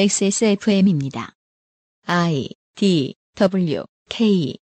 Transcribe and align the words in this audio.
XSFM입니다. 0.00 1.32
I 2.06 2.50
D 2.76 3.16
W 3.34 3.82
K 4.08 4.56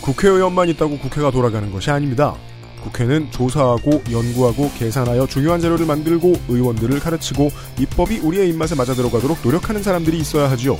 국회의원만 0.00 0.68
있다고 0.70 0.98
국회가 0.98 1.30
돌아가는 1.30 1.70
것이 1.70 1.92
아닙니다. 1.92 2.36
국회는 2.82 3.30
조사하고 3.30 4.02
연구하고 4.10 4.70
계산하여 4.78 5.26
중요한 5.26 5.60
자료를 5.60 5.86
만들고 5.86 6.34
의원들을 6.48 7.00
가르치고 7.00 7.50
입법이 7.78 8.18
우리의 8.18 8.48
입맛에 8.50 8.74
맞아 8.74 8.94
들어가도록 8.94 9.38
노력하는 9.42 9.82
사람들이 9.82 10.18
있어야 10.18 10.50
하지요. 10.50 10.78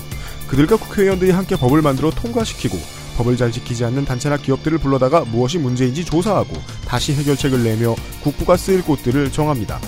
그들과 0.48 0.76
국회의원들이 0.76 1.30
함께 1.30 1.56
법을 1.56 1.82
만들어 1.82 2.10
통과시키고 2.10 2.78
법을 3.16 3.36
잘 3.36 3.52
지키지 3.52 3.84
않는 3.84 4.04
단체나 4.04 4.36
기업들을 4.38 4.78
불러다가 4.78 5.20
무엇이 5.20 5.58
문제인지 5.58 6.04
조사하고 6.04 6.54
다시 6.86 7.12
해결책을 7.14 7.62
내며 7.62 7.94
국부가 8.22 8.56
쓰일 8.56 8.82
곳들을 8.82 9.32
정합니다. 9.32 9.80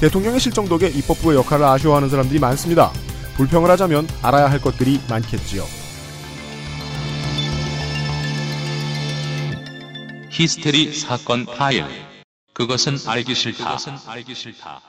대통령의 0.00 0.40
실정 0.40 0.68
덕에 0.68 0.88
입법부의 0.88 1.36
역할을 1.38 1.64
아쉬워하는 1.64 2.08
사람들이 2.08 2.38
많습니다. 2.38 2.92
불평을 3.36 3.70
하자면 3.70 4.08
알아야 4.22 4.50
할 4.50 4.60
것들이 4.60 5.00
많겠지요. 5.08 5.87
히스테리 10.38 10.92
사건 10.92 11.44
파일. 11.46 11.84
그것은 12.54 12.94
알기 13.08 13.34
싫다. 13.34 13.64
그것은 13.64 13.94
알기 14.06 14.34
싫다. 14.36 14.80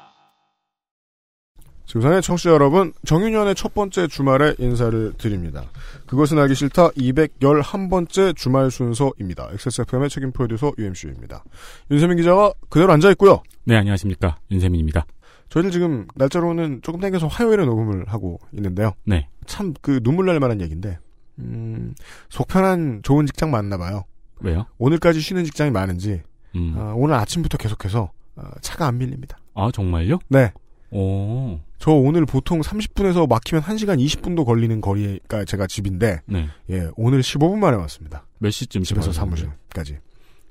지구상의 1.88 2.22
청취자 2.22 2.52
여러분, 2.52 2.94
정윤현의 3.08 3.56
첫 3.56 3.74
번째 3.74 4.06
주말에 4.06 4.54
인사를 4.60 5.14
드립니다. 5.18 5.64
그것은 6.06 6.38
알기 6.38 6.54
싫다 6.54 6.90
211번째 6.90 8.36
주말 8.36 8.70
순서입니다. 8.70 9.50
XSFM의 9.54 10.12
책임 10.12 10.32
프로듀서 10.32 10.72
UMC입니다. 10.78 11.44
윤세민 11.90 12.18
기자가 12.18 12.54
그대로 12.70 12.94
앉아있고요. 12.94 13.42
네, 13.64 13.76
안녕하십니까. 13.76 14.38
윤세민입니다. 14.52 15.08
저희들 15.50 15.72
지금 15.72 16.06
날짜로는 16.14 16.82
조금 16.84 17.00
당겨서 17.00 17.26
화요일에 17.26 17.66
녹음을 17.66 18.08
하고 18.08 18.40
있는데요. 18.54 18.94
네. 19.04 19.28
참 19.48 19.74
그 19.82 20.00
눈물 20.04 20.28
날 20.28 20.40
만한 20.40 20.62
얘기인데, 20.62 21.00
음, 21.40 21.96
속편한 22.30 23.00
좋은 23.02 23.26
직장 23.26 23.50
많나 23.50 23.80
봐요. 23.80 24.04
왜요? 24.42 24.66
오늘까지 24.78 25.20
쉬는 25.22 25.44
직장이 25.46 25.72
많은지, 25.72 26.22
음. 26.56 26.74
어, 26.78 26.94
오늘 26.96 27.16
아침부터 27.16 27.58
계속해서 27.58 28.12
어, 28.36 28.44
차가 28.62 28.88
안 28.88 28.98
밀립니다. 28.98 29.38
아, 29.54 29.70
정말요? 29.74 30.20
네. 30.30 30.52
오. 30.92 31.60
저 31.78 31.92
오늘 31.92 32.26
보통 32.26 32.62
30분에서 32.62 33.28
막히면 33.30 33.64
1시간 33.64 34.04
20분도 34.04 34.46
걸리는 34.46 34.82
거리가 34.82 35.46
제가 35.46 35.68
집인데, 35.68 36.22
네. 36.26 36.48
예, 36.70 36.90
오늘 36.96 37.22
15분 37.22 37.58
만에 37.60 37.78
왔습니다. 37.78 38.26
몇 38.40 38.50
시쯤 38.50 38.84
집에서? 38.84 39.12
사무실까지. 39.12 40.00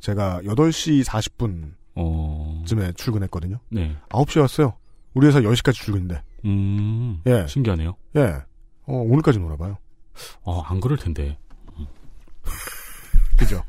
제가 0.01 0.41
8시 0.45 1.05
40분쯤에 1.05 1.73
어. 1.97 2.63
출근했거든요. 2.95 3.59
네. 3.71 3.97
9시에 4.11 4.41
왔어요. 4.43 4.75
우리 5.15 5.27
회사 5.27 5.41
10시까지 5.41 5.75
출근인데. 5.75 6.23
음. 6.45 7.21
예, 7.27 7.47
신기하네요. 7.49 7.97
예. 8.17 8.21
어, 8.87 8.95
오늘까지 8.95 9.39
놀아봐요. 9.41 9.77
어, 10.43 10.61
안 10.63 10.81
그럴 10.81 10.97
텐데. 10.99 11.37
그죠? 13.37 13.63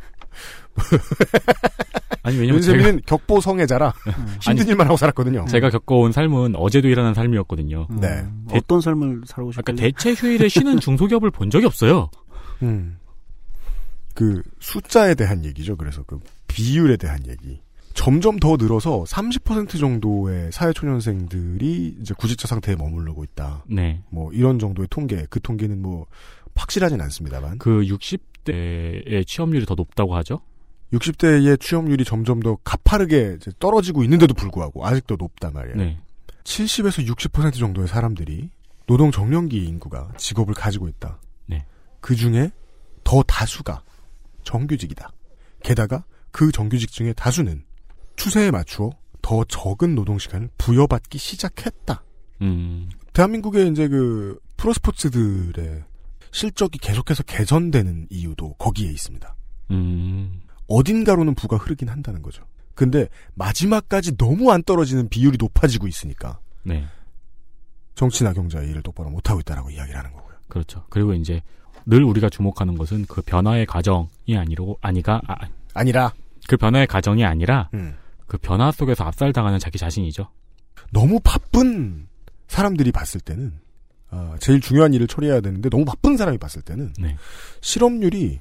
아니, 2.23 2.37
왜냐면 2.37 2.61
제가, 2.61 2.77
윤세민은 2.77 3.01
격보 3.05 3.41
성애자라 3.41 3.93
힘든 4.41 4.63
아니, 4.63 4.69
일만 4.69 4.87
하고 4.87 4.97
살았거든요. 4.97 5.45
제가 5.45 5.69
겪어온 5.69 6.11
삶은 6.11 6.55
어제도 6.55 6.87
일어난 6.87 7.13
삶이었거든요. 7.13 7.87
네. 7.99 8.25
어떤 8.51 8.81
삶을 8.81 9.23
살아오셨길래 9.25 9.73
아까 9.73 9.81
대체 9.81 10.13
휴일에 10.13 10.49
쉬는 10.49 10.79
중소기업을 10.81 11.31
본 11.31 11.49
적이 11.49 11.65
없어요. 11.65 12.09
음. 12.61 12.97
그 14.13 14.41
숫자에 14.59 15.15
대한 15.15 15.45
얘기죠. 15.45 15.77
그래서 15.77 16.03
그 16.03 16.19
비율에 16.47 16.97
대한 16.97 17.19
얘기. 17.27 17.61
점점 17.93 18.39
더 18.39 18.55
늘어서 18.57 19.03
30% 19.03 19.79
정도의 19.79 20.51
사회초년생들이 20.51 21.97
이제 21.99 22.13
구직자 22.17 22.47
상태에 22.47 22.75
머무르고 22.75 23.23
있다. 23.23 23.63
네. 23.67 24.01
뭐 24.09 24.31
이런 24.33 24.59
정도의 24.59 24.87
통계. 24.89 25.25
그 25.29 25.41
통계는 25.41 25.81
뭐 25.81 26.05
확실하진 26.55 26.99
않습니다만 27.01 27.57
그 27.57 27.81
60대의 27.81 29.25
취업률이 29.25 29.65
더 29.65 29.75
높다고 29.75 30.15
하죠? 30.17 30.41
60대의 30.93 31.59
취업률이 31.59 32.03
점점 32.03 32.39
더 32.39 32.55
가파르게 32.63 33.37
떨어지고 33.59 34.03
있는데도 34.03 34.33
불구하고 34.33 34.85
아직도 34.85 35.17
높단 35.17 35.53
말이에요. 35.53 35.77
네. 35.77 35.99
70에서 36.43 37.05
60% 37.07 37.53
정도의 37.59 37.87
사람들이 37.87 38.49
노동 38.87 39.11
정년기 39.11 39.63
인구가 39.65 40.11
직업을 40.17 40.55
가지고 40.55 40.87
있다. 40.87 41.19
네. 41.45 41.65
그 42.01 42.15
중에 42.15 42.51
더 43.03 43.21
다수가 43.23 43.83
정규직이다. 44.43 45.11
게다가 45.63 46.03
그 46.31 46.51
정규직 46.51 46.91
중에 46.91 47.13
다수는 47.13 47.63
추세에 48.15 48.49
맞추어 48.51 48.91
더 49.21 49.43
적은 49.43 49.95
노동 49.95 50.17
시간을 50.17 50.49
부여받기 50.57 51.17
시작했다. 51.17 52.03
음. 52.41 52.89
대한민국의 53.13 53.69
이제 53.69 53.87
그 53.87 54.39
프로스포츠들의 54.57 55.83
실적이 56.31 56.79
계속해서 56.79 57.23
개선되는 57.23 58.07
이유도 58.09 58.53
거기에 58.53 58.89
있습니다. 58.89 59.35
음. 59.71 60.41
어딘가로는 60.69 61.35
부가 61.35 61.57
흐르긴 61.57 61.89
한다는 61.89 62.21
거죠. 62.21 62.43
근데 62.75 63.09
마지막까지 63.33 64.15
너무 64.15 64.51
안 64.51 64.63
떨어지는 64.63 65.09
비율이 65.09 65.37
높아지고 65.37 65.87
있으니까 65.87 66.39
네. 66.63 66.85
정치나 67.95 68.31
경제의 68.31 68.69
일을 68.69 68.81
똑바로 68.81 69.09
못하고 69.09 69.41
있다라고 69.41 69.71
이야기를 69.71 69.97
하는 69.97 70.13
거고요. 70.13 70.35
그렇죠. 70.47 70.85
그리고 70.89 71.13
이제 71.13 71.41
늘 71.85 72.03
우리가 72.03 72.29
주목하는 72.29 72.77
것은 72.77 73.05
그 73.09 73.21
변화의 73.21 73.65
과정이 73.65 74.37
아니고 74.37 74.77
아니가 74.81 75.21
아, 75.27 75.35
아니라 75.73 76.13
그 76.47 76.55
변화의 76.55 76.87
과정이 76.87 77.25
아니라 77.25 77.69
음, 77.73 77.95
그 78.27 78.37
변화 78.37 78.71
속에서 78.71 79.03
압살당하는 79.03 79.59
자기 79.59 79.77
자신이죠. 79.77 80.29
너무 80.93 81.19
바쁜 81.21 82.07
사람들이 82.47 82.91
봤을 82.91 83.19
때는 83.19 83.59
아, 84.11 84.35
제일 84.39 84.61
중요한 84.61 84.93
일을 84.93 85.07
처리해야 85.07 85.41
되는데 85.41 85.69
너무 85.69 85.83
바쁜 85.83 86.15
사람이 86.15 86.37
봤을 86.37 86.61
때는 86.61 86.93
네. 86.97 87.17
실업률이 87.61 88.39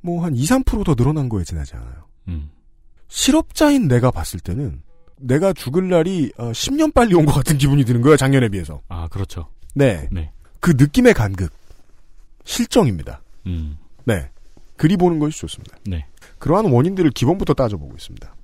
뭐 0.00 0.24
한 0.24 0.34
2, 0.36 0.42
3%더 0.44 0.94
늘어난 0.94 1.28
거에 1.28 1.44
지나지 1.44 1.74
않아요. 1.76 2.04
음. 2.28 2.50
실업자인 3.08 3.88
내가 3.88 4.10
봤을 4.10 4.38
때는 4.40 4.82
내가 5.16 5.52
죽을 5.52 5.88
날이 5.88 6.32
어, 6.36 6.50
10년 6.52 6.92
빨리 6.94 7.14
온 7.14 7.26
것 7.26 7.32
같은 7.32 7.58
기분이 7.58 7.84
드는 7.84 8.02
거예요. 8.02 8.16
작년에 8.16 8.48
비해서. 8.48 8.80
아, 8.88 9.08
그렇죠. 9.08 9.48
네. 9.74 10.08
네. 10.12 10.30
그 10.60 10.72
느낌의 10.76 11.14
간극. 11.14 11.50
실정입니다. 12.44 13.22
음. 13.46 13.76
네. 14.04 14.30
그리 14.76 14.96
보는 14.96 15.18
것이 15.18 15.38
좋습니다. 15.40 15.76
네. 15.86 16.06
그러한 16.38 16.66
원인들을 16.66 17.10
기본부터 17.10 17.54
따져보고 17.54 17.94
있습니다. 17.96 18.34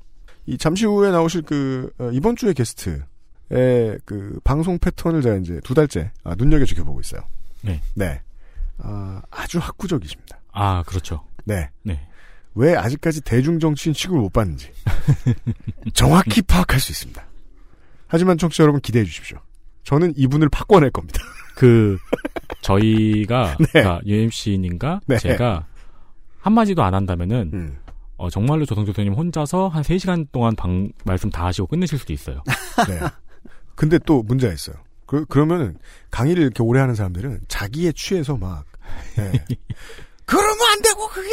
이 0.47 0.59
잠시 0.59 0.85
후에 0.85 1.11
나오실 1.11 1.43
그 1.43 1.91
어, 1.99 2.11
이번 2.13 2.37
주의 2.37 2.53
게스트의 2.55 3.99
그 4.05 4.41
방송 4.45 4.79
패턴을 4.79 5.23
제가 5.23 5.37
이제 5.37 5.61
두 5.65 5.75
달째 5.75 6.11
아, 6.25 6.35
눈여겨 6.35 6.65
지켜보고 6.67 7.01
있어요. 7.01 7.23
네. 7.63 7.81
네. 7.95 8.21
아, 8.79 9.23
아주 9.31 9.59
학구적이십니다. 9.59 10.39
아, 10.55 10.83
그렇죠. 10.85 11.25
네. 11.45 11.71
네. 11.83 12.01
왜 12.55 12.77
아직까지 12.77 13.23
대중 13.23 13.59
정치인 13.59 13.93
취급을 13.93 14.21
못 14.21 14.33
받는지 14.33 14.71
정확히 15.93 16.41
파악할 16.41 16.79
수 16.79 16.93
있습니다. 16.93 17.23
하지만 18.07 18.39
청취자 18.39 18.63
여러분 18.63 18.81
기대해 18.81 19.05
주십시오. 19.05 19.39
저는 19.83 20.15
이분을 20.17 20.49
바꿔낼 20.49 20.91
겁니다. 20.91 21.21
그 21.57 21.99
저희가 22.63 23.57
네. 23.59 23.67
그러니까 23.73 24.01
UMC님과 24.07 25.01
네. 25.07 25.19
제가 25.19 25.67
한마디도 26.39 26.83
안 26.83 26.95
한다면은 26.95 27.51
음. 27.53 27.77
어, 28.17 28.31
정말로 28.31 28.65
조성 28.65 28.85
교수님 28.85 29.15
혼자서 29.15 29.69
한 29.69 29.83
3시간 29.83 30.29
동안 30.31 30.55
방, 30.55 30.91
말씀 31.05 31.31
다 31.31 31.47
하시고 31.47 31.67
끝내실 31.67 31.99
수도 31.99 32.13
있어요. 32.13 32.43
네. 32.89 33.01
근데 33.75 33.99
또 34.07 34.23
문제가 34.23 34.53
있어요. 34.53 34.77
그, 35.07 35.25
그러면은 35.27 35.77
강의를 36.11 36.43
이렇게 36.43 36.63
오래 36.63 36.81
하는 36.81 36.95
사람들은 36.95 37.41
자기에 37.49 37.93
취해서 37.93 38.37
막 38.37 38.65
네. 39.17 39.45
그러면 40.27 40.57
안 40.73 40.83
되고 40.83 41.07
그게 41.09 41.31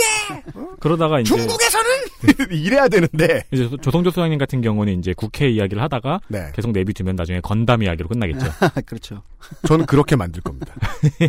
그러다가 0.79 1.19
이제 1.19 1.33
중국에서는 1.33 1.89
이래야 2.51 2.87
되는데 2.87 3.43
이제 3.51 3.69
조성조 3.81 4.11
소장님 4.11 4.37
같은 4.37 4.61
경우는 4.61 4.99
이제 4.99 5.13
국회 5.13 5.49
이야기를 5.49 5.81
하다가 5.81 6.19
네. 6.27 6.51
계속 6.53 6.71
내비두면 6.71 7.15
나중에 7.15 7.39
건담 7.41 7.83
이야기로 7.83 8.09
끝나겠죠. 8.09 8.45
그렇죠. 8.85 9.23
저는 9.67 9.85
그렇게 9.85 10.15
만들 10.15 10.41
겁니다. 10.41 10.73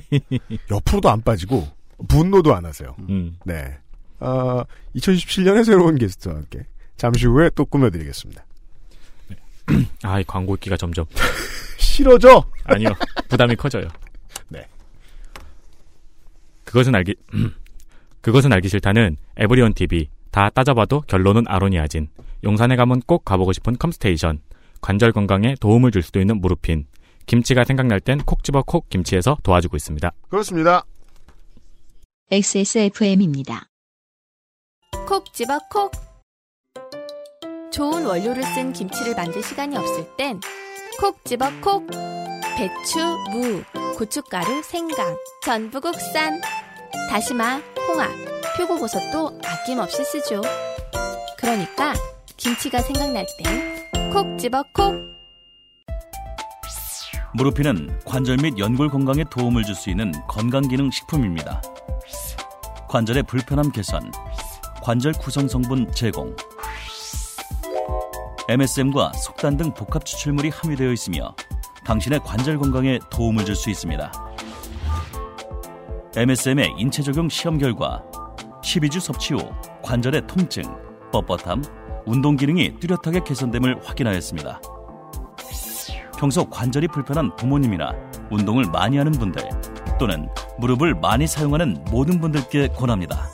옆으로도 0.71 1.09
안 1.11 1.23
빠지고 1.23 1.69
분노도 2.09 2.55
안 2.55 2.65
하세요. 2.65 2.95
음. 3.09 3.39
네. 3.45 3.77
아, 4.19 4.65
2017년에 4.97 5.65
새로운 5.65 5.97
게스트와 5.97 6.35
함께 6.37 6.67
잠시 6.97 7.27
후에 7.27 7.51
또 7.55 7.65
꾸며드리겠습니다. 7.65 8.45
아, 10.03 10.21
이 10.21 10.25
광고 10.25 10.55
있기가 10.57 10.77
점점 10.77 11.07
싫어져. 11.79 12.45
아니요 12.65 12.91
부담이 13.29 13.57
커져요. 13.57 13.89
네. 16.73 16.79
그것은 16.79 16.95
알기 16.95 17.15
그것은 18.23 18.53
알기 18.53 18.69
싫다는 18.69 19.17
에브리온 19.37 19.75
TV 19.75 20.09
다 20.31 20.49
따져봐도 20.49 21.03
결론은 21.03 21.45
아로니아진 21.47 22.09
용산에 22.45 22.77
가면 22.77 23.03
꼭 23.03 23.25
가보고 23.25 23.53
싶은 23.53 23.77
컴스테이션 23.77 24.41
관절 24.81 25.13
건강에 25.13 25.55
도움을 25.61 25.91
줄 25.91 26.03
수도 26.03 26.19
있는 26.21 26.41
무르핀 26.41 26.87
김치가 27.27 27.65
생각날 27.65 28.01
땐 28.01 28.19
콕 28.25 28.43
집어 28.43 28.63
콕 28.63 28.89
김치에서 28.89 29.37
도와주고 29.43 29.77
있습니다. 29.77 30.11
그렇습니다. 30.29 30.85
XSFM입니다. 32.31 33.67
콕 35.07 35.33
집어 35.35 35.59
콕. 35.71 35.93
좋은 37.71 38.05
원료를 38.07 38.43
쓴 38.43 38.73
김치를 38.73 39.15
만들 39.15 39.43
시간이 39.43 39.77
없을 39.77 40.07
땐 40.17 40.41
콕 40.99 41.23
집어 41.25 41.51
콕. 41.61 41.87
배추, 42.57 42.99
무, 43.31 43.63
고춧가루, 43.97 44.63
생강, 44.63 45.17
전부 45.43 45.81
국산. 45.81 46.41
다시마, 47.09 47.61
홍합, 47.89 48.11
표고버섯도 48.57 49.41
아낌없이 49.45 50.05
쓰죠. 50.05 50.43
그러니까 51.39 51.95
김치가 52.37 52.81
생각날 52.81 53.27
땐 53.39 53.83
콕 54.13 54.39
집어 54.39 54.63
콕. 54.75 54.95
무르피는 57.35 58.01
관절 58.05 58.37
및 58.43 58.59
연골 58.59 58.91
건강에 58.91 59.25
도움을 59.31 59.65
줄 59.65 59.75
수 59.75 59.89
있는 59.89 60.13
건강기능 60.29 60.91
식품입니다. 60.91 61.63
관절의 62.89 63.23
불편함 63.23 63.73
개선, 63.73 64.13
관절 64.83 65.15
구성 65.15 65.49
성분 65.49 65.91
제공, 65.95 66.37
MSM과 68.49 69.15
속단 69.15 69.57
등 69.57 69.73
복합 69.73 70.05
추출물이 70.05 70.51
함유되어 70.51 70.93
있으며 70.93 71.35
당신의 71.85 72.21
관절 72.21 72.59
건강에 72.59 72.99
도움을 73.11 73.45
줄 73.45 73.55
수 73.55 73.71
있습니다. 73.71 74.13
MSM의 76.17 76.75
인체 76.77 77.03
적용 77.03 77.29
시험 77.29 77.59
결과 77.59 78.03
12주 78.63 79.01
섭취 79.01 79.35
후 79.35 79.51
관절의 79.83 80.27
통증, 80.27 80.63
뻣뻣함, 81.11 82.05
운동 82.07 82.37
기능이 82.37 82.79
뚜렷하게 82.79 83.21
개선됨을 83.25 83.81
확인하였습니다. 83.85 84.61
평소 86.19 86.45
관절이 86.49 86.89
불편한 86.89 87.35
부모님이나 87.37 87.93
운동을 88.31 88.67
많이 88.67 88.97
하는 88.99 89.13
분들 89.13 89.43
또는 89.99 90.29
무릎을 90.59 90.95
많이 90.95 91.27
사용하는 91.27 91.85
모든 91.91 92.21
분들께 92.21 92.69
권합니다. 92.69 93.29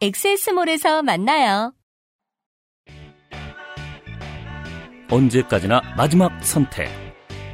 엑세스몰에서 0.00 1.02
만나요. 1.02 1.74
언제까지나 5.10 5.80
마지막 5.96 6.32
선택. 6.44 6.88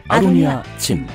아로니아 0.08 0.62
진. 0.78 1.06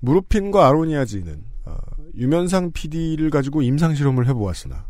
무르핀과 0.00 0.68
아로니아진은 0.68 1.44
어, 1.64 1.76
유면상 2.14 2.70
PD를 2.72 3.30
가지고 3.30 3.62
임상 3.62 3.94
실험을 3.96 4.28
해보았으나 4.28 4.86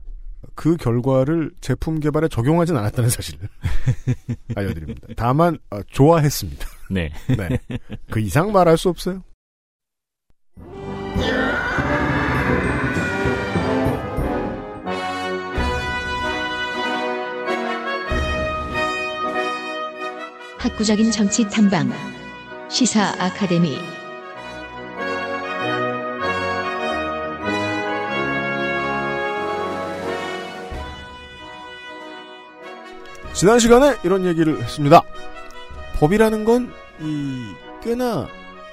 그 0.55 0.77
결과를 0.77 1.53
제품 1.61 2.01
개발에 2.01 2.29
적용하진 2.29 2.77
않았다는 2.77 3.09
사실을 3.09 3.49
알려드립니다. 4.55 5.09
다만 5.17 5.59
어, 5.71 5.81
좋아했습니다. 5.85 6.67
네. 6.91 7.11
네. 7.29 7.59
그 8.11 8.21
이상 8.21 8.53
말할 8.53 8.77
수 8.77 8.91
없어요. 8.91 9.23
학구적인 20.67 21.13
정치 21.13 21.49
탐방. 21.49 21.93
시사 22.69 23.15
아카데미. 23.21 23.79
지난 33.33 33.61
시간에 33.61 33.97
이런 34.03 34.25
얘기를 34.25 34.61
했습니다. 34.61 35.03
법이라는 36.01 36.45
건 36.45 36.73
이 37.01 37.55
꽤나 37.83 38.27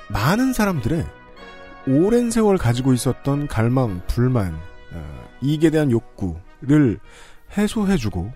많은 0.10 0.54
사람들의 0.54 1.06
오랜 1.88 2.32
세월 2.32 2.58
가지고 2.58 2.94
있었던 2.94 3.48
갈망, 3.48 4.02
불만, 4.08 4.58
어, 4.94 5.30
이익에 5.42 5.70
대한 5.70 5.92
욕구를 5.92 7.00
해소해주고 7.58 8.32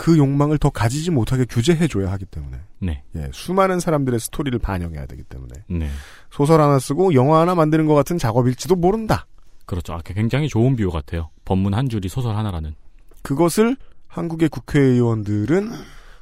그 0.00 0.16
욕망을 0.16 0.56
더 0.56 0.70
가지지 0.70 1.10
못하게 1.10 1.44
규제해줘야 1.44 2.10
하기 2.12 2.24
때문에 2.24 2.58
네. 2.78 3.02
예, 3.16 3.28
수많은 3.34 3.80
사람들의 3.80 4.18
스토리를 4.18 4.58
반영해야 4.58 5.04
되기 5.04 5.22
때문에 5.24 5.52
네. 5.68 5.90
소설 6.30 6.58
하나 6.62 6.78
쓰고 6.78 7.12
영화 7.12 7.42
하나 7.42 7.54
만드는 7.54 7.84
것 7.84 7.92
같은 7.92 8.16
작업일지도 8.16 8.76
모른다. 8.76 9.26
그렇죠. 9.66 9.92
아, 9.92 10.00
굉장히 10.02 10.48
좋은 10.48 10.74
비유 10.74 10.90
같아요. 10.90 11.28
법문 11.44 11.74
한 11.74 11.90
줄이 11.90 12.08
소설 12.08 12.34
하나라는. 12.34 12.74
그것을 13.20 13.76
한국의 14.08 14.48
국회의원들은 14.48 15.70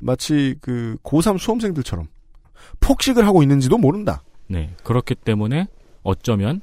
마치 0.00 0.56
그 0.60 0.96
고3 1.04 1.38
수험생들처럼 1.38 2.08
폭식을 2.80 3.28
하고 3.28 3.44
있는지도 3.44 3.78
모른다. 3.78 4.24
네. 4.48 4.74
그렇기 4.82 5.14
때문에 5.14 5.68
어쩌면 6.02 6.62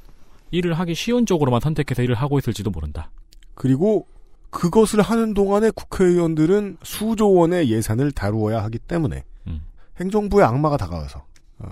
일을 0.51 0.73
하기 0.73 0.93
쉬운 0.95 1.25
쪽으로만 1.25 1.61
선택해서 1.61 2.03
일을 2.03 2.15
하고 2.15 2.39
있을지도 2.39 2.71
모른다. 2.71 3.09
그리고 3.53 4.05
그것을 4.55 5.01
하는 5.01 5.33
동안에 5.33 5.71
국회의원들은 5.71 6.77
수조 6.83 7.33
원의 7.33 7.69
예산을 7.69 8.11
다루어야 8.11 8.63
하기 8.63 8.79
때문에 8.79 9.23
음. 9.47 9.61
행정부의 9.99 10.45
악마가 10.45 10.77
다가와서 10.77 11.25
어, 11.59 11.69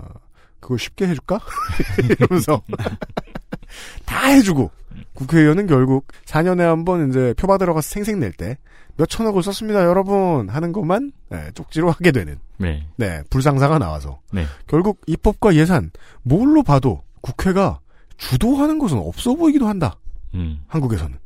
그걸 0.60 0.78
쉽게 0.78 1.08
해줄까? 1.08 1.40
이러면서 2.08 2.62
다 4.06 4.26
해주고 4.28 4.70
국회의원은 5.14 5.66
결국 5.66 6.06
4년에 6.26 6.60
한 6.60 6.84
번 6.84 7.08
이제 7.08 7.34
표 7.36 7.46
받으러 7.46 7.74
가서 7.74 7.88
생색 7.88 8.18
낼 8.18 8.32
때 8.32 8.56
몇 8.96 9.08
천억을 9.08 9.42
썼습니다 9.42 9.84
여러분 9.84 10.48
하는 10.48 10.72
것만 10.72 11.12
네, 11.28 11.50
쪽지로 11.54 11.90
하게 11.90 12.12
되는 12.12 12.38
네. 12.58 12.86
네 12.96 13.22
불상사가 13.28 13.78
나와서 13.78 14.20
네. 14.32 14.44
결국 14.66 15.00
입법과 15.06 15.56
예산 15.56 15.90
뭘로 16.22 16.62
봐도 16.62 17.02
국회가 17.20 17.80
주도하는 18.16 18.78
것은 18.78 18.98
없어 18.98 19.34
보이기도 19.34 19.66
한다. 19.66 19.96
음. 20.34 20.60
한국에서는 20.68 21.18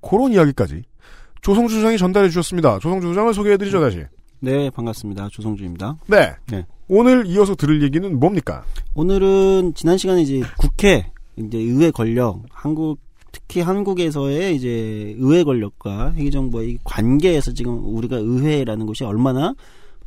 그런 0.00 0.32
이야기까지 0.32 0.84
조성주 1.42 1.74
주장이 1.74 1.98
전달해 1.98 2.28
주셨습니다. 2.28 2.78
조성주 2.78 3.08
주장을 3.08 3.32
소개해 3.32 3.56
드리죠 3.56 3.80
다시. 3.80 4.04
네, 4.40 4.70
반갑습니다. 4.70 5.28
조성주입니다. 5.32 5.98
네. 6.08 6.34
네. 6.50 6.66
오늘 6.88 7.26
이어서 7.26 7.54
들을 7.54 7.82
얘기는 7.82 8.18
뭡니까? 8.18 8.64
오늘은 8.94 9.72
지난 9.74 9.96
시간에 9.98 10.22
이제 10.22 10.42
국회, 10.58 11.10
이제 11.36 11.58
의회 11.58 11.90
권력, 11.90 12.42
한국, 12.50 12.98
특히 13.32 13.60
한국에서의 13.60 14.56
이제 14.56 15.14
의회 15.18 15.42
권력과 15.44 16.12
회기정부의 16.14 16.78
관계에서 16.84 17.52
지금 17.52 17.82
우리가 17.96 18.16
의회라는 18.16 18.86
것이 18.86 19.04
얼마나 19.04 19.54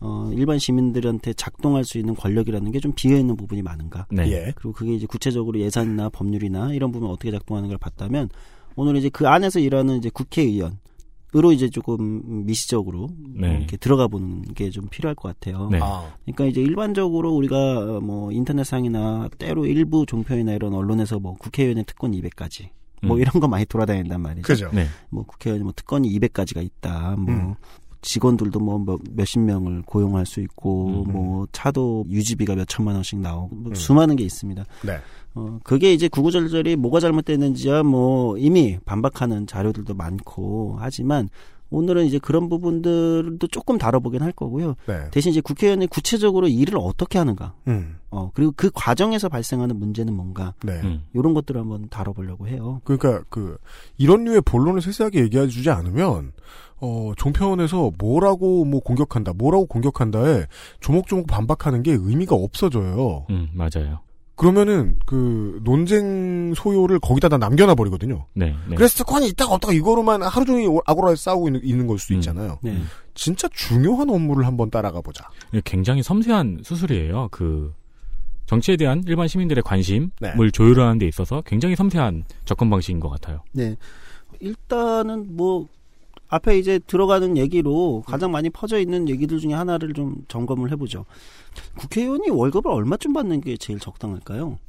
어, 0.02 0.32
일반 0.34 0.58
시민들한테 0.58 1.34
작동할 1.34 1.84
수 1.84 1.98
있는 1.98 2.16
권력이라는 2.16 2.72
게 2.72 2.80
좀 2.80 2.94
비어 2.96 3.18
있는 3.18 3.36
부분이 3.36 3.62
많은가. 3.62 4.08
네. 4.12 4.32
예. 4.32 4.54
그리고 4.56 4.72
그게 4.72 4.94
이제 4.94 5.06
구체적으로 5.06 5.60
예산이나 5.60 6.10
법률이나 6.10 6.74
이런 6.74 6.92
부분 6.92 7.10
어떻게 7.10 7.32
작동하는 7.32 7.68
걸 7.68 7.78
봤다면 7.78 8.30
오늘 8.78 8.96
이제 8.96 9.10
그 9.10 9.28
안에서 9.28 9.60
일하는 9.60 9.98
이제 9.98 10.10
국회의원 10.14 10.78
으로 11.36 11.52
이제 11.52 11.70
조금 11.70 12.46
미시적으로 12.46 13.08
네. 13.36 13.58
이렇게 13.58 13.78
들어가 13.78 14.08
보는 14.08 14.54
게 14.56 14.72
좀 14.72 14.88
필요할 14.90 15.14
것 15.16 15.28
같아요. 15.30 15.70
네. 15.72 15.80
아, 15.82 16.12
그러니까 16.26 16.46
이제 16.46 16.62
일반적으로 16.62 17.32
우리가 17.34 18.00
뭐 18.02 18.32
인터넷상이나 18.32 19.30
때로 19.38 19.66
일부 19.68 20.06
종편이나 20.08 20.54
이런 20.54 20.74
언론에서 20.74 21.20
뭐 21.20 21.36
국회의원의 21.36 21.84
특권 21.86 22.12
200가지 22.14 22.70
뭐 23.04 23.18
음. 23.18 23.22
이런 23.22 23.40
거 23.40 23.48
많이 23.48 23.66
돌아다닌단 23.66 24.22
말이죠. 24.22 24.42
그죠. 24.42 24.70
네. 24.74 24.88
뭐 25.10 25.24
국회의원 25.24 25.64
뭐 25.64 25.74
특권이 25.76 26.10
200가지가 26.20 26.64
있다. 26.64 27.16
뭐 27.18 27.34
음. 27.34 27.56
직원들도 28.02 28.60
뭐 28.60 28.80
몇- 28.80 29.00
몇십 29.12 29.42
명을 29.42 29.84
고용할 29.86 30.26
수 30.26 30.40
있고 30.42 31.04
음. 31.06 31.12
뭐 31.12 31.48
차도 31.52 32.06
유지비가 32.10 32.56
몇 32.56 32.68
천만 32.68 32.96
원씩 32.96 33.20
나오고 33.20 33.56
뭐 33.56 33.72
음. 33.72 33.76
수많은 33.76 34.16
게 34.16 34.24
있습니다. 34.24 34.64
네. 34.86 34.98
어 35.36 35.60
그게 35.64 35.94
이제 35.94 36.08
구구절절이 36.08 36.76
뭐가 36.78 37.00
잘못됐는지야 37.00 37.84
뭐 37.84 38.38
이미 38.38 38.78
반박하는 38.86 39.48
자료들도 39.48 39.94
많고 39.94 40.78
하지만 40.80 41.30
오늘은 41.72 42.06
이제 42.08 42.18
그런 42.18 42.50
부분들도 42.50 43.46
조금 43.50 43.78
다뤄보긴 43.78 44.24
할 44.24 44.32
거고요. 44.32 44.74
네. 44.88 45.08
대신 45.12 45.32
이제 45.32 45.40
국회의원이 45.40 45.86
구체적으로 45.86 46.48
일을 46.48 46.80
어떻게 46.80 47.20
하는가, 47.20 47.54
음. 47.68 47.98
어 48.10 48.32
그리고 48.34 48.52
그 48.56 48.72
과정에서 48.74 49.30
발생하는 49.30 49.78
문제는 49.78 50.12
뭔가 50.16 50.56
네. 50.64 50.82
음. 50.84 51.04
이런 51.14 51.36
것들을 51.36 51.62
한번 51.62 51.88
다뤄보려고 51.90 52.48
해요. 52.48 52.82
그러니까 52.86 53.24
그 53.30 53.58
이런 54.00 54.24
류의 54.24 54.42
본론을 54.42 54.82
세세하게 54.82 55.20
얘기해 55.26 55.48
주지 55.48 55.70
않으면 55.70 56.32
어 56.82 57.12
종편에서 57.18 57.92
뭐라고 57.98 58.66
뭐 58.66 58.80
공격한다, 58.80 59.34
뭐라고 59.34 59.66
공격한다에 59.66 60.46
조목조목 60.80 61.28
반박하는 61.28 61.84
게 61.84 61.92
의미가 61.92 62.36
없어져요. 62.36 63.26
음, 63.30 63.50
맞아요. 63.54 64.00
그러면은 64.40 64.98
그 65.06 65.60
논쟁 65.66 66.54
소요를 66.54 67.00
거기다 67.00 67.28
다 67.28 67.38
남겨놔 67.38 67.76
버리거든요. 67.76 68.26
네. 68.34 68.56
네. 68.70 68.76
그래서 68.76 69.00
특권이 69.00 69.28
있다가 69.28 69.56
없다가 69.56 69.74
이거로만 69.74 70.24
하루 70.24 70.46
종일 70.46 70.70
아고라에서 70.86 71.22
싸우고 71.32 71.50
있는, 71.50 71.62
있는 71.62 71.88
걸 71.88 72.00
수도 72.00 72.14
음. 72.14 72.20
있잖아요. 72.20 72.58
네. 72.62 72.78
진짜 73.14 73.50
중요한 73.50 74.10
업무를 74.10 74.48
한번 74.48 74.70
따라가 74.70 75.02
보자. 75.02 75.28
이게 75.52 75.62
굉장히 75.66 76.02
섬세한 76.02 76.62
수술이에요. 76.64 77.28
그 77.32 77.74
정치에 78.46 78.78
대한 78.78 79.04
일반 79.06 79.28
시민들의 79.28 79.62
관심을 79.62 80.10
네. 80.22 80.52
조율하는 80.54 81.00
데 81.00 81.08
있어서 81.08 81.42
굉장히 81.46 81.76
섬세한 81.76 82.24
접근 82.46 82.70
방식인 82.70 83.02
것 83.02 83.10
같아요. 83.10 83.44
네. 83.52 83.76
일단은 84.40 85.36
뭐 85.36 85.68
앞에 86.30 86.60
이제 86.60 86.80
들어가는 86.80 87.38
얘기로 87.38 88.04
가장 88.06 88.32
많이 88.32 88.50
퍼져 88.50 88.80
있는 88.80 89.10
얘기들 89.10 89.40
중에 89.40 89.54
하나를 89.54 89.94
좀 89.94 90.16
점검을 90.28 90.72
해보죠. 90.72 91.06
국회의원이 91.78 92.30
월급을 92.30 92.72
얼마쯤 92.72 93.14
받는 93.14 93.42
게 93.42 93.58
제일 93.58 93.80
적당할까요? 93.80 94.60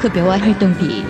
급여와 0.00 0.38
활동비, 0.38 1.04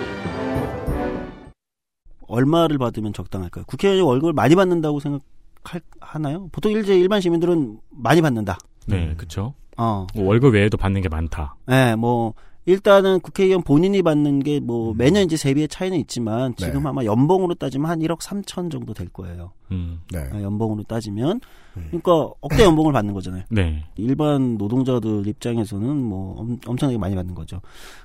얼마를 2.27 2.77
받으면 2.77 3.13
적당할까요? 3.13 3.65
국회의원이 3.65 4.01
월급을 4.01 4.33
많이 4.33 4.53
받는다고 4.55 4.99
생각하나요? 4.99 6.49
보통 6.51 6.71
이제 6.71 6.97
일반 6.97 7.19
시민들은 7.19 7.79
많이 7.89 8.21
받는다. 8.21 8.59
네, 8.85 9.15
그쵸. 9.17 9.55
어, 9.77 10.05
뭐 10.13 10.25
월급 10.25 10.53
외에도 10.53 10.77
받는 10.77 11.01
게 11.01 11.09
많다. 11.09 11.55
예, 11.71 11.95
뭐 11.95 12.33
일단은 12.65 13.19
국회의원 13.21 13.63
본인이 13.63 14.01
받는 14.01 14.43
게 14.43 14.59
뭐 14.59 14.93
매년 14.95 15.23
이제 15.23 15.35
세비의 15.37 15.67
차이는 15.67 15.97
있지만 16.01 16.55
지금 16.55 16.83
네. 16.83 16.89
아마 16.89 17.03
연봉으로 17.03 17.55
따지면 17.55 17.89
한 17.89 17.99
1억 17.99 18.19
3천 18.19 18.71
정도 18.71 18.93
될 18.93 19.09
거예요. 19.09 19.51
음, 19.71 20.01
네. 20.11 20.19
아, 20.31 20.41
연봉으로 20.41 20.83
따지면 20.83 21.39
음. 21.77 21.85
그러니까 21.87 22.31
억대 22.41 22.63
연봉을 22.63 22.93
받는 22.93 23.13
거잖아요. 23.13 23.43
네. 23.49 23.85
일반 23.95 24.57
노동자들 24.57 25.25
입장에서는 25.25 25.97
뭐 25.97 26.39
엄, 26.39 26.59
엄청나게 26.65 26.97
많이 26.97 27.15
받는 27.15 27.33
거죠. 27.33 27.61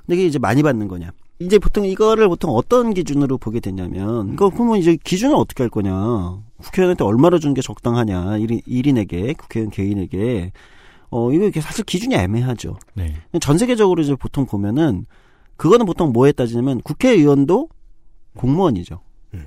근데 0.06 0.16
이게 0.16 0.26
이제 0.26 0.38
많이 0.38 0.62
받는 0.62 0.88
거냐? 0.88 1.10
이제 1.38 1.58
보통 1.58 1.84
이거를 1.84 2.28
보통 2.28 2.50
어떤 2.52 2.94
기준으로 2.94 3.36
보게 3.36 3.60
되냐면 3.60 4.32
이거 4.32 4.48
그러면 4.48 4.78
이제 4.78 4.96
기준을 4.96 5.34
어떻게 5.36 5.62
할 5.62 5.68
거냐? 5.68 6.38
국회의원한테 6.58 7.04
얼마나 7.04 7.38
주는 7.38 7.52
게 7.52 7.60
적당하냐? 7.60 8.38
1인, 8.38 8.64
1인에게 8.64 9.36
국회의원 9.36 9.70
개인에게 9.70 10.52
어 11.10 11.32
이거 11.32 11.46
이게 11.46 11.60
사실 11.60 11.84
기준이 11.84 12.14
애매하죠. 12.14 12.76
네. 12.94 13.14
전 13.40 13.58
세계적으로 13.58 14.02
이제 14.02 14.14
보통 14.14 14.46
보면은 14.46 15.06
그거는 15.56 15.86
보통 15.86 16.12
뭐에 16.12 16.32
따지냐면 16.32 16.80
국회의원도 16.82 17.68
공무원이죠. 18.36 19.00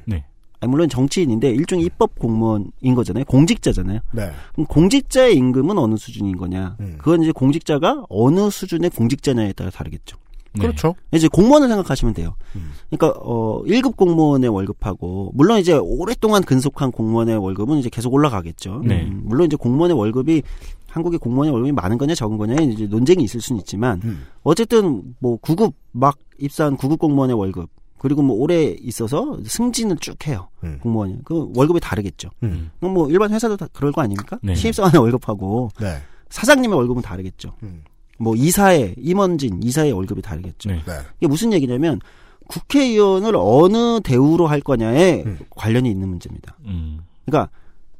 네. 0.05 0.25
아니, 0.61 0.69
물론 0.69 0.89
정치인인데 0.89 1.49
일종의 1.51 1.85
입법 1.85 2.17
공무원인 2.19 2.95
거잖아요. 2.95 3.25
공직자잖아요. 3.25 3.99
네. 4.11 4.31
그럼 4.53 4.67
공직자의 4.67 5.35
임금은 5.35 5.77
어느 5.77 5.95
수준인 5.95 6.35
거냐? 6.37 6.75
음. 6.79 6.95
그건 6.97 7.23
이제 7.23 7.31
공직자가 7.31 8.03
어느 8.09 8.49
수준의 8.49 8.89
공직자냐에 8.91 9.53
따라 9.53 9.69
다르겠죠. 9.69 10.17
네. 10.53 10.61
그렇죠. 10.61 10.95
이제 11.11 11.27
공무원을 11.27 11.67
생각하시면 11.67 12.13
돼요. 12.15 12.35
음. 12.55 12.71
그러니까 12.89 13.19
어 13.21 13.61
1급 13.63 13.95
공무원의 13.95 14.49
월급하고 14.49 15.31
물론 15.35 15.59
이제 15.59 15.73
오랫동안 15.73 16.43
근속한 16.43 16.91
공무원의 16.91 17.37
월급은 17.37 17.77
이제 17.77 17.89
계속 17.89 18.13
올라가겠죠. 18.13 18.81
네. 18.83 19.03
음, 19.03 19.21
물론 19.25 19.45
이제 19.45 19.55
공무원의 19.55 19.95
월급이 19.95 20.41
한국의 20.89 21.19
공무원의 21.19 21.51
월급이 21.53 21.71
많은 21.71 21.97
거냐 21.97 22.15
적은 22.15 22.37
거냐에 22.37 22.65
이제 22.65 22.87
논쟁이 22.87 23.23
있을 23.23 23.41
수는 23.41 23.59
있지만 23.59 24.01
음. 24.03 24.25
어쨌든 24.43 25.15
뭐 25.19 25.37
9급 25.39 25.73
막 25.91 26.17
입사한 26.39 26.77
9급 26.77 26.99
공무원의 26.99 27.37
월급 27.37 27.69
그리고 27.99 28.21
뭐 28.21 28.37
오래 28.37 28.75
있어서 28.79 29.37
승진을 29.43 29.97
쭉 29.97 30.15
해요. 30.25 30.47
음. 30.63 30.79
공무원이. 30.81 31.19
그 31.25 31.51
월급이 31.53 31.79
다르겠죠. 31.81 32.29
음. 32.43 32.71
그럼 32.79 32.93
뭐 32.93 33.09
일반 33.09 33.31
회사도 33.31 33.57
다 33.57 33.67
그럴 33.73 33.91
거 33.91 34.01
아닙니까? 34.01 34.39
네. 34.41 34.55
신입사원의 34.55 35.01
월급하고 35.01 35.69
네. 35.79 35.97
사장님의 36.29 36.77
월급은 36.77 37.01
다르겠죠. 37.01 37.55
음. 37.63 37.83
뭐 38.17 38.35
이사의 38.35 38.95
임원진 38.97 39.63
이사의 39.63 39.91
월급이 39.91 40.21
다르겠죠. 40.21 40.69
네. 40.69 40.81
네. 40.85 40.93
이게 41.19 41.27
무슨 41.27 41.51
얘기냐면 41.53 41.99
국회의원을 42.47 43.33
어느 43.35 44.01
대우로 44.01 44.47
할 44.47 44.59
거냐에 44.59 45.23
음. 45.25 45.39
관련이 45.51 45.89
있는 45.89 46.09
문제입니다. 46.09 46.57
음, 46.65 46.99
그러니까 47.25 47.51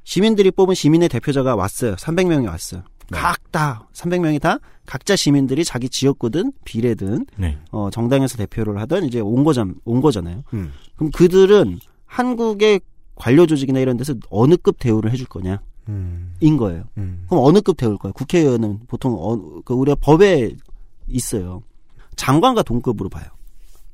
시민들이 0.10 0.50
뽑은 0.50 0.74
시민의 0.74 1.08
대표자가 1.08 1.56
왔어요. 1.56 1.94
300명이 1.98 2.48
왔어요. 2.48 2.82
네. 3.12 3.20
각다 3.20 3.88
300명이 3.94 4.42
다 4.42 4.58
각자 4.88 5.16
시민들이 5.16 5.63
자기 5.63 5.88
지역구든 5.88 6.51
비례든 6.66 7.28
네. 7.38 7.60
어 7.70 7.92
정당에서 7.92 8.38
대표를 8.38 8.80
하던 8.82 9.04
이제 9.04 9.20
온 9.20 9.44
거잖 9.44 9.75
온 9.86 10.01
거잖아요. 10.01 10.42
음. 10.56 10.74
그럼 10.96 11.12
그들은 11.12 11.78
한국의 12.08 12.82
관료 13.13 13.46
조직이나 13.46 13.82
이런 13.82 13.98
데서 13.98 14.16
어느 14.32 14.56
급 14.58 14.80
대우를 14.80 15.12
해줄 15.12 15.28
거냐? 15.28 15.62
음. 15.89 16.34
인 16.39 16.58
거예요. 16.58 16.86
음. 16.98 17.25
그럼 17.30 17.44
어느 17.46 17.62
급 17.62 17.78
대우일 17.78 18.00
거예요? 18.00 18.13
국회의원은 18.13 18.80
보통 18.88 19.13
어, 19.13 19.62
그 19.63 19.75
우리가 19.75 19.96
법에 20.01 20.56
있어요. 21.08 21.62
장관과 22.16 22.63
동급으로 22.63 23.10
봐요. 23.10 23.25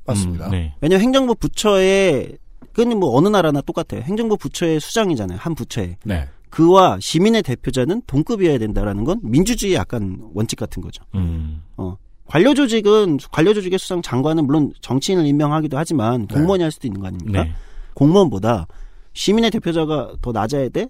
맞습니다. 0.06 0.46
음, 0.46 0.50
네. 0.52 0.74
왜냐면 0.80 1.02
행정부 1.02 1.34
부처에 1.34 2.38
그건 2.72 2.98
뭐 2.98 3.16
어느 3.16 3.28
나라나 3.28 3.60
똑같아요. 3.62 4.02
행정부 4.02 4.36
부처의 4.36 4.80
수장이잖아요. 4.80 5.38
한 5.40 5.54
부처에. 5.54 5.96
네. 6.04 6.28
그와 6.50 6.98
시민의 7.00 7.42
대표자는 7.42 8.02
동급이어야 8.06 8.58
된다라는 8.58 9.04
건 9.04 9.20
민주주의의 9.22 9.76
약간 9.76 10.18
원칙 10.34 10.56
같은 10.58 10.82
거죠. 10.82 11.02
음, 11.14 11.62
관료 12.26 12.54
조직은 12.54 13.18
관료 13.30 13.52
조직의 13.54 13.78
수장 13.78 14.02
장관은 14.02 14.46
물론 14.46 14.72
정치인을 14.80 15.26
임명하기도 15.26 15.76
하지만 15.76 16.26
공무원이 16.26 16.62
할 16.62 16.72
수도 16.72 16.86
있는 16.88 17.00
거 17.00 17.06
아닙니까? 17.08 17.44
네. 17.44 17.52
공무원보다 17.94 18.66
시민의 19.12 19.50
대표자가 19.50 20.14
더 20.22 20.32
낮아야 20.32 20.68
돼? 20.68 20.88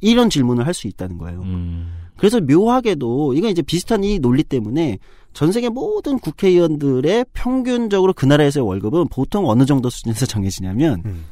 이런 0.00 0.28
질문을 0.30 0.66
할 0.66 0.74
수 0.74 0.86
있다는 0.88 1.18
거예요. 1.18 1.40
음, 1.42 1.92
그래서 2.16 2.40
묘하게도 2.40 3.34
이건 3.34 3.50
이제 3.50 3.62
비슷한 3.62 4.04
이 4.04 4.18
논리 4.18 4.42
때문에 4.42 4.98
전 5.36 5.52
세계 5.52 5.68
모든 5.68 6.18
국회의원들의 6.18 7.26
평균적으로 7.34 8.14
그 8.14 8.24
나라에서의 8.24 8.66
월급은 8.66 9.08
보통 9.08 9.46
어느 9.50 9.66
정도 9.66 9.90
수준에서 9.90 10.24
정해지냐면 10.24 11.02
음. 11.04 11.26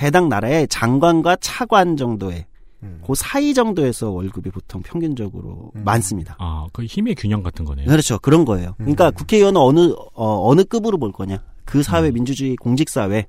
해당 0.00 0.28
나라의 0.28 0.68
장관과 0.68 1.38
차관 1.40 1.96
정도의 1.96 2.46
음. 2.84 3.02
그 3.04 3.16
사이 3.16 3.52
정도에서 3.52 4.10
월급이 4.10 4.50
보통 4.50 4.82
평균적으로 4.82 5.72
음. 5.74 5.82
많습니다. 5.84 6.36
아, 6.38 6.68
그 6.72 6.84
힘의 6.84 7.16
균형 7.16 7.42
같은 7.42 7.64
거네요. 7.64 7.88
그렇죠. 7.88 8.20
그런 8.20 8.44
거예요. 8.44 8.74
그러니까 8.78 9.08
음. 9.08 9.14
국회의원은 9.14 9.60
어느 9.60 9.92
어, 10.14 10.48
어느 10.48 10.62
급으로 10.62 10.98
볼 10.98 11.10
거냐? 11.10 11.42
그 11.64 11.82
사회 11.82 12.10
음. 12.10 12.14
민주주의 12.14 12.54
공직 12.54 12.88
사회 12.88 13.26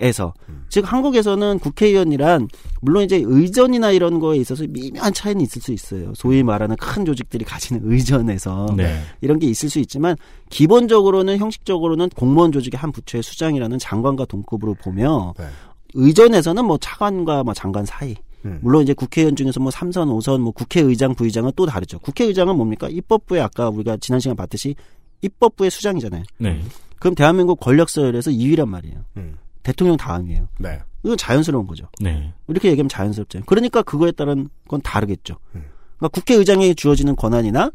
에서 0.00 0.32
네. 0.40 0.52
음. 0.52 0.64
즉 0.68 0.90
한국에서는 0.90 1.58
국회의원이란 1.58 2.48
물론 2.80 3.04
이제 3.04 3.22
의전이나 3.24 3.90
이런 3.90 4.20
거에 4.20 4.38
있어서 4.38 4.64
미묘한 4.68 5.12
차이는 5.12 5.40
있을 5.42 5.60
수 5.60 5.72
있어요. 5.72 6.12
소위 6.14 6.42
말하는 6.42 6.76
큰 6.76 7.04
조직들이 7.04 7.44
가지는 7.44 7.82
의전에서 7.90 8.74
네. 8.76 9.00
이런 9.20 9.38
게 9.38 9.46
있을 9.46 9.68
수 9.68 9.78
있지만 9.80 10.16
기본적으로는 10.50 11.38
형식적으로는 11.38 12.08
공무원 12.10 12.52
조직의 12.52 12.78
한 12.78 12.92
부처의 12.92 13.22
수장이라는 13.22 13.78
장관과 13.78 14.24
동급으로 14.26 14.74
보며 14.74 15.34
네. 15.38 15.46
의전에서는 15.94 16.64
뭐 16.64 16.78
차관과 16.78 17.44
뭐 17.44 17.54
장관 17.54 17.84
사이 17.84 18.14
음. 18.44 18.58
물론 18.62 18.82
이제 18.82 18.94
국회의원 18.94 19.34
중에서 19.36 19.60
뭐 19.60 19.70
3선, 19.70 20.06
5선, 20.18 20.40
뭐 20.40 20.52
국회의장, 20.52 21.14
부의장은 21.14 21.52
또 21.56 21.66
다르죠. 21.66 21.98
국회의장은 21.98 22.56
뭡니까? 22.56 22.88
입법부에 22.88 23.40
아까 23.40 23.68
우리가 23.68 23.96
지난 23.98 24.20
시간 24.20 24.36
봤듯이 24.36 24.74
입법부의 25.22 25.70
수장이잖아요. 25.70 26.22
네. 26.38 26.62
그럼 26.98 27.14
대한민국 27.14 27.58
권력 27.60 27.90
서열에서 27.90 28.30
2위란 28.30 28.68
말이에요. 28.68 29.04
음. 29.16 29.36
대통령 29.66 29.96
다음이에요. 29.96 30.48
네. 30.58 30.80
이건 31.04 31.16
자연스러운 31.16 31.66
거죠. 31.66 31.88
네. 32.00 32.32
이렇게 32.48 32.68
얘기하면 32.70 32.88
자연스럽잖아요. 32.88 33.44
그러니까 33.46 33.82
그거에 33.82 34.12
따른 34.12 34.48
건 34.68 34.80
다르겠죠. 34.82 35.36
음. 35.54 35.64
그러니까 35.98 36.08
국회의장에 36.08 36.74
주어지는 36.74 37.16
권한이나 37.16 37.70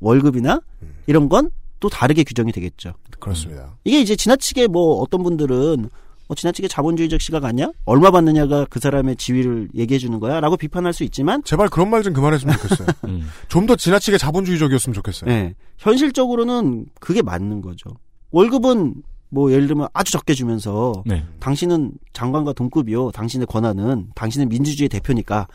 월급이나 0.00 0.60
음. 0.82 0.94
이런 1.06 1.28
건 1.28 1.50
또 1.78 1.88
다르게 1.90 2.24
규정이 2.24 2.52
되겠죠. 2.52 2.94
그렇습니다. 3.20 3.76
이게 3.84 4.00
이제 4.00 4.16
지나치게 4.16 4.66
뭐 4.68 4.96
어떤 5.00 5.22
분들은 5.22 5.90
어, 6.28 6.34
지나치게 6.34 6.68
자본주의적 6.68 7.20
시각 7.20 7.44
아니야? 7.44 7.70
얼마 7.84 8.10
받느냐가 8.10 8.66
그 8.68 8.80
사람의 8.80 9.16
지위를 9.16 9.68
얘기해 9.74 9.98
주는 9.98 10.18
거야? 10.18 10.40
라고 10.40 10.56
비판할 10.56 10.92
수 10.92 11.04
있지만 11.04 11.42
제발 11.44 11.68
그런 11.68 11.90
말 11.90 12.02
좀 12.02 12.14
그만했으면 12.14 12.56
좋겠어요. 12.56 12.88
음, 13.06 13.28
좀더 13.48 13.76
지나치게 13.76 14.18
자본주의적이었으면 14.18 14.94
좋겠어요. 14.94 15.30
예, 15.30 15.54
현실적으로는 15.78 16.86
그게 16.98 17.22
맞는 17.22 17.60
거죠. 17.60 17.90
월급은 18.30 19.02
뭐 19.28 19.50
예를 19.52 19.66
들면 19.66 19.88
아주 19.92 20.12
적게 20.12 20.34
주면서 20.34 21.02
네. 21.04 21.24
당신은 21.40 21.92
장관과 22.12 22.52
동급이요. 22.52 23.10
당신의 23.10 23.46
권한은 23.46 24.10
당신은 24.14 24.48
민주주의 24.48 24.88
대표니까 24.88 25.48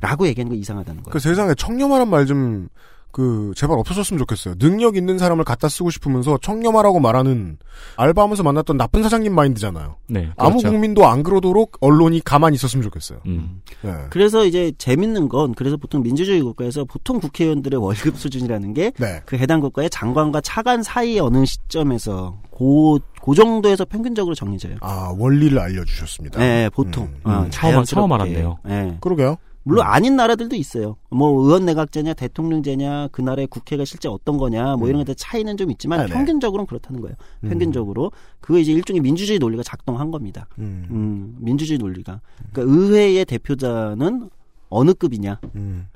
라고 0.00 0.26
얘기하는 0.26 0.50
거 0.50 0.56
이상하다는 0.56 1.02
거예요. 1.02 1.12
그 1.12 1.18
세상에 1.18 1.54
청렴하란 1.54 2.08
말 2.08 2.26
좀, 2.26 2.68
그, 3.16 3.52
제발 3.56 3.78
없어졌으면 3.78 4.18
좋겠어요. 4.18 4.56
능력 4.56 4.94
있는 4.94 5.16
사람을 5.16 5.44
갖다 5.44 5.70
쓰고 5.70 5.88
싶으면서 5.88 6.36
청렴하라고 6.42 7.00
말하는 7.00 7.56
알바하면서 7.96 8.42
만났던 8.42 8.76
나쁜 8.76 9.02
사장님 9.02 9.34
마인드잖아요. 9.34 9.96
네. 10.08 10.28
아무 10.36 10.58
그렇죠. 10.58 10.70
국민도 10.70 11.06
안 11.06 11.22
그러도록 11.22 11.78
언론이 11.80 12.20
가만히 12.22 12.56
있었으면 12.56 12.82
좋겠어요. 12.82 13.20
음, 13.24 13.62
예. 13.86 13.94
그래서 14.10 14.44
이제 14.44 14.70
재밌는 14.76 15.30
건 15.30 15.54
그래서 15.54 15.78
보통 15.78 16.02
민주주의 16.02 16.42
국가에서 16.42 16.84
보통 16.84 17.18
국회의원들의 17.18 17.82
월급 17.82 18.18
수준이라는 18.18 18.74
게그 18.74 19.02
네. 19.02 19.22
해당 19.38 19.60
국가의 19.60 19.88
장관과 19.88 20.42
차관 20.42 20.82
사이 20.82 21.18
어느 21.18 21.46
시점에서 21.46 22.38
고, 22.50 22.98
그 23.24 23.34
정도에서 23.34 23.86
평균적으로 23.86 24.34
정해져요. 24.34 24.76
아, 24.82 25.14
원리를 25.16 25.58
알려주셨습니다. 25.58 26.38
네, 26.38 26.68
보통. 26.68 27.04
음, 27.04 27.20
어, 27.24 27.30
음. 27.30 27.50
처음- 27.50 27.50
처음 27.50 27.72
자연스럽게. 27.84 28.14
알았네요. 28.14 28.58
네. 28.66 28.98
그러게요. 29.00 29.36
물론 29.66 29.84
아닌 29.84 30.14
나라들도 30.14 30.54
있어요. 30.54 30.96
뭐 31.10 31.28
의원 31.42 31.64
내각제냐 31.66 32.14
대통령제냐 32.14 33.08
그 33.10 33.20
나라의 33.20 33.48
국회가 33.48 33.84
실제 33.84 34.08
어떤 34.08 34.38
거냐 34.38 34.76
뭐 34.76 34.86
이런 34.86 35.00
것들 35.00 35.16
차이는 35.16 35.56
좀 35.56 35.72
있지만 35.72 35.98
아, 35.98 36.06
네. 36.06 36.12
평균적으로는 36.12 36.66
그렇다는 36.68 37.00
거예요. 37.00 37.16
음. 37.42 37.48
평균적으로 37.48 38.12
그거 38.40 38.60
이제 38.60 38.70
일종의 38.70 39.02
민주주의 39.02 39.40
논리가 39.40 39.64
작동한 39.64 40.12
겁니다. 40.12 40.46
음. 40.60 40.86
음, 40.92 41.36
민주주의 41.40 41.80
논리가. 41.80 42.20
그러니까 42.52 42.76
의회의 42.76 43.24
대표자는 43.24 44.30
어느 44.68 44.94
급이냐. 44.94 45.40
음. 45.56 45.88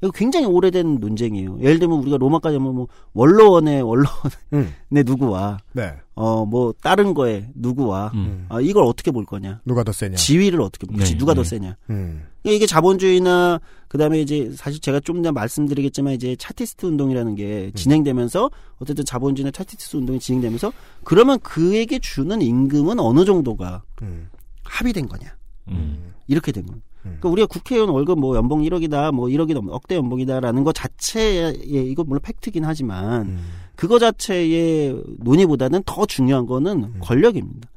이거 0.00 0.12
굉장히 0.12 0.46
오래된 0.46 0.96
논쟁이에요. 1.00 1.58
예를 1.60 1.78
들면 1.78 1.98
우리가 2.00 2.16
로마까지 2.18 2.56
하면 2.56 2.74
뭐 2.74 2.86
원로원의 3.14 3.82
원로원의 3.82 4.32
음. 4.52 4.72
누구와 4.90 5.58
네. 5.72 5.94
어뭐 6.14 6.74
다른 6.82 7.14
거에 7.14 7.48
누구와 7.54 8.12
음. 8.14 8.46
아, 8.48 8.60
이걸 8.60 8.84
어떻게 8.84 9.10
볼 9.10 9.24
거냐? 9.24 9.60
누가 9.64 9.82
더 9.82 9.92
세냐? 9.92 10.16
지위를 10.16 10.60
어떻게 10.60 10.86
볼지 10.86 11.12
네, 11.12 11.18
누가 11.18 11.34
더 11.34 11.42
네. 11.42 11.48
세냐? 11.48 11.76
음. 11.90 12.24
이게 12.44 12.66
자본주의나 12.66 13.60
그다음에 13.88 14.20
이제 14.20 14.52
사실 14.56 14.80
제가 14.80 15.00
좀 15.00 15.22
더 15.22 15.32
말씀드리겠지만 15.32 16.14
이제 16.14 16.36
차티스트 16.36 16.86
운동이라는 16.86 17.34
게 17.34 17.72
진행되면서 17.74 18.50
어쨌든 18.78 19.04
자본주의나 19.04 19.50
차티스트 19.50 19.96
운동이 19.96 20.20
진행되면서 20.20 20.72
그러면 21.02 21.40
그에게 21.40 21.98
주는 21.98 22.40
임금은 22.40 23.00
어느 23.00 23.24
정도가 23.24 23.82
음. 24.02 24.28
합의된 24.62 25.08
거냐? 25.08 25.36
음. 25.68 26.14
이렇게 26.28 26.52
된 26.52 26.66
거예요. 26.66 26.80
음. 27.08 27.16
그러니까 27.20 27.28
우리가 27.30 27.46
국회의원 27.46 27.90
월급 27.90 28.18
뭐 28.18 28.36
연봉 28.36 28.62
1억이다, 28.62 29.12
뭐 29.12 29.26
1억이 29.26 29.54
넘 29.54 29.68
억대 29.68 29.96
연봉이다라는 29.96 30.64
것 30.64 30.74
자체에 30.74 31.50
이거 31.62 32.04
물론 32.04 32.20
팩트긴 32.22 32.64
하지만 32.64 33.28
음. 33.28 33.38
그거 33.76 33.98
자체의 33.98 35.02
논의보다는 35.18 35.82
더 35.84 36.06
중요한 36.06 36.46
거는 36.46 37.00
권력입니다. 37.00 37.68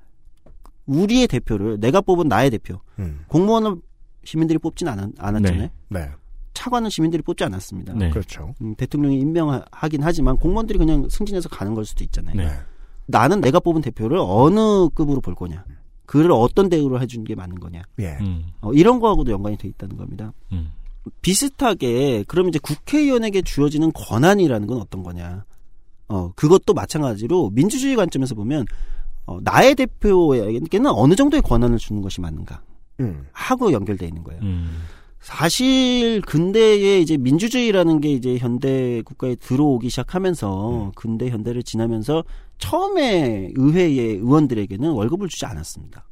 우리의 0.85 1.27
대표를 1.27 1.79
내가 1.79 2.01
뽑은 2.01 2.27
나의 2.27 2.49
대표 2.49 2.79
음. 2.99 3.23
공무원을 3.27 3.75
시민들이 4.23 4.59
뽑진 4.59 4.87
않았, 4.87 5.09
않았잖아요. 5.17 5.61
네. 5.61 5.71
네. 5.89 6.09
차관은 6.53 6.89
시민들이 6.89 7.21
뽑지 7.23 7.43
않았습니다. 7.43 7.93
네. 7.93 8.09
그렇죠. 8.09 8.53
음, 8.61 8.75
대통령이 8.75 9.19
임명하긴 9.19 10.03
하지만 10.03 10.37
공무원들이 10.37 10.77
그냥 10.77 11.07
승진해서 11.09 11.49
가는 11.49 11.73
걸 11.73 11.85
수도 11.85 12.03
있잖아요. 12.03 12.35
네. 12.35 12.49
나는 13.07 13.41
내가 13.41 13.59
뽑은 13.59 13.81
대표를 13.81 14.17
어느 14.19 14.89
급으로 14.93 15.21
볼 15.21 15.35
거냐. 15.35 15.63
그를 16.05 16.31
어떤 16.31 16.69
대우를 16.69 17.01
해주는 17.01 17.23
게 17.23 17.35
맞는 17.35 17.59
거냐. 17.59 17.83
예. 17.99 18.17
음. 18.21 18.45
어, 18.61 18.73
이런 18.73 18.99
거하고도 18.99 19.31
연관이 19.31 19.57
돼 19.57 19.67
있다는 19.67 19.97
겁니다. 19.97 20.33
음. 20.51 20.71
비슷하게 21.21 22.25
그럼 22.27 22.49
이제 22.49 22.59
국회의원에게 22.59 23.41
주어지는 23.41 23.91
권한이라는 23.93 24.67
건 24.67 24.79
어떤 24.79 25.03
거냐? 25.03 25.45
어 26.07 26.31
그것도 26.35 26.73
마찬가지로 26.73 27.51
민주주의 27.51 27.95
관점에서 27.95 28.35
보면 28.35 28.65
어, 29.25 29.39
나의 29.41 29.75
대표에게는 29.75 30.91
어느 30.91 31.15
정도의 31.15 31.41
권한을 31.41 31.77
주는 31.77 32.01
것이 32.01 32.21
맞는가 32.21 32.61
음. 32.99 33.25
하고 33.31 33.71
연결돼 33.71 34.07
있는 34.07 34.23
거예요. 34.23 34.41
음. 34.41 34.83
사실 35.21 36.21
근대에 36.21 36.99
이제 36.99 37.15
민주주의라는 37.15 38.01
게 38.01 38.11
이제 38.11 38.37
현대 38.37 39.01
국가에 39.03 39.35
들어오기 39.35 39.89
시작하면서 39.89 40.85
음. 40.85 40.91
근대 40.95 41.29
현대를 41.29 41.63
지나면서 41.63 42.23
처음에 42.61 43.51
의회의 43.55 44.15
의원들에게는 44.15 44.89
월급을 44.91 45.27
주지 45.27 45.45
않았습니다. 45.45 46.05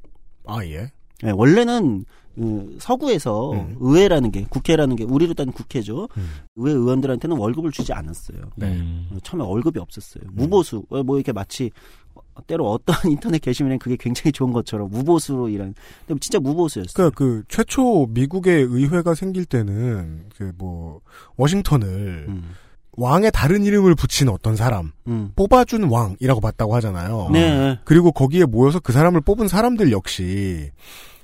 아 0.46 0.66
예. 0.66 0.92
예, 1.24 1.32
원래는 1.32 2.06
그 2.36 2.78
서구에서 2.80 3.52
음. 3.52 3.76
의회라는 3.80 4.32
게 4.32 4.46
국회라는 4.50 4.96
게 4.96 5.04
우리로 5.04 5.34
따지면 5.34 5.54
국회죠. 5.54 6.08
음. 6.18 6.30
의회 6.56 6.74
의원들한테는 6.74 7.38
월급을 7.38 7.72
주지 7.72 7.92
않았어요. 7.94 8.38
네. 8.56 8.68
음. 8.68 9.10
어, 9.12 9.18
처음에 9.24 9.44
월급이 9.44 9.80
없었어요. 9.80 10.24
무보수 10.32 10.84
어, 10.90 11.04
뭐 11.04 11.18
이렇게 11.18 11.34
마치 11.34 11.70
어, 12.16 12.22
때로 12.48 12.72
어떤 12.72 12.96
인터넷 13.12 13.40
게시물엔 13.40 13.80
그게 13.80 13.98
굉장히 14.00 14.32
좋은 14.32 14.54
것처럼 14.54 14.90
무보수로 14.90 15.50
일한 15.50 15.76
근데 16.08 16.20
진짜 16.20 16.40
무보수였어요. 16.40 16.94
그러니까 16.94 17.18
그 17.18 17.44
최초 17.50 18.06
미국의 18.08 18.64
의회가 18.64 19.16
생길 19.16 19.46
때는 19.46 20.30
그 20.36 20.54
뭐 20.58 21.02
워싱턴을 21.38 22.26
음, 22.30 22.52
왕의 23.00 23.32
다른 23.34 23.64
이름을 23.64 23.96
붙인 23.96 24.28
어떤 24.30 24.56
사람 24.56 24.92
음. 25.08 25.32
뽑아준 25.36 25.86
왕이라고 25.86 26.42
봤다고 26.42 26.76
하잖아요. 26.76 27.30
네. 27.32 27.80
그리고 27.86 28.12
거기에 28.12 28.46
모여서 28.46 28.80
그 28.80 28.92
사람을 28.92 29.22
뽑은 29.22 29.48
사람들 29.48 29.92
역시 29.92 30.72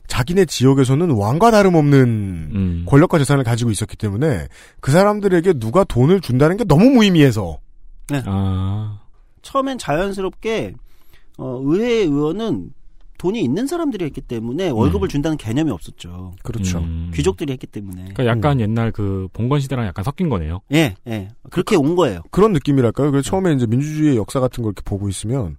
자기네 0.08 0.46
지역에서는 0.46 1.12
왕과 1.12 1.52
다름없는 1.52 2.00
음. 2.00 2.86
권력과 2.88 3.18
재산을 3.18 3.44
가지고 3.44 3.72
있었기 3.72 3.98
때문에 3.98 4.48
그 4.80 4.92
사람들에게 4.92 5.54
누가 5.54 5.84
돈을 5.84 6.22
준다는 6.22 6.58
게 6.58 6.64
너무 6.64 6.90
무의미해서 6.92 7.60
아. 8.26 9.02
처음엔 9.42 9.78
자연스럽게 9.78 10.74
어, 11.38 11.60
의회 11.64 12.04
의원은 12.04 12.72
돈이 13.18 13.42
있는 13.42 13.68
사람들이 13.68 14.06
했기 14.06 14.22
때문에 14.22 14.70
월급을 14.70 15.08
준다는 15.08 15.38
개념이 15.38 15.72
없었죠. 15.72 16.34
그렇죠. 16.44 16.80
음. 16.80 17.12
귀족들이 17.14 17.54
했기 17.54 17.68
때문에. 17.68 18.14
그러니까 18.14 18.26
약간 18.26 18.60
옛날 18.60 18.92
그 18.92 19.28
봉건 19.34 19.60
시대랑 19.60 19.86
약간 19.86 20.04
섞인 20.04 20.30
거네요. 20.30 20.62
예, 20.74 20.96
예. 21.08 21.30
그렇게 21.50 21.76
온 21.76 21.96
거예요. 21.96 22.22
그런 22.32 22.54
느낌이랄까요? 22.54 23.12
그래서 23.12 23.30
처음에 23.30 23.54
이제 23.54 23.66
민주주의의 23.66 24.18
역사 24.18 24.40
같은 24.40 24.64
걸 24.64 24.72
이렇게 24.72 24.82
보고 24.86 25.10
있으면 25.10 25.58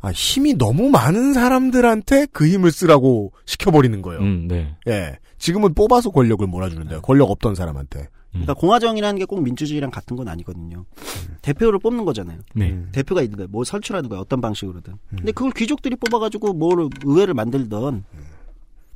아, 0.00 0.10
힘이 0.10 0.54
너무 0.54 0.90
많은 0.90 1.32
사람들한테 1.32 2.26
그 2.32 2.46
힘을 2.46 2.70
쓰라고 2.70 3.32
시켜버리는 3.46 4.00
거예요. 4.02 4.20
음, 4.20 4.46
네. 4.48 4.74
예. 4.86 5.18
지금은 5.38 5.74
뽑아서 5.74 6.10
권력을 6.10 6.46
몰아주는데요. 6.46 7.00
권력 7.02 7.30
없던 7.30 7.54
사람한테. 7.54 8.08
그러니까 8.42 8.54
공화정이라는 8.54 9.18
게 9.18 9.24
꼭 9.26 9.42
민주주의랑 9.42 9.90
같은 9.90 10.16
건 10.16 10.28
아니거든요. 10.28 10.84
대표를 11.42 11.78
뽑는 11.80 12.04
거잖아요. 12.04 12.38
네. 12.54 12.70
음. 12.70 12.88
대표가 12.92 13.20
있는 13.22 13.36
거예요. 13.36 13.48
뭐 13.50 13.62
설출하는 13.64 14.08
거예요. 14.08 14.22
어떤 14.22 14.40
방식으로든. 14.40 14.94
근데 15.10 15.32
그걸 15.32 15.52
귀족들이 15.52 15.96
뽑아가지고 15.96 16.54
뭘 16.54 16.88
의회를 17.04 17.34
만들던 17.34 18.04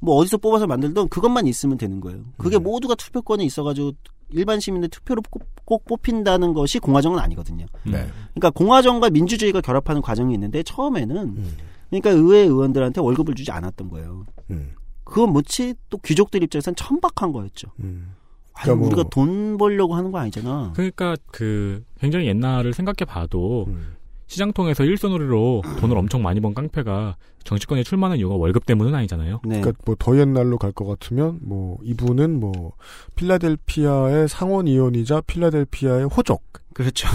뭐 0.01 0.17
어디서 0.17 0.39
뽑아서 0.39 0.67
만들던 0.67 1.09
그것만 1.09 1.47
있으면 1.47 1.77
되는 1.79 2.01
거예요. 2.01 2.25
그게 2.39 2.59
모두가 2.59 2.95
투표권이 2.95 3.45
있어가지고 3.45 3.93
일반 4.31 4.59
시민들 4.59 4.89
투표로 4.89 5.21
꼭, 5.31 5.43
꼭 5.67 5.85
뽑힌다는 5.85 6.55
것이 6.55 6.79
공화정은 6.79 7.19
아니거든요. 7.19 7.67
네. 7.85 8.09
그러니까 8.35 8.51
공화정과 8.51 9.11
민주주의가 9.11 9.61
결합하는 9.61 10.01
과정이 10.01 10.33
있는데 10.35 10.63
처음에는 10.63 11.17
음. 11.17 11.57
그러니까 11.91 12.11
의회 12.11 12.39
의원들한테 12.39 13.03
월급을 13.03 13.35
주지 13.35 13.53
않았던 13.53 13.91
거예요. 13.91 14.25
음. 14.51 14.73
그건 15.05 15.31
뭐지 15.35 15.75
또 15.91 15.99
귀족들 15.99 16.43
입장에서는 16.43 16.75
천박한 16.75 17.33
거였죠. 17.33 17.69
음. 17.81 18.15
아니, 18.55 18.65
그러니까 18.65 18.75
뭐- 18.77 18.87
우리가 18.89 19.09
돈 19.11 19.57
벌려고 19.59 19.95
하는 19.95 20.11
거 20.13 20.19
아니잖아. 20.19 20.73
그러니까 20.75 21.17
그 21.31 21.85
굉장히 22.01 22.27
옛날을 22.27 22.73
생각해 22.75 23.05
봐도 23.07 23.65
음. 23.69 23.95
시장통에서 24.27 24.85
일선으로리로 24.85 25.63
돈을 25.81 25.97
엄청 25.99 26.23
많이 26.23 26.41
번 26.41 26.55
깡패가 26.55 27.17
정치권에 27.45 27.83
출마하는 27.83 28.17
이유가 28.19 28.35
월급 28.37 28.65
때문은 28.67 28.95
아니잖아요. 28.95 29.41
네. 29.45 29.61
그러니까 29.61 29.73
뭐 29.85 29.95
더 29.99 30.17
옛날로 30.19 30.57
갈 30.59 30.73
것 30.73 30.87
같으면 30.87 31.39
뭐 31.43 31.77
이분은 31.83 32.41
뭐 32.41 32.73
필라델피아의 33.17 34.29
상원 34.29 34.69
의원이자 34.69 35.23
필라델피아의 35.23 36.05
호적, 36.07 36.41
그렇죠. 36.73 37.09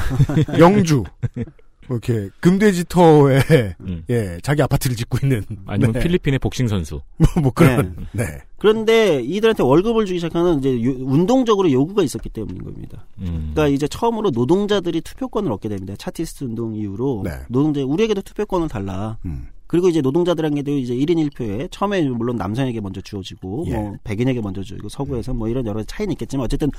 영주, 0.60 1.04
뭐 1.88 1.98
이렇게 2.04 2.30
금돼지터에 2.40 3.76
음. 3.82 4.04
예 4.10 4.38
자기 4.44 4.62
아파트를 4.62 4.96
짓고 4.96 5.20
있는 5.24 5.44
아니면 5.66 5.94
네. 5.94 6.00
필리핀의 6.00 6.40
복싱 6.40 6.68
선수. 6.68 7.02
뭐, 7.18 7.28
뭐 7.44 7.52
그런 7.52 7.96
네. 8.12 8.24
그런데 8.58 9.22
이들한테 9.22 9.64
월급을 9.64 10.06
주기 10.06 10.20
시작하는 10.20 10.60
이제 10.60 10.84
요- 10.84 10.96
운동적으로 11.00 11.72
요구가 11.72 12.04
있었기 12.04 12.30
때문인 12.30 12.64
겁니다. 12.64 13.06
음. 13.20 13.52
그러니까 13.54 13.68
이제 13.68 13.88
처음으로 13.88 14.32
노동자들이 14.32 15.02
투표권을 15.02 15.52
얻게 15.52 15.70
됩니다. 15.70 15.94
차티스트 15.98 16.44
운동 16.44 16.76
이후로 16.76 17.22
네. 17.24 17.32
노동자 17.50 17.82
우리에게도 17.84 18.22
투표권을 18.22 18.68
달라. 18.68 19.18
음. 19.26 19.48
그리고 19.68 19.90
이제 19.90 20.02
노동자들에게도 20.02 20.72
이제 20.72 20.96
1인 20.96 21.30
1표에 21.30 21.68
처음에 21.72 22.02
물론 22.10 22.38
남성에게 22.38 22.82
먼저 22.82 23.02
주어지고 23.02 23.66
예. 23.68 23.74
뭐 23.76 23.96
백인에게 24.04 24.42
먼저 24.42 24.64
주고 24.64 24.90
서구에서 24.90 25.34
뭐 25.34 25.50
이런 25.50 25.66
여러 25.66 25.84
차이는 25.84 26.14
있겠지만 26.14 26.46
어쨌든 26.46 26.70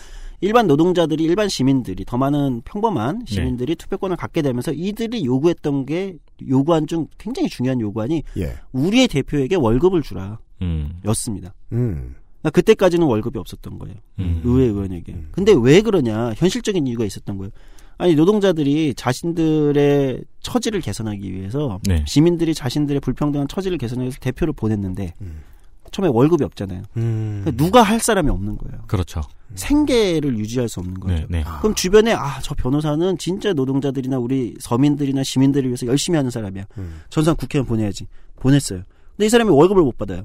일반 0.41 0.67
노동자들이 0.67 1.23
일반 1.25 1.49
시민들이 1.49 2.05
더 2.05 2.17
많은 2.17 2.63
평범한 2.65 3.23
시민들이 3.27 3.77
투표권을 3.77 4.17
갖게 4.17 4.43
되면서 4.43 4.73
이들이 4.73 5.25
요구했던 5.25 5.87
게 5.87 6.17
요구안 6.49 6.87
중 6.87 7.07
굉장히 7.19 7.49
중요한 7.49 7.81
요구안이 7.81 8.23
예. 8.39 8.55
우리의 8.73 9.09
대표에게 9.09 9.57
월급을 9.57 10.03
주라 10.03 10.39
음. 10.63 11.01
였습니다. 11.05 11.55
음. 11.73 12.15
그러니까 12.41 12.51
그때까지는 12.51 13.07
월급이 13.07 13.39
없었던 13.39 13.79
거예요. 13.79 13.97
음. 14.21 14.41
의회 14.45 14.67
의원에게. 14.67 15.17
근데 15.33 15.53
왜 15.61 15.83
그러냐? 15.83 16.33
현실적인 16.37 16.87
이유가 16.87 17.05
있었던 17.05 17.37
거예요. 17.37 17.51
아니 17.99 18.15
노동자들이 18.15 18.95
자신들의 18.95 20.23
처지를 20.41 20.81
개선하기 20.81 21.33
위해서 21.33 21.81
네. 21.83 22.05
시민들이 22.07 22.55
자신들의 22.55 23.01
불평등한 23.01 23.49
처지를 23.49 23.77
개선하기 23.77 24.05
위해서 24.05 24.19
대표를 24.21 24.53
보냈는데 24.55 25.15
음. 25.21 25.43
처음에 25.91 26.09
월급이 26.13 26.45
없잖아요. 26.45 26.83
음. 26.97 27.41
그러니까 27.45 27.65
누가 27.65 27.83
할 27.83 27.99
사람이 27.99 28.31
없는 28.31 28.57
거예요. 28.59 28.83
그렇죠. 28.87 29.23
생계를 29.55 30.39
유지할 30.39 30.69
수 30.69 30.81
없는 30.81 31.01
거죠. 31.01 31.15
네, 31.15 31.27
네. 31.29 31.45
그럼 31.61 31.75
주변에 31.75 32.13
아 32.13 32.39
저 32.43 32.55
변호사는 32.55 33.19
진짜 33.19 33.53
노동자들이나 33.53 34.19
우리 34.19 34.55
서민들이나 34.61 35.23
시민들을 35.25 35.69
위해서 35.69 35.87
열심히 35.87 36.17
하는 36.19 36.31
사람이야. 36.31 36.67
음. 36.79 37.01
전 37.11 37.25
사람 37.25 37.37
국회의원 37.37 37.67
보내야지. 37.67 38.07
보냈어요. 38.37 38.83
근데 39.17 39.27
이 39.27 39.29
사람이 39.29 39.51
월급을 39.51 39.83
못 39.83 39.97
받아요. 39.99 40.25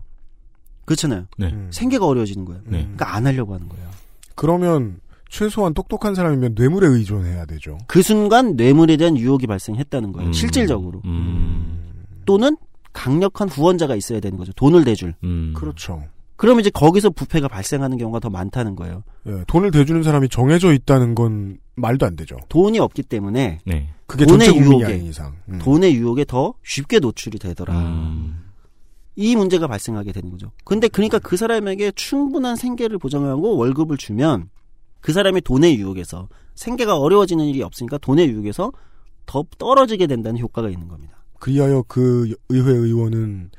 그렇잖아요. 0.86 1.26
네. 1.38 1.48
음. 1.48 1.70
생계가 1.72 2.06
어려워지는 2.06 2.46
거예요. 2.46 2.62
네. 2.66 2.80
그러니까 2.82 3.16
안 3.16 3.26
하려고 3.26 3.54
하는 3.56 3.68
거예요. 3.70 3.88
그러면 4.36 5.00
최소한 5.34 5.74
똑똑한 5.74 6.14
사람이면 6.14 6.54
뇌물에 6.56 6.88
의존해야 6.88 7.46
되죠. 7.46 7.80
그 7.88 8.04
순간 8.04 8.56
뇌물에 8.56 8.98
대한 8.98 9.18
유혹이 9.18 9.48
발생했다는 9.48 10.12
거예요. 10.12 10.30
음. 10.30 10.34
실질적으로. 10.34 11.02
음. 11.06 12.06
또는 12.26 12.56
강력한 12.94 13.50
후원자가 13.50 13.96
있어야 13.96 14.20
되는 14.20 14.38
거죠. 14.38 14.54
돈을 14.54 14.84
대줄. 14.84 15.16
음. 15.24 15.54
그렇죠. 15.58 16.04
그러면 16.36 16.62
이제 16.62 16.70
거기서 16.70 17.10
부패가 17.10 17.48
발생하는 17.48 17.98
경우가 17.98 18.20
더 18.20 18.30
많다는 18.30 18.76
거예요. 18.76 19.04
예, 19.26 19.44
돈을 19.48 19.72
대주는 19.72 20.04
사람이 20.04 20.30
정해져 20.30 20.72
있다는 20.72 21.16
건 21.16 21.58
말도 21.76 22.06
안 22.06 22.16
되죠. 22.16 22.38
돈이 22.50 22.78
없기 22.78 23.02
때문에 23.02 23.60
네. 23.66 23.90
그게 24.06 24.28
돈의 24.28 24.56
유혹에. 24.56 24.98
이상. 24.98 25.34
음. 25.50 25.58
돈의 25.58 25.96
유혹에 25.96 26.26
더 26.26 26.54
쉽게 26.64 27.00
노출이 27.00 27.40
되더라. 27.40 27.76
음. 27.76 28.44
이 29.16 29.36
문제가 29.36 29.66
발생하게 29.66 30.12
되는 30.12 30.30
거죠. 30.30 30.52
근데 30.64 30.88
그러니까 30.88 31.18
그 31.18 31.38
사람에게 31.38 31.92
충분한 31.96 32.56
생계를 32.56 33.00
보장하고 33.00 33.58
월급을 33.58 33.98
주면 33.98 34.50
그 35.04 35.12
사람이 35.12 35.42
돈의 35.42 35.78
유혹에서 35.80 36.30
생계가 36.56 36.98
어려워지는 36.98 37.46
일이 37.46 37.62
없으니까 37.62 37.98
돈의 37.98 38.30
유혹에서 38.30 38.72
더 39.26 39.44
떨어지게 39.58 40.08
된다는 40.08 40.40
효과가 40.40 40.70
있는 40.70 40.88
겁니다. 40.88 41.18
그리하여 41.40 41.84
그 41.90 42.34
의회 42.48 42.72
의원은 42.72 43.52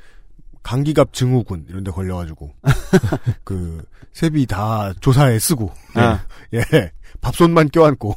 강기갑 0.63 1.13
증후군 1.13 1.67
이런 1.69 1.83
데 1.83 1.91
걸려가지고 1.91 2.51
그 3.43 3.83
세비 4.13 4.47
다 4.47 4.91
조사에 4.99 5.37
쓰고 5.37 5.71
아. 5.93 6.25
예 6.53 6.91
밥솥만 7.21 7.69
껴안고 7.69 8.15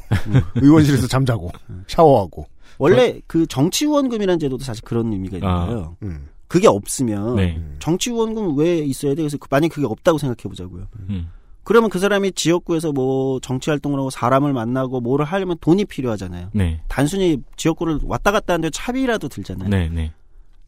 의원실에서 0.55 1.05
잠자고 1.07 1.51
샤워하고 1.87 2.47
원래 2.79 3.21
그 3.27 3.45
정치후원금이라는 3.45 4.39
제도도 4.39 4.63
사실 4.63 4.83
그런 4.83 5.13
의미가 5.13 5.37
있는 5.37 5.47
아. 5.49 5.65
거예요. 5.67 5.97
음. 6.01 6.29
그게 6.47 6.67
없으면 6.67 7.35
네. 7.35 7.61
정치후원금 7.77 8.57
왜 8.57 8.79
있어야 8.79 9.11
돼? 9.13 9.21
그래서 9.21 9.37
그- 9.37 9.47
만약 9.51 9.67
그게 9.67 9.85
없다고 9.85 10.17
생각해 10.17 10.41
보자고요. 10.49 10.87
음. 11.09 11.29
그러면 11.69 11.91
그 11.91 11.99
사람이 11.99 12.31
지역구에서 12.31 12.91
뭐 12.93 13.39
정치 13.41 13.69
활동을 13.69 13.99
하고 13.99 14.09
사람을 14.09 14.53
만나고 14.53 15.01
뭐를 15.01 15.23
하려면 15.23 15.55
돈이 15.61 15.85
필요하잖아요. 15.85 16.49
네. 16.51 16.81
단순히 16.87 17.37
지역구를 17.57 17.99
왔다 18.05 18.31
갔다 18.31 18.53
하는데 18.53 18.71
차비라도 18.71 19.27
들잖아요. 19.27 19.69
네, 19.69 19.87
네. 19.87 20.11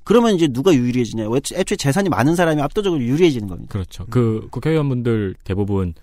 그러면 0.04 0.36
이제 0.36 0.48
누가 0.48 0.72
유리해지냐? 0.72 1.24
애초- 1.36 1.56
애초에 1.56 1.76
재산이 1.76 2.10
많은 2.10 2.36
사람이 2.36 2.62
압도적으로 2.62 3.02
유리해지는 3.02 3.48
겁니다. 3.48 3.72
그렇죠. 3.72 4.06
그 4.12 4.48
국회의원분들 4.52 5.38
대부분 5.44 5.96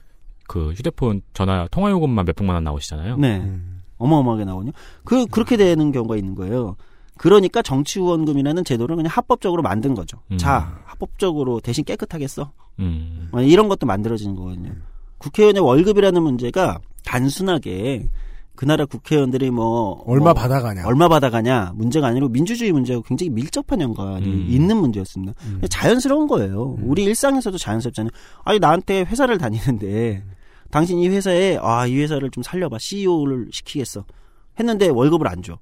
그 0.48 0.72
휴대폰 0.72 1.22
전화 1.32 1.68
통화 1.70 1.92
요금만 1.92 2.24
몇 2.24 2.34
백만 2.34 2.54
원 2.54 2.64
나오시잖아요. 2.64 3.18
네. 3.18 3.36
음. 3.38 3.82
어마어마하게 3.98 4.46
나오냐? 4.46 4.72
그, 5.04 5.26
그렇게 5.26 5.56
되는 5.56 5.92
경우가 5.92 6.16
있는 6.16 6.34
거예요. 6.34 6.74
그러니까 7.18 7.62
정치 7.62 8.00
후원금이라는 8.00 8.64
제도를 8.64 8.96
그냥 8.96 9.10
합법적으로 9.14 9.62
만든 9.62 9.94
거죠. 9.94 10.18
음. 10.32 10.38
자, 10.38 10.80
합법적으로 10.86 11.60
대신 11.60 11.84
깨끗하게 11.84 12.26
써. 12.26 12.50
음. 12.80 13.28
어, 13.32 13.40
이런 13.42 13.68
것도 13.68 13.86
만들어지는 13.86 14.34
거거든요. 14.36 14.72
국회의원의 15.18 15.62
월급이라는 15.62 16.22
문제가 16.22 16.78
단순하게 17.04 18.08
그 18.54 18.64
나라 18.64 18.84
국회의원들이 18.86 19.50
뭐 19.50 20.02
얼마 20.06 20.24
뭐 20.26 20.34
받아가냐 20.34 20.84
얼마 20.86 21.06
받아가냐 21.08 21.72
문제가 21.76 22.08
아니고 22.08 22.28
민주주의 22.28 22.72
문제하고 22.72 23.04
굉장히 23.04 23.30
밀접한 23.30 23.80
연관이 23.80 24.26
음. 24.26 24.46
있는 24.48 24.76
문제였습니다. 24.78 25.34
음. 25.44 25.60
자연스러운 25.70 26.26
거예요. 26.26 26.76
우리 26.82 27.04
일상에서도 27.04 27.56
자연스럽잖아요. 27.56 28.10
아니 28.44 28.58
나한테 28.58 29.02
회사를 29.02 29.38
다니는데 29.38 30.24
당신 30.70 30.98
이 30.98 31.08
회사에 31.08 31.56
아 31.62 31.86
이 31.86 31.98
회사를 32.00 32.30
좀 32.30 32.42
살려봐 32.42 32.78
CEO를 32.80 33.48
시키겠어 33.52 34.04
했는데 34.58 34.88
월급을 34.88 35.28
안 35.28 35.42
줘. 35.42 35.58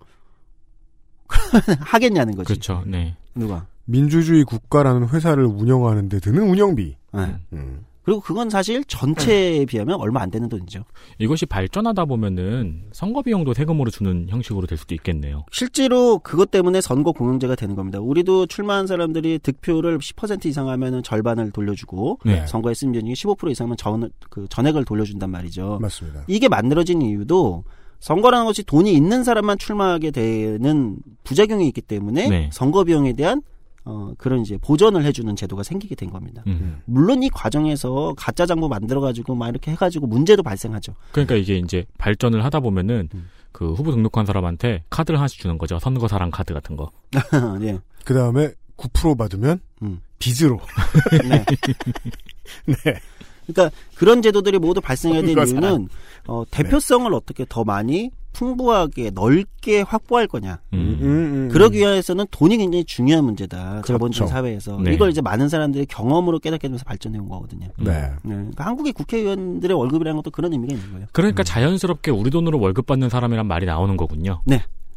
하겠냐는 1.81 2.35
거지. 2.35 2.47
그렇죠. 2.49 2.83
네. 2.87 3.17
누가? 3.35 3.67
민주주의 3.85 4.43
국가라는 4.45 5.09
회사를 5.09 5.45
운영하는 5.45 6.09
데 6.09 6.19
드는 6.19 6.49
운영비 6.49 6.97
네. 7.15 7.37
음. 7.53 7.85
그리고 8.07 8.21
그건 8.21 8.49
사실 8.49 8.85
전체에 8.85 9.65
비하면 9.65 9.97
얼마 9.97 10.23
안 10.23 10.31
되는 10.31 10.49
돈이죠. 10.49 10.85
이것이 11.19 11.45
발전하다 11.45 12.05
보면은 12.05 12.85
선거 12.93 13.21
비용도 13.21 13.53
세금으로 13.53 13.91
주는 13.91 14.29
형식으로 14.29 14.69
될 14.69 14.79
수도 14.79 14.95
있겠네요. 14.95 15.45
실제로 15.51 16.21
그것 16.21 16.53
때문에 16.53 16.81
선거 16.81 17.11
공영제가 17.11 17.57
되는 17.57 17.75
겁니다. 17.75 17.99
우리도 17.99 18.47
출마한 18.47 18.87
사람들이 18.87 19.41
득표를 19.41 19.99
10% 19.99 20.47
이상 20.47 20.69
하면은 20.69 21.03
절반을 21.03 21.51
돌려주고 21.51 22.21
네. 22.25 22.47
선거에 22.47 22.75
쓰면 22.75 23.07
이게 23.07 23.15
15% 23.15 23.51
이상은 23.51 23.77
전, 23.77 24.09
그 24.31 24.47
전액을 24.51 24.85
돌려준단 24.85 25.29
말이죠. 25.29 25.81
맞습니다. 25.83 26.23
이게 26.29 26.49
만들어진 26.49 27.03
이유도 27.03 27.65
선거라는 27.99 28.47
것이 28.47 28.63
돈이 28.63 28.93
있는 28.93 29.25
사람만 29.25 29.59
출마하게 29.59 30.13
되는 30.13 30.99
부작용이 31.25 31.67
있기 31.67 31.81
때문에 31.81 32.29
네. 32.29 32.51
선거 32.53 32.85
비용에 32.85 33.15
대한 33.15 33.43
어, 33.87 34.13
그런 34.19 34.41
이제 34.41 34.59
보전을 34.59 35.05
해주는 35.05 35.35
제도가 35.37 35.63
생기게 35.63 35.95
된 35.95 36.11
겁니다. 36.11 36.43
음. 36.49 36.83
물론 36.87 37.23
이 37.23 37.31
과정에서 37.31 38.15
가짜 38.17 38.45
장부 38.45 38.69
만들어가지고 38.69 39.37
막 39.37 39.49
이렇게 39.49 39.71
해가지고 39.71 40.09
문제도 40.09 40.43
발생하죠. 40.43 40.95
그러니까 41.13 41.37
이게 41.37 41.57
이제 41.57 41.87
발전을 41.97 42.45
하다 42.45 42.61
보면은 42.61 43.09
음. 43.15 43.29
그 43.53 43.73
후보 43.73 43.93
등록한 43.93 44.27
사람한테 44.27 44.83
카드를 44.91 45.21
하나씩 45.21 45.41
주는 45.41 45.57
거죠. 45.57 45.79
선거사랑 45.79 46.33
카드 46.33 46.53
같은 46.53 46.77
거. 46.77 46.91
네. 47.61 47.79
그 48.05 48.13
다음에 48.13 48.51
9% 48.77 49.17
받으면 49.17 49.61
음. 49.83 50.01
빚으로 50.19 50.61
네. 51.23 51.45
네. 52.67 53.01
그러니까 53.47 53.71
그런 53.95 54.21
제도들이 54.21 54.59
모두 54.59 54.81
발생해야 54.81 55.23
될 55.23 55.31
선거사랑. 55.31 55.63
이유는 55.63 55.89
어, 56.27 56.43
대표성을 56.51 57.15
어떻게 57.15 57.47
더 57.49 57.63
많이 57.63 58.11
풍부하게 58.37 59.13
넓게 59.15 59.81
확보할 59.81 60.27
거냐. 60.27 60.61
음. 60.75 60.99
음, 61.01 61.07
음, 61.07 61.49
그러기 61.51 61.79
위해서는 61.79 62.27
돈이 62.31 62.59
굉장히 62.59 62.85
중요한 62.85 63.25
문제다. 63.25 63.81
자본주의 63.87 64.27
그렇죠. 64.27 64.27
사회에서 64.27 64.79
네. 64.83 64.93
이걸 64.93 65.11
이제 65.11 65.23
많은 65.23 65.49
사람들이 65.49 65.87
경험으로 65.87 66.39
깨닫게 66.39 66.69
되면서 66.69 66.85
발전해 66.85 67.19
온 67.19 67.29
거거든요. 67.29 67.69
네. 67.79 67.93
네. 68.23 68.35
그러니까 68.35 68.67
한국의 68.67 68.93
국회의원들의 68.93 69.75
월급이라는 69.75 70.17
것도 70.17 70.31
그런 70.31 70.53
의미가 70.53 70.75
있는 70.75 70.93
거예요. 70.93 71.07
그러니까 71.13 71.43
자연스럽게 71.43 72.11
우리 72.11 72.31
돈으로 72.31 72.61
월급 72.61 72.85
받는 72.87 73.09
사람이란 73.09 73.47
말이 73.47 73.65
나오는 73.65 73.97
거군요. 73.97 74.43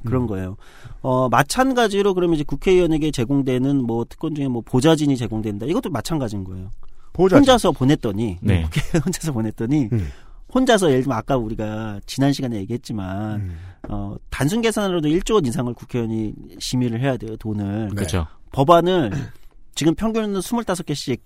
그런 0.06 0.28
거예요. 0.28 0.58
어, 1.02 1.30
마찬가지로 1.30 2.13
그러면 2.13 2.36
이제 2.36 2.43
국회의원에게 2.43 3.12
제공되는 3.12 3.84
뭐 3.84 4.06
특권 4.08 4.36
중에 4.36 4.47
뭐 4.47 4.62
보좌진이 4.65 5.15
제공된다. 5.17 5.65
이것도 5.65 5.89
마찬가지인 5.89 6.43
거예요. 6.43 6.71
보자. 7.13 7.38
혼자서 7.38 7.71
보냈더니 7.71 8.38
네. 8.41 8.63
국회 8.63 8.97
혼자서 8.99 9.34
보냈더니 9.34 9.89
음. 9.91 10.10
혼자서 10.53 10.89
예를 10.89 11.03
들면 11.03 11.17
아까 11.17 11.38
우리가 11.38 11.99
지난 12.05 12.33
시간에 12.33 12.57
얘기했지만 12.57 13.41
음. 13.41 13.57
어, 13.89 14.15
단순 14.29 14.62
계산으로도 14.62 15.07
1조 15.09 15.35
원 15.35 15.45
이상을 15.45 15.73
국회의원이 15.73 16.33
심의를 16.59 16.99
해야 17.01 17.17
돼요 17.17 17.35
돈을 17.38 17.89
네. 17.89 17.95
그렇죠. 17.95 18.25
법안을 18.51 19.12
지금 19.75 19.93
평균은 19.95 20.39
25개씩 20.39 21.19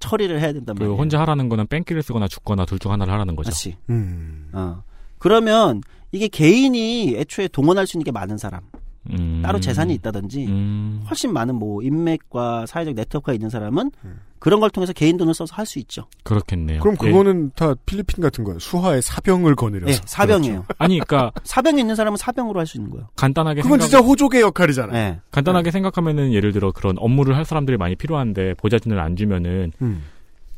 처리를 0.00 0.40
해야 0.40 0.52
된단 0.52 0.74
그 0.76 0.82
말이에요. 0.82 0.98
혼자 0.98 1.20
하라는 1.20 1.48
거는 1.50 1.66
뺑기를 1.66 2.02
쓰거나 2.02 2.26
죽거나 2.26 2.64
둘 2.64 2.78
중 2.78 2.90
하나를 2.90 3.12
하라는 3.12 3.36
거죠. 3.36 3.48
맞지. 3.48 3.76
음. 3.90 4.48
어. 4.52 4.82
그러면 5.18 5.82
이게 6.12 6.26
개인이 6.28 7.14
애초에 7.18 7.48
동원할 7.48 7.86
수 7.86 7.96
있는 7.98 8.04
게 8.04 8.10
많은 8.10 8.38
사람, 8.38 8.62
음. 9.10 9.40
따로 9.42 9.58
재산이 9.60 9.94
있다든지 9.94 10.46
음. 10.46 11.02
훨씬 11.08 11.32
많은 11.32 11.54
뭐 11.54 11.82
인맥과 11.82 12.66
사회적 12.66 12.94
네트워크가 12.94 13.32
있는 13.32 13.48
사람은 13.48 13.90
음. 14.04 14.20
그런 14.38 14.60
걸 14.60 14.70
통해서 14.70 14.92
개인 14.94 15.16
돈을 15.18 15.34
써서 15.34 15.54
할 15.54 15.66
수 15.66 15.78
있죠. 15.80 16.06
그렇겠네요. 16.22 16.80
그럼 16.80 16.96
예. 17.02 17.06
그거는 17.06 17.52
다 17.54 17.74
필리핀 17.86 18.22
같은 18.22 18.42
거예요. 18.44 18.58
수하에 18.58 19.00
사병을 19.00 19.54
거느려서. 19.54 19.92
네, 19.92 20.00
사병이에요. 20.06 20.64
아니 20.78 20.98
그러니까 20.98 21.32
사병이 21.44 21.78
있는 21.80 21.94
사람은 21.94 22.16
사병으로 22.16 22.58
할 22.58 22.66
수 22.66 22.78
있는 22.78 22.90
거예요. 22.90 23.08
간단하게 23.16 23.62
그건 23.62 23.80
생각 23.80 23.88
진짜 23.90 24.04
호족의 24.06 24.40
역할이잖아요. 24.42 24.92
네. 24.92 25.20
간단하게 25.30 25.70
생각하면은 25.70 26.32
예를 26.32 26.52
들어 26.52 26.72
그런 26.72 26.96
업무를 26.98 27.36
할 27.36 27.44
사람들이 27.44 27.76
많이 27.76 27.96
필요한데 27.96 28.54
보좌진을 28.54 28.98
안 28.98 29.16
주면은 29.16 29.72
음. 29.82 30.04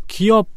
기업 0.06 0.48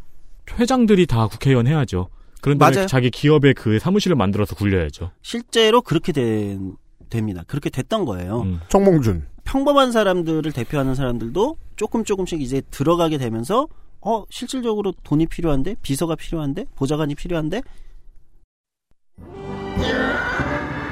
회장들이 0.59 1.07
다 1.07 1.27
국회의원 1.27 1.65
해야죠. 1.67 2.09
그런 2.41 2.59
다음에 2.59 2.75
맞아요. 2.75 2.87
자기 2.87 3.09
기업의 3.09 3.55
그 3.55 3.79
사무실을 3.79 4.15
만들어서 4.15 4.55
굴려야죠. 4.55 5.09
실제로 5.23 5.81
그렇게 5.81 6.11
된, 6.11 6.75
됩니다. 7.09 7.43
그렇게 7.47 7.69
됐던 7.69 8.05
거예요. 8.05 8.41
음. 8.41 8.59
정몽준. 8.69 9.25
평범한 9.43 9.91
사람들을 9.91 10.51
대표하는 10.51 10.95
사람들도 10.95 11.57
조금 11.75 12.03
조금씩 12.03 12.41
이제 12.41 12.61
들어가게 12.71 13.17
되면서 13.17 13.67
어 14.01 14.23
실질적으로 14.29 14.93
돈이 15.03 15.27
필요한데 15.27 15.75
비서가 15.81 16.15
필요한데 16.15 16.65
보좌관이 16.75 17.15
필요한데 17.15 17.61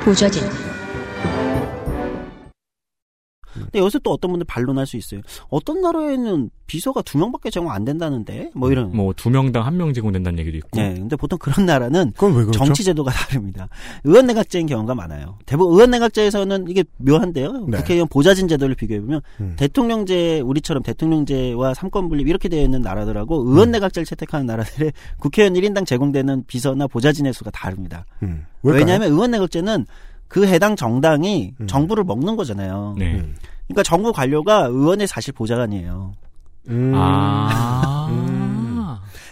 보좌진, 0.04 0.44
근데 3.54 3.80
여기서 3.80 4.00
또 4.00 4.12
어떤 4.12 4.32
분들 4.32 4.46
반론할 4.46 4.86
수 4.88 4.98
있어요. 4.98 5.22
어떤 5.50 5.82
나라에는 5.82 6.50
비서가 6.66 7.02
두 7.02 7.18
명밖에 7.18 7.50
제공 7.50 7.72
안 7.72 7.84
된다는데 7.86 8.50
뭐 8.56 8.72
이런. 8.72 8.96
뭐 8.96 9.14
두 9.14 9.30
명당 9.30 9.66
한 9.66 9.74
명 9.78 9.94
제공된다는 9.94 10.40
얘기도 10.40 10.58
있고. 10.58 10.80
네, 10.80 10.94
근데 10.96 11.16
보통 11.16 11.38
그런 11.40 11.66
나라는 11.66 12.12
그렇죠? 12.14 12.52
정치 12.52 12.84
제도가 12.84 13.12
다릅니다. 13.30 13.68
의원 14.04 14.26
내각제인 14.28 14.66
경우가 14.66 14.96
많아요. 14.96 15.38
대부분 15.46 15.74
의원 15.74 15.92
내각제에서는 15.92 16.68
이게 16.70 16.84
묘한데요. 16.98 17.66
네. 17.68 17.78
국회의원 17.78 18.08
보좌진 18.08 18.48
제도를 18.48 18.76
비교해 18.76 19.00
보면 19.02 19.22
음. 19.40 19.56
대통령제 19.58 20.40
우리처럼 20.42 20.84
대통령제와 20.84 21.74
삼권 21.74 22.10
분립 22.10 22.28
이렇게 22.28 22.50
되어 22.50 22.62
있는 22.64 22.82
나라들하고 22.82 23.44
의원내각제를 23.50 24.06
채택하는 24.06 24.46
나라들의 24.46 24.94
국회의원 25.20 25.54
1인당 25.56 25.86
제공되는 25.86 26.46
비서나 26.48 26.88
보좌진의 26.88 27.34
수가 27.34 27.52
다릅니다. 27.52 28.06
음. 28.24 28.46
왜일까요? 28.64 28.80
왜냐하면 28.86 29.12
의원 29.12 29.32
내각제는 29.32 29.86
그 30.34 30.48
해당 30.48 30.76
정당이 30.76 31.54
음. 31.62 31.68
정부를 31.68 32.04
먹는 32.04 32.36
거잖아요. 32.36 32.96
네. 32.98 33.14
음. 33.14 33.36
그러니까 33.68 33.84
정부 33.84 34.12
관료가 34.12 34.66
의원의 34.66 35.06
사실 35.06 35.32
보좌관이에요. 35.32 36.14
음. 36.70 36.92
아. 36.96 38.08
음. 38.10 38.84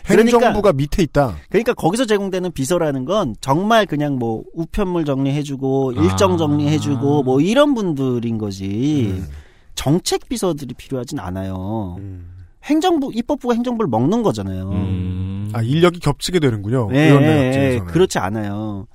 그러니까- 0.05 0.37
행정부가 0.37 0.73
밑에 0.73 1.01
있다. 1.01 1.33
그러니까 1.49 1.73
거기서 1.73 2.05
제공되는 2.05 2.51
비서라는 2.51 3.05
건 3.05 3.33
정말 3.41 3.87
그냥 3.87 4.19
뭐 4.19 4.43
우편물 4.53 5.05
정리해주고 5.05 5.93
일정 5.93 6.33
아. 6.33 6.37
정리해주고 6.37 7.23
뭐 7.23 7.41
이런 7.41 7.73
분들인 7.73 8.37
거지 8.37 9.07
음. 9.09 9.27
정책 9.73 10.29
비서들이 10.29 10.75
필요하진 10.75 11.17
않아요. 11.19 11.95
음. 11.97 12.27
행정부 12.63 13.11
입법부가 13.11 13.55
행정부를 13.55 13.89
먹는 13.89 14.21
거잖아요. 14.21 14.69
음. 14.69 15.49
아 15.53 15.63
인력이 15.63 15.99
겹치게 15.99 16.39
되는군요. 16.39 16.89
예. 16.93 17.09
내각제에서는. 17.09 17.87
그렇지 17.87 18.19
않아요. 18.19 18.85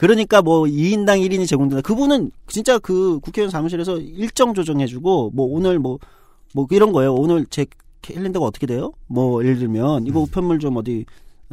그러니까 0.00 0.40
뭐 0.40 0.62
2인당 0.62 1.20
1인이 1.20 1.46
제공된다. 1.46 1.82
그분은 1.82 2.30
진짜 2.46 2.78
그 2.78 3.20
국회의원 3.20 3.50
사무실에서 3.50 3.98
일정 3.98 4.54
조정해주고 4.54 5.32
뭐 5.34 5.46
오늘 5.46 5.78
뭐뭐 5.78 6.00
이런 6.70 6.92
거예요. 6.92 7.12
오늘 7.12 7.44
제 7.50 7.66
캘린더가 8.00 8.46
어떻게 8.46 8.66
돼요? 8.66 8.92
뭐 9.08 9.44
예를 9.44 9.58
들면 9.58 10.04
음. 10.04 10.06
이거 10.06 10.20
우편물 10.20 10.58
좀 10.58 10.78
어디 10.78 11.04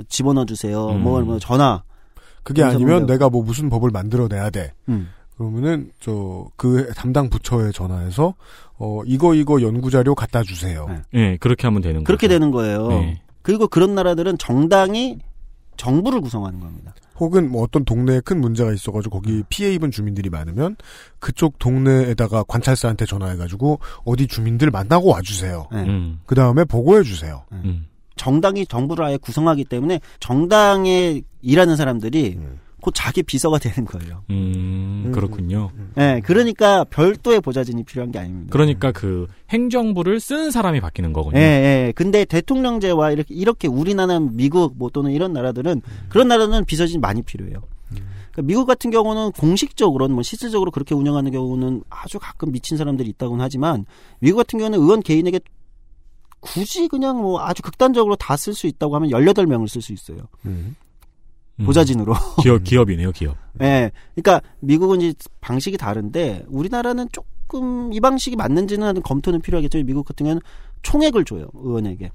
집어넣어 0.07 0.45
주세요. 0.45 0.88
음. 0.91 1.03
뭐, 1.03 1.19
뭐 1.23 1.39
전화. 1.39 1.83
그게 2.43 2.63
아니면 2.63 3.05
내가 3.05 3.29
뭐 3.29 3.43
무슨 3.43 3.69
법을 3.69 3.89
만들어내야 3.91 4.49
돼. 4.51 4.71
음. 4.88 5.10
그러면은 5.36 5.91
저 5.99 6.47
그 6.55 6.93
담당 6.95 7.29
부처에 7.29 7.73
전화해서 7.73 8.33
어 8.77 9.01
이거 9.05 9.36
이거 9.36 9.62
연구 9.62 9.91
자료 9.91 10.15
갖다 10.15 10.41
주세요. 10.41 10.88
네. 10.88 11.01
예, 11.15 11.38
그렇게 11.38 11.67
하면 11.67 11.81
되는 11.81 12.05
그렇게 12.05 12.27
거죠. 12.27 12.36
되는 12.39 12.51
거예요. 12.51 12.88
네. 12.88 13.21
그리고 13.41 13.67
그런 13.67 13.93
나라들은 13.93 14.38
정당이 14.38 15.17
정부를 15.75 16.21
구성하는 16.21 16.62
겁니다. 16.62 16.93
혹은 17.19 17.51
뭐 17.51 17.63
어떤 17.63 17.84
동네에 17.86 18.21
큰 18.21 18.39
문제가 18.39 18.71
있어가지고 18.71 19.19
거기 19.19 19.43
피해 19.49 19.73
입은 19.73 19.91
주민들이 19.91 20.30
많으면 20.30 20.75
그쪽 21.19 21.60
동네에다가 21.60 22.43
관찰사한테 22.43 23.06
전화해가지고 23.06 23.80
어디 24.06 24.27
주민들 24.27 24.71
만나고 24.71 25.10
와주세요. 25.10 25.67
네. 25.71 25.84
음. 25.84 26.19
그 26.25 26.36
다음에 26.36 26.63
보고해주세요. 26.63 27.43
음. 27.51 27.86
정당이 28.15 28.65
정부를 28.65 29.06
아예 29.06 29.17
구성하기 29.17 29.65
때문에 29.65 29.99
정당에 30.19 31.21
일하는 31.41 31.75
사람들이 31.75 32.36
음. 32.38 32.60
곧 32.88 32.93
자기 32.95 33.21
비서가 33.21 33.60
되는 33.60 33.84
거예요. 33.84 34.23
음, 34.30 35.12
그렇군요. 35.13 35.71
네, 35.95 36.21
그러니까 36.23 36.86
별도의 36.86 37.41
보좌진이 37.41 37.84
필요한 37.84 38.13
게 38.13 38.19
아닙니다. 38.19 38.50
그러니까 38.50 38.93
그 38.93 39.28
행정부를 39.50 40.21
쓰는 40.21 40.52
사람이 40.52 40.80
바뀌는 40.80 41.12
거군요. 41.12 41.38
예, 41.38 41.41
예. 41.88 41.93
근데 41.97 42.23
대통령제와 42.23 43.12
이렇게, 43.12 43.36
이렇게 43.36 43.67
우리나라, 43.67 44.21
미국, 44.21 44.78
뭐 44.78 44.89
또는 44.89 45.12
이런 45.12 45.34
나라들은, 45.34 45.82
그런 46.08 46.30
나라는 46.30 46.63
비서진이 46.63 47.00
많이 47.00 47.23
필요해요. 47.23 47.62
그러니까 47.89 48.41
미국 48.43 48.65
같은 48.67 48.89
경우는 48.89 49.34
공식적으로는 49.34 50.13
뭐 50.15 50.23
실질적으로 50.23 50.71
그렇게 50.71 50.95
운영하는 50.95 51.34
경우는 51.34 51.84
아주 51.89 52.19
가끔 52.19 52.54
미친 52.54 52.78
사람들이 52.78 53.10
있다고는 53.10 53.43
하지만, 53.43 53.86
미국 54.19 54.38
같은 54.38 54.60
경우는 54.60 54.80
의원 54.80 55.02
개인에게 55.02 55.41
굳이 56.39 56.88
그냥 56.88 57.17
뭐 57.17 57.41
아주 57.41 57.62
극단적으로 57.63 58.15
다 58.15 58.36
쓸 58.36 58.54
수 58.54 58.65
있다고 58.65 58.95
하면 58.95 59.10
18명을 59.10 59.67
쓸 59.67 59.82
수 59.82 59.91
있어요. 59.91 60.19
음. 60.45 60.78
음. 61.60 61.65
보좌진으로. 61.65 62.13
기업 62.41 62.63
기업이네요, 62.63 63.12
기업. 63.12 63.36
예. 63.62 63.91
그러니까 64.15 64.41
미국은 64.60 65.02
이제 65.02 65.13
방식이 65.41 65.78
다른데 65.78 66.46
우리나라는 66.48 67.08
조금 67.12 67.91
이 67.93 68.00
방식이 68.00 68.36
맞는지는 68.36 68.86
하는 68.86 69.02
검토는 69.02 69.41
필요하겠죠. 69.41 69.82
미국 69.84 70.06
같은 70.06 70.26
경우는 70.26 70.41
총액을 70.84 71.26
줘요. 71.26 71.48
의원에게. 71.54 72.12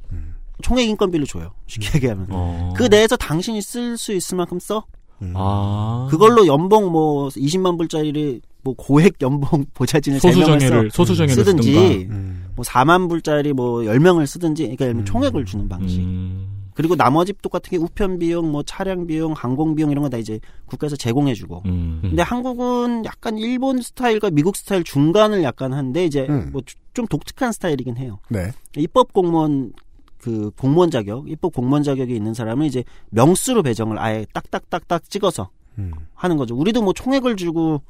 총액 0.63 0.89
인건비를 0.89 1.27
줘요. 1.27 1.53
쉽게 1.67 1.97
얘기하면. 1.97 2.27
어. 2.31 2.73
그 2.77 2.85
내에서 2.85 3.17
당신이 3.17 3.61
쓸 3.63 3.99
수 3.99 4.13
있을 4.13 4.37
만큼 4.37 4.59
써. 4.59 4.85
음. 5.21 5.33
아. 5.37 6.09
그걸로 6.11 6.47
연봉 6.47 6.91
뭐 6.91 7.29
20만 7.29 7.77
불짜리를 7.79 8.41
뭐 8.63 8.75
고액 8.77 9.17
연봉 9.23 9.65
보좌진을 9.75 10.21
소수정예를 10.21 10.91
써 10.91 11.05
소수정예를 11.05 11.45
쓰든지. 11.45 12.07
음. 12.11 12.47
뭐 12.55 12.65
4만 12.65 13.09
불짜리 13.09 13.53
뭐 13.53 13.81
10명을 13.81 14.27
쓰든지 14.27 14.75
그러니까 14.77 15.01
음. 15.01 15.05
총액을 15.05 15.45
주는 15.45 15.69
방식. 15.69 16.01
음. 16.01 16.62
그리고 16.75 16.97
나머지 16.97 17.33
똑같은 17.43 17.71
게 17.71 17.77
우편 17.77 18.19
비용, 18.19 18.51
뭐 18.51 18.63
차량 18.63 19.07
비용, 19.07 19.33
항공 19.33 19.75
비용 19.75 19.91
이런 19.91 20.03
거 20.03 20.09
다 20.09 20.19
이제 20.19 20.39
국가에서 20.67 20.97
제공해 20.97 21.35
주고. 21.35 21.63
음. 21.67 21.99
근데 22.03 22.23
한국은 22.23 23.05
약간 23.05 23.39
일본 23.39 23.81
스타일과 23.81 24.31
미국 24.31 24.57
스타일 24.57 24.85
중간을 24.85 25.43
약간 25.43 25.73
한데 25.73 26.05
이제 26.05 26.27
음. 26.29 26.51
뭐좀 26.53 27.07
독특한 27.09 27.53
스타일이긴 27.53 27.97
해요. 27.97 28.19
네. 28.29 28.51
입법 28.77 29.13
공무원 29.13 29.73
그 30.19 30.51
공무원 30.59 30.91
자격, 30.91 31.29
입법 31.29 31.55
공무원 31.55 31.83
자격이 31.83 32.15
있는 32.15 32.35
사람은 32.35 32.67
이제 32.67 32.85
명수로 33.11 33.63
배정을 33.63 33.99
아예 33.99 34.25
딱딱딱딱 34.33 35.09
찍어서 35.11 35.51
음. 35.79 35.91
하는 36.15 36.37
거죠. 36.37 36.55
우리도 36.55 36.83
뭐 36.83 36.93
총액을 36.93 37.37
주고 37.37 37.83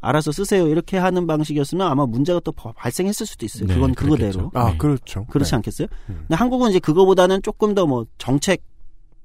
알아서 0.00 0.32
쓰세요 0.32 0.66
이렇게 0.68 0.96
하는 0.98 1.26
방식이었으면 1.26 1.86
아마 1.86 2.06
문제가 2.06 2.40
또 2.42 2.52
바- 2.52 2.72
발생했을 2.72 3.26
수도 3.26 3.44
있어요. 3.46 3.66
네, 3.66 3.74
그건. 3.74 3.94
그거대로. 3.94 4.50
아 4.54 4.70
네. 4.70 4.78
그렇죠. 4.78 5.26
그렇지 5.26 5.50
네. 5.50 5.56
않겠어요? 5.56 5.88
음. 6.08 6.14
근데 6.26 6.34
한국은 6.36 6.70
이제 6.70 6.78
그거보다는 6.78 7.42
조금 7.42 7.74
더 7.74 7.86
뭐 7.86 8.06
정책 8.18 8.62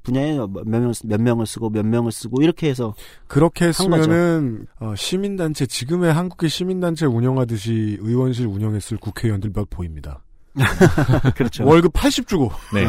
분야에 0.03 0.37
몇 0.37 0.67
명을, 0.67 0.93
쓰- 0.93 1.05
몇 1.07 1.19
명을 1.19 1.45
쓰고 1.47 1.69
몇 1.71 1.83
명을 1.85 2.11
쓰고 2.11 2.41
이렇게 2.43 2.69
해서 2.69 2.93
그렇게. 3.27 3.65
했으면은 3.65 4.67
어, 4.79 4.93
시민단체 4.95 5.65
지금의 5.65 6.13
한국의 6.13 6.47
시민단체 6.49 7.05
운영하듯이 7.07 7.97
의원실 8.01 8.45
운영했을 8.45 8.97
국회의원들 8.97 9.51
몇 9.55 9.67
보입니다. 9.69 10.21
그렇죠. 11.35 11.65
월급 11.65 11.91
80 11.93 12.27
주고 12.27 12.51
네. 12.73 12.85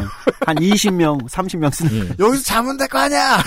한 0.46 0.56
20명, 0.56 1.26
30명 1.28 1.72
쓰는 1.72 1.92
예. 1.96 2.14
여기서 2.18 2.42
자면 2.44 2.76
될 2.76 2.86
거 2.88 2.98
아니야. 2.98 3.38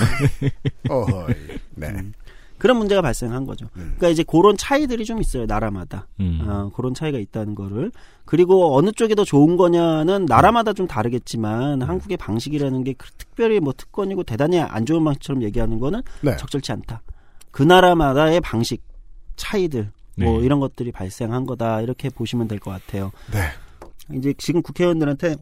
어허이. 0.90 1.34
네. 1.76 1.86
음. 1.88 2.12
그런 2.60 2.76
문제가 2.76 3.02
발생한 3.02 3.44
거죠. 3.46 3.66
음. 3.76 3.94
그러니까 3.96 4.08
이제 4.10 4.22
그런 4.22 4.56
차이들이 4.56 5.04
좀 5.04 5.20
있어요 5.20 5.46
나라마다. 5.46 6.06
음. 6.20 6.40
어, 6.46 6.70
그런 6.74 6.94
차이가 6.94 7.18
있다는 7.18 7.54
거를 7.56 7.90
그리고 8.24 8.76
어느 8.76 8.92
쪽이 8.92 9.14
더 9.16 9.24
좋은 9.24 9.56
거냐는 9.56 10.26
나라마다 10.26 10.72
좀 10.72 10.86
다르겠지만 10.86 11.82
한국의 11.82 12.16
방식이라는 12.16 12.84
게 12.84 12.92
그- 12.92 13.10
특별히 13.18 13.58
뭐 13.60 13.72
특권이고 13.76 14.22
대단히 14.24 14.60
안 14.60 14.86
좋은 14.86 15.02
방식처럼 15.02 15.42
얘기하는 15.42 15.80
거는 15.80 16.02
네. 16.20 16.36
적절치 16.36 16.70
않다. 16.72 17.02
그 17.50 17.62
나라마다의 17.64 18.40
방식 18.40 18.82
차이들 19.36 19.90
뭐 20.18 20.38
네. 20.38 20.44
이런 20.44 20.60
것들이 20.60 20.92
발생한 20.92 21.46
거다 21.46 21.80
이렇게 21.80 22.10
보시면 22.10 22.46
될 22.46 22.58
것 22.60 22.70
같아요. 22.70 23.10
네. 23.32 23.48
이제 24.16 24.34
지금 24.38 24.60
국회의원들한테 24.62 25.36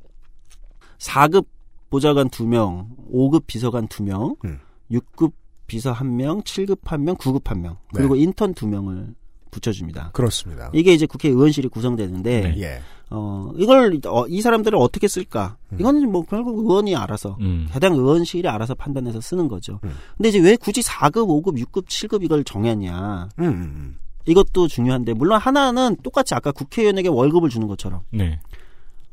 4급 0.98 1.46
보좌관 1.90 2.28
2명, 2.28 2.86
5급 3.12 3.44
비서관 3.46 3.88
2명, 3.88 4.36
음. 4.44 4.58
6급 4.90 5.32
비서 5.68 5.94
1명, 5.94 6.42
7급 6.42 6.80
1명, 6.80 7.16
9급 7.18 7.44
1명, 7.44 7.76
그리고 7.94 8.16
인턴 8.16 8.54
2명을 8.54 9.14
붙여줍니다. 9.50 10.10
그렇습니다. 10.12 10.70
이게 10.72 10.92
이제 10.92 11.06
국회의원실이 11.06 11.68
구성되는데, 11.68 12.40
네. 12.40 12.62
예. 12.62 12.80
어, 13.10 13.52
이걸, 13.56 14.00
어, 14.06 14.26
이 14.26 14.40
사람들을 14.40 14.76
어떻게 14.78 15.08
쓸까? 15.08 15.56
이거는 15.78 16.10
뭐 16.10 16.24
결국 16.24 16.58
의원이 16.58 16.96
알아서, 16.96 17.36
음. 17.40 17.68
해당 17.74 17.94
의원실이 17.94 18.48
알아서 18.48 18.74
판단해서 18.74 19.20
쓰는 19.20 19.48
거죠. 19.48 19.80
음. 19.84 19.94
근데 20.16 20.30
이제 20.30 20.38
왜 20.40 20.56
굳이 20.56 20.80
4급, 20.80 21.28
5급, 21.28 21.58
6급, 21.58 21.86
7급 21.86 22.24
이걸 22.24 22.44
정했냐? 22.44 23.28
음, 23.38 23.44
음, 23.44 23.96
이것도 24.26 24.68
중요한데, 24.68 25.14
물론 25.14 25.38
하나는 25.38 25.96
똑같이 26.02 26.34
아까 26.34 26.50
국회의원에게 26.50 27.08
월급을 27.08 27.50
주는 27.50 27.68
것처럼, 27.68 28.02
네. 28.10 28.40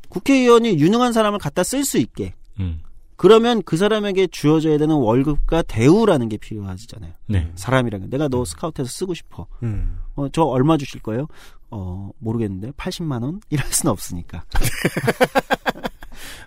국회의원이 0.09 0.79
유능한 0.79 1.11
사람을 1.11 1.39
갖다 1.39 1.63
쓸 1.63 1.83
수 1.83 1.97
있게, 1.97 2.33
음. 2.59 2.79
그러면 3.17 3.61
그 3.63 3.77
사람에게 3.77 4.27
주어져야 4.27 4.77
되는 4.77 4.95
월급과 4.95 5.61
대우라는 5.63 6.29
게 6.29 6.37
필요하잖아요. 6.37 7.13
네. 7.27 7.51
사람이라는 7.55 8.07
게. 8.07 8.11
내가 8.11 8.27
너 8.27 8.43
스카우트해서 8.43 8.91
쓰고 8.91 9.13
싶어. 9.13 9.47
음. 9.63 9.99
어, 10.15 10.27
저 10.29 10.43
얼마 10.43 10.77
주실 10.77 11.01
거예요? 11.01 11.27
어, 11.71 12.11
모르겠는데. 12.19 12.71
80만 12.71 13.23
원? 13.23 13.39
이럴 13.49 13.65
수는 13.67 13.91
없으니까. 13.91 14.43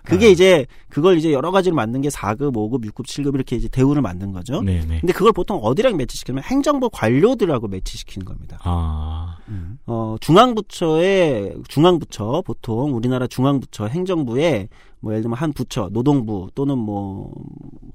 그게 0.03 0.31
이제 0.31 0.65
그걸 0.89 1.17
이제 1.17 1.31
여러 1.31 1.51
가지로 1.51 1.75
만든 1.75 2.01
게 2.01 2.09
4급, 2.09 2.53
5급, 2.53 2.83
6급, 2.85 3.05
7급 3.05 3.35
이렇게 3.35 3.55
이제 3.55 3.67
대우를 3.67 4.01
만든 4.01 4.31
거죠. 4.31 4.61
네, 4.61 4.83
네. 4.87 4.99
근데 4.99 5.13
그걸 5.13 5.31
보통 5.31 5.59
어디랑 5.61 5.97
매치시키면 5.97 6.43
행정부 6.43 6.89
관료들하고 6.89 7.67
매치시키는 7.67 8.25
겁니다. 8.25 8.57
아. 8.63 9.37
어, 9.85 10.15
중앙부처의, 10.19 11.57
중앙부처, 11.67 12.43
보통 12.45 12.95
우리나라 12.95 13.27
중앙부처, 13.27 13.87
행정부에, 13.87 14.67
뭐, 14.99 15.13
예를 15.13 15.23
들면 15.23 15.37
한 15.37 15.53
부처, 15.53 15.89
노동부, 15.91 16.49
또는 16.55 16.77
뭐, 16.77 17.31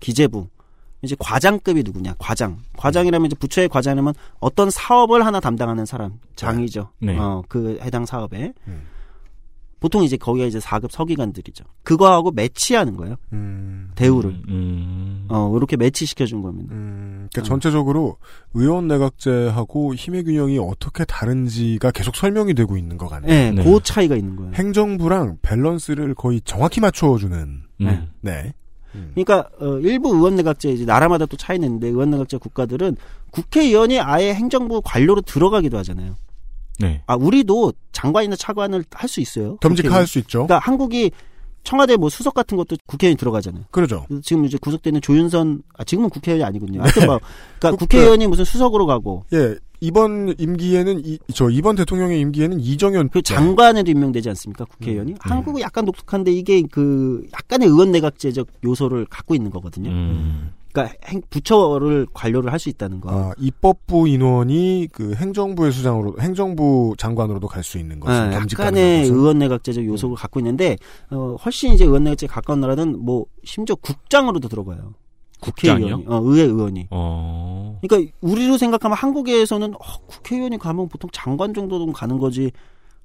기재부, 0.01 0.49
이제 1.03 1.15
과장급이 1.19 1.83
누구냐, 1.83 2.15
과장. 2.19 2.59
과장이라면 2.77 3.27
이제 3.27 3.37
부처의 3.37 3.69
과장이면 3.69 4.15
어떤 4.41 4.71
사업을 4.71 5.25
하나 5.25 5.39
담당하는 5.39 5.85
사람, 5.85 6.19
장이죠. 6.35 6.89
네. 6.99 7.19
어, 7.19 7.43
그 7.49 7.79
해당 7.83 8.07
사업에. 8.07 8.53
음. 8.67 8.94
보통 9.85 10.03
이제 10.03 10.17
거기가 10.17 10.47
이제 10.47 10.59
4급 10.59 10.93
서기관들이죠. 10.93 11.63
그거하고 11.83 12.31
매치하는 12.31 12.97
거예요. 12.97 13.17
음. 13.35 13.91
대우를. 13.97 14.31
음. 14.49 15.27
어, 15.29 15.53
이렇게 15.55 15.77
매치시켜 15.77 16.25
준 16.25 16.41
겁니다. 16.41 16.75
음, 16.75 17.29
그러니까 17.31 17.41
어. 17.41 17.43
전체적으로 17.43 18.17
의원 18.55 18.89
내각제하고 18.89 19.95
힘의 19.95 20.25
균형이 20.25 20.59
어떻게 20.59 21.05
다른지가 21.05 21.91
계속 21.91 22.17
설명이 22.17 22.55
되고 22.55 22.79
있는 22.79 22.97
것 22.97 23.09
같네요. 23.09 23.31
네, 23.31 23.51
네. 23.51 23.63
그 23.63 23.79
차이가 23.83 24.17
있는 24.17 24.37
거예요. 24.37 24.53
행정부랑 24.55 25.41
밸런스를 25.43 26.15
거의 26.15 26.41
정확히 26.47 26.81
맞춰주는. 26.81 27.37
음. 27.83 28.09
네. 28.23 28.55
음. 28.95 29.11
그러니까 29.15 29.51
어, 29.61 29.79
일부 29.81 30.15
의원 30.15 30.35
내각제 30.37 30.71
이제 30.73 30.87
나라마다 30.87 31.27
또 31.27 31.37
차이는 31.37 31.67
있는데 31.69 31.89
의원 31.89 32.09
내각제 32.09 32.39
국가들은 32.39 32.97
국회의원이 33.33 34.01
아예 34.01 34.33
행정부 34.33 34.81
관료로 34.83 35.21
들어가기도 35.21 35.77
하잖아요. 35.77 36.17
네. 36.79 37.03
아 37.07 37.15
우리도 37.17 37.73
장관이나 37.93 38.37
차관을 38.37 38.85
할 38.93 39.09
수 39.09 39.21
있어요. 39.21 39.57
겸직할. 39.59 40.07
수 40.07 40.19
있죠. 40.21 40.47
그러니까 40.47 40.59
한국이 40.59 41.11
청와대 41.63 41.97
뭐 41.97 42.11
수석 42.11 42.35
같은 42.35 42.57
것도 42.59 42.77
국회의원이 42.87 43.17
들어가잖아요. 43.17 43.65
그러죠. 43.71 44.07
지금 44.23 44.45
이제 44.45 44.59
구속되는 44.61 45.01
조윤선 45.01 45.63
아 45.79 45.85
지금은 45.85 46.11
국회의원이 46.11 46.45
아니군요. 46.45 46.83
하여튼 46.83 47.07
뭐 47.07 47.19
그러니까 47.59 47.71
국- 47.71 47.79
국회의원이 47.81 48.27
무슨 48.27 48.45
수석으로 48.45 48.85
가고 48.87 49.25
예, 49.33 49.55
이번 49.81 50.35
임기에는 50.37 51.03
이, 51.07 51.19
저 51.33 51.49
이번 51.49 51.77
대통령의 51.77 52.21
임기에는 52.21 52.61
이정현 52.61 53.09
그 53.11 53.23
장관에도 53.23 53.91
임명되지 53.91 54.29
않습니까 54.31 54.65
국회의원이? 54.67 55.13
음. 55.13 55.17
한국은 55.21 55.63
약간 55.63 55.85
독특한데 55.87 56.33
이게 56.33 56.63
그 56.71 57.27
약간의 57.33 57.69
의원 57.69 57.93
내각제적 57.93 58.47
요소를 58.65 59.07
갖고 59.07 59.35
있는 59.35 59.51
거거든요. 59.51 59.89
음. 59.91 60.53
그러니까 60.75 60.97
행, 61.07 61.23
부처를 61.31 62.07
관료를 62.13 62.53
할 62.53 62.59
수 62.59 62.69
있다는 62.69 63.01
거. 63.01 63.11
아, 63.11 63.33
입법부 63.39 64.09
인원이 64.09 64.89
그 64.91 65.15
행정부의 65.15 65.71
수장으로 65.73 66.17
행정부 66.21 66.95
장관으로도 66.99 67.47
갈 67.47 67.63
수 67.63 67.79
있는 67.79 68.01
것은 68.01 68.31
네, 68.31 68.37
약간의 68.37 68.55
가능한 68.57 69.01
것은? 69.03 69.15
의원 69.15 69.39
내각제적 69.39 69.85
요소를 69.87 70.17
갖고 70.17 70.41
있는데 70.41 70.77
어, 71.11 71.37
훨씬 71.45 71.73
이제 71.73 71.85
의원 71.85 72.05
내각제 72.05 72.27
가까운 72.27 72.61
나라는 72.61 72.99
뭐 73.05 73.27
심지어 73.45 73.77
국장으로도 73.77 74.49
들어가요. 74.49 74.95
국회의원이, 75.41 76.05
어, 76.07 76.21
의회 76.25 76.43
의원이. 76.45 76.89
어. 76.91 77.79
그러니까 77.83 78.13
우리로 78.23 78.57
생각하면 78.57 78.97
한국에서는 78.97 79.75
어, 79.75 79.79
국회의원이 80.07 80.59
가면 80.59 80.89
보통 80.89 81.09
장관 81.13 81.53
정도는 81.55 81.93
가는 81.93 82.19
거지 82.19 82.51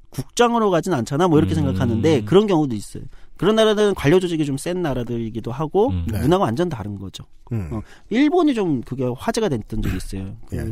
국장으로 0.09 0.71
가진 0.71 0.93
않잖아 0.93 1.27
뭐 1.27 1.37
이렇게 1.37 1.53
음. 1.53 1.55
생각하는데 1.55 2.23
그런 2.23 2.47
경우도 2.47 2.73
있어요. 2.75 3.03
그런 3.39 3.55
나라들은 3.55 3.95
관료 3.95 4.19
조직이 4.19 4.45
좀 4.45 4.57
센 4.57 4.81
나라들이기도 4.81 5.51
하고 5.51 5.89
음. 5.91 6.05
네. 6.11 6.19
문화가 6.19 6.43
완전 6.43 6.67
다른 6.67 6.99
거죠. 6.99 7.23
음. 7.53 7.69
어, 7.71 7.81
일본이 8.09 8.53
좀 8.53 8.81
그게 8.81 9.05
화제가 9.17 9.47
됐던 9.49 9.81
적이 9.81 9.95
있어요. 9.97 10.35
그 10.47 10.57
예. 10.57 10.65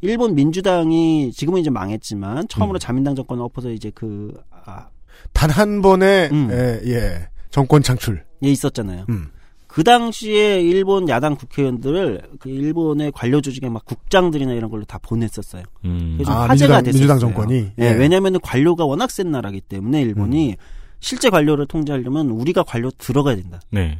일본 0.00 0.34
민주당이 0.36 1.32
지금은 1.32 1.60
이제 1.60 1.70
망했지만 1.70 2.46
처음으로 2.48 2.76
음. 2.76 2.78
자민당 2.78 3.14
정권을 3.16 3.42
엎어서 3.42 3.70
이제 3.72 3.90
그 3.94 4.32
아, 4.64 4.86
단한 5.32 5.82
번의 5.82 6.30
음. 6.32 6.48
예, 6.52 6.80
예, 6.86 7.28
정권 7.50 7.82
창출. 7.82 8.24
예 8.44 8.48
있었잖아요. 8.48 9.06
음. 9.08 9.28
그 9.66 9.82
당시에 9.84 10.60
일본 10.60 11.08
야당 11.08 11.34
국회의원들을 11.34 12.22
그 12.38 12.50
일본의 12.50 13.10
관료 13.12 13.40
조직에 13.40 13.68
막 13.70 13.84
국장들이나 13.86 14.52
이런 14.52 14.70
걸로 14.70 14.84
다 14.84 14.98
보냈었어요. 15.02 15.62
음. 15.86 16.18
좀 16.22 16.32
아, 16.32 16.42
화제가 16.48 16.82
민주당- 16.82 16.84
됐었어요. 16.84 16.92
민주당 17.00 17.18
정권이? 17.18 17.72
예, 17.80 17.84
예. 17.84 17.90
왜냐하면 17.92 18.38
관료가 18.40 18.84
워낙 18.84 19.10
센 19.10 19.30
나라기 19.30 19.60
때문에 19.62 20.02
음. 20.02 20.08
일본이 20.08 20.56
실제 21.02 21.28
관료를 21.28 21.66
통제하려면 21.66 22.30
우리가 22.30 22.62
관료 22.62 22.90
들어가야 22.92 23.34
된다. 23.36 23.60
네. 23.70 23.98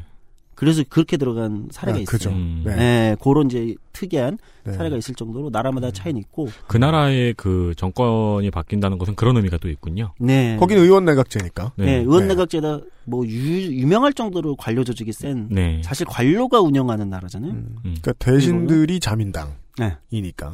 그래서 0.55 0.85
그렇게 0.89 1.17
들어간 1.17 1.67
사례가 1.73 1.99
아, 1.99 2.01
있어요. 2.01 2.11
그죠. 2.13 2.31
음. 2.31 2.63
네. 2.65 2.73
예, 2.79 3.17
그런 3.21 3.47
이제 3.47 3.75
특이한 3.93 4.39
네. 4.63 4.73
사례가 4.73 4.97
있을 4.97 5.17
정도로 5.17 5.51
나라마다 5.51 5.91
차이는 5.91 6.21
있고. 6.21 6.49
그 6.69 6.77
나라의 6.77 7.35
그 7.37 7.75
정권이 7.77 8.49
바뀐다는 8.53 8.99
것은 8.99 9.17
그런 9.17 9.37
의미가 9.37 9.59
또 9.59 9.69
있군요. 9.69 10.13
네. 10.21 10.57
거기는 10.61 10.81
의원 10.81 11.05
내각제니까. 11.05 11.73
네, 11.77 11.85
네. 11.85 11.97
의원 11.99 12.29
네. 12.29 12.29
내각제다 12.29 12.79
뭐 13.07 13.27
유, 13.27 13.73
유명할 13.73 14.13
정도로 14.13 14.55
관료 14.55 14.85
조직이 14.85 15.13
센 15.13 15.49
네. 15.51 15.83
사실 15.85 16.07
관료가 16.07 16.61
운영하는 16.61 17.11
나라잖아요. 17.11 17.51
음. 17.51 17.67
음. 17.85 17.97
그러니까 18.01 18.13
대신들이 18.13 19.01
자민당이니까. 19.01 19.57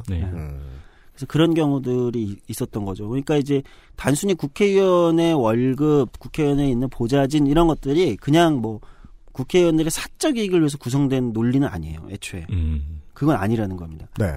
네. 0.09 0.19
네. 0.19 0.23
음. 0.25 0.61
그래서 1.19 1.27
그런 1.27 1.53
경우들이 1.53 2.37
있었던 2.47 2.85
거죠. 2.85 3.09
그러니까 3.09 3.37
이제 3.37 3.63
단순히 3.97 4.35
국회의원의 4.35 5.35
월급, 5.35 6.17
국회의원에 6.21 6.71
있는 6.71 6.89
보좌진 6.89 7.49
이런 7.49 7.67
것들이 7.67 8.17
그냥 8.17 8.61
뭐 8.61 8.81
국회의원들의 9.33 9.91
사적 9.91 10.39
이익을 10.39 10.61
위해서 10.61 10.79
구성된 10.79 11.33
논리는 11.33 11.67
아니에요. 11.67 12.07
애초에 12.11 12.47
음. 12.51 13.03
그건 13.15 13.37
아니라는 13.37 13.77
겁니다. 13.77 14.07
네. 14.17 14.33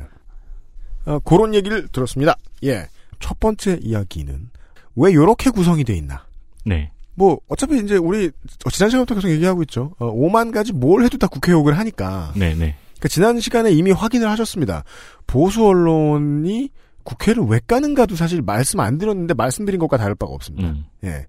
어, 1.06 1.20
그런 1.20 1.54
얘기를 1.54 1.88
들었습니다. 1.88 2.36
예. 2.64 2.88
첫 3.20 3.40
번째 3.40 3.78
이야기는 3.82 4.50
왜 4.96 5.12
이렇게 5.12 5.52
구성이 5.52 5.84
돼 5.84 5.96
있나? 5.96 6.26
네. 6.66 6.92
뭐 7.14 7.40
어차피 7.48 7.78
이제 7.78 7.98
우리 7.98 8.32
지난 8.72 8.90
시간부터 8.90 9.16
계속 9.16 9.30
얘기하고 9.30 9.62
있죠. 9.64 9.94
어, 10.00 10.12
5만 10.12 10.52
가지 10.52 10.74
뭘 10.74 11.04
해도 11.04 11.20
다 11.20 11.28
국회 11.28 11.52
욕을 11.52 11.78
하니까. 11.78 12.34
네, 12.36 12.56
네. 12.56 12.76
그러니까 13.02 13.08
지난 13.10 13.40
시간에 13.40 13.72
이미 13.72 13.92
확인을 13.92 14.30
하셨습니다. 14.30 14.84
보수 15.26 15.66
언론이 15.66 16.70
국회를 17.04 17.44
왜 17.44 17.60
까는가도 17.66 18.16
사실 18.16 18.44
말씀 18.44 18.80
안 18.80 19.00
드렸는데 19.00 19.34
말씀드린 19.34 19.80
것과 19.80 19.98
다를 19.98 20.14
바가 20.14 20.32
없습니다. 20.32 20.70
음. 20.70 20.86
예. 21.04 21.26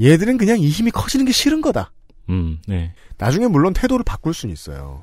얘들은 0.00 0.38
그냥 0.38 0.60
이 0.60 0.68
힘이 0.68 0.92
커지는 0.92 1.26
게 1.26 1.32
싫은 1.32 1.62
거다. 1.62 1.90
음. 2.28 2.58
네. 2.68 2.94
나중에 3.18 3.48
물론 3.48 3.72
태도를 3.72 4.04
바꿀 4.04 4.34
수는 4.34 4.52
있어요. 4.52 5.02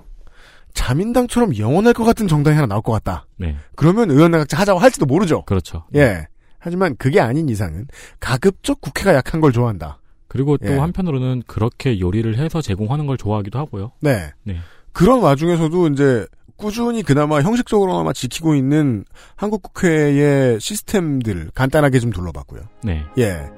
자민당처럼 0.73 1.57
영원할 1.57 1.93
것 1.93 2.05
같은 2.05 2.29
정당이 2.29 2.55
하나 2.55 2.67
나올 2.67 2.81
것 2.81 2.93
같다. 2.93 3.27
네. 3.37 3.57
그러면 3.75 4.09
의원내각제 4.09 4.55
하자고 4.55 4.79
할지도 4.79 5.05
모르죠. 5.05 5.43
그렇죠. 5.43 5.83
예. 5.95 6.25
하지만 6.57 6.95
그게 6.95 7.19
아닌 7.19 7.49
이상은 7.49 7.87
가급적 8.21 8.79
국회가 8.79 9.13
약한 9.13 9.41
걸 9.41 9.51
좋아한다. 9.51 9.99
그리고 10.29 10.57
또 10.57 10.67
예. 10.67 10.77
한편으로는 10.77 11.43
그렇게 11.47 11.99
요리를 11.99 12.37
해서 12.37 12.61
제공하는 12.61 13.07
걸 13.07 13.17
좋아하기도 13.17 13.59
하고요. 13.59 13.91
네. 13.99 14.31
네. 14.43 14.57
그런 14.93 15.21
와중에서도 15.21 15.87
이제 15.87 16.25
꾸준히 16.55 17.03
그나마 17.03 17.41
형식적으로나마 17.41 18.13
지키고 18.13 18.55
있는 18.55 19.03
한국 19.35 19.63
국회의 19.63 20.59
시스템들 20.61 21.49
간단하게 21.53 21.99
좀 21.99 22.11
둘러봤고요. 22.11 22.61
네. 22.83 23.03
예. 23.17 23.49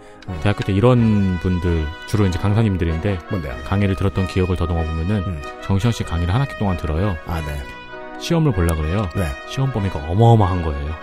대학교 0.41 0.63
때 0.63 0.73
이런 0.73 1.37
분들 1.39 1.85
주로 2.07 2.25
이제 2.25 2.39
강사님들인데 2.39 3.19
뭔데요? 3.29 3.55
강의를 3.65 3.95
들었던 3.95 4.25
기억을 4.27 4.55
더듬어 4.55 4.83
보면은 4.83 5.17
음. 5.17 5.41
정시현 5.63 5.91
씨 5.91 6.03
강의를 6.03 6.33
한 6.33 6.41
학기 6.41 6.57
동안 6.57 6.77
들어요. 6.77 7.15
아, 7.27 7.41
네. 7.41 7.61
시험을 8.19 8.53
보려 8.53 8.75
그래요. 8.75 9.07
네. 9.15 9.27
시험 9.49 9.71
범위가 9.71 9.99
어마어마한 9.99 10.63
거예요. 10.63 10.95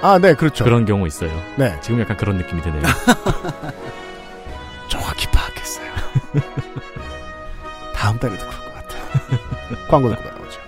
아, 0.00 0.18
네, 0.18 0.34
그렇죠. 0.34 0.64
그런 0.64 0.86
경우 0.86 1.06
있어요. 1.06 1.30
네. 1.56 1.78
지금 1.82 2.00
약간 2.00 2.16
그런 2.16 2.36
느낌이 2.38 2.62
드네요. 2.62 2.82
정확히 4.88 5.26
파악했어요. 5.28 5.92
다음 7.94 8.18
달에도 8.18 8.44
그럴 8.46 8.64
것 8.64 8.74
같아요. 8.74 9.48
광고 9.88 10.08
듣고 10.10 10.24
나오죠. 10.28 10.60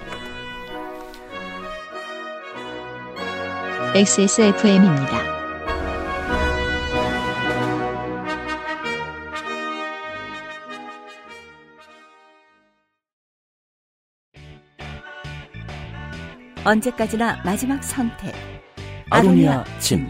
XSFM입니다. 3.95 5.41
언제까지나 16.65 17.43
마지막 17.45 17.83
선택. 17.83 18.35
아로니아 19.11 19.65
침. 19.81 20.07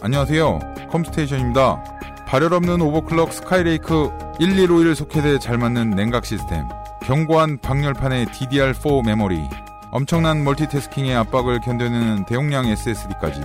안녕하세요. 0.00 0.58
컴스테이션입니다. 0.90 1.91
발열 2.32 2.54
없는 2.54 2.80
오버클럭 2.80 3.30
스카이레이크 3.30 4.08
1151 4.40 4.94
소켓에 4.94 5.38
잘 5.38 5.58
맞는 5.58 5.90
냉각 5.90 6.24
시스템. 6.24 6.66
견고한 7.02 7.58
방열판의 7.58 8.24
DDR4 8.24 9.04
메모리. 9.04 9.50
엄청난 9.90 10.42
멀티태스킹의 10.42 11.14
압박을 11.14 11.60
견뎌내는 11.60 12.24
대용량 12.24 12.68
SSD까지. 12.68 13.42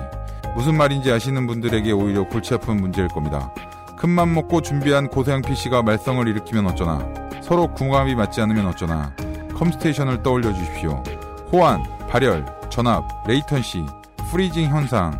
무슨 0.56 0.78
말인지 0.78 1.12
아시는 1.12 1.47
분들에게 1.47 1.91
오히려 1.91 2.23
골치 2.30 2.54
아픈 2.54 2.78
문제일 2.78 3.10
겁니다. 3.10 3.54
큰맘 3.97 4.34
먹고 4.34 4.62
준비한 4.62 5.10
고사양 5.10 5.41
PC가 5.41 5.84
말썽을 5.84 6.26
일으키면 6.30 6.67
어쩌나. 6.67 7.06
서로 7.43 7.67
궁합이 7.73 8.15
맞지 8.15 8.39
않으면 8.39 8.67
어쩌나. 8.67 9.13
컴스테이션을 9.54 10.23
떠올려 10.23 10.54
주십시오. 10.54 11.04
호환, 11.52 11.84
발열, 12.08 12.45
전압, 12.69 13.04
latency, 13.28 13.86
freezing 14.32 14.70
현상, 14.69 15.19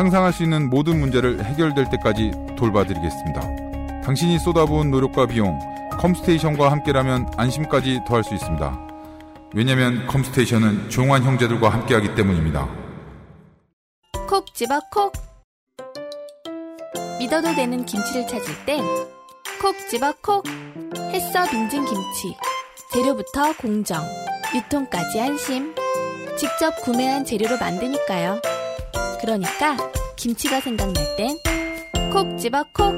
상상할 0.00 0.32
수 0.32 0.42
있는 0.42 0.70
모든 0.70 0.98
문제를 0.98 1.44
해결될 1.44 1.90
때까지 1.90 2.30
돌봐드리겠습니다. 2.56 4.00
당신이 4.02 4.38
쏟아부은 4.38 4.90
노력과 4.90 5.26
비용, 5.26 5.58
컴스테이션과 5.98 6.72
함께라면 6.72 7.30
안심까지 7.36 8.00
더할 8.06 8.24
수 8.24 8.32
있습니다. 8.32 8.88
왜냐면 9.52 10.06
컴스테이션은 10.06 10.88
조용한 10.88 11.22
형제들과 11.22 11.68
함께하기 11.68 12.14
때문입니다. 12.14 12.66
콕 14.26 14.54
집어 14.54 14.80
콕 14.90 15.12
믿어도 17.18 17.54
되는 17.54 17.84
김치를 17.84 18.26
찾을 18.26 18.54
땐 18.64 18.82
콕 19.60 19.76
집어 19.90 20.14
콕 20.22 20.44
햇서 21.12 21.44
빙진 21.50 21.84
김치 21.84 22.34
재료부터 22.94 23.54
공정 23.58 24.02
유통까지 24.54 25.20
안심 25.20 25.74
직접 26.38 26.74
구매한 26.84 27.26
재료로 27.26 27.58
만드니까요 27.58 28.40
그러니까 29.20 29.76
김치가 30.16 30.60
생각날 30.60 30.94
땐 31.16 31.36
콕 32.12 32.36
집어 32.38 32.64
콕 32.72 32.94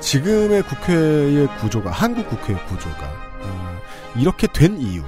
지금의 0.00 0.62
국회의 0.62 1.46
구조가 1.58 1.90
한국 1.90 2.28
국회의 2.28 2.58
구조가 2.66 3.06
어, 3.42 3.80
이렇게 4.16 4.46
된 4.46 4.80
이유 4.80 5.02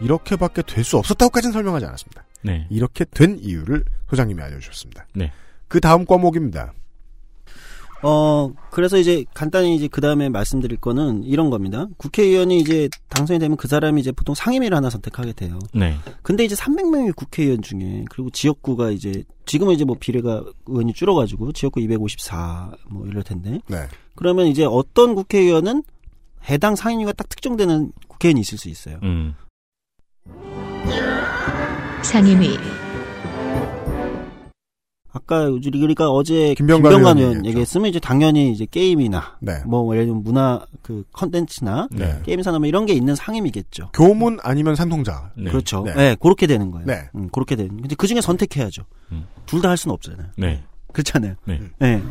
이렇게밖에 0.00 0.62
될 0.62 0.84
수 0.84 0.96
없었다고까지는 0.98 1.52
설명하지 1.52 1.86
않았습니다. 1.86 2.24
네. 2.42 2.66
이렇게 2.70 3.04
된 3.04 3.38
이유를 3.40 3.84
소장님이 4.10 4.42
알려주셨습니다. 4.42 5.06
네. 5.14 5.32
그 5.72 5.80
다음 5.80 6.04
과목입니다. 6.04 6.74
어, 8.02 8.52
그래서 8.70 8.98
이제 8.98 9.24
간단히 9.32 9.74
이제 9.74 9.88
그 9.88 10.02
다음에 10.02 10.28
말씀드릴 10.28 10.76
거는 10.76 11.24
이런 11.24 11.48
겁니다. 11.48 11.86
국회의원이 11.96 12.58
이제 12.58 12.90
당선이 13.08 13.38
되면 13.38 13.56
그 13.56 13.68
사람이 13.68 13.98
이제 13.98 14.12
보통 14.12 14.34
상임위를 14.34 14.76
하나 14.76 14.90
선택하게 14.90 15.32
돼요. 15.32 15.58
네. 15.72 15.96
근데 16.20 16.44
이제 16.44 16.54
300명의 16.54 17.16
국회의원 17.16 17.62
중에 17.62 18.04
그리고 18.10 18.28
지역구가 18.28 18.90
이제 18.90 19.24
지금은 19.46 19.72
이제 19.72 19.86
뭐 19.86 19.96
비례가 19.98 20.44
의원이 20.66 20.92
줄어가지고 20.92 21.52
지역구 21.52 21.80
254뭐 21.80 23.08
이럴 23.08 23.22
텐데 23.22 23.60
네. 23.66 23.86
그러면 24.14 24.48
이제 24.48 24.66
어떤 24.66 25.14
국회의원은 25.14 25.84
해당 26.50 26.76
상임위가 26.76 27.14
딱 27.14 27.30
특정되는 27.30 27.92
국회의원이 28.08 28.42
있을 28.42 28.58
수 28.58 28.68
있어요. 28.68 28.98
음. 29.04 29.34
상임위 32.02 32.58
아까 35.12 35.44
우리 35.44 35.70
그러니까 35.70 36.10
어제 36.10 36.54
김병관 36.54 36.90
김병관, 36.90 37.18
의원. 37.18 37.46
얘기했으면 37.46 37.88
이제 37.88 38.00
당연히 38.00 38.50
이제 38.50 38.66
게임이나 38.70 39.36
네. 39.40 39.62
뭐 39.66 39.94
예를 39.94 40.06
들면 40.06 40.22
문화 40.22 40.64
그 40.80 41.04
컨텐츠나 41.12 41.88
네. 41.90 42.20
게임 42.24 42.42
산업 42.42 42.60
뭐 42.60 42.66
이런 42.66 42.86
게 42.86 42.94
있는 42.94 43.14
상임이겠죠. 43.14 43.90
교문 43.92 44.38
아니면 44.42 44.74
산통자. 44.74 45.32
네. 45.36 45.50
그렇죠. 45.50 45.82
네. 45.82 45.94
네. 45.94 46.16
그렇게 46.18 46.46
되는 46.46 46.70
거예요. 46.70 46.86
네. 46.86 47.10
음, 47.14 47.28
그렇게 47.30 47.56
되는. 47.56 47.76
근데 47.76 47.94
그 47.94 48.06
중에 48.06 48.20
선택해야죠. 48.20 48.84
음. 49.12 49.26
둘다 49.46 49.68
할 49.68 49.76
수는 49.76 49.92
없잖아요. 49.94 50.28
네. 50.38 50.62
그렇잖아요. 50.92 51.34
네. 51.44 51.60
네. 51.78 52.02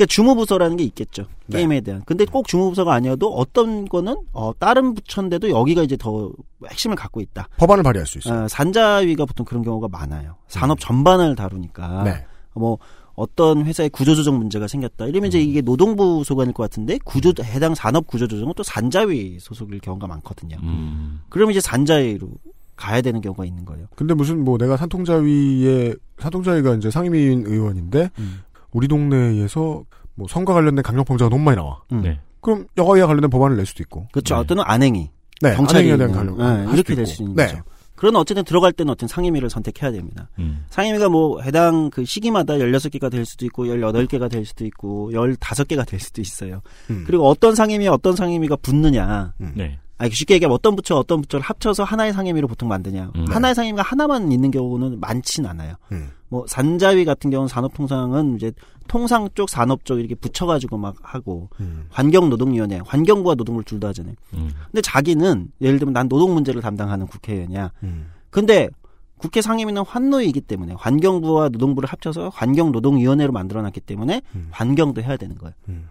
그러니까 0.00 0.06
주무부서라는 0.06 0.76
게 0.76 0.84
있겠죠. 0.84 1.26
네. 1.46 1.58
게임에 1.58 1.80
대한. 1.80 2.02
근데 2.04 2.24
꼭 2.24 2.46
주무부서가 2.46 2.92
아니어도 2.92 3.34
어떤 3.34 3.86
거는 3.86 4.16
어, 4.32 4.52
다른 4.58 4.94
부처인데도 4.94 5.50
여기가 5.50 5.82
이제 5.82 5.96
더 5.96 6.30
핵심을 6.68 6.96
갖고 6.96 7.20
있다. 7.20 7.48
법안을 7.56 7.82
발의할 7.82 8.06
수 8.06 8.18
있어요. 8.18 8.44
어, 8.44 8.48
산자위가 8.48 9.24
보통 9.24 9.44
그런 9.44 9.62
경우가 9.62 9.88
많아요. 9.90 10.36
산업 10.48 10.78
전반을 10.80 11.36
다루니까. 11.36 12.02
음. 12.02 12.04
네. 12.04 12.24
뭐 12.54 12.78
어떤 13.14 13.66
회사의 13.66 13.90
구조조정 13.90 14.38
문제가 14.38 14.66
생겼다. 14.66 15.06
이러면 15.06 15.26
음. 15.26 15.28
이제 15.28 15.40
이게 15.40 15.60
노동부 15.60 16.24
소관일 16.24 16.54
것 16.54 16.62
같은데 16.62 16.98
구조 17.04 17.32
해당 17.42 17.74
산업 17.74 18.06
구조조정은 18.06 18.54
또 18.56 18.62
산자위 18.62 19.38
소속일 19.40 19.80
경우가 19.80 20.06
많거든요. 20.06 20.56
음. 20.62 21.20
그러면 21.28 21.52
이제 21.52 21.60
산자위로 21.60 22.28
가야 22.76 23.02
되는 23.02 23.20
경우가 23.20 23.44
있는 23.44 23.64
거예요. 23.66 23.86
근데 23.94 24.14
무슨 24.14 24.42
뭐 24.42 24.56
내가 24.56 24.76
산통자위의 24.78 25.96
산통자위가 26.18 26.74
이제 26.76 26.90
상임위인 26.90 27.44
의원인데 27.46 28.10
음. 28.18 28.40
우리 28.72 28.88
동네에서 28.88 29.84
뭐 30.14 30.26
선거 30.28 30.54
관련된 30.54 30.82
강력 30.82 31.04
범죄가 31.04 31.28
너무 31.28 31.44
많이 31.44 31.56
나와. 31.56 31.82
음. 31.92 32.00
네. 32.02 32.18
그럼 32.40 32.66
여가위와 32.78 33.06
관련된 33.06 33.28
법안을 33.28 33.56
낼 33.56 33.66
수도 33.66 33.82
있고. 33.82 34.08
그렇죠. 34.12 34.34
네. 34.36 34.40
어떤 34.40 34.60
안행이 34.60 35.10
네. 35.42 35.54
경찰이 35.56 35.92
안행에 35.92 35.96
대한 35.98 36.12
강력. 36.12 36.38
네, 36.38 36.44
할 36.64 36.74
이렇게 36.74 36.94
될. 36.94 37.06
수 37.06 37.22
있는 37.22 37.36
네. 37.36 37.46
거죠. 37.46 37.62
그러나 38.00 38.18
어쨌든 38.18 38.44
들어갈 38.44 38.72
때는 38.72 38.90
어떤 38.90 39.10
상임위를 39.10 39.50
선택해야 39.50 39.92
됩니다. 39.92 40.30
음. 40.38 40.64
상임위가 40.70 41.10
뭐 41.10 41.42
해당 41.42 41.90
그 41.90 42.06
시기마다 42.06 42.54
16개가 42.54 43.10
될 43.10 43.26
수도 43.26 43.44
있고 43.44 43.66
18개가 43.66 44.30
될 44.30 44.46
수도 44.46 44.64
있고 44.64 45.10
15개가 45.12 45.86
될 45.86 46.00
수도 46.00 46.22
있어요. 46.22 46.62
음. 46.88 47.04
그리고 47.06 47.28
어떤 47.28 47.54
상임위에 47.54 47.88
어떤 47.88 48.16
상임위가 48.16 48.56
붙느냐. 48.56 49.34
네. 49.54 49.78
아니 50.00 50.10
쉽게 50.10 50.32
얘기하면 50.34 50.54
어떤 50.54 50.76
부처 50.76 50.96
어떤 50.96 51.20
부처를 51.20 51.44
합쳐서 51.44 51.84
하나의 51.84 52.14
상임위로 52.14 52.48
보통 52.48 52.70
만드냐. 52.70 53.12
음. 53.14 53.26
하나의 53.28 53.54
상임위가 53.54 53.82
하나만 53.82 54.32
있는 54.32 54.50
경우는 54.50 54.98
많진 54.98 55.44
않아요. 55.44 55.74
음. 55.92 56.08
뭐 56.30 56.46
산자위 56.48 57.04
같은 57.04 57.28
경우는 57.28 57.48
산업통상은 57.48 58.36
이제 58.36 58.50
통상 58.88 59.28
쪽 59.34 59.50
산업 59.50 59.84
쪽 59.84 59.98
이렇게 60.00 60.14
붙여가지고 60.14 60.78
막 60.78 60.94
하고 61.02 61.50
음. 61.60 61.84
환경노동위원회 61.90 62.80
환경부와 62.86 63.34
노동부를 63.34 63.64
둘 63.64 63.78
다 63.78 63.88
하잖아요. 63.88 64.14
음. 64.34 64.50
근데 64.70 64.80
자기는 64.80 65.52
예를 65.60 65.78
들면 65.78 65.92
난 65.92 66.08
노동 66.08 66.32
문제를 66.32 66.62
담당하는 66.62 67.06
국회의원이야. 67.06 67.70
음. 67.82 68.10
근데 68.30 68.70
국회 69.18 69.42
상임위는 69.42 69.82
환노위이기 69.84 70.40
때문에 70.40 70.72
환경부와 70.78 71.50
노동부를 71.50 71.90
합쳐서 71.90 72.30
환경노동위원회로 72.32 73.32
만들어놨기 73.32 73.80
때문에 73.80 74.22
음. 74.34 74.48
환경도 74.50 75.02
해야 75.02 75.18
되는 75.18 75.36
거예요. 75.36 75.52
음. 75.68 75.88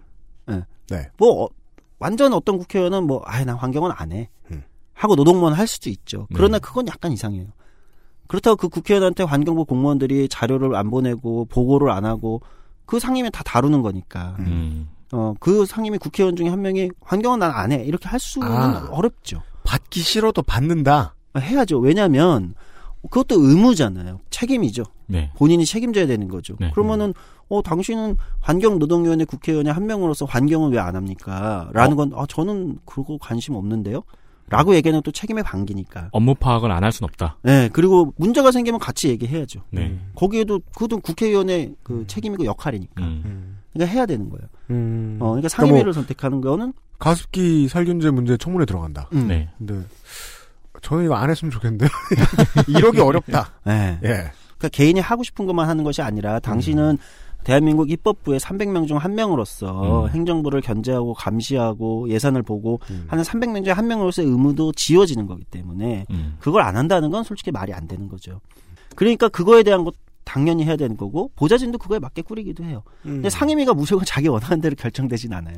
예. 0.50 0.64
네. 0.90 1.10
뭐 1.20 1.44
어, 1.44 1.48
완전 2.00 2.34
어떤 2.34 2.58
국회의원은 2.58 3.06
뭐 3.06 3.22
아예 3.26 3.44
난 3.46 3.56
환경은 3.56 3.92
안 3.94 4.12
해. 4.12 4.30
음. 4.52 4.64
하고 4.94 5.16
노동만 5.16 5.54
할 5.54 5.68
수도 5.68 5.90
있죠. 5.90 6.28
그러나 6.34 6.58
네. 6.58 6.60
그건 6.60 6.88
약간 6.88 7.12
이상해요. 7.12 7.48
그렇다고 8.28 8.58
그 8.58 8.70
국회의원한테 8.70 9.24
환경부 9.24 9.66
공무원들이 9.66 10.28
자료를 10.30 10.76
안 10.76 10.90
보내고 10.90 11.46
보고를 11.46 11.90
안 11.90 12.06
하고 12.06 12.42
그 12.86 13.00
상임위 13.00 13.32
다 13.32 13.44
다루는 13.44 13.82
거니까. 13.82 14.36
음. 14.40 14.90
어, 15.12 15.34
그 15.40 15.66
상임위 15.66 15.98
국회의원 15.98 16.36
중에 16.36 16.50
한 16.50 16.62
명이 16.62 16.92
환경은 17.02 17.40
난 17.40 17.52
안 17.52 17.72
해. 17.72 17.84
이렇게 17.84 18.08
할 18.08 18.20
수는 18.20 18.48
아. 18.48 18.88
어렵죠. 18.92 19.42
받기 19.64 20.02
싫어도 20.02 20.42
받는다. 20.44 21.16
해야죠. 21.38 21.80
왜냐하면 21.80 22.54
그것도 23.04 23.36
의무잖아요. 23.42 24.20
책임이죠. 24.30 24.84
네. 25.08 25.32
본인이 25.38 25.66
책임져야 25.66 26.06
되는 26.08 26.28
거죠. 26.28 26.56
네. 26.60 26.72
그러면은 26.72 27.14
어 27.48 27.62
당신은 27.62 28.18
환경노동위원회 28.42 29.26
국회의원의 29.26 29.74
한 29.74 29.86
명으로서 29.88 30.26
환경은 30.26 30.72
왜안 30.72 30.96
합니까? 30.96 31.70
라는 31.74 31.96
건 31.96 32.12
아, 32.16 32.26
저는 32.28 32.78
그거 32.86 33.18
관심 33.20 33.56
없는데요. 33.56 34.04
라고 34.50 34.74
얘기하는 34.76 35.02
또 35.04 35.12
책임의 35.12 35.44
반기니까. 35.44 36.10
업무 36.12 36.34
파악을 36.36 36.72
안 36.72 36.84
할 36.84 36.92
수는 36.92 37.08
없다. 37.08 37.38
네, 37.44 37.70
그리고 37.72 38.14
문제가 38.18 38.52
생기면 38.52 38.80
같이 38.80 39.08
얘기해야죠. 39.10 39.62
네. 39.70 39.98
거기에도 40.16 40.60
그것도 40.74 41.00
국회의원의 41.00 41.76
그 41.84 42.04
책임이고 42.08 42.46
역할이니까. 42.46 43.04
음. 43.04 43.60
그러니까 43.74 43.94
해야 43.96 44.06
되는 44.08 44.28
거예요. 44.30 44.48
음. 44.72 45.18
어, 45.22 45.28
그러니까 45.30 45.50
상임위를 45.50 45.94
선택하는 45.94 46.42
거는 46.42 46.74
가습기 46.98 47.68
살균제 47.68 48.10
문제 48.12 48.38
청문회 48.38 48.66
들어간다. 48.66 49.08
음. 49.14 49.28
네. 49.28 49.50
근데 49.60 49.82
저는 50.82 51.06
이거 51.06 51.16
안 51.16 51.30
했으면 51.30 51.52
좋겠는데요. 51.52 51.90
이러기 52.68 53.00
어렵다. 53.00 53.52
네. 53.66 54.00
예. 54.04 54.08
그러니까 54.58 54.70
개인이 54.72 55.00
하고 55.00 55.24
싶은 55.24 55.46
것만 55.46 55.68
하는 55.70 55.84
것이 55.84 56.02
아니라 56.02 56.40
당신은 56.40 56.98
대한민국 57.44 57.90
입법부의 57.90 58.40
300명 58.40 58.88
중 58.88 58.98
한 58.98 59.16
명으로서 59.16 60.06
음. 60.06 60.10
행정부를 60.10 60.60
견제하고 60.62 61.14
감시하고 61.14 62.10
예산을 62.10 62.44
보고 62.44 62.80
음. 62.90 63.06
하는 63.08 63.24
300명 63.24 63.64
중에 63.64 63.74
한 63.74 63.88
명으로서의 63.88 64.28
의무도 64.28 64.74
지워지는 64.74 65.26
거기 65.26 65.46
때문에 65.46 66.06
음. 66.10 66.36
그걸 66.40 66.62
안 66.64 66.76
한다는 66.76 67.10
건 67.10 67.24
솔직히 67.24 67.52
말이 67.52 67.74
안 67.74 67.88
되는 67.88 68.10
거죠. 68.10 68.42
그러니까 68.96 69.30
그거에 69.30 69.64
대한 69.64 69.86
것 69.86 69.96
당연히 70.26 70.66
해야 70.66 70.76
되는 70.76 70.98
거고 70.98 71.32
보좌진도 71.36 71.78
그거에 71.78 71.98
맞게 71.98 72.22
꾸리기도 72.24 72.64
해요. 72.64 72.84
근데 73.02 73.30
상임위가 73.30 73.74
무조건 73.74 74.06
자기 74.06 74.28
원하는 74.28 74.60
대로 74.62 74.76
결정되진 74.76 75.34
않아요. 75.34 75.56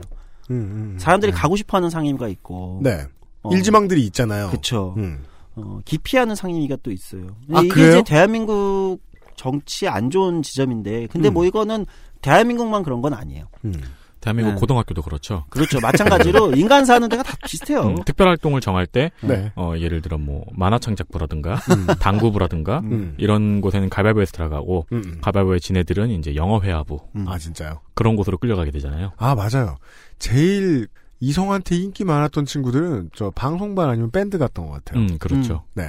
음, 0.51 0.55
음, 0.55 0.97
사람들이 0.99 1.31
네. 1.31 1.37
가고 1.37 1.55
싶어하는 1.55 1.89
상임위가 1.89 2.27
있고 2.29 2.79
네. 2.83 3.05
어, 3.43 3.53
일지망들이 3.53 4.03
있잖아요. 4.05 4.49
그쵸. 4.49 4.93
음. 4.97 5.23
어, 5.55 5.79
기피하는 5.85 6.35
상임위가 6.35 6.77
또 6.83 6.91
있어요. 6.91 7.27
아, 7.53 7.59
이게 7.61 7.67
그래요? 7.69 7.89
이제 7.89 8.03
대한민국 8.05 8.99
정치에 9.35 9.89
안 9.89 10.09
좋은 10.09 10.41
지점인데, 10.43 11.07
근데 11.07 11.29
음. 11.29 11.33
뭐 11.33 11.45
이거는 11.45 11.85
대한민국만 12.21 12.83
그런 12.83 13.01
건 13.01 13.13
아니에요. 13.13 13.45
음. 13.65 13.73
대한민국 14.21 14.51
네. 14.51 14.59
고등학교도 14.59 15.01
그렇죠. 15.01 15.45
그렇죠. 15.49 15.79
마찬가지로 15.79 16.53
인간 16.55 16.85
사는 16.85 17.09
데가 17.09 17.23
다 17.23 17.35
비슷해요. 17.43 17.81
음, 17.81 17.95
특별 18.05 18.27
활동을 18.27 18.61
정할 18.61 18.85
때, 18.85 19.09
네. 19.21 19.51
어, 19.55 19.73
예를 19.75 20.03
들어 20.03 20.19
뭐, 20.19 20.45
만화 20.53 20.77
창작부라든가, 20.77 21.59
당구부라든가, 21.99 22.81
음. 22.83 23.15
이런 23.17 23.61
곳에는 23.61 23.89
가위바위보에서 23.89 24.31
들어가고, 24.31 24.85
음, 24.91 25.01
음. 25.03 25.17
가위바위보의 25.21 25.59
지네들은 25.59 26.11
이제 26.11 26.35
영어 26.35 26.59
회화부, 26.61 26.99
음. 27.15 27.27
아 27.27 27.39
진짜요? 27.39 27.79
그런 27.95 28.15
곳으로 28.15 28.37
끌려가게 28.37 28.69
되잖아요. 28.69 29.11
아 29.17 29.33
맞아요. 29.33 29.77
제일 30.19 30.87
이성한테 31.21 31.77
인기 31.77 32.03
많았던 32.03 32.45
친구들은 32.45 33.11
저 33.15 33.31
방송반 33.31 33.89
아니면 33.89 34.11
밴드 34.11 34.37
갔던 34.37 34.65
것 34.65 34.71
같아요. 34.73 35.03
음, 35.03 35.17
그렇죠. 35.19 35.63
네. 35.75 35.83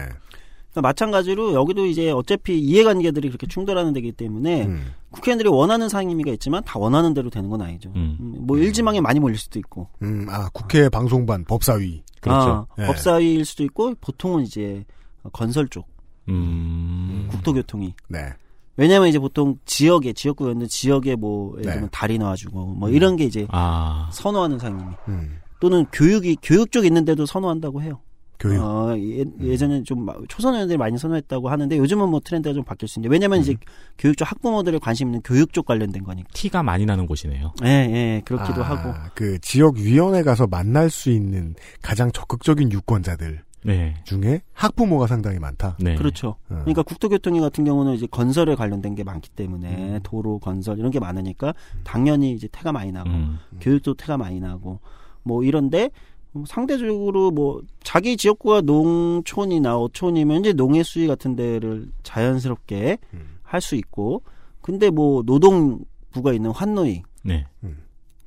그러니까 0.73 0.89
마찬가지로 0.89 1.55
여기도 1.55 1.87
이제 1.87 2.11
어차피 2.11 2.59
이해관계들이 2.59 3.29
그렇게 3.29 3.47
충돌하는 3.47 3.93
데기 3.93 4.13
때문에 4.13 4.67
음. 4.67 4.93
국회의원들이 5.11 5.49
원하는 5.49 5.89
상임위가 5.89 6.31
있지만 6.33 6.63
다 6.65 6.79
원하는 6.79 7.13
대로 7.15 7.31
되는 7.31 7.49
건 7.49 7.63
아니죠. 7.63 7.91
음. 7.97 8.17
음, 8.21 8.35
뭐 8.47 8.59
일지망에 8.59 9.01
많이 9.01 9.21
몰릴 9.21 9.39
수도 9.39 9.59
있고, 9.59 9.89
음, 10.03 10.27
아 10.29 10.49
국회 10.53 10.89
방송반 10.89 11.45
법사위. 11.45 12.03
그렇죠. 12.21 12.67
아, 12.71 12.75
네. 12.79 12.87
법사위일 12.87 13.45
수도 13.45 13.65
있고, 13.65 13.95
보통은 14.01 14.45
이제 14.45 14.85
건설 15.33 15.69
쪽, 15.69 15.89
음. 16.29 17.29
국토교통이. 17.31 17.95
네. 18.09 18.33
왜냐면 18.77 19.09
이제 19.09 19.19
보통 19.19 19.57
지역에 19.67 20.13
지역구였는 20.13 20.67
지역에 20.69 21.17
뭐 21.17 21.53
예를 21.59 21.67
네. 21.67 21.73
들면 21.73 21.89
다리 21.93 22.19
놔주고 22.19 22.67
뭐 22.67 22.89
이런 22.91 23.17
게 23.17 23.25
이제 23.25 23.47
아. 23.51 24.09
선호하는 24.13 24.59
상임위 24.59 24.83
음. 25.09 25.37
또는 25.61 25.85
교육이 25.93 26.39
교육 26.43 26.73
쪽 26.73 26.85
있는데도 26.87 27.27
선호한다고 27.27 27.83
해요. 27.83 28.01
교육. 28.39 28.57
음. 28.57 28.61
어, 28.65 28.97
예, 28.99 29.25
예전에 29.41 29.85
좀 29.85 30.05
마- 30.05 30.15
초선 30.27 30.55
의원들이 30.55 30.77
많이 30.77 30.99
선호했다고 30.99 31.49
하는데 31.49 31.77
요즘은 31.79 32.09
뭐 32.09 32.19
트렌드가 32.25 32.53
좀 32.55 32.65
바뀔 32.65 32.89
수 32.89 32.99
있는데 32.99 33.13
왜냐면 33.13 33.41
이제 33.41 33.53
음. 33.53 33.57
교육 33.99 34.17
쪽 34.17 34.29
학부모들이 34.29 34.81
관심 34.81 35.09
있는 35.09 35.21
교육 35.23 35.53
쪽 35.53 35.67
관련된 35.67 36.03
거니까. 36.03 36.29
티가 36.33 36.63
많이 36.65 36.85
나는 36.85 37.07
곳이네요. 37.07 37.53
예, 37.63 37.69
예, 37.69 38.23
그렇기도 38.25 38.65
아, 38.65 38.71
하고. 38.71 38.95
그 39.15 39.39
지역 39.41 39.77
위원회 39.77 40.23
가서 40.25 40.47
만날 40.49 40.91
수 40.91 41.11
있는 41.11 41.55
가장 41.83 42.11
적극적인 42.11 42.73
유권자들 42.73 43.43
네. 43.65 43.95
중에 44.05 44.43
학부모가 44.53 45.07
상당히 45.07 45.39
많다. 45.39 45.77
네. 45.81 45.95
그렇죠. 45.95 46.37
어. 46.49 46.61
그러니까 46.61 46.83
국토교통위 46.83 47.41
같은 47.41 47.65
경우는 47.65 47.95
이제 47.95 48.07
건설에 48.11 48.55
관련된 48.55 48.95
게 48.95 49.05
많기 49.05 49.31
때문에 49.31 49.97
음. 49.97 50.01
도로 50.03 50.39
건설 50.39 50.79
이런 50.79 50.91
게 50.91 51.01
많으니까 51.01 51.55
당연히 51.85 52.33
이제 52.33 52.49
태가 52.51 52.73
많이 52.73 52.93
나고 52.93 53.11
음. 53.11 53.39
교육도 53.61 53.95
태가 53.95 54.17
많이 54.17 54.41
나고 54.41 54.81
뭐 55.23 55.45
이런데 55.45 55.91
뭐 56.33 56.45
상대적으로 56.47 57.31
뭐 57.31 57.63
자기 57.83 58.17
지역구가 58.17 58.63
농촌이나 58.63 59.79
어촌이면 59.79 60.41
이제 60.41 60.53
농해 60.53 60.83
수위 60.83 61.07
같은 61.07 61.37
데를 61.37 61.89
자연스럽게 62.03 62.99
음. 63.15 63.39
할수 63.43 63.77
있고 63.77 64.23
근데 64.61 64.91
뭐 64.91 65.23
노동부가 65.25 66.33
있는 66.33 66.51
환노위 66.51 67.03
네. 67.23 67.47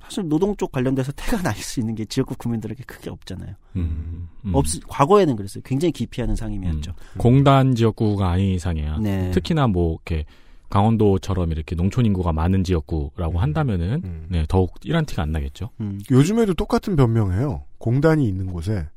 사실 0.06 0.28
노동 0.30 0.56
쪽 0.56 0.72
관련돼서 0.72 1.12
태가 1.14 1.42
날 1.42 1.56
수 1.56 1.80
있는 1.80 1.96
게 1.96 2.06
지역구 2.06 2.36
구민들에게 2.38 2.84
크게 2.86 3.10
없잖아요. 3.10 3.54
음. 3.78 4.28
음. 4.46 4.52
없 4.54 4.66
과거에는 4.88 5.36
그랬어요. 5.36 5.62
굉장히 5.66 5.92
기피하는 5.92 6.36
상임이었죠. 6.36 6.94
공단 7.18 7.74
지역구가 7.76 8.30
아닌 8.30 8.54
이상이야. 8.56 8.98
네. 9.00 9.32
특히나 9.32 9.68
뭐 9.68 9.94
이렇게 9.94 10.26
강원도처럼 10.70 11.52
이렇게 11.52 11.76
농촌 11.76 12.06
인구가 12.06 12.32
많은 12.34 12.64
지역구라고 12.64 13.40
한다면은 13.40 14.02
음. 14.04 14.26
네, 14.30 14.46
더욱 14.48 14.74
이런 14.84 15.06
티가 15.06 15.24
안 15.24 15.32
나겠죠. 15.32 15.70
음. 15.80 16.00
요즘에도 16.12 16.54
똑같은 16.54 16.96
변명해요. 16.96 17.64
공단이 17.78 18.28
있는 18.28 18.48
곳에 18.48 18.88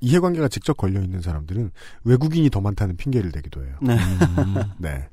이해관계가 0.00 0.48
직접 0.48 0.76
걸려 0.76 1.00
있는 1.00 1.20
사람들은 1.20 1.70
외국인이 2.04 2.50
더 2.50 2.60
많다는 2.60 2.96
핑계를 2.96 3.32
대기도 3.32 3.64
해요. 3.64 3.74
네. 3.80 3.96
네. 4.78 5.08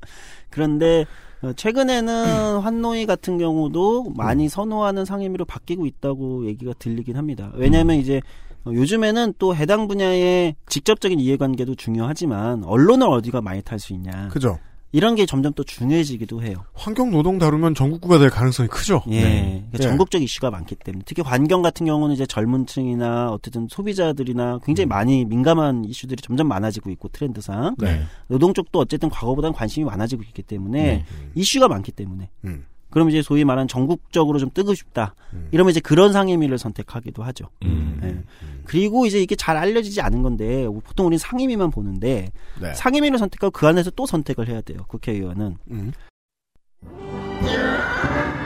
그런데 0.50 1.04
어, 1.42 1.52
최근에는 1.52 2.60
환노이 2.62 3.06
같은 3.06 3.38
경우도 3.38 4.12
많이 4.16 4.48
선호하는 4.48 5.04
상임위로 5.04 5.44
바뀌고 5.44 5.86
있다고 5.86 6.46
얘기가 6.46 6.72
들리긴 6.78 7.16
합니다. 7.16 7.50
왜냐하면 7.54 7.96
이제 7.96 8.20
어, 8.64 8.72
요즘에는 8.72 9.34
또 9.38 9.54
해당 9.54 9.88
분야의 9.88 10.56
직접적인 10.66 11.20
이해관계도 11.20 11.74
중요하지만 11.74 12.64
언론을 12.64 13.06
어디가 13.08 13.42
많이 13.42 13.62
탈 13.62 13.78
수 13.78 13.92
있냐 13.92 14.28
그죠. 14.28 14.58
이런 14.94 15.16
게 15.16 15.26
점점 15.26 15.52
또 15.54 15.64
중요해지기도 15.64 16.40
해요. 16.44 16.64
환경 16.72 17.10
노동 17.10 17.36
다루면 17.36 17.74
전국구가 17.74 18.20
될 18.20 18.30
가능성이 18.30 18.68
크죠. 18.68 19.02
예, 19.08 19.22
네. 19.22 19.42
그러니까 19.42 19.78
네. 19.78 19.82
전국적 19.82 20.22
이슈가 20.22 20.52
많기 20.52 20.76
때문에 20.76 21.02
특히 21.04 21.20
환경 21.20 21.62
같은 21.62 21.84
경우는 21.84 22.14
이제 22.14 22.24
젊은층이나 22.24 23.32
어쨌든 23.32 23.66
소비자들이나 23.68 24.60
굉장히 24.64 24.86
많이 24.86 25.24
민감한 25.24 25.84
이슈들이 25.84 26.22
점점 26.22 26.46
많아지고 26.46 26.90
있고 26.90 27.08
트렌드상 27.08 27.74
네. 27.78 28.04
노동 28.28 28.54
쪽도 28.54 28.78
어쨌든 28.78 29.08
과거보다는 29.08 29.52
관심이 29.52 29.84
많아지고 29.84 30.22
있기 30.22 30.44
때문에 30.44 30.80
네. 30.80 31.04
이슈가 31.34 31.66
많기 31.66 31.90
때문에 31.90 32.30
음. 32.44 32.64
그럼 32.94 33.10
이제 33.10 33.20
소위 33.22 33.44
말하는 33.44 33.68
전국적으로 33.68 34.38
좀 34.38 34.50
뜨고 34.54 34.74
싶다. 34.74 35.14
음. 35.32 35.48
이러면 35.50 35.72
이제 35.72 35.80
그런 35.80 36.12
상임위를 36.12 36.58
선택하기도 36.58 37.22
하죠. 37.24 37.46
음. 37.64 38.00
예. 38.02 38.22
그리고 38.64 39.04
이제 39.04 39.20
이게 39.20 39.36
잘 39.36 39.56
알려지지 39.56 40.00
않은 40.00 40.22
건데 40.22 40.66
보통 40.84 41.06
우리는 41.06 41.18
상임위만 41.18 41.70
보는데 41.70 42.30
네. 42.60 42.72
상임위를 42.72 43.18
선택하고 43.18 43.50
그 43.50 43.66
안에서 43.66 43.90
또 43.90 44.06
선택을 44.06 44.48
해야 44.48 44.60
돼요. 44.60 44.78
국회의원은. 44.88 45.56
음. 45.70 45.92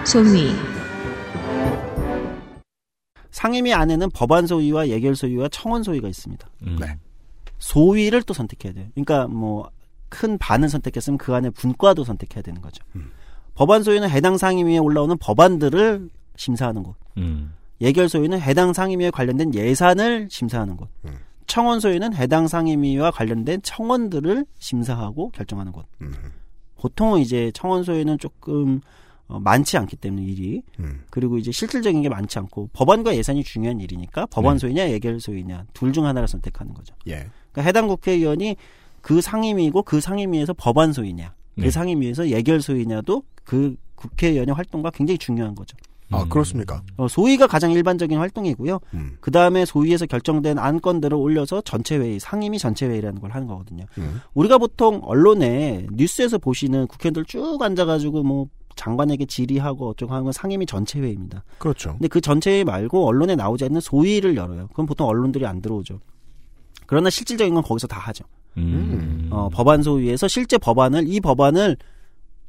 소위 0.04 0.50
상임위 3.30 3.72
안에는 3.74 4.10
법안 4.10 4.46
소위와 4.46 4.88
예결 4.88 5.14
소위와 5.14 5.48
청원 5.50 5.82
소위가 5.82 6.08
있습니다. 6.08 6.48
음. 6.66 6.78
네. 6.80 6.96
소위를 7.58 8.22
또 8.22 8.34
선택해야 8.34 8.72
돼요. 8.72 8.86
그러니까 8.94 9.28
뭐 9.28 9.70
큰 10.08 10.38
반을 10.38 10.68
선택했으면 10.68 11.18
그 11.18 11.34
안에 11.34 11.50
분과도 11.50 12.04
선택해야 12.04 12.42
되는 12.42 12.60
거죠. 12.60 12.84
음. 12.96 13.10
법안 13.58 13.82
소위는 13.82 14.08
해당 14.08 14.38
상임위에 14.38 14.78
올라오는 14.78 15.18
법안들을 15.18 16.10
심사하는 16.36 16.84
곳. 16.84 16.94
음. 17.16 17.54
예결 17.80 18.08
소위는 18.08 18.40
해당 18.40 18.72
상임위에 18.72 19.10
관련된 19.10 19.52
예산을 19.52 20.28
심사하는 20.30 20.76
곳. 20.76 20.88
음. 21.06 21.18
청원 21.48 21.80
소위는 21.80 22.14
해당 22.14 22.46
상임위와 22.46 23.10
관련된 23.10 23.60
청원들을 23.62 24.46
심사하고 24.60 25.30
결정하는 25.30 25.72
곳. 25.72 25.86
음. 26.02 26.14
보통은 26.76 27.18
이제 27.18 27.50
청원 27.52 27.82
소위는 27.82 28.18
조금 28.20 28.80
어, 29.26 29.40
많지 29.40 29.76
않기 29.76 29.96
때문에 29.96 30.24
일이 30.24 30.62
음. 30.78 31.02
그리고 31.10 31.36
이제 31.36 31.50
실질적인 31.50 32.00
게 32.02 32.08
많지 32.08 32.38
않고 32.38 32.70
법안과 32.72 33.16
예산이 33.16 33.42
중요한 33.42 33.80
일이니까 33.80 34.26
법안 34.26 34.54
네. 34.54 34.60
소위냐 34.60 34.88
예결 34.90 35.18
소위냐 35.18 35.64
둘 35.72 35.92
중 35.92 36.06
하나를 36.06 36.28
선택하는 36.28 36.74
거죠. 36.74 36.94
예. 37.08 37.26
그러니까 37.50 37.62
해당 37.62 37.88
국회의원이 37.88 38.54
그 39.00 39.20
상임위고 39.20 39.82
그 39.82 40.00
상임위에서 40.00 40.54
법안 40.56 40.92
소위냐 40.92 41.34
네. 41.58 41.64
그 41.64 41.70
상임위에서 41.70 42.28
예결 42.28 42.62
소위냐도 42.62 43.22
그 43.44 43.76
국회의원의 43.96 44.54
활동과 44.54 44.90
굉장히 44.90 45.18
중요한 45.18 45.54
거죠. 45.54 45.76
아, 46.10 46.22
음. 46.22 46.28
그렇습니까? 46.28 46.82
어, 46.96 47.06
소위가 47.06 47.46
가장 47.46 47.70
일반적인 47.72 48.18
활동이고요. 48.18 48.80
음. 48.94 49.16
그 49.20 49.30
다음에 49.30 49.64
소위에서 49.64 50.06
결정된 50.06 50.58
안건들을 50.58 51.14
올려서 51.14 51.60
전체 51.62 51.98
회의, 51.98 52.18
상임위 52.18 52.58
전체 52.58 52.86
회의라는 52.86 53.20
걸 53.20 53.32
하는 53.32 53.46
거거든요. 53.46 53.84
음. 53.98 54.20
우리가 54.34 54.56
보통 54.58 55.00
언론에 55.02 55.86
뉴스에서 55.92 56.38
보시는 56.38 56.86
국회의원들 56.86 57.24
쭉 57.26 57.60
앉아가지고 57.60 58.22
뭐 58.22 58.46
장관에게 58.76 59.26
질의하고 59.26 59.88
어쩌고 59.90 60.12
하는 60.12 60.24
건 60.24 60.32
상임위 60.32 60.64
전체 60.64 61.00
회의입니다. 61.00 61.44
그렇죠. 61.58 61.92
근데 61.92 62.08
그 62.08 62.20
전체 62.20 62.52
회의 62.52 62.64
말고 62.64 63.06
언론에 63.06 63.34
나오지 63.34 63.64
않는 63.64 63.80
소위를 63.80 64.36
열어요. 64.36 64.68
그럼 64.72 64.86
보통 64.86 65.08
언론들이 65.08 65.44
안 65.44 65.60
들어오죠. 65.60 66.00
그러나 66.86 67.10
실질적인 67.10 67.52
건 67.54 67.62
거기서 67.62 67.86
다 67.86 67.98
하죠. 67.98 68.24
음. 68.56 68.97
어, 69.30 69.48
법안 69.50 69.82
소위에서 69.82 70.28
실제 70.28 70.58
법안을 70.58 71.08
이 71.08 71.20
법안을 71.20 71.76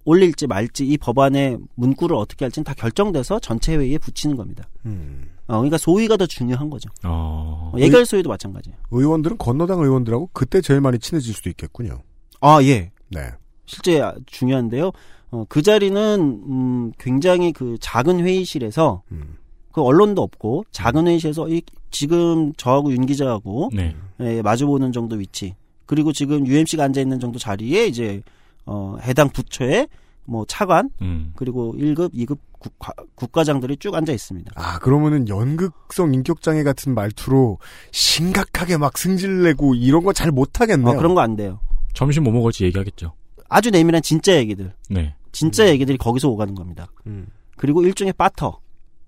올릴지 0.05 0.47
말지 0.47 0.87
이 0.87 0.97
법안의 0.97 1.57
문구를 1.75 2.15
어떻게 2.15 2.45
할지는 2.45 2.63
다 2.63 2.73
결정돼서 2.73 3.39
전체 3.39 3.75
회의에 3.75 3.97
붙이는 3.97 4.35
겁니다. 4.35 4.67
음. 4.85 5.29
어, 5.47 5.53
그러니까 5.57 5.77
소위가 5.77 6.17
더 6.17 6.25
중요한 6.25 6.69
거죠. 6.69 6.89
어. 7.03 7.71
어, 7.73 7.79
예결 7.79 8.05
소위도 8.05 8.29
마찬가지예요. 8.29 8.77
의원들은 8.91 9.37
건너당 9.37 9.79
의원들하고 9.81 10.29
그때 10.33 10.61
제일 10.61 10.81
많이 10.81 10.99
친해질 10.99 11.33
수도 11.33 11.49
있겠군요. 11.49 12.01
아 12.41 12.59
예, 12.63 12.91
네. 13.09 13.29
실제 13.65 14.01
아- 14.01 14.15
중요한데요. 14.25 14.91
어, 15.31 15.45
그 15.49 15.61
자리는 15.61 16.19
음, 16.47 16.91
굉장히 16.97 17.51
그 17.51 17.77
작은 17.81 18.19
회의실에서 18.25 19.03
음. 19.11 19.35
그 19.71 19.81
언론도 19.81 20.21
없고 20.23 20.65
작은 20.71 21.07
회의실에서 21.07 21.49
이, 21.49 21.61
지금 21.91 22.53
저하고 22.53 22.91
윤 22.91 23.05
기자하고 23.05 23.69
네. 23.73 23.95
예, 24.21 24.41
마주보는 24.41 24.91
정도 24.91 25.15
위치 25.17 25.55
그리고 25.89 26.13
지금 26.13 26.45
UMC가 26.45 26.83
앉아 26.83 27.01
있는 27.01 27.19
정도 27.19 27.39
자리에 27.39 27.87
이제 27.87 28.21
어, 28.67 28.95
해당 29.01 29.27
부처의 29.29 29.87
뭐 30.25 30.45
차관 30.47 30.91
음. 31.01 31.33
그리고 31.35 31.73
1급, 31.75 32.13
2급 32.13 32.37
국가, 32.59 32.93
국가장들이 33.15 33.77
쭉 33.77 33.95
앉아 33.95 34.13
있습니다. 34.13 34.51
아, 34.53 34.77
그러면은 34.77 35.27
연극성 35.27 36.13
인격장애 36.13 36.61
같은 36.61 36.93
말투로 36.93 37.57
심각하게 37.91 38.77
막 38.77 38.99
승질내고 38.99 39.73
이런 39.73 40.03
거 40.03 40.13
잘 40.13 40.29
못하겠네요. 40.31 40.93
어, 40.93 40.95
그런 40.95 41.15
거 41.15 41.21
안 41.21 41.35
돼요. 41.35 41.59
점심 41.95 42.23
뭐 42.25 42.33
먹을지 42.33 42.65
얘기하겠죠. 42.65 43.13
아주 43.49 43.71
내밀한 43.71 44.03
진짜 44.03 44.35
얘기들, 44.35 44.71
네. 44.91 45.15
진짜 45.31 45.67
얘기들이 45.69 45.97
거기서 45.97 46.29
오가는 46.29 46.53
겁니다. 46.53 46.85
음. 47.07 47.25
그리고 47.57 47.81
일종의 47.81 48.13
바터 48.13 48.59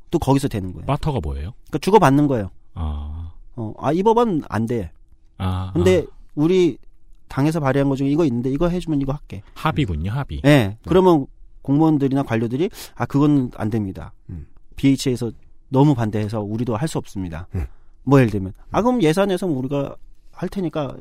또 0.09 0.17
거기서 0.17 0.47
되는 0.47 0.73
거예요. 0.73 0.87
바터가 0.87 1.19
뭐예요? 1.21 1.53
그러니까 1.67 1.77
주고 1.77 1.99
받는 1.99 2.25
거예요. 2.25 2.49
아. 2.73 3.33
어, 3.55 3.71
아, 3.77 3.91
이 3.93 4.01
법안 4.01 4.41
안 4.49 4.65
돼. 4.65 4.89
아. 5.37 5.69
근데 5.75 6.07
우리 6.35 6.77
당에서 7.27 7.59
발의한 7.59 7.89
것 7.89 7.95
중에 7.95 8.09
이거 8.09 8.25
있는데 8.25 8.49
이거 8.49 8.67
해주면 8.67 9.01
이거 9.01 9.13
할게. 9.13 9.41
아, 9.55 9.67
합의군요, 9.69 10.11
합의. 10.11 10.41
예. 10.43 10.49
네. 10.49 10.77
그러면 10.85 11.25
공무원들이나 11.61 12.23
관료들이 12.23 12.69
아 12.95 13.05
그건 13.05 13.51
안 13.55 13.69
됩니다. 13.69 14.13
음. 14.29 14.47
BH에서 14.75 15.31
너무 15.69 15.95
반대해서 15.95 16.41
우리도 16.41 16.75
할 16.75 16.87
수 16.87 16.97
없습니다. 16.97 17.47
음. 17.55 17.65
뭐 18.03 18.19
예를 18.19 18.31
들면 18.31 18.53
아 18.71 18.81
그럼 18.81 19.01
예산에서 19.01 19.47
우리가 19.47 19.95
할 20.31 20.49
테니까 20.49 20.95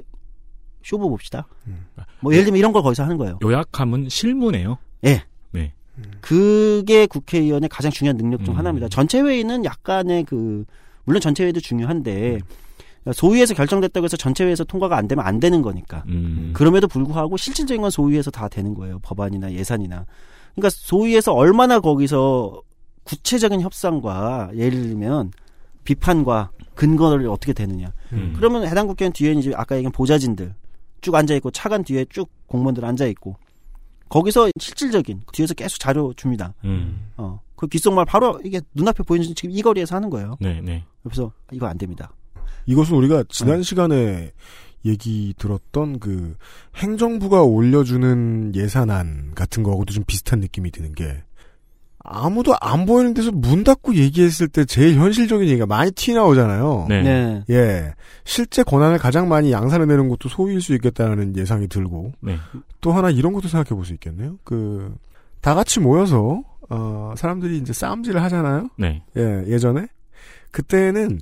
쇼부 0.82 1.08
봅시다. 1.08 1.46
음. 1.66 1.86
뭐 2.20 2.32
예를 2.32 2.44
들면 2.44 2.58
이런 2.58 2.72
걸 2.72 2.82
거기서 2.82 3.02
하는 3.02 3.16
거예요. 3.16 3.38
요약하면 3.42 4.08
실무네요. 4.08 4.78
예. 5.04 5.24
네. 5.52 5.72
그게 6.22 7.06
국회의원의 7.06 7.68
가장 7.68 7.90
중요한 7.90 8.16
능력 8.16 8.42
중 8.44 8.54
음. 8.54 8.58
하나입니다. 8.58 8.88
전체 8.88 9.20
회의는 9.20 9.64
약간의 9.64 10.24
그 10.24 10.64
물론 11.04 11.20
전체 11.20 11.42
회의도 11.44 11.60
중요한데 11.60 12.38
소위에서 13.12 13.54
결정됐다고 13.54 14.04
해서 14.04 14.16
전체 14.16 14.44
회의에서 14.44 14.64
통과가 14.64 14.96
안 14.96 15.08
되면 15.08 15.24
안 15.24 15.40
되는 15.40 15.62
거니까. 15.62 16.04
음. 16.08 16.50
그럼에도 16.54 16.86
불구하고 16.86 17.36
실질적인 17.36 17.80
건 17.80 17.90
소위에서 17.90 18.30
다 18.30 18.48
되는 18.48 18.74
거예요. 18.74 18.98
법안이나 19.00 19.52
예산이나. 19.52 20.04
그러니까 20.54 20.70
소위에서 20.70 21.32
얼마나 21.32 21.80
거기서 21.80 22.62
구체적인 23.04 23.60
협상과 23.62 24.50
예를 24.54 24.82
들면 24.82 25.32
비판과 25.84 26.50
근거를 26.74 27.28
어떻게 27.28 27.52
되느냐. 27.52 27.92
음. 28.12 28.34
그러면 28.36 28.66
해당 28.66 28.86
국회의원 28.86 29.12
뒤에는 29.12 29.40
이제 29.40 29.52
아까 29.56 29.76
얘기한 29.76 29.92
보좌진들 29.92 30.54
쭉 31.00 31.14
앉아 31.14 31.34
있고 31.36 31.50
차관 31.50 31.84
뒤에 31.84 32.04
쭉 32.10 32.28
공무원들 32.46 32.84
앉아 32.84 33.06
있고 33.06 33.36
거기서 34.10 34.50
실질적인 34.58 35.22
뒤에서 35.32 35.54
계속 35.54 35.78
자료 35.78 36.12
줍니다. 36.14 36.54
음. 36.64 37.10
어. 37.16 37.40
그 37.56 37.66
귓속말 37.66 38.04
바로 38.06 38.40
이게 38.44 38.60
눈앞에 38.74 39.02
보이는 39.02 39.34
지금 39.34 39.50
이 39.50 39.62
거리에서 39.62 39.96
하는 39.96 40.10
거예요. 40.10 40.36
네, 40.40 40.60
네. 40.62 40.84
그래서 41.02 41.30
이거 41.52 41.66
안 41.66 41.78
됩니다. 41.78 42.12
이것은 42.66 42.96
우리가 42.96 43.24
지난 43.28 43.58
네. 43.58 43.62
시간에 43.62 44.32
얘기 44.84 45.34
들었던 45.38 45.98
그 45.98 46.36
행정부가 46.76 47.42
올려주는 47.42 48.54
예산안 48.54 49.32
같은 49.34 49.62
거하고도 49.62 49.92
좀 49.92 50.04
비슷한 50.06 50.40
느낌이 50.40 50.70
드는 50.70 50.94
게 50.94 51.22
아무도 52.02 52.54
안 52.60 52.86
보이는 52.86 53.12
데서 53.12 53.30
문 53.30 53.62
닫고 53.62 53.94
얘기했을 53.94 54.48
때 54.48 54.64
제일 54.64 54.96
현실적인 54.96 55.48
얘기가 55.48 55.66
많이 55.66 55.90
티 55.90 56.14
나오잖아요. 56.14 56.86
네. 56.88 57.02
네. 57.02 57.44
예. 57.50 57.92
실제 58.24 58.62
권한을 58.62 58.96
가장 58.98 59.28
많이 59.28 59.52
양산해 59.52 59.84
내는 59.84 60.08
것도 60.08 60.30
소위일 60.30 60.62
수 60.62 60.74
있겠다는 60.74 61.36
예상이 61.36 61.68
들고 61.68 62.12
네. 62.20 62.38
또 62.80 62.92
하나 62.92 63.10
이런 63.10 63.34
것도 63.34 63.48
생각해 63.48 63.76
볼 63.76 63.84
수 63.84 63.92
있겠네요. 63.92 64.38
그 64.44 64.94
다 65.40 65.54
같이 65.54 65.80
모여서 65.80 66.42
어 66.68 67.14
사람들이 67.16 67.58
이제 67.58 67.72
싸움질을 67.72 68.22
하잖아요. 68.24 68.68
네. 68.78 69.02
예, 69.16 69.44
예전에 69.46 69.86
그때는 70.50 71.20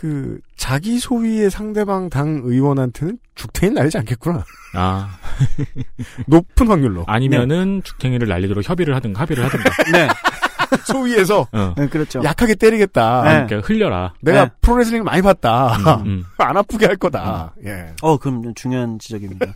그 0.00 0.38
자기 0.56 0.98
소위의 0.98 1.50
상대방 1.50 2.08
당 2.08 2.40
의원한테는 2.42 3.18
죽탱이를 3.34 3.74
날리지 3.74 3.98
않겠구나. 3.98 4.42
아. 4.72 5.10
높은 6.26 6.68
확률로. 6.68 7.04
아니면은 7.06 7.82
죽탱이를 7.84 8.26
날리도록 8.26 8.66
협의를 8.66 8.94
하든가 8.94 9.20
합의를 9.20 9.44
하든가. 9.44 9.70
네. 9.92 10.08
소위에서 10.86 11.46
어. 11.52 11.74
네, 11.76 11.86
그렇죠. 11.88 12.22
약하게 12.24 12.54
때리겠다. 12.54 13.22
네. 13.24 13.46
그러니까 13.46 13.68
흘려라. 13.68 14.14
내가 14.22 14.46
네. 14.46 14.50
프로레슬링 14.62 15.04
많이 15.04 15.20
봤다. 15.20 15.76
음, 15.76 16.06
음. 16.06 16.24
안 16.38 16.56
아프게 16.56 16.86
할 16.86 16.96
거다. 16.96 17.52
예. 17.66 17.88
어, 18.00 18.16
그럼 18.16 18.42
좀 18.42 18.54
중요한 18.54 18.98
지적입니다. 18.98 19.52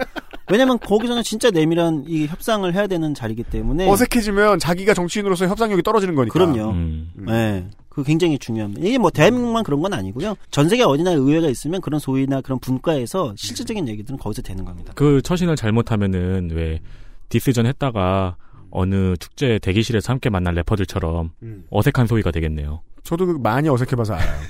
왜냐면 0.50 0.78
거기서는 0.78 1.22
진짜 1.22 1.50
내밀한 1.50 2.04
이 2.06 2.26
협상을 2.26 2.70
해야 2.74 2.86
되는 2.86 3.14
자리이기 3.14 3.44
때문에 3.44 3.88
어색해지면 3.88 4.58
자기가 4.58 4.92
정치인으로서 4.92 5.46
협상력이 5.46 5.82
떨어지는 5.82 6.14
거니까. 6.14 6.34
그럼요. 6.34 6.70
음. 6.72 7.12
네. 7.14 7.66
그 7.94 8.02
굉장히 8.02 8.38
중요합니다. 8.38 8.86
이게 8.86 8.98
뭐 8.98 9.10
대한민국만 9.10 9.62
그런 9.62 9.80
건 9.80 9.92
아니고요. 9.92 10.34
전 10.50 10.68
세계 10.68 10.82
어디나 10.82 11.12
의회가 11.12 11.48
있으면 11.48 11.80
그런 11.80 12.00
소위나 12.00 12.40
그런 12.40 12.58
분과에서 12.58 13.34
실질적인 13.36 13.88
얘기들은 13.88 14.18
거기서 14.18 14.42
되는 14.42 14.64
겁니다. 14.64 14.92
그 14.96 15.22
처신을 15.22 15.54
잘못하면은 15.54 16.50
왜 16.52 16.80
diss전 17.28 17.66
했다가 17.66 18.36
어느 18.70 19.16
축제 19.18 19.60
대기실에서 19.60 20.12
함께 20.12 20.28
만난 20.30 20.54
래퍼들처럼 20.54 21.30
음. 21.42 21.64
어색한 21.70 22.08
소위가 22.08 22.32
되겠네요. 22.32 22.82
저도 23.04 23.26
그 23.26 23.32
많이 23.32 23.68
어색해봐서 23.68 24.14
알아요. 24.14 24.40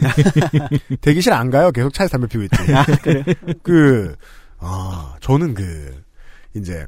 대기실 1.03 1.33
안 1.33 1.51
가요. 1.51 1.71
계속 1.73 1.93
차에서 1.93 2.13
담배 2.13 2.29
피고 2.29 2.45
있지. 2.45 2.57
아. 2.73 2.87
그, 3.63 4.15
아, 4.59 5.17
저는 5.21 5.55
그, 5.55 6.03
이제, 6.55 6.87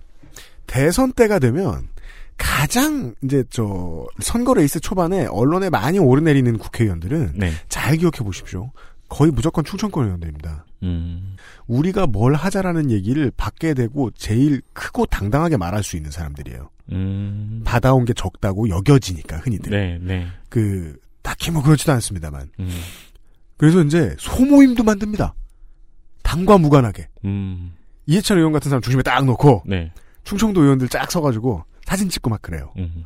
대선 0.66 1.12
때가 1.12 1.40
되면, 1.40 1.88
가장, 2.36 3.14
이제, 3.22 3.44
저, 3.50 4.06
선거 4.20 4.54
레이스 4.54 4.80
초반에 4.80 5.26
언론에 5.26 5.70
많이 5.70 5.98
오르내리는 5.98 6.58
국회의원들은, 6.58 7.32
네. 7.36 7.52
잘 7.68 7.96
기억해 7.96 8.18
보십시오. 8.18 8.70
거의 9.08 9.30
무조건 9.30 9.64
충청권 9.64 10.04
의원들입니다. 10.04 10.66
음. 10.82 11.36
우리가 11.66 12.06
뭘 12.06 12.34
하자라는 12.34 12.90
얘기를 12.90 13.32
받게 13.36 13.74
되고, 13.74 14.10
제일 14.12 14.60
크고 14.72 15.06
당당하게 15.06 15.56
말할 15.56 15.82
수 15.82 15.96
있는 15.96 16.10
사람들이에요. 16.10 16.70
음. 16.92 17.62
받아온 17.64 18.04
게 18.04 18.12
적다고 18.12 18.68
여겨지니까, 18.68 19.38
흔히들. 19.38 19.70
네, 19.70 19.98
네. 20.00 20.26
그, 20.48 20.96
딱히 21.22 21.50
뭐 21.50 21.62
그렇지도 21.62 21.92
않습니다만. 21.92 22.50
음. 22.60 22.70
그래서 23.56 23.82
이제, 23.82 24.14
소모임도 24.18 24.84
만듭니다. 24.84 25.34
당과 26.22 26.58
무관하게. 26.58 27.08
음. 27.24 27.72
이해찬 28.06 28.36
의원 28.36 28.52
같은 28.52 28.68
사람 28.68 28.82
중심에 28.82 29.02
딱 29.02 29.24
놓고, 29.24 29.62
네. 29.66 29.92
충청도 30.24 30.62
의원들 30.62 30.88
쫙 30.88 31.10
서가지고 31.10 31.64
사진 31.86 32.08
찍고 32.08 32.30
막 32.30 32.42
그래요. 32.42 32.72
음. 32.76 33.04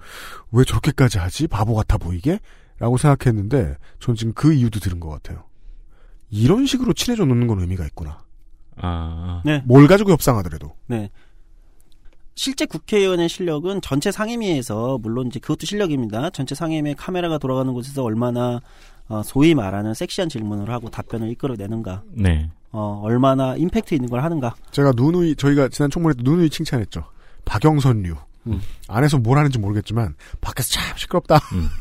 왜 0.50 0.64
저렇게까지 0.64 1.18
하지? 1.18 1.46
바보 1.46 1.74
같아 1.74 1.98
보이게? 1.98 2.40
라고 2.78 2.96
생각했는데 2.96 3.76
전 4.00 4.14
지금 4.14 4.32
그 4.32 4.54
이유도 4.54 4.80
들은 4.80 4.98
것 5.00 5.10
같아요. 5.10 5.44
이런 6.30 6.64
식으로 6.64 6.94
친해져 6.94 7.26
놓는 7.26 7.46
건 7.46 7.60
의미가 7.60 7.84
있구나. 7.86 8.24
아. 8.76 9.42
네. 9.44 9.62
뭘 9.66 9.86
가지고 9.86 10.12
협상하더라도. 10.12 10.74
네. 10.86 11.10
실제 12.34 12.64
국회의원의 12.64 13.28
실력은 13.28 13.82
전체 13.82 14.10
상임위에서 14.10 14.96
물론 15.02 15.26
이제 15.26 15.38
그것도 15.40 15.66
실력입니다. 15.66 16.30
전체 16.30 16.54
상임위에 16.54 16.94
카메라가 16.94 17.36
돌아가는 17.36 17.70
곳에서 17.74 18.02
얼마나 18.02 18.60
어, 19.08 19.22
소위 19.22 19.54
말하는 19.54 19.92
섹시한 19.92 20.30
질문을 20.30 20.70
하고 20.70 20.88
답변을 20.88 21.28
이끌어내는가, 21.32 22.04
네. 22.12 22.48
어, 22.70 23.00
얼마나 23.02 23.56
임팩트 23.56 23.94
있는 23.94 24.08
걸 24.08 24.22
하는가. 24.22 24.54
제가 24.70 24.92
누누이 24.94 25.34
저희가 25.34 25.68
지난 25.68 25.90
총무회 25.90 26.14
때 26.14 26.22
누누이 26.22 26.48
칭찬했죠. 26.48 27.04
박영선류. 27.44 28.14
음. 28.46 28.60
안에서 28.88 29.18
뭘 29.18 29.38
하는지 29.38 29.58
모르겠지만 29.58 30.14
밖에서 30.40 30.70
참 30.70 30.96
시끄럽다. 30.96 31.36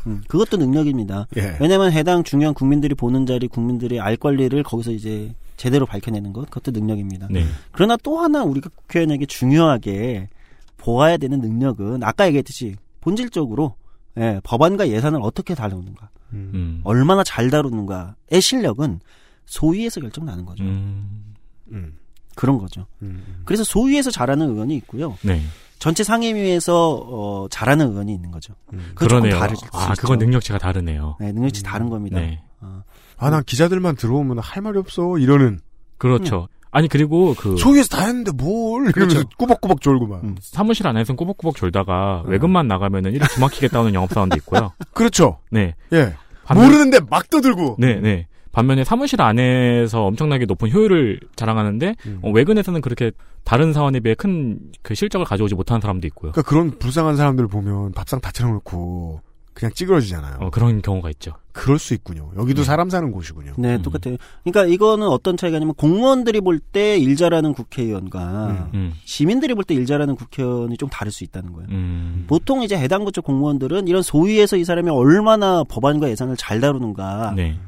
음, 0.06 0.22
그것도 0.28 0.56
능력입니다. 0.56 1.26
예. 1.36 1.56
왜냐하면 1.60 1.92
해당 1.92 2.22
중요한 2.22 2.54
국민들이 2.54 2.94
보는 2.94 3.26
자리, 3.26 3.48
국민들의 3.48 4.00
알 4.00 4.16
권리를 4.16 4.62
거기서 4.62 4.92
이제 4.92 5.34
제대로 5.56 5.86
밝혀내는 5.86 6.32
것, 6.32 6.48
그것도 6.50 6.70
능력입니다. 6.78 7.28
네. 7.30 7.44
그러나 7.72 7.96
또 8.02 8.18
하나 8.18 8.42
우리가 8.44 8.70
국회의원에게 8.74 9.26
중요하게 9.26 10.28
보아야 10.76 11.16
되는 11.16 11.40
능력은 11.40 12.02
아까 12.02 12.26
얘기했듯이 12.26 12.76
본질적으로 13.00 13.74
예, 14.18 14.40
법안과 14.42 14.88
예산을 14.88 15.20
어떻게 15.22 15.54
다루는가, 15.54 16.10
음. 16.32 16.80
얼마나 16.84 17.22
잘 17.22 17.48
다루는가의 17.50 18.40
실력은 18.40 19.00
소위에서 19.46 20.00
결정 20.00 20.24
나는 20.24 20.44
거죠. 20.44 20.64
음. 20.64 21.34
음. 21.72 21.98
그런 22.34 22.58
거죠. 22.58 22.86
음. 23.02 23.42
그래서 23.44 23.64
소위에서 23.64 24.10
잘하는 24.10 24.48
의원이 24.48 24.74
있고요. 24.76 25.16
네. 25.22 25.40
전체 25.80 26.04
상임위에서 26.04 26.94
어, 27.04 27.46
잘하는 27.50 27.90
의원이 27.90 28.12
있는 28.14 28.30
거죠. 28.30 28.54
음. 28.72 28.92
그러네요. 28.94 29.38
다를 29.40 29.56
수 29.56 29.64
아, 29.72 29.88
있죠. 29.90 30.02
그건 30.02 30.18
능력치가 30.18 30.58
다르네요. 30.58 31.16
네, 31.18 31.32
능력치 31.32 31.62
다른 31.64 31.88
겁니다. 31.90 32.20
네. 32.20 32.42
어, 32.60 32.82
아, 33.16 33.30
난 33.30 33.42
기자들만 33.44 33.96
들어오면 33.96 34.38
할 34.38 34.62
말이 34.62 34.78
없어. 34.78 35.18
이러는. 35.18 35.58
그렇죠. 35.98 36.46
아니 36.70 36.86
그리고 36.86 37.34
그 37.36 37.56
소위에서 37.56 37.88
다 37.96 38.04
했는데 38.06 38.30
뭘. 38.30 38.88
이러면서 38.90 39.16
그렇죠. 39.20 39.28
꾸벅꾸벅 39.38 39.80
졸고 39.80 40.06
막. 40.06 40.22
음. 40.22 40.36
사무실 40.40 40.86
안에서는 40.86 41.16
꼬박꼬박 41.16 41.56
졸다가 41.56 42.22
외근만 42.26 42.68
나가면은 42.68 43.12
이렇게 43.12 43.34
주막히겠다 43.34 43.80
오는 43.80 43.92
영업사원도 43.94 44.36
있고요. 44.36 44.70
그렇죠. 44.94 45.38
네. 45.50 45.74
예. 45.92 46.14
반면- 46.44 46.66
모르는데 46.66 47.00
막 47.10 47.28
떠들고. 47.28 47.76
네, 47.78 47.94
네. 48.00 48.26
반면에 48.52 48.84
사무실 48.84 49.22
안에서 49.22 50.04
엄청나게 50.06 50.46
높은 50.46 50.72
효율을 50.72 51.20
자랑하는데 51.36 51.94
음. 52.06 52.18
어, 52.22 52.30
외근에서는 52.30 52.80
그렇게 52.80 53.12
다른 53.44 53.72
사원에 53.72 54.00
비해 54.00 54.14
큰 54.14 54.70
그 54.82 54.94
실적을 54.94 55.24
가져오지 55.24 55.54
못하는 55.54 55.80
사람도 55.80 56.06
있고요. 56.08 56.32
그러니까 56.32 56.48
그런 56.48 56.78
불쌍한 56.78 57.16
사람들 57.16 57.46
보면 57.48 57.92
밥상 57.92 58.20
다 58.20 58.30
차려놓고 58.32 59.20
그냥 59.52 59.72
찌그러지잖아요. 59.74 60.38
어, 60.40 60.50
그런 60.50 60.80
경우가 60.80 61.10
있죠. 61.10 61.32
그럴 61.52 61.78
수 61.78 61.92
있군요. 61.92 62.30
여기도 62.36 62.62
네. 62.62 62.66
사람 62.66 62.88
사는 62.88 63.10
곳이군요. 63.10 63.54
네, 63.58 63.76
음. 63.76 63.82
똑같아요. 63.82 64.16
그러니까 64.44 64.72
이거는 64.72 65.06
어떤 65.06 65.36
차이가 65.36 65.58
냐면 65.58 65.74
공무원들이 65.74 66.40
볼 66.40 66.58
때일 66.60 67.14
잘하는 67.16 67.52
국회의원과 67.52 68.70
음. 68.72 68.78
음, 68.78 68.92
시민들이 69.04 69.54
볼 69.54 69.64
때일 69.64 69.86
잘하는 69.86 70.14
국회의원이 70.14 70.76
좀 70.76 70.88
다를 70.88 71.12
수 71.12 71.24
있다는 71.24 71.52
거예요. 71.52 71.68
음, 71.70 72.24
보통 72.26 72.62
이제 72.62 72.76
해당 72.76 73.04
부처 73.04 73.20
공무원들은 73.20 73.88
이런 73.88 74.02
소위에서 74.02 74.56
이 74.56 74.64
사람이 74.64 74.88
얼마나 74.90 75.62
법안과 75.64 76.08
예산을 76.08 76.36
잘 76.36 76.60
다루는가 76.60 77.34
네, 77.36 77.58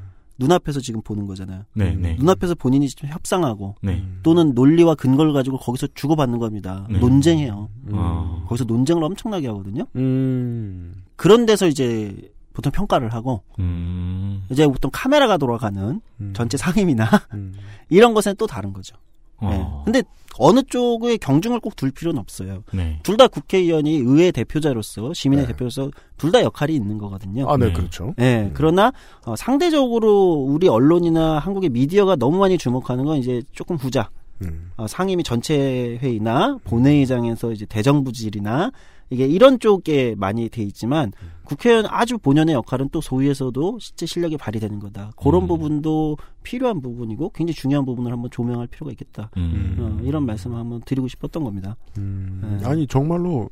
눈앞에서 0.42 0.80
지금 0.80 1.00
보는 1.02 1.26
거잖아요. 1.26 1.62
네, 1.74 1.94
네, 1.94 2.16
눈앞에서 2.18 2.54
본인이 2.54 2.88
좀 2.88 3.08
협상하고 3.08 3.76
네. 3.80 4.04
또는 4.22 4.54
논리와 4.54 4.96
근거를 4.96 5.32
가지고 5.32 5.58
거기서 5.58 5.88
주고받는 5.94 6.38
겁니다. 6.38 6.86
네. 6.90 6.98
논쟁해요. 6.98 7.68
어, 7.92 8.44
거기서 8.48 8.64
논쟁을 8.64 9.04
엄청나게 9.04 9.46
하거든요. 9.48 9.86
음. 9.96 10.94
그런 11.16 11.46
데서 11.46 11.68
이제 11.68 12.32
보통 12.52 12.72
평가를 12.72 13.12
하고 13.14 13.42
음, 13.58 14.44
이제 14.50 14.66
보통 14.66 14.90
카메라가 14.92 15.36
돌아가는 15.36 16.00
음. 16.20 16.32
전체 16.34 16.56
상임이나 16.56 17.08
음. 17.34 17.54
이런 17.88 18.14
것은 18.14 18.34
또 18.36 18.46
다른 18.46 18.72
거죠. 18.72 18.96
네. 19.42 19.48
어, 19.60 19.82
근데 19.84 20.02
어느 20.38 20.62
쪽의 20.62 21.18
경중을 21.18 21.60
꼭 21.60 21.76
둘 21.76 21.90
필요는 21.90 22.18
없어요. 22.18 22.64
네, 22.72 22.98
둘다 23.02 23.28
국회의원이 23.28 23.96
의회 23.96 24.30
대표자로서 24.30 25.12
시민의 25.12 25.46
네. 25.46 25.52
대표로서 25.52 25.90
둘 26.16 26.32
다 26.32 26.42
역할이 26.42 26.74
있는 26.74 26.96
거거든요. 26.98 27.48
아, 27.50 27.56
네, 27.58 27.66
네. 27.66 27.72
그렇죠. 27.74 28.14
네, 28.16 28.50
그러나 28.54 28.92
어, 29.26 29.36
상대적으로 29.36 30.34
우리 30.34 30.68
언론이나 30.68 31.38
한국의 31.38 31.68
미디어가 31.70 32.16
너무 32.16 32.38
많이 32.38 32.56
주목하는 32.56 33.04
건 33.04 33.18
이제 33.18 33.42
조금 33.52 33.76
후자. 33.76 34.08
음. 34.40 34.70
어, 34.76 34.86
상임위 34.86 35.22
전체 35.22 35.98
회의나 36.02 36.58
본회의장에서 36.64 37.52
이제 37.52 37.66
대정부질이나 37.66 38.72
이게 39.12 39.26
이런 39.26 39.58
쪽에 39.58 40.14
많이 40.16 40.48
돼 40.48 40.62
있지만 40.62 41.12
국회의원 41.44 41.84
아주 41.88 42.16
본연의 42.16 42.54
역할은 42.54 42.88
또 42.90 43.02
소위에서도 43.02 43.78
실제 43.78 44.06
실력이 44.06 44.38
발휘되는 44.38 44.78
거다. 44.78 45.12
그런 45.16 45.42
음. 45.42 45.48
부분도 45.48 46.16
필요한 46.42 46.80
부분이고 46.80 47.30
굉장히 47.34 47.54
중요한 47.54 47.84
부분을 47.84 48.10
한번 48.10 48.30
조명할 48.30 48.68
필요가 48.68 48.90
있겠다. 48.92 49.30
음, 49.36 49.76
어, 49.78 50.02
이런 50.02 50.24
말씀을 50.24 50.56
한번 50.56 50.80
드리고 50.86 51.08
싶었던 51.08 51.44
겁니다. 51.44 51.76
음. 51.98 52.58
네. 52.60 52.66
아니, 52.66 52.86
정말로, 52.86 53.50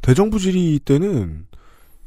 대정부 0.00 0.40
질의 0.40 0.80
때는, 0.80 1.46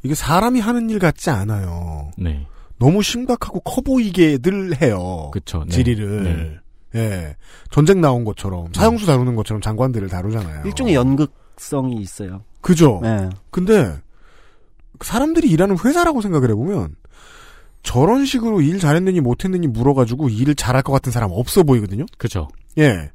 이게 0.02 0.14
사람이 0.14 0.60
하는 0.60 0.90
일 0.90 0.98
같지 0.98 1.30
않아요. 1.30 2.10
네, 2.18 2.46
너무 2.78 3.02
심각하고 3.02 3.60
커 3.60 3.80
보이게들 3.80 4.82
해요. 4.82 5.30
그쵸. 5.32 5.64
네. 5.64 5.70
질의를. 5.70 6.60
예. 6.94 7.36
전쟁 7.70 8.00
나온 8.00 8.24
것처럼, 8.24 8.72
사형수 8.74 9.06
다루는 9.06 9.34
것처럼 9.34 9.62
장관들을 9.62 10.08
다루잖아요. 10.08 10.66
일종의 10.66 10.94
연극 10.94 11.32
성이 11.56 11.96
있어요. 11.96 12.42
그죠? 12.66 12.98
네. 13.00 13.30
근데 13.50 13.96
사람들이 15.00 15.48
일하는 15.48 15.76
회사라고 15.78 16.20
생각을 16.20 16.50
해보면 16.50 16.96
저런 17.84 18.26
식으로 18.26 18.60
일 18.60 18.80
잘했느니 18.80 19.20
못했느니 19.20 19.68
물어가지고 19.68 20.30
일을 20.30 20.56
잘할 20.56 20.82
것 20.82 20.92
같은 20.92 21.12
사람 21.12 21.30
없어 21.30 21.62
보이거든요. 21.62 22.06
그죠. 22.18 22.48
예. 22.78 23.12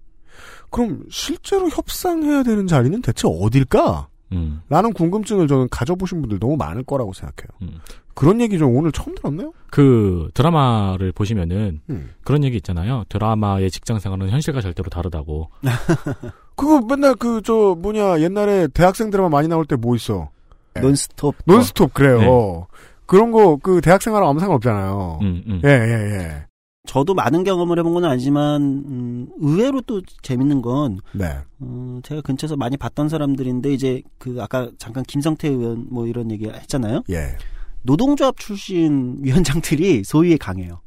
그럼 0.69 1.03
실제로 1.09 1.67
협상해야 1.67 2.43
되는 2.43 2.65
자리는 2.65 3.01
대체 3.01 3.27
어딜까? 3.27 4.07
음, 4.31 4.61
라는 4.69 4.93
궁금증을 4.93 5.49
저는 5.49 5.67
가져보신 5.69 6.21
분들 6.21 6.39
너무 6.39 6.55
많을 6.55 6.83
거라고 6.83 7.11
생각해요. 7.11 7.49
음. 7.63 7.81
그런 8.13 8.39
얘기 8.39 8.57
좀 8.57 8.73
오늘 8.73 8.93
처음 8.93 9.13
들었네요. 9.15 9.51
그 9.69 10.29
드라마를 10.33 11.11
보시면은 11.11 11.81
음. 11.89 12.11
그런 12.23 12.45
얘기 12.45 12.55
있잖아요. 12.55 13.03
드라마의 13.09 13.69
직장 13.69 13.99
생활은 13.99 14.29
현실과 14.29 14.61
절대로 14.61 14.89
다르다고. 14.89 15.49
그거 16.61 16.81
맨날 16.81 17.15
그 17.15 17.41
저 17.43 17.75
뭐냐 17.79 18.19
옛날에 18.21 18.67
대학생 18.67 19.09
드라마 19.09 19.29
많이 19.29 19.47
나올 19.47 19.65
때 19.65 19.75
뭐 19.75 19.95
있어? 19.95 20.29
네. 20.75 20.81
논스톱. 20.81 21.35
논스톱 21.45 21.93
그래요. 21.93 22.67
그런 23.05 23.31
거 23.31 23.57
그 23.57 23.81
대학생활하고 23.81 24.29
아무 24.29 24.39
상관없잖아요. 24.39 25.19
음, 25.21 25.43
음. 25.47 25.61
예, 25.65 25.69
예, 25.69 26.15
예. 26.17 26.45
저도 26.87 27.13
많은 27.13 27.43
경험을 27.43 27.77
해본 27.79 27.93
건 27.93 28.05
아니지만 28.05 28.61
음, 28.61 29.27
의외로 29.39 29.81
또 29.81 30.01
재밌는 30.23 30.61
건 30.61 30.99
네. 31.13 31.37
어, 31.59 31.99
제가 32.03 32.21
근처에서 32.21 32.55
많이 32.55 32.75
봤던 32.77 33.07
사람들인데 33.09 33.71
이제 33.73 34.01
그 34.17 34.37
아까 34.39 34.69
잠깐 34.79 35.03
김성태 35.03 35.47
의원 35.49 35.85
뭐 35.91 36.07
이런 36.07 36.31
얘기 36.31 36.47
했잖아요. 36.49 37.03
예. 37.11 37.35
노동조합 37.83 38.37
출신 38.37 39.17
위원장들이 39.21 40.03
소위에 40.05 40.37
강해요. 40.37 40.79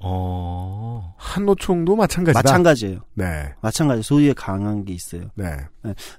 어. 0.00 1.14
한노총도 1.16 1.96
마찬가지다. 1.96 2.38
마찬가지예요. 2.38 3.00
네. 3.14 3.52
마찬가지 3.60 4.02
소위에 4.02 4.32
강한 4.32 4.84
게 4.84 4.92
있어요. 4.92 5.30
네. 5.34 5.46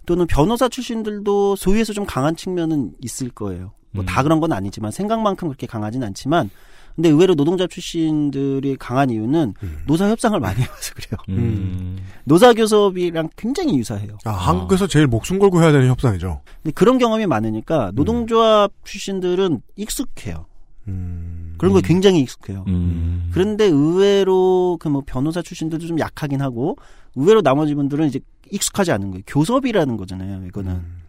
또는 0.05 0.27
변호사 0.27 0.69
출신들도 0.69 1.55
소위에서 1.55 1.93
좀 1.93 2.05
강한 2.05 2.36
측면은 2.36 2.93
있을 3.01 3.29
거예요. 3.29 3.73
뭐다 3.91 4.21
음. 4.21 4.23
그런 4.23 4.39
건 4.39 4.53
아니지만 4.53 4.91
생각만큼 4.91 5.47
그렇게 5.49 5.67
강하진 5.67 6.03
않지만 6.03 6.49
근데 6.95 7.09
의외로 7.09 7.36
노동자 7.36 7.67
출신들이 7.67 8.75
강한 8.77 9.09
이유는 9.09 9.53
음. 9.63 9.77
노사 9.88 10.09
협상을 10.09 10.38
많이 10.39 10.61
해봐서 10.61 10.93
그래요. 10.93 11.17
음. 11.29 11.97
노사 12.25 12.53
교섭이랑 12.53 13.29
굉장히 13.36 13.77
유사해요. 13.77 14.17
아, 14.25 14.32
한국에서 14.32 14.88
제일 14.88 15.07
목숨 15.07 15.39
걸고 15.39 15.61
해야 15.61 15.71
되는 15.71 15.88
협상이죠. 15.88 16.41
근데 16.61 16.73
그런 16.73 16.97
경험이 16.97 17.25
많으니까 17.27 17.91
노동조합 17.95 18.71
출신들은 18.84 19.61
익숙해요. 19.77 20.45
음. 20.88 21.40
그런 21.62 21.74
거에 21.74 21.82
굉장히 21.82 22.20
익숙해요. 22.22 22.66
음. 22.68 23.30
그런데 23.34 23.66
의외로 23.66 24.78
그 24.80 24.89
뭐 24.89 25.03
변호사 25.05 25.41
출신들도 25.41 25.86
좀 25.88 25.99
약하긴 25.99 26.41
하고 26.41 26.76
의외로 27.16 27.41
나머지 27.41 27.76
분들은 27.76 28.07
이제 28.07 28.20
익숙하지 28.51 28.91
않은 28.91 29.12
거예요. 29.12 29.24
교섭이라는 29.28 29.95
거잖아요. 29.97 30.45
이거는 30.47 30.72
음. 30.72 31.01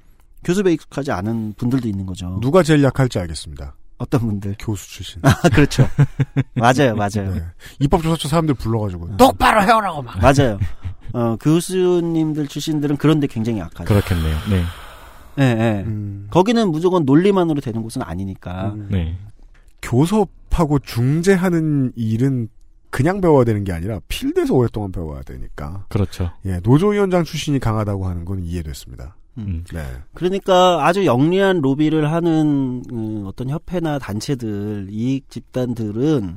교섭에 0.44 0.72
익숙하지 0.72 1.11
않은 1.12 1.55
분들도 1.57 1.88
있는 1.88 2.07
거죠. 2.07 2.38
누가 2.40 2.62
제일 2.62 2.82
약할지 2.82 3.18
알겠습니다. 3.18 3.74
어떤 3.98 4.20
분들? 4.20 4.57
교수 4.59 4.88
출신. 4.90 5.20
아 5.22 5.32
그렇죠. 5.48 5.88
맞아요, 6.55 6.94
맞아요, 6.96 7.34
네. 7.34 7.42
입법조사처 7.80 8.28
사람들 8.28 8.55
불러가지고 8.55 9.07
음. 9.07 9.16
똑바로 9.16 9.62
해오라고 9.62 10.03
막. 10.03 10.18
맞아요. 10.20 10.59
어 11.12 11.36
교수님들 11.40 12.48
출신들은 12.48 12.96
그런데 12.96 13.26
굉장히 13.26 13.59
약하죠. 13.61 13.84
그렇겠네요. 13.84 14.36
네. 14.50 14.62
예, 15.38 15.42
예. 15.44 15.84
음. 15.86 16.26
거기는 16.30 16.68
무조건 16.70 17.05
논리만으로 17.05 17.61
되는 17.61 17.82
곳은 17.82 18.03
아니니까. 18.03 18.72
음. 18.74 18.88
네. 18.90 19.16
교섭 19.80 20.28
하고 20.59 20.78
중재하는 20.78 21.92
일은 21.96 22.48
그냥 22.90 23.20
배워야 23.20 23.44
되는 23.44 23.64
게 23.64 23.72
아니라 23.72 24.00
필드에서 24.09 24.55
오랫동안 24.55 24.92
배워야 24.92 25.22
되니까. 25.22 25.86
그렇죠. 25.88 26.30
예, 26.44 26.61
노조위원장 26.62 27.24
출신이 27.24 27.59
강하다고 27.59 28.07
하는 28.07 28.24
건 28.24 28.44
이해됐습니다. 28.44 29.16
음. 29.38 29.64
네. 29.72 29.82
그러니까 30.12 30.86
아주 30.86 31.07
영리한 31.07 31.62
로비를 31.62 32.12
하는 32.12 32.82
음, 32.92 33.22
어떤 33.26 33.48
협회나 33.48 33.98
단체들, 33.98 34.88
이익 34.90 35.30
집단들은 35.30 36.36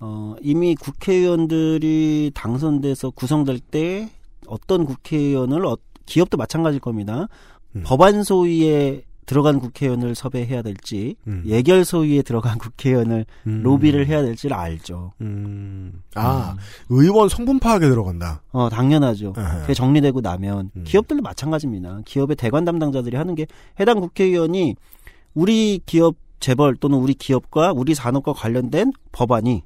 어, 0.00 0.34
이미 0.42 0.74
국회의원들이 0.74 2.32
당선돼서 2.34 3.10
구성될 3.10 3.60
때 3.60 4.10
어떤 4.46 4.84
국회의원을 4.84 5.64
어, 5.64 5.76
기업도 6.06 6.36
마찬가지일 6.36 6.80
겁니다. 6.80 7.28
음. 7.76 7.82
법안 7.86 8.22
소위에 8.24 9.04
들어간 9.26 9.58
국회의원을 9.60 10.14
섭외해야 10.14 10.62
될지 10.62 11.16
음. 11.26 11.42
예결 11.46 11.84
소위에 11.84 12.22
들어간 12.22 12.58
국회의원을 12.58 13.26
음. 13.46 13.62
로비를 13.62 14.06
해야 14.06 14.22
될지를 14.22 14.56
알죠. 14.56 15.12
음. 15.20 16.02
아, 16.14 16.56
의원 16.88 17.28
성분 17.28 17.58
파악에 17.58 17.88
들어간다. 17.88 18.42
어 18.52 18.68
당연하죠. 18.68 19.34
에헤. 19.36 19.60
그게 19.62 19.74
정리되고 19.74 20.20
나면 20.20 20.70
음. 20.76 20.84
기업들도 20.84 21.22
마찬가지입니다. 21.22 22.00
기업의 22.04 22.36
대관 22.36 22.64
담당자들이 22.64 23.16
하는 23.16 23.34
게 23.34 23.46
해당 23.80 24.00
국회의원이 24.00 24.76
우리 25.34 25.80
기업 25.86 26.16
재벌 26.40 26.76
또는 26.76 26.98
우리 26.98 27.14
기업과 27.14 27.72
우리 27.72 27.94
산업과 27.94 28.34
관련된 28.34 28.92
법안이 29.12 29.62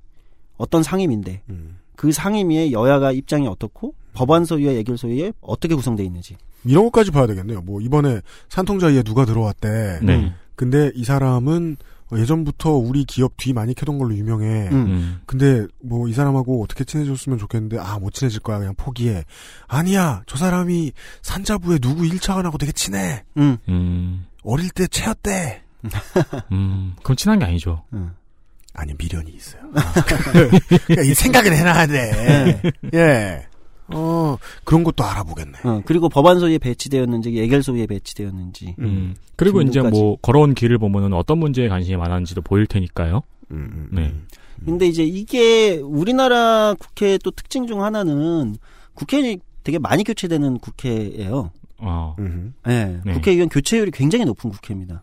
어떤 0.57 0.83
상임인데 0.83 1.43
음. 1.51 1.79
그 1.97 2.13
상임위의 2.13 2.73
여야가 2.73 3.11
입장이 3.13 3.49
어떻고 3.49 3.95
법안 4.13 4.45
소위와 4.45 4.75
예결 4.75 4.97
소위에 4.97 5.33
어떻게 5.41 5.75
구성돼 5.75 6.05
있는지. 6.05 6.37
이런 6.65 6.85
것까지 6.85 7.11
봐야 7.11 7.27
되겠네요. 7.27 7.61
뭐 7.63 7.81
이번에 7.81 8.21
산통자위에 8.49 9.03
누가 9.03 9.25
들어왔대. 9.25 10.01
네. 10.03 10.17
음. 10.17 10.35
근데 10.57 10.91
이 10.95 11.05
사람은 11.05 11.77
예전부터 12.11 12.71
우리 12.73 13.05
기업 13.05 13.37
뒤 13.37 13.53
많이 13.53 13.75
캐던 13.75 13.99
걸로 13.99 14.15
유명해. 14.17 14.69
음. 14.71 14.73
음. 14.87 15.21
근데 15.27 15.67
뭐 15.83 16.09
이 16.09 16.13
사람하고 16.15 16.63
어떻게 16.65 16.85
친해졌으면 16.85 17.39
좋겠는데 17.39 17.79
아 17.79 17.99
못 17.99 18.15
친해질 18.15 18.41
거야 18.41 18.59
그냥 18.59 18.75
포기해. 18.77 19.25
아니야 19.67 20.23
저 20.27 20.37
사람이 20.39 20.93
산자부에 21.23 21.79
누구 21.79 22.03
1차관하고 22.05 22.59
되게 22.59 22.73
친해. 22.73 23.25
음. 23.37 23.59
음. 23.69 24.25
어릴 24.43 24.71
때 24.71 24.87
채였대. 24.87 25.63
음. 26.53 26.95
그럼 27.03 27.17
친한 27.17 27.39
게 27.39 27.45
아니죠. 27.45 27.85
음. 27.93 28.13
아니 28.75 28.95
미련이 28.97 29.31
있어요. 29.33 29.61
그러니까 30.87 31.03
이 31.03 31.13
생각을 31.15 31.53
해놔야 31.55 31.87
돼. 31.89 32.63
예. 32.95 33.47
어 33.95 34.37
그런 34.65 34.85
것도 34.85 35.05
알아보겠네. 35.05 35.59
어, 35.65 35.83
그리고 35.85 36.09
법안 36.09 36.39
소위에 36.41 36.59
배치되었는지 36.59 37.35
예결 37.35 37.63
소위에 37.63 37.87
배치되었는지. 37.87 38.77
음. 38.79 39.15
그리고 39.37 39.63
이제. 39.63 39.81
뭐 39.81 40.17
걸어온 40.21 40.55
길을 40.55 40.79
보면은 40.79 41.13
어떤 41.15 41.39
문제에 41.39 41.69
관심이 41.69 41.97
많았는지도 41.97 42.43
보일 42.43 42.67
테니까요. 42.67 43.23
음, 43.51 43.57
음, 43.57 43.89
네. 43.93 44.03
음. 44.09 44.27
근데 44.65 44.87
이제 44.87 45.05
이게 45.05 45.77
우리나라 45.79 46.75
국회의 46.79 47.19
또 47.19 47.31
특징 47.31 47.67
중 47.67 47.83
하나는 47.83 48.57
국회의원이 48.95 49.39
되게 49.65 49.79
많이 49.79 50.05
교체되는 50.05 50.59
국회예요. 50.59 51.51
어. 51.79 52.17
음. 52.19 52.55
네, 52.67 53.01
네. 53.05 53.13
국회의원 53.15 53.49
교체율이 53.49 53.91
굉장히 53.93 54.25
높은 54.25 54.51
국회입니다. 54.51 55.03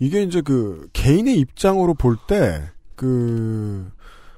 이게 0.00 0.22
이제 0.22 0.40
그 0.40 0.88
개인의 0.92 1.38
입장으로 1.38 1.94
볼 1.94 2.16
때 2.26 2.74
그 2.96 3.90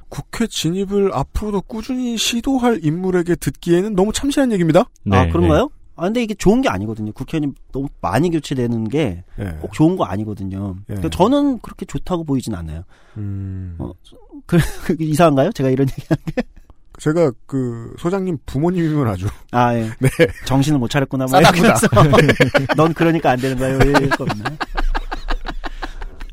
국회 0.08 0.46
진입을 0.46 1.10
앞으로도 1.12 1.62
꾸준히 1.62 2.16
시도할 2.16 2.80
인물에게 2.82 3.36
듣기에는 3.36 3.94
너무 3.94 4.12
참신한 4.12 4.52
얘기입니다. 4.52 4.84
네, 5.04 5.16
아 5.16 5.28
그런가요? 5.28 5.70
아 5.96 6.04
근데 6.04 6.22
이게 6.22 6.34
좋은 6.34 6.60
게 6.60 6.68
아니거든요. 6.68 7.12
국회의원이 7.12 7.54
너무 7.72 7.88
많이 8.00 8.30
교체되는 8.30 8.88
게꼭 8.88 9.24
예. 9.40 9.58
좋은 9.72 9.96
거 9.96 10.04
아니거든요. 10.04 10.76
예. 10.90 10.94
그러니까 10.94 11.08
저는 11.08 11.58
그렇게 11.60 11.86
좋다고 11.86 12.24
보이진 12.24 12.54
않아요. 12.54 12.82
음. 13.16 13.76
어. 13.78 13.92
그, 14.46 14.58
그 14.84 14.96
이상한가요? 14.98 15.52
제가 15.52 15.70
이런 15.70 15.88
얘기. 15.88 16.06
제가 16.98 17.32
그 17.46 17.94
소장님 17.98 18.38
부모님이면 18.46 19.08
아주 19.08 19.26
아 19.50 19.74
예. 19.74 19.90
네. 19.98 20.08
정신을 20.44 20.78
못 20.78 20.88
차렸구나. 20.88 21.24
뭐 21.24 21.40
싸다구나. 21.40 21.58
이러면서 21.58 21.88
넌 22.76 22.94
그러니까 22.94 23.30
안 23.30 23.38
되는 23.40 23.56
겁니다. 24.10 24.52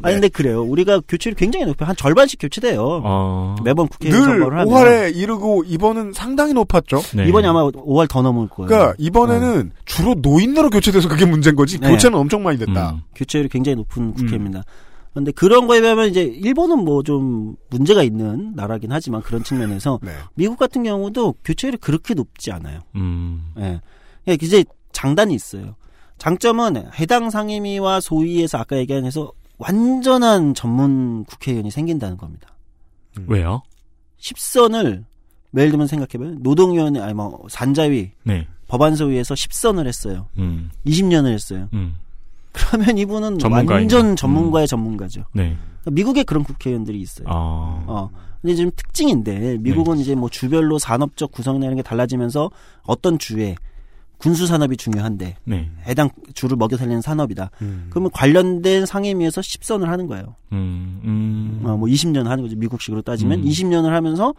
아니 0.03 0.15
근데 0.15 0.29
그래요. 0.29 0.63
우리가 0.63 1.01
교체율이 1.07 1.35
굉장히 1.37 1.65
높아요. 1.65 1.89
한 1.89 1.95
절반씩 1.95 2.39
교체돼요. 2.41 3.01
어. 3.03 3.55
매번 3.63 3.87
국회의원 3.87 4.21
늘 4.23 4.29
선거를 4.39 4.59
하면 4.59 4.73
5할에 4.73 5.15
이르고 5.15 5.63
이번은 5.65 6.13
상당히 6.13 6.53
높았죠. 6.53 7.01
네. 7.15 7.27
이번이 7.27 7.47
아마 7.47 7.63
5할 7.65 8.07
더 8.09 8.21
넘을 8.21 8.47
거예요. 8.49 8.67
그러니까 8.67 8.93
이번에는 8.97 9.71
주로 9.85 10.13
노인으로 10.15 10.69
교체돼서 10.69 11.07
그게 11.09 11.25
문제인 11.25 11.55
거지. 11.55 11.79
네. 11.79 11.89
교체는 11.89 12.17
엄청 12.17 12.43
많이 12.43 12.57
됐다. 12.57 12.91
음. 12.91 13.01
교체율이 13.15 13.49
굉장히 13.49 13.77
높은 13.77 14.13
국회입니다. 14.13 14.63
그런데 15.13 15.31
그런 15.31 15.67
거에 15.67 15.79
비하면 15.79 16.09
이제 16.09 16.23
일본은 16.23 16.79
뭐 16.83 17.03
좀 17.03 17.55
문제가 17.69 18.01
있는 18.03 18.53
나라긴 18.55 18.91
하지만 18.91 19.21
그런 19.21 19.43
측면에서 19.43 19.99
네. 20.01 20.11
미국 20.35 20.57
같은 20.57 20.83
경우도 20.83 21.35
교체율이 21.43 21.77
그렇게 21.77 22.13
높지 22.13 22.51
않아요. 22.51 22.79
음. 22.95 23.51
예. 23.59 23.79
예, 24.27 24.37
이제 24.41 24.63
장단이 24.91 25.33
있어요. 25.35 25.75
장점은 26.17 26.85
해당 26.99 27.29
상임위와 27.29 27.99
소위에서 27.99 28.57
아까 28.59 28.77
얘기한 28.77 29.05
해서 29.05 29.31
완전한 29.63 30.53
전문 30.53 31.23
국회의원이 31.25 31.71
생긴다는 31.71 32.17
겁니다. 32.17 32.49
왜요? 33.27 33.61
10선을 34.19 35.05
예를 35.55 35.69
들면 35.69 35.87
생각해봐요. 35.87 36.39
노동위원회 36.39 36.99
아니 36.99 37.13
뭐 37.13 37.45
산자위 37.49 38.11
네. 38.23 38.47
법안소위에서 38.67 39.35
10선을 39.35 39.87
했어요. 39.87 40.27
음. 40.37 40.71
20년을 40.85 41.31
했어요. 41.31 41.69
음. 41.73 41.95
그러면 42.51 42.97
이분은 42.97 43.39
전문가인 43.39 43.69
완전 43.69 44.09
거. 44.09 44.15
전문가의 44.15 44.67
전문가죠. 44.67 45.21
네. 45.33 45.55
그러니까 45.81 45.91
미국에 45.91 46.23
그런 46.23 46.43
국회의원들이 46.43 46.99
있어요. 46.99 47.27
아. 47.29 47.83
어. 47.87 48.09
근데 48.41 48.55
지금 48.55 48.71
특징인데 48.75 49.57
미국은 49.59 49.99
이제 49.99 50.15
뭐 50.15 50.29
주별로 50.29 50.77
산업적 50.77 51.31
구성이나 51.31 51.65
이런 51.65 51.77
게 51.77 51.81
달라지면서 51.81 52.51
어떤 52.83 53.17
주에 53.17 53.55
군수 54.23 54.47
산업이 54.47 54.77
중요한데 54.77 55.35
네. 55.43 55.69
해당 55.85 56.09
주를 56.33 56.55
먹여 56.55 56.77
살리는 56.77 57.01
산업이다. 57.01 57.51
음. 57.61 57.87
그러면 57.89 58.09
관련된 58.13 58.85
상임위에서 58.85 59.41
10선을 59.41 59.85
하는 59.87 60.07
거예요. 60.07 60.35
음. 60.53 61.01
음. 61.03 61.61
어, 61.67 61.75
뭐 61.75 61.89
20년 61.89 62.23
하는 62.23 62.41
거죠. 62.41 62.55
미국식으로 62.55 63.01
따지면 63.01 63.39
음. 63.39 63.43
20년을 63.43 63.89
하면서 63.89 64.33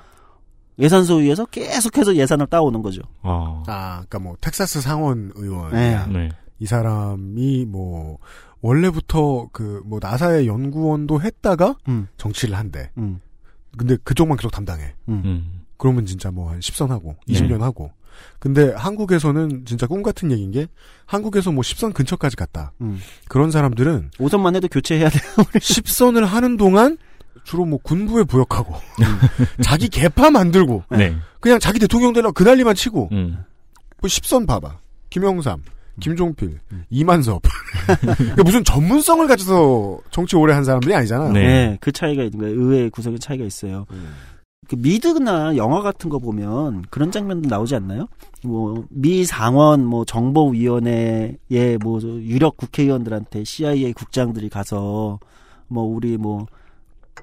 예산 0.79 1.05
소위에서 1.05 1.45
계속해서 1.45 2.17
예산을 2.17 2.47
따오는 2.47 2.81
거죠. 2.81 3.03
어. 3.23 3.63
아, 3.67 3.97
그러니까 4.07 4.19
뭐 4.21 4.37
텍사스 4.41 4.81
상원 4.81 5.33
의원. 5.35 5.73
네. 5.73 5.99
네. 6.09 6.31
이 6.59 6.67
사람이 6.67 7.67
뭐 7.67 8.17
원래부터 8.63 9.49
그 9.53 9.83
뭐 9.85 9.99
나사의 10.01 10.47
연구원도 10.47 11.21
했다가 11.21 11.77
음. 11.89 12.09
정치를 12.17 12.57
한대. 12.57 12.91
음. 12.97 13.21
근데 13.77 13.99
그쪽만 14.03 14.39
계속 14.39 14.51
담당해. 14.51 14.95
음. 15.11 15.61
그러면 15.77 16.07
진짜 16.07 16.31
뭐 16.31 16.49
한 16.51 16.61
10선 16.61 16.89
하고 16.89 17.17
네. 17.29 17.35
20년 17.35 17.59
하고. 17.61 17.91
근데 18.39 18.73
한국에서는 18.75 19.65
진짜 19.65 19.87
꿈 19.87 20.03
같은 20.03 20.31
얘기인 20.31 20.51
게 20.51 20.67
한국에서 21.07 21.53
뭐 21.53 21.63
10선 21.63 21.95
근처까지 21.95 22.37
갔다. 22.37 22.73
음. 22.81 23.01
그런 23.29 23.51
사람들은 23.51 24.11
5선만 24.19 24.55
해도 24.57 24.69
교체해야 24.69 25.09
돼요. 25.09 25.23
10선을 25.55 26.25
하는 26.27 26.57
동안 26.57 26.99
주로 27.45 27.65
뭐 27.65 27.79
군부에 27.83 28.25
부역하고 28.25 28.75
자기 29.63 29.89
개파 29.89 30.31
만들고 30.31 30.85
네. 30.91 31.15
그냥 31.41 31.59
자기 31.59 31.79
대통령 31.79 32.13
되려고 32.13 32.33
그 32.33 32.43
난리만 32.43 32.75
치고 32.75 33.11
음. 33.13 33.45
뭐 34.01 34.09
10선 34.09 34.47
봐봐. 34.47 34.79
김영삼, 35.11 35.63
김종필, 36.01 36.59
이만섭. 36.91 37.43
그러니까 38.17 38.43
무슨 38.43 38.65
전문성을 38.65 39.27
가져서 39.29 39.99
정치 40.11 40.37
오래 40.37 40.53
한 40.53 40.65
사람들이 40.65 40.95
아니잖아요. 40.95 41.33
네. 41.33 41.41
네. 41.41 41.79
그 41.81 41.93
차이가 41.93 42.25
있는 42.25 42.39
거예요. 42.39 42.61
의회 42.61 42.89
구성의 42.89 43.21
차이가 43.21 43.45
있어요. 43.45 43.87
그 44.69 44.77
미드나 44.77 45.57
영화 45.57 45.81
같은 45.83 46.11
거 46.11 46.19
보면 46.19 46.85
그런 46.91 47.11
장면도 47.11 47.49
나오지 47.49 47.75
않나요? 47.75 48.09
뭐 48.43 48.85
미 48.91 49.25
상원 49.25 49.85
뭐 49.85 50.05
정보위원회의 50.05 51.79
뭐 51.83 52.01
유력 52.03 52.57
국회의원들한테 52.57 53.45
CIA 53.45 53.93
국장들이 53.93 54.49
가서 54.49 55.19
뭐 55.69 55.85
우리 55.85 56.17
뭐 56.17 56.47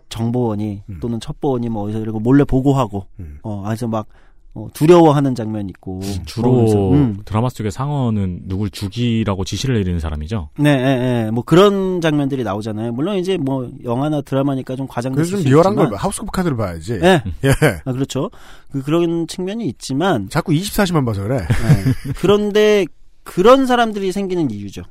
정보원이 0.10 0.84
음. 0.90 1.00
또는 1.02 1.20
첩보원이 1.20 1.70
뭐 1.70 1.84
어디서 1.84 2.00
이러고 2.00 2.20
몰래 2.20 2.44
보고하고 2.44 3.08
음. 3.20 3.40
어 3.44 3.64
아주 3.66 3.88
막 3.88 4.08
어, 4.54 4.68
두려워하는 4.74 5.34
장면이 5.34 5.70
있고 5.70 6.02
주로 6.26 6.52
그러면서, 6.52 6.92
음. 6.92 7.18
드라마 7.24 7.48
속의 7.48 7.72
상어는 7.72 8.42
누굴 8.48 8.70
죽이라고 8.70 9.46
지시를 9.46 9.76
내리는 9.76 10.00
사람이죠. 10.00 10.50
네, 10.60 10.70
예, 10.70 11.26
예. 11.26 11.32
뭐 11.32 11.44
그런 11.44 12.02
장면들이 12.02 12.44
나오잖아요. 12.44 12.92
물론 12.92 13.18
이제 13.18 13.38
뭐 13.38 13.72
영화나 13.86 14.22
드라마니까 14.22 14.76
좀 14.76 14.88
그래서 14.88 15.38
수좀 15.38 15.44
리얼한 15.44 15.74
있지만, 15.74 15.90
걸 15.90 15.98
하우스 15.98 16.22
오브 16.22 16.32
카드를 16.32 16.58
봐야지. 16.58 17.00
예, 17.02 17.24
예. 17.46 17.52
아, 17.86 17.94
그렇죠. 17.94 18.30
그, 18.72 18.82
그런 18.84 19.26
측면이 19.26 19.66
있지만, 19.68 20.28
자꾸 20.30 20.52
24시만 20.52 21.06
봐서 21.06 21.24
그래. 21.24 21.38
예. 21.38 22.12
그런데 22.18 22.86
그런 23.24 23.66
사람들이 23.66 24.12
생기는 24.12 24.52
이유죠. 24.52 24.82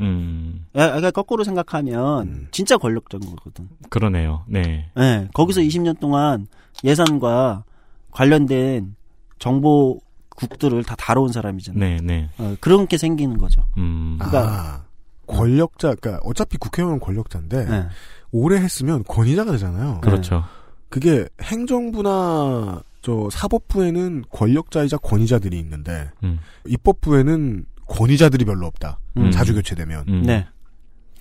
음, 0.00 0.64
야, 0.74 0.86
그러니까 0.86 1.10
거꾸로 1.10 1.44
생각하면 1.44 2.26
음. 2.26 2.48
진짜 2.50 2.78
권력적인 2.78 3.28
거거든. 3.36 3.68
그러네요. 3.90 4.44
네. 4.48 4.90
예. 4.98 5.28
거기서 5.34 5.60
20년 5.60 6.00
동안 6.00 6.46
예산과 6.82 7.64
관련된 8.10 8.94
정보국들을 9.42 10.84
다 10.84 10.94
다뤄온 10.96 11.32
사람이잖아요. 11.32 11.80
네, 11.80 11.98
네. 12.00 12.30
어, 12.38 12.54
그런 12.60 12.86
게 12.86 12.96
생기는 12.96 13.38
거죠. 13.38 13.64
음, 13.76 14.16
아, 14.20 14.84
권력자, 15.26 15.96
그러니까 15.96 16.22
어차피 16.24 16.58
국회의원은 16.58 17.00
권력자인데 17.00 17.66
예. 17.68 17.88
오래 18.30 18.56
했으면 18.56 19.02
권위자가 19.04 19.50
되잖아요. 19.52 20.00
그렇죠. 20.00 20.44
그게 20.88 21.26
행정부나 21.40 22.82
저 23.00 23.28
사법부에는 23.30 24.24
권력자이자 24.30 24.98
권위자들이 24.98 25.58
있는데 25.58 26.10
음. 26.22 26.38
입법부에는 26.66 27.64
권위자들이 27.88 28.44
별로 28.44 28.66
없다. 28.66 29.00
음. 29.16 29.30
자주 29.32 29.54
교체되면 29.54 30.04
음. 30.08 30.22
네. 30.22 30.46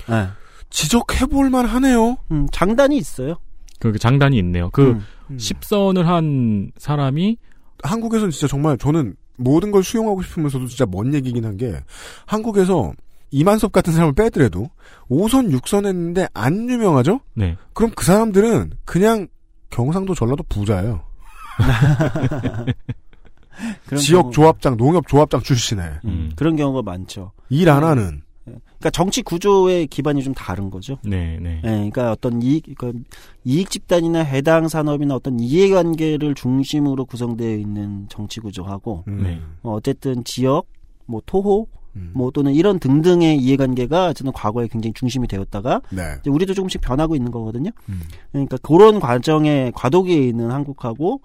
예. 0.09 0.28
지적해볼 0.69 1.49
만하네요. 1.49 2.17
음, 2.32 2.47
장단이 2.51 2.97
있어요. 2.97 3.38
그 3.80 3.97
장단이 3.97 4.38
있네요. 4.38 4.69
그 4.69 4.91
음. 5.30 5.38
10선을 5.38 6.03
한 6.03 6.72
사람이 6.78 7.38
한국에서는 7.84 8.32
진짜 8.32 8.47
정말 8.47 8.77
저는 8.77 9.15
모든 9.38 9.71
걸 9.71 9.84
수용하고 9.84 10.21
싶으면서도 10.21 10.67
진짜 10.67 10.86
먼 10.86 11.13
얘기긴 11.13 11.45
한 11.45 11.57
게 11.57 11.79
한국에서 12.25 12.93
이만섭 13.32 13.71
같은 13.71 13.93
사람을 13.93 14.13
빼더라도 14.13 14.69
5선, 15.09 15.51
6선 15.57 15.86
했는데 15.86 16.27
안 16.34 16.69
유명하죠? 16.69 17.21
네. 17.34 17.55
그럼 17.73 17.91
그 17.95 18.03
사람들은 18.05 18.71
그냥 18.86 19.27
경상도 19.69 20.13
전라도 20.15 20.43
부자예요. 20.49 21.01
그런 23.86 24.01
지역 24.01 24.21
경우- 24.23 24.34
조합장, 24.34 24.77
농협 24.77 25.07
조합장 25.07 25.41
출신에 25.41 25.82
음. 26.05 26.32
그런 26.36 26.55
경우가 26.55 26.82
많죠. 26.82 27.32
일 27.49 27.69
안 27.69 27.84
하는 27.84 28.21
그러니까 28.82 28.89
정치 28.89 29.21
구조의 29.21 29.88
기반이 29.88 30.23
좀 30.23 30.34
다른 30.34 30.71
거죠. 30.71 30.97
네, 31.03 31.38
네. 31.39 31.57
예, 31.57 31.69
그러니까 31.69 32.11
어떤 32.11 32.41
이익, 32.41 32.63
그러니까 32.75 32.99
이익 33.45 33.69
집단이나 33.69 34.23
해당 34.23 34.67
산업이나 34.67 35.15
어떤 35.15 35.39
이해관계를 35.39 36.34
중심으로 36.34 37.05
구성되어 37.05 37.57
있는 37.57 38.07
정치 38.09 38.39
구조하고 38.39 39.03
음. 39.07 39.21
네. 39.21 39.39
어, 39.61 39.73
어쨌든 39.73 40.23
지역, 40.23 40.65
뭐 41.05 41.21
토호, 41.27 41.67
음. 41.95 42.11
뭐 42.15 42.32
또는 42.32 42.53
이런 42.53 42.79
등등의 42.79 43.38
이해관계가 43.38 44.13
저는 44.13 44.32
과거에 44.32 44.67
굉장히 44.67 44.93
중심이 44.93 45.27
되었다가 45.27 45.82
네. 45.91 46.01
이제 46.19 46.32
우리도 46.32 46.55
조금씩 46.55 46.82
변하고 46.82 47.15
있는 47.15 47.32
거거든요. 47.32 47.69
음. 47.88 48.01
그러니까 48.32 48.57
그런 48.63 48.99
과정에 48.99 49.71
과도기에 49.75 50.27
있는 50.27 50.49
한국하고 50.49 51.21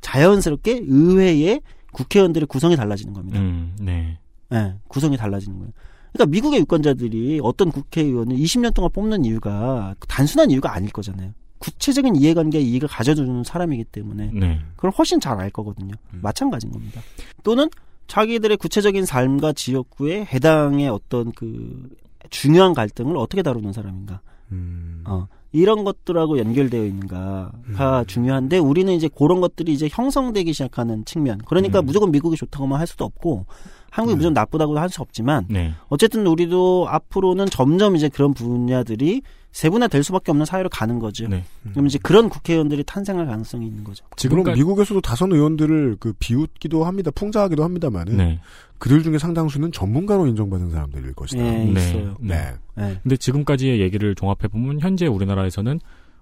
자연스럽게 0.00 0.84
의회의 0.86 1.60
국회의원들의 1.92 2.46
구성이 2.46 2.76
달라지는 2.76 3.12
겁니다. 3.12 3.38
음, 3.38 3.76
네. 3.78 4.18
예, 4.54 4.74
구성이 4.88 5.18
달라지는 5.18 5.58
거예요. 5.58 5.72
그러니까 6.12 6.30
미국의 6.30 6.60
유권자들이 6.60 7.40
어떤 7.42 7.70
국회의원을 7.70 8.36
20년 8.36 8.74
동안 8.74 8.90
뽑는 8.92 9.24
이유가 9.24 9.94
단순한 10.08 10.50
이유가 10.50 10.74
아닐 10.74 10.90
거잖아요. 10.90 11.32
구체적인 11.58 12.16
이해관계의 12.16 12.66
이익을 12.66 12.88
가져주는 12.88 13.44
사람이기 13.44 13.84
때문에 13.84 14.30
네. 14.34 14.58
그걸 14.76 14.90
훨씬 14.90 15.20
잘 15.20 15.40
알 15.40 15.48
거거든요. 15.50 15.94
마찬가지인 16.10 16.72
겁니다. 16.72 17.00
또는 17.44 17.68
자기들의 18.08 18.56
구체적인 18.56 19.06
삶과 19.06 19.52
지역구에 19.52 20.24
해당의 20.24 20.88
어떤 20.88 21.32
그 21.32 21.88
중요한 22.30 22.74
갈등을 22.74 23.16
어떻게 23.16 23.42
다루는 23.42 23.72
사람인가. 23.72 24.20
음. 24.50 25.02
어, 25.06 25.28
이런 25.52 25.84
것들하고 25.84 26.38
연결되어 26.38 26.84
있는가가 26.84 28.04
중요한데 28.06 28.58
우리는 28.58 28.92
이제 28.92 29.08
그런 29.08 29.40
것들이 29.40 29.72
이제 29.72 29.88
형성되기 29.90 30.52
시작하는 30.52 31.04
측면. 31.04 31.38
그러니까 31.46 31.80
음. 31.80 31.86
무조건 31.86 32.10
미국이 32.10 32.36
좋다고만 32.36 32.78
할 32.80 32.86
수도 32.86 33.04
없고 33.04 33.46
한국이 33.92 34.16
무조건 34.16 34.32
나쁘다고 34.32 34.78
할수 34.78 35.02
없지만 35.02 35.44
네. 35.50 35.74
어쨌든 35.88 36.26
우리도 36.26 36.86
앞으로는 36.88 37.46
점점 37.46 37.94
이제 37.94 38.08
그런 38.08 38.32
분야들이 38.32 39.20
세분화될 39.52 40.02
수밖에 40.02 40.32
없는 40.32 40.46
사회로 40.46 40.70
가는 40.70 40.98
거죠. 40.98 41.28
네. 41.28 41.44
그럼 41.72 41.86
이제 41.86 41.98
그런 42.02 42.30
국회의원들이 42.30 42.84
탄생할 42.84 43.26
가능성이 43.26 43.66
있는 43.66 43.84
거죠. 43.84 44.02
그럼 44.04 44.16
지금까지 44.16 44.58
미국에서도 44.58 44.98
다선 45.02 45.32
의원들을 45.32 45.98
그 46.00 46.14
비웃기도 46.18 46.84
합니다. 46.84 47.10
풍자하기도 47.10 47.62
합니다만은 47.62 48.16
네. 48.16 48.40
그들 48.78 49.02
중에 49.02 49.18
상당수는 49.18 49.72
전문가로 49.72 50.26
인정받는 50.26 50.70
사람들일 50.70 51.12
것이다. 51.12 51.44
예, 51.44 51.64
네. 51.64 51.70
있어요. 51.70 52.16
네. 52.18 52.54
예. 52.78 52.98
근데 53.02 53.16
지금까지의 53.18 53.82
얘기를 53.82 54.14
종합해 54.14 54.48
보면 54.50 54.80
현재 54.80 55.06
우리나라에서는 55.06 55.78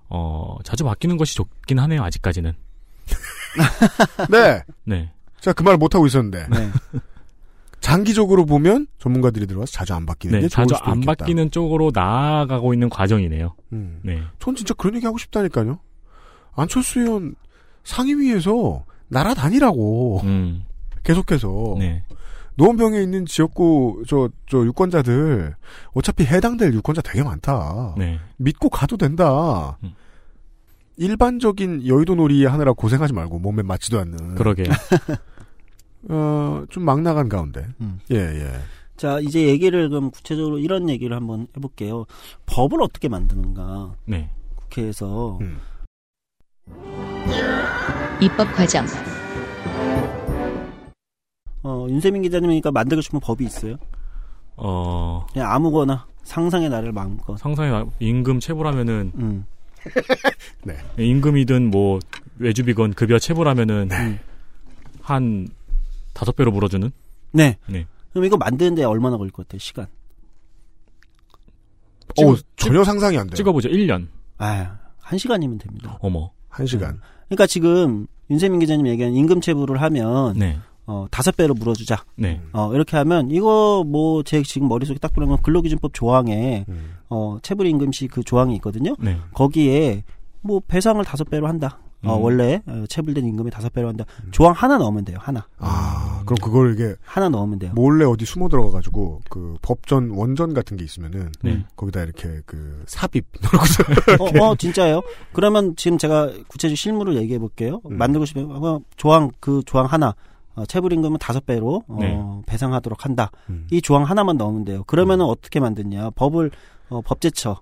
어, 0.08 0.56
자주 0.64 0.82
바뀌는 0.82 1.16
것이 1.16 1.36
좋긴 1.36 1.78
하네요. 1.78 2.02
아직까지는. 2.02 2.52
네. 4.28 4.60
네. 4.82 5.12
제가 5.38 5.54
그 5.54 5.62
말을 5.62 5.78
못하고 5.78 6.08
있었는데 6.08 6.48
네. 6.50 6.70
장기적으로 7.80 8.44
보면 8.46 8.86
전문가들이 8.98 9.46
들어와서 9.46 9.72
자주 9.72 9.94
안 9.94 10.06
바뀌는 10.06 10.38
네. 10.38 10.42
게 10.42 10.48
좋을 10.48 10.66
자주 10.66 10.74
수도 10.76 10.90
안 10.90 10.98
있겠다. 10.98 11.14
바뀌는 11.24 11.50
쪽으로 11.50 11.90
나아가고 11.94 12.74
있는 12.74 12.88
과정이네요. 12.88 13.54
음. 13.72 14.00
네. 14.02 14.20
전 14.38 14.54
진짜 14.54 14.74
그런 14.74 14.94
얘기 14.96 15.06
하고 15.06 15.18
싶다니까요. 15.18 15.78
안철수 16.54 17.00
의원 17.00 17.34
상임위에서 17.84 18.84
날아다니라고 19.08 20.20
음. 20.24 20.64
계속해서 21.02 21.76
네. 21.78 22.04
노원병에 22.56 23.00
있는 23.02 23.24
지역구 23.24 24.02
저 24.06 24.28
저 24.46 24.58
유권자들 24.66 25.54
어차피 25.94 26.24
해당될 26.24 26.74
유권자 26.74 27.00
되게 27.02 27.22
많다. 27.22 27.94
네. 27.96 28.18
믿고 28.36 28.68
가도 28.68 28.96
된다. 28.98 29.78
음. 29.84 29.94
일반적인 30.96 31.86
여의도 31.86 32.14
놀이 32.16 32.44
하느라 32.44 32.72
고생하지 32.74 33.14
말고 33.14 33.38
몸에 33.38 33.62
맞지도 33.62 33.98
않는 34.00 34.34
그러게요. 34.34 34.66
어, 36.08 36.64
좀 36.70 36.84
막 36.84 37.00
나간 37.02 37.28
가운데. 37.28 37.66
음. 37.80 38.00
예, 38.10 38.16
예. 38.16 38.52
자, 38.96 39.18
이제 39.20 39.46
얘기를 39.46 39.88
그럼 39.88 40.10
구체적으로 40.10 40.58
이런 40.58 40.88
얘기를 40.90 41.14
한번 41.16 41.46
해볼게요. 41.56 42.04
법을 42.46 42.82
어떻게 42.82 43.08
만드는가. 43.08 43.94
네. 44.06 44.30
국회에서. 44.56 45.38
음. 45.40 45.58
입법 48.20 48.52
과정, 48.54 48.86
어, 51.62 51.86
윤세민 51.88 52.22
기자님이니까 52.22 52.70
만들고 52.70 53.00
싶은 53.02 53.20
법이 53.20 53.44
있어요? 53.44 53.76
어, 54.56 55.26
그냥 55.32 55.50
아무거나 55.52 56.06
상상의 56.22 56.68
나를 56.68 56.92
마음껏. 56.92 57.36
상상의 57.38 57.86
임금 57.98 58.40
체불하면은 58.40 59.12
음. 59.16 59.46
임금이든 60.98 61.70
뭐 61.70 61.98
외주비건 62.38 62.92
급여 62.94 63.18
체불하면은 63.18 63.88
음. 63.90 64.18
한 65.00 65.48
다섯 66.20 66.36
배로 66.36 66.50
물어주는? 66.52 66.90
네. 67.32 67.56
네. 67.66 67.86
그럼 68.10 68.26
이거 68.26 68.36
만드는데 68.36 68.84
얼마나 68.84 69.16
걸릴 69.16 69.32
것 69.32 69.48
같아요, 69.48 69.58
시간? 69.58 69.86
어, 72.18 72.34
전혀 72.56 72.84
상상이 72.84 73.16
안 73.16 73.26
돼요. 73.28 73.36
찍어보죠. 73.36 73.70
1년. 73.70 74.08
아, 74.36 74.76
한 74.98 75.18
시간이면 75.18 75.56
됩니다. 75.58 75.96
어머. 76.02 76.30
한 76.50 76.66
시간. 76.66 77.00
그러니까 77.28 77.46
지금 77.46 78.06
윤세민 78.28 78.60
기자님 78.60 78.86
얘기한 78.88 79.14
임금 79.14 79.40
체불을 79.40 79.80
하면 79.80 80.34
네. 80.36 80.58
어, 80.86 81.06
다섯 81.10 81.34
배로 81.36 81.54
물어주자. 81.54 82.04
네. 82.16 82.42
어, 82.52 82.74
이렇게 82.74 82.98
하면 82.98 83.30
이거 83.30 83.82
뭐 83.86 84.22
제 84.24 84.42
지금 84.42 84.68
머릿속에 84.68 84.98
딱 84.98 85.14
들어오면 85.14 85.40
근로기준법 85.42 85.94
조항에 85.94 86.66
음. 86.68 86.96
어, 87.08 87.38
체불 87.42 87.66
임금 87.66 87.92
시 87.92 88.08
그 88.08 88.22
조항이 88.24 88.54
있거든요. 88.56 88.94
네. 88.98 89.16
거기에 89.32 90.02
뭐 90.42 90.60
배상을 90.66 91.02
다섯 91.06 91.30
배로 91.30 91.46
한다. 91.48 91.78
어, 92.04 92.16
음. 92.16 92.22
원래 92.22 92.62
어, 92.66 92.84
체불된 92.88 93.24
임금의 93.24 93.50
다섯 93.50 93.72
배로 93.72 93.88
한다. 93.88 94.04
조항 94.30 94.52
하나 94.54 94.78
넣으면 94.78 95.04
돼요. 95.04 95.18
하나. 95.20 95.46
아, 95.58 96.22
그럼 96.24 96.38
그걸 96.42 96.74
이게 96.74 96.94
하나 97.04 97.28
넣으면 97.28 97.58
돼요. 97.58 97.72
몰래 97.74 98.04
어디 98.04 98.24
숨어 98.24 98.48
들어가 98.48 98.70
가지고 98.70 99.20
그 99.28 99.56
법전 99.62 100.10
원전 100.10 100.54
같은 100.54 100.76
게 100.76 100.84
있으면은 100.84 101.30
네. 101.42 101.64
거기다 101.76 102.02
이렇게 102.02 102.40
그 102.46 102.82
삽입 102.86 103.26
어, 104.40 104.44
어, 104.44 104.56
진짜예요? 104.56 105.02
그러면 105.32 105.76
지금 105.76 105.98
제가 105.98 106.32
구체적 106.48 106.76
실무를 106.76 107.16
얘기해 107.16 107.38
볼게요. 107.38 107.80
음. 107.90 107.98
만들고 107.98 108.24
싶으면 108.24 108.64
어, 108.64 108.80
조항 108.96 109.30
그 109.40 109.62
조항 109.66 109.86
하나 109.86 110.14
어, 110.54 110.64
체불 110.66 110.92
임금은 110.92 111.18
다섯 111.18 111.44
배로 111.44 111.84
어, 111.86 111.96
네. 112.00 112.18
배상하도록 112.46 113.04
한다. 113.04 113.30
음. 113.50 113.66
이 113.70 113.82
조항 113.82 114.04
하나만 114.04 114.36
넣으면 114.36 114.64
돼요. 114.64 114.84
그러면은 114.86 115.26
어떻게 115.26 115.60
만드냐? 115.60 116.10
법을 116.10 116.50
어, 116.88 117.02
법제처 117.02 117.60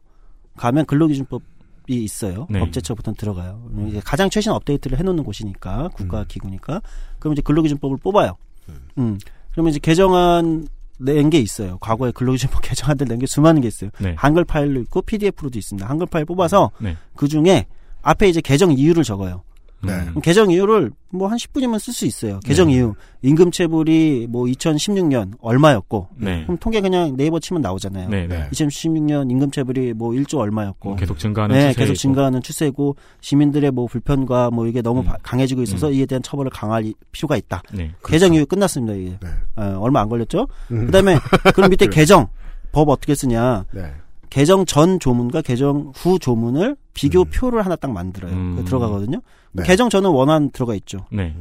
가면 0.57 0.86
근로기준법 0.86 1.43
이 1.89 2.03
있어요. 2.05 2.47
네. 2.51 2.61
법제처부터 2.61 3.14
들어가요. 3.14 3.62
이제 3.89 4.01
가장 4.05 4.28
최신 4.30 4.53
업데이트를 4.53 4.99
해놓는 4.99 5.24
곳이니까 5.24 5.89
국가 5.95 6.24
기구니까. 6.24 6.82
그럼 7.18 7.32
이제 7.32 7.41
근로기준법을 7.43 7.97
뽑아요. 7.99 8.36
음. 8.99 9.18
그러면 9.53 9.70
이제 9.70 9.78
개정안 9.80 10.68
낸 11.01 11.30
게 11.30 11.39
있어요. 11.39 11.78
과거에 11.78 12.11
근로기준법 12.12 12.61
개정안들 12.62 13.07
낸 13.07 13.18
게 13.20 13.26
수많은 13.26 13.62
게 13.62 13.68
있어요. 13.68 13.91
네. 14.01 14.14
한글 14.18 14.45
파일로 14.45 14.80
있고 14.82 15.01
PDF로도 15.03 15.59
있습니다. 15.59 15.89
한글 15.89 16.07
파일 16.07 16.24
뽑아서 16.26 16.70
네. 16.78 16.97
그 17.16 17.26
중에 17.28 17.66
앞에 18.03 18.28
이제 18.28 18.41
개정 18.41 18.72
이유를 18.72 19.03
적어요. 19.05 19.43
네. 19.83 19.93
음. 20.14 20.20
개정 20.20 20.51
이유를 20.51 20.91
뭐 21.11 21.29
한 21.29 21.39
10분이면 21.39 21.79
쓸 21.79 21.93
수 21.95 22.05
있어요. 22.05 22.41
개정 22.41 22.66
네. 22.68 22.74
이유. 22.74 22.95
임금 23.22 23.51
체불이 23.53 24.26
뭐 24.29 24.45
2016년 24.47 25.33
얼마였고. 25.41 26.09
네. 26.16 26.43
그럼 26.43 26.59
통계 26.59 26.81
그냥 26.81 27.16
네이버 27.16 27.39
치면 27.39 27.62
나오잖아요. 27.62 28.09
네, 28.09 28.26
네. 28.26 28.49
2016년 28.53 29.31
임금 29.31 29.51
체불이 29.51 29.95
뭐 29.95 30.11
1조 30.11 30.39
얼마였고. 30.39 30.97
계속 30.97 31.18
증가하는 31.18 31.55
네, 31.55 31.61
추세이고. 31.72 31.79
계속 31.79 31.95
증가하는 31.95 32.43
추세고 32.43 32.97
시민들의 33.20 33.70
뭐 33.70 33.87
불편과 33.87 34.51
뭐 34.51 34.66
이게 34.66 34.83
너무 34.83 35.01
음. 35.01 35.05
바- 35.05 35.16
강해지고 35.22 35.62
있어서 35.62 35.89
음. 35.89 35.95
이에 35.95 36.07
대한 36.07 36.22
처벌을 36.22 36.51
강화할 36.51 36.85
이- 36.87 36.95
필요가 37.12 37.37
있다. 37.37 37.62
네. 37.72 37.93
개정 38.05 38.35
이유 38.35 38.45
끝났습니다, 38.47 38.95
이게. 38.95 39.18
네. 39.22 39.29
어, 39.57 39.79
얼마 39.81 40.01
안 40.01 40.09
걸렸죠? 40.09 40.47
음. 40.72 40.87
그다음에 40.87 41.16
그럼 41.55 41.70
밑에. 41.70 41.87
개정 41.87 42.26
법 42.72 42.89
어떻게 42.89 43.14
쓰냐? 43.14 43.64
네. 43.72 43.93
개정 44.31 44.66
전 44.66 45.01
조문과 45.01 45.41
개정 45.41 45.91
후 45.97 46.18
조문을 46.18 46.76
비교표를 46.93 47.64
하나 47.64 47.76
딱 47.76 47.91
만들어요. 47.93 48.33
음. 48.33 48.62
들어가거든요. 48.66 49.20
네. 49.53 49.62
개정 49.64 49.88
전은 49.88 50.11
원안 50.11 50.51
들어가 50.51 50.74
있죠. 50.76 51.07
네. 51.11 51.34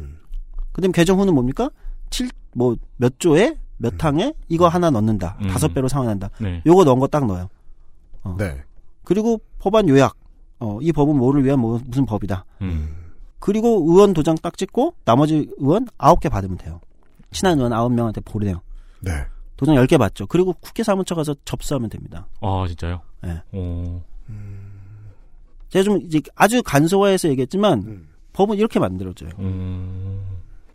그다음 0.71 0.91
개정 0.91 1.19
후는 1.19 1.33
뭡니까? 1.33 1.69
7, 2.09 2.29
뭐, 2.53 2.75
몇 2.97 3.19
조에, 3.19 3.55
몇 3.77 4.03
항에 4.03 4.33
이거 4.47 4.67
하나 4.67 4.89
넣는다. 4.89 5.37
음. 5.41 5.47
다섯 5.49 5.73
배로 5.73 5.87
상환한다. 5.87 6.29
네. 6.39 6.61
요거 6.65 6.83
넣은 6.83 6.99
거 6.99 7.07
딱 7.07 7.25
넣어요. 7.25 7.49
네. 8.37 8.63
그리고 9.03 9.39
법안 9.59 9.87
요약. 9.89 10.15
어, 10.59 10.79
이 10.81 10.91
법은 10.91 11.15
뭐를 11.15 11.43
위한 11.45 11.59
뭐, 11.59 11.79
무슨 11.85 12.05
법이다. 12.05 12.43
음. 12.61 12.95
그리고 13.39 13.85
의원 13.87 14.13
도장 14.13 14.35
딱 14.41 14.57
찍고 14.57 14.95
나머지 15.05 15.47
의원 15.57 15.87
아홉 15.97 16.19
개 16.19 16.29
받으면 16.29 16.57
돼요. 16.57 16.81
친한 17.31 17.57
의원 17.57 17.71
아홉 17.73 17.93
명한테 17.93 18.21
보내요. 18.21 18.61
네. 19.01 19.11
도장 19.57 19.75
열 19.75 19.85
개 19.87 19.97
받죠. 19.97 20.25
그리고 20.27 20.53
국회 20.53 20.81
사무처 20.83 21.13
가서 21.15 21.35
접수하면 21.45 21.89
됩니다. 21.89 22.27
아, 22.41 22.65
진짜요? 22.67 23.01
네. 23.21 23.41
오. 23.53 24.01
제가 25.69 25.83
좀 25.83 25.99
이제 26.03 26.21
아주 26.35 26.61
간소화해서 26.63 27.29
얘기했지만 27.29 27.83
음. 27.85 28.07
법은 28.33 28.57
이렇게 28.57 28.79
만들어져요. 28.79 29.31
음. 29.39 30.21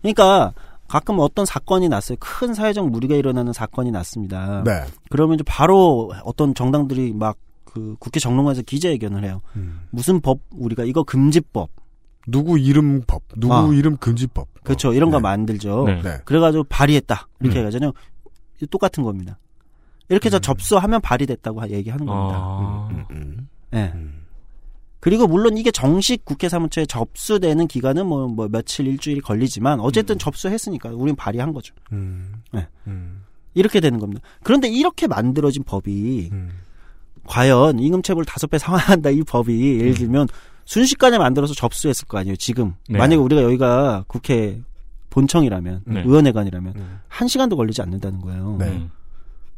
그러니까 0.01 0.53
가끔 0.89 1.19
어떤 1.21 1.47
사건이 1.47 1.89
났어요. 1.89 2.17
큰 2.21 2.55
사회적 2.55 2.91
무리가 2.91 3.15
일어나는 3.15 3.53
사건이 3.53 3.91
났습니다. 3.91 4.63
네. 4.65 4.85
그러면 5.11 5.37
이제 5.37 5.45
바로 5.47 6.13
어떤 6.25 6.55
정당들이 6.55 7.13
막 7.15 7.37
그 7.73 7.97
국회 7.99 8.21
정론관에서 8.21 8.63
기자회견을 8.63 9.25
해요. 9.25 9.41
음. 9.57 9.81
무슨 9.91 10.21
법 10.21 10.41
우리가 10.51 10.85
이거 10.85 11.03
금지법 11.05 11.71
누구 12.29 12.59
이름 12.59 13.03
법, 13.07 13.23
누구 13.37 13.55
아. 13.55 13.69
이름 13.73 13.97
금지법. 13.97 14.47
그렇죠 14.63 14.93
이런 14.93 15.11
거 15.11 15.17
네. 15.17 15.23
만들죠. 15.23 15.85
네. 15.87 16.03
네. 16.03 16.19
그래가지고 16.25 16.65
발의했다 16.65 17.29
이렇게 17.41 17.59
음. 17.59 17.61
해가지고 17.61 17.95
똑같은 18.71 19.03
겁니다. 19.03 19.39
이렇게 20.09 20.27
해서 20.27 20.39
접수하면 20.39 21.01
발의됐다고 21.01 21.71
얘기하는 21.71 22.05
겁니다. 22.05 22.39
아. 22.39 22.89
음, 22.91 23.05
음, 23.11 23.49
예. 23.73 23.91
음. 23.95 24.22
그리고 25.03 25.27
물론 25.27 25.59
이게 25.59 25.73
정식 25.73 26.25
국회 26.25 26.49
사무처에 26.49 26.87
접수되는 26.87 27.67
기간은 27.67 28.07
뭐, 28.07 28.29
뭐 28.29 28.47
며칠 28.49 28.87
일주일이 28.87 29.21
걸리지만 29.21 29.81
어쨌든 29.81 30.17
접수했으니까 30.17 30.91
우린 30.91 31.17
발의한 31.17 31.53
거죠. 31.53 31.75
음. 31.91 32.35
네. 32.53 32.69
음. 32.87 33.25
이렇게 33.53 33.81
되는 33.81 33.99
겁니다. 33.99 34.23
그런데 34.45 34.69
이렇게 34.69 35.09
만들어진 35.09 35.65
법이 35.65 36.29
음. 36.31 36.51
과연 37.25 37.81
임금체불 37.81 38.25
다섯 38.25 38.49
배 38.49 38.59
상환한다 38.59 39.11
이 39.11 39.23
법이 39.23 39.81
예를 39.81 39.95
들면 39.95 40.29
순식간에 40.67 41.19
만들어서 41.19 41.53
접수했을 41.53 42.07
거 42.07 42.19
아니에요 42.19 42.37
지금 42.37 42.75
네. 42.89 42.97
만약에 42.97 43.21
우리가 43.21 43.43
여기가 43.43 44.05
국회 44.07 44.63
본청이라면 45.11 45.83
네. 45.85 46.03
의원회관이라면 46.03 46.75
음. 46.77 47.01
한 47.09 47.27
시간도 47.27 47.57
걸리지 47.57 47.83
않는다는 47.83 48.21
거예요. 48.21 48.57
네. 48.61 48.69
음. 48.69 48.91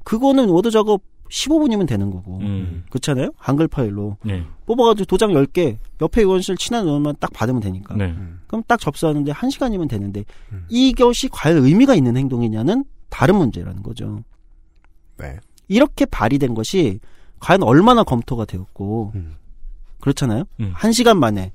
그거는 0.04 0.48
워드 0.48 0.70
작업 0.70 1.02
15분이면 1.34 1.86
되는 1.88 2.10
거고 2.10 2.38
음. 2.38 2.84
그렇잖아요. 2.90 3.30
한글 3.36 3.66
파일로 3.66 4.16
네. 4.22 4.44
뽑아가지고 4.66 5.06
도장 5.06 5.32
10개 5.32 5.76
옆에 6.00 6.22
의원실 6.22 6.56
친한 6.56 6.86
의원만 6.86 7.16
딱 7.18 7.32
받으면 7.32 7.60
되니까 7.60 7.96
네. 7.96 8.14
그럼 8.46 8.62
딱 8.68 8.78
접수하는데 8.78 9.32
한 9.32 9.50
시간이면 9.50 9.88
되는데 9.88 10.24
음. 10.52 10.64
이것이 10.68 11.28
과연 11.28 11.64
의미가 11.64 11.96
있는 11.96 12.16
행동이냐는 12.16 12.84
다른 13.10 13.36
문제라는 13.36 13.82
거죠. 13.82 14.22
네. 15.18 15.38
이렇게 15.66 16.04
발의된 16.06 16.54
것이 16.54 17.00
과연 17.40 17.64
얼마나 17.64 18.04
검토가 18.04 18.44
되었고 18.44 19.12
음. 19.16 19.34
그렇잖아요. 20.00 20.44
음. 20.60 20.70
한 20.72 20.92
시간 20.92 21.18
만에 21.18 21.52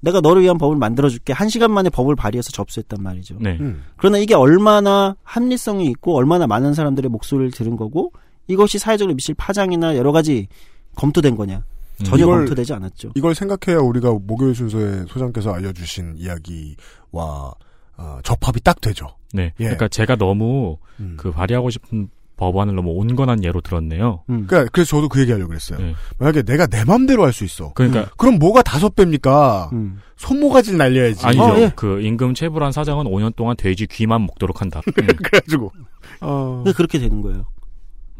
내가 0.00 0.20
너를 0.20 0.42
위한 0.42 0.56
법을 0.56 0.76
만들어줄게 0.76 1.34
한 1.34 1.50
시간 1.50 1.70
만에 1.72 1.90
법을 1.90 2.16
발의해서 2.16 2.50
접수했단 2.50 3.02
말이죠. 3.02 3.36
네. 3.40 3.58
음. 3.60 3.82
그러나 3.96 4.16
이게 4.16 4.34
얼마나 4.34 5.16
합리성이 5.22 5.86
있고 5.90 6.16
얼마나 6.16 6.46
많은 6.46 6.72
사람들의 6.72 7.10
목소리를 7.10 7.50
들은 7.50 7.76
거고 7.76 8.12
이것이 8.48 8.78
사회적으로 8.78 9.14
미칠 9.14 9.34
파장이나 9.34 9.96
여러 9.96 10.10
가지 10.12 10.48
검토된 10.96 11.36
거냐 11.36 11.62
전혀 12.04 12.24
이걸- 12.24 12.38
검토되지 12.40 12.72
않았죠. 12.74 13.10
이걸 13.14 13.34
생각해야 13.34 13.80
우리가 13.80 14.12
목요일 14.22 14.54
순서에 14.54 15.04
소장께서 15.08 15.52
알려주신 15.52 16.14
이야기와 16.16 17.52
어, 18.00 18.18
접합이 18.22 18.60
딱 18.60 18.80
되죠. 18.80 19.08
네. 19.32 19.52
예. 19.58 19.64
그러니까 19.64 19.88
제가 19.88 20.14
너무 20.16 20.78
음. 21.00 21.14
그 21.18 21.32
발의하고 21.32 21.68
싶은 21.70 22.08
법안을 22.36 22.76
너무 22.76 22.92
온건한 22.92 23.42
예로 23.42 23.60
들었네요. 23.60 24.22
음. 24.30 24.46
그러니까 24.46 24.70
그래서 24.72 24.90
저도 24.90 25.08
그 25.08 25.20
얘기하려고 25.20 25.48
그랬어요. 25.48 25.80
네. 25.80 25.94
만약에 26.18 26.42
내가 26.44 26.68
내 26.68 26.84
맘대로 26.84 27.24
할 27.24 27.32
수 27.32 27.44
있어. 27.44 27.72
그러니까 27.74 28.08
그럼 28.16 28.38
뭐가 28.38 28.62
다섯 28.62 28.94
배입니까? 28.94 29.70
음. 29.72 29.98
손모가지 30.16 30.76
날려야지. 30.76 31.26
아니죠. 31.26 31.42
어, 31.42 31.58
예. 31.58 31.72
그 31.74 32.00
임금 32.00 32.34
체불한 32.34 32.70
사장은 32.70 33.06
5년 33.06 33.34
동안 33.34 33.56
돼지 33.56 33.88
귀만 33.88 34.24
먹도록 34.26 34.60
한다. 34.60 34.80
음. 34.86 34.92
그래가지고. 35.18 35.72
어. 36.20 36.62
그렇게 36.76 37.00
되는 37.00 37.20
거예요. 37.20 37.44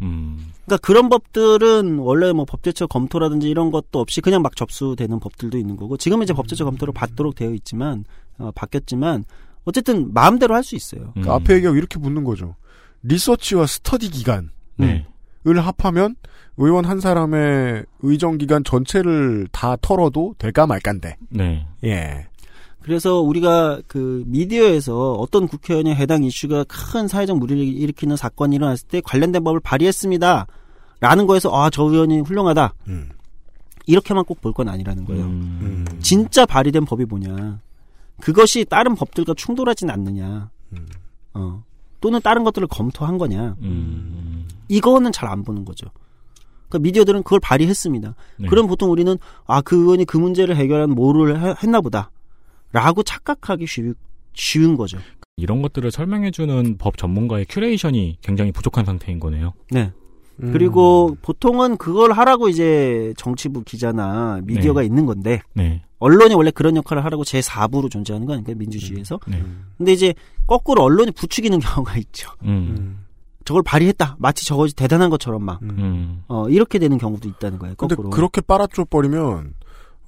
음. 0.03 0.53
그러니까 0.65 0.87
그런 0.87 1.09
법들은 1.09 1.99
원래 1.99 2.33
뭐 2.33 2.45
법제처 2.45 2.87
검토라든지 2.87 3.49
이런 3.49 3.71
것도 3.71 4.01
없이 4.01 4.21
그냥 4.21 4.43
막 4.43 4.55
접수되는 4.55 5.19
법들도 5.21 5.59
있는 5.59 5.77
거고 5.77 5.97
지금 5.97 6.23
이제 6.23 6.33
법제처 6.33 6.65
검토를 6.65 6.93
받도록 6.95 7.35
되어 7.35 7.53
있지만 7.55 8.05
어, 8.39 8.51
바뀌었지만 8.55 9.25
어쨌든 9.65 10.13
마음대로 10.15 10.55
할 10.55 10.63
수 10.63 10.77
있어요. 10.77 11.13
음. 11.17 11.23
그 11.23 11.31
앞에 11.31 11.55
얘기하고 11.57 11.77
이렇게 11.77 11.99
묻는 11.99 12.25
거죠. 12.25 12.55
리서치와 13.03 13.67
스터디 13.67 14.11
기간을 14.11 14.51
네. 14.77 15.07
합하면 15.45 16.17
의원 16.57 16.85
한 16.85 17.01
사람의 17.01 17.85
의정 18.01 18.39
기간 18.39 18.65
전체를 18.65 19.49
다 19.53 19.77
털어도 19.81 20.35
될까 20.39 20.67
말까인데. 20.67 21.17
네. 21.31 21.67
예. 21.85 22.28
그래서 22.89 23.21
우리가 23.21 23.83
그 23.87 24.23
미디어에서 24.29 25.13
어떤 25.13 25.47
국회의원이 25.47 25.95
해당 25.95 26.25
이슈가 26.25 26.65
큰 26.65 27.07
사회적 27.07 27.37
무리를 27.39 27.63
일으키는 27.63 28.17
사건이 28.17 28.57
일어났을 28.57 28.89
때 28.89 29.03
관련된 29.03 29.45
법을 29.45 29.61
발의했습니다. 29.61 30.47
라는 31.01 31.27
거에서 31.27 31.51
아 31.55 31.69
저 31.69 31.83
의원이 31.83 32.21
훌륭하다 32.21 32.73
음. 32.89 33.11
이렇게만 33.87 34.25
꼭 34.25 34.41
볼 34.41 34.55
건 34.55 34.71
아니라는 34.71 35.05
거예요. 35.05 35.23
음. 35.27 35.85
진짜 36.01 36.47
발의된 36.47 36.87
법이 36.87 37.05
뭐냐? 37.05 37.61
그것이 38.23 38.65
다른 38.65 38.95
법들과 38.95 39.35
충돌하진 39.37 39.91
않느냐? 39.91 40.49
음. 40.73 40.87
어. 41.35 41.63
또는 42.01 42.23
다른 42.23 42.43
것들을 42.43 42.69
검토한 42.69 43.19
거냐? 43.19 43.57
음. 43.61 44.49
이거는 44.69 45.13
잘 45.13 45.29
안 45.29 45.45
보는 45.45 45.67
거죠. 45.67 45.89
그러니까 46.71 46.79
미디어들은 46.85 47.23
그걸 47.23 47.39
발의했습니다. 47.41 48.15
네. 48.39 48.49
그럼 48.49 48.67
보통 48.67 48.91
우리는 48.91 49.15
아 49.47 49.61
그 49.61 49.77
의원이 49.77 50.07
그 50.07 50.17
문제를 50.17 50.57
해결한 50.57 50.89
뭐를 50.93 51.39
해- 51.43 51.55
했나 51.63 51.83
보다 51.83 52.11
라고 52.73 53.03
착각하기 53.03 53.67
쉬, 53.67 53.93
쉬운 54.35 54.77
거죠. 54.77 54.99
이런 55.37 55.63
것들을 55.63 55.91
설명해주는 55.91 56.79
법 56.79 56.97
전문가의 56.97 57.47
curation이 57.49 58.19
굉장히 58.21 58.53
부족한 58.53 58.85
상태인 58.85 59.21
거네요. 59.21 59.55
네. 59.71 59.93
음. 60.43 60.53
그리고 60.53 61.17
보통은 61.23 61.77
그걸 61.77 62.13
하라고 62.13 62.49
이제 62.49 63.13
정치부 63.17 63.63
기자나 63.65 64.41
미디어가 64.45 64.81
네. 64.81 64.87
있는 64.87 65.07
건데 65.07 65.41
네. 65.55 65.83
언론이 65.99 66.35
원래 66.35 66.51
그런 66.51 66.77
역할을 66.77 67.05
하라고 67.05 67.25
제 67.25 67.41
4부로 67.41 67.91
존재하는 67.91 68.27
거 68.27 68.33
아닙니까 68.35 68.57
민주주의에서. 68.57 69.19
네. 69.27 69.43
근데 69.77 69.93
이제 69.93 70.15
거꾸로 70.47 70.83
언론이 70.83 71.11
부추기는 71.13 71.59
경우가 71.61 71.97
있죠. 71.99 72.31
음. 72.43 72.49
음. 72.49 72.99
저걸 73.45 73.63
발의했다. 73.63 74.17
마치 74.19 74.45
저것이 74.47 74.77
대단한 74.77 75.09
것처럼 75.09 75.43
막 75.43 75.61
음. 75.63 76.23
어, 76.29 76.49
이렇게 76.51 76.79
되는 76.79 76.99
경우도 76.99 77.29
있다는 77.29 77.59
거예요. 77.59 77.75
근데 77.77 77.95
거꾸로. 77.95 78.11
그렇게 78.11 78.41
빨아줘 78.41 78.85
버리면 78.85 79.55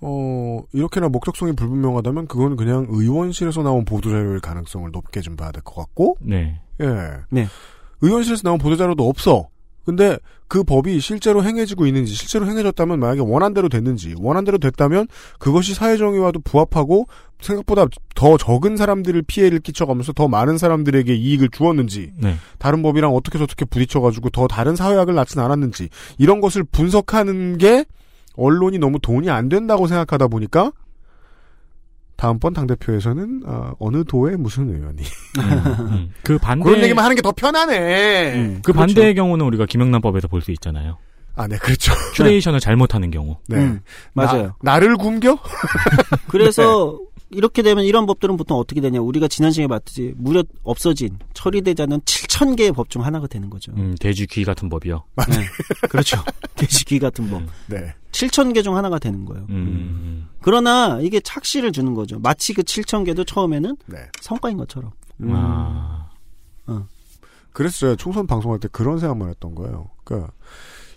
어 0.01 0.63
이렇게나 0.73 1.09
목적성이 1.09 1.53
불분명하다면 1.53 2.27
그건 2.27 2.57
그냥 2.57 2.87
의원실에서 2.89 3.63
나온 3.63 3.85
보도자료일 3.85 4.41
가능성을 4.41 4.91
높게 4.93 5.21
좀 5.21 5.37
봐야 5.37 5.53
될 5.53 5.63
것 5.63 5.75
같고 5.75 6.17
네. 6.21 6.61
예. 6.81 6.87
네. 7.31 7.47
의원실에서 8.01 8.43
나온 8.45 8.59
보도자료도 8.59 9.07
없어. 9.09 9.49
근데 9.85 10.19
그 10.47 10.63
법이 10.63 11.01
실제로 11.01 11.43
행해지고 11.43 11.87
있는지, 11.87 12.15
실제로 12.15 12.47
행해졌다면 12.47 13.01
만약에 13.01 13.21
원한대로 13.21 13.69
됐는지, 13.69 14.15
원한대로 14.19 14.59
됐다면 14.59 15.09
그것이 15.39 15.75
사회정의와도 15.75 16.41
부합하고 16.41 17.07
생각보다 17.41 17.87
더 18.15 18.37
적은 18.37 18.77
사람들을 18.77 19.23
피해를 19.23 19.61
끼쳐가면서 19.61 20.13
더 20.13 20.29
많은 20.29 20.59
사람들에게 20.59 21.15
이익을 21.15 21.49
주었는지, 21.51 22.13
네. 22.17 22.37
다른 22.59 22.83
법이랑 22.83 23.15
어떻게 23.15 23.39
저렇게 23.39 23.65
부딪혀가지고 23.65 24.31
더 24.31 24.47
다른 24.47 24.77
사회학을 24.77 25.15
낳진 25.15 25.41
않았는지, 25.41 25.89
이런 26.19 26.41
것을 26.41 26.63
분석하는 26.65 27.59
게 27.59 27.85
언론이 28.41 28.79
너무 28.79 28.99
돈이 29.01 29.31
안 29.31 29.49
된다고 29.49 29.87
생각하다 29.87 30.29
보니까 30.29 30.73
다음번 32.17 32.53
당 32.53 32.67
대표에서는 32.67 33.43
어, 33.47 33.73
어느 33.79 34.05
도의 34.05 34.37
무슨 34.37 34.69
의원이 34.75 35.03
음. 35.39 36.13
그 36.23 36.37
반대 36.39 36.65
그런 36.65 36.83
얘기만 36.83 37.03
하는 37.05 37.17
게 37.17 37.23
더 37.23 37.33
편하네. 37.33 38.35
음. 38.35 38.55
그 38.63 38.73
그렇죠. 38.73 38.79
반대의 38.79 39.15
경우는 39.15 39.45
우리가 39.47 39.67
김영란법에서 39.67 40.29
볼 40.29 40.43
수 40.43 40.51
있잖아요. 40.53 40.99
아, 41.37 41.47
네, 41.47 41.57
그렇죠. 41.57 41.93
curation을 42.15 42.61
잘못하는 42.61 43.11
경우. 43.11 43.37
네. 43.47 43.57
음, 43.57 43.81
맞아요. 44.13 44.55
나, 44.63 44.79
를 44.79 44.97
굶겨? 44.97 45.39
그래서 46.29 46.99
네. 47.01 47.10
이렇게 47.31 47.63
되면 47.63 47.85
이런 47.85 48.07
법들은 48.07 48.37
보통 48.37 48.59
어떻게 48.59 48.81
되냐. 48.81 49.01
우리가 49.01 49.29
지난 49.29 49.53
시간에 49.53 49.69
봤듯이 49.69 50.15
무려 50.17 50.43
없어진, 50.65 51.19
처리되지 51.35 51.83
않은 51.83 52.01
7천 52.01 52.57
개의 52.57 52.73
법 52.73 52.89
중 52.89 53.05
하나가 53.05 53.27
되는 53.29 53.49
거죠. 53.51 53.73
음, 53.77 53.95
돼지 54.01 54.27
귀 54.27 54.45
같은 54.45 54.69
법이요. 54.69 55.05
네. 55.29 55.37
그렇죠. 55.89 56.23
돼지귀 56.57 56.99
같은 56.99 57.31
법. 57.31 57.43
네. 57.69 57.95
7천 58.13 58.53
개 58.53 58.63
중 58.63 58.77
하나가 58.77 58.99
되는 58.99 59.25
거예요. 59.25 59.47
음. 59.51 60.29
그러나 60.43 60.99
이게 61.01 61.21
착시를 61.21 61.71
주는 61.73 61.95
거죠. 61.95 62.19
마치 62.19 62.53
그 62.53 62.63
7천 62.63 63.05
개도 63.07 63.25
처음에는 63.25 63.77
네. 63.87 63.99
성과인 64.21 64.57
것처럼. 64.57 64.91
아. 65.29 66.09
그래서 67.53 67.79
제가 67.79 67.97
총선 67.97 68.27
방송할 68.27 68.61
때 68.61 68.69
그런 68.71 68.99
생각만 68.99 69.29
했던 69.29 69.55
거예요. 69.55 69.91
그러니까 70.05 70.33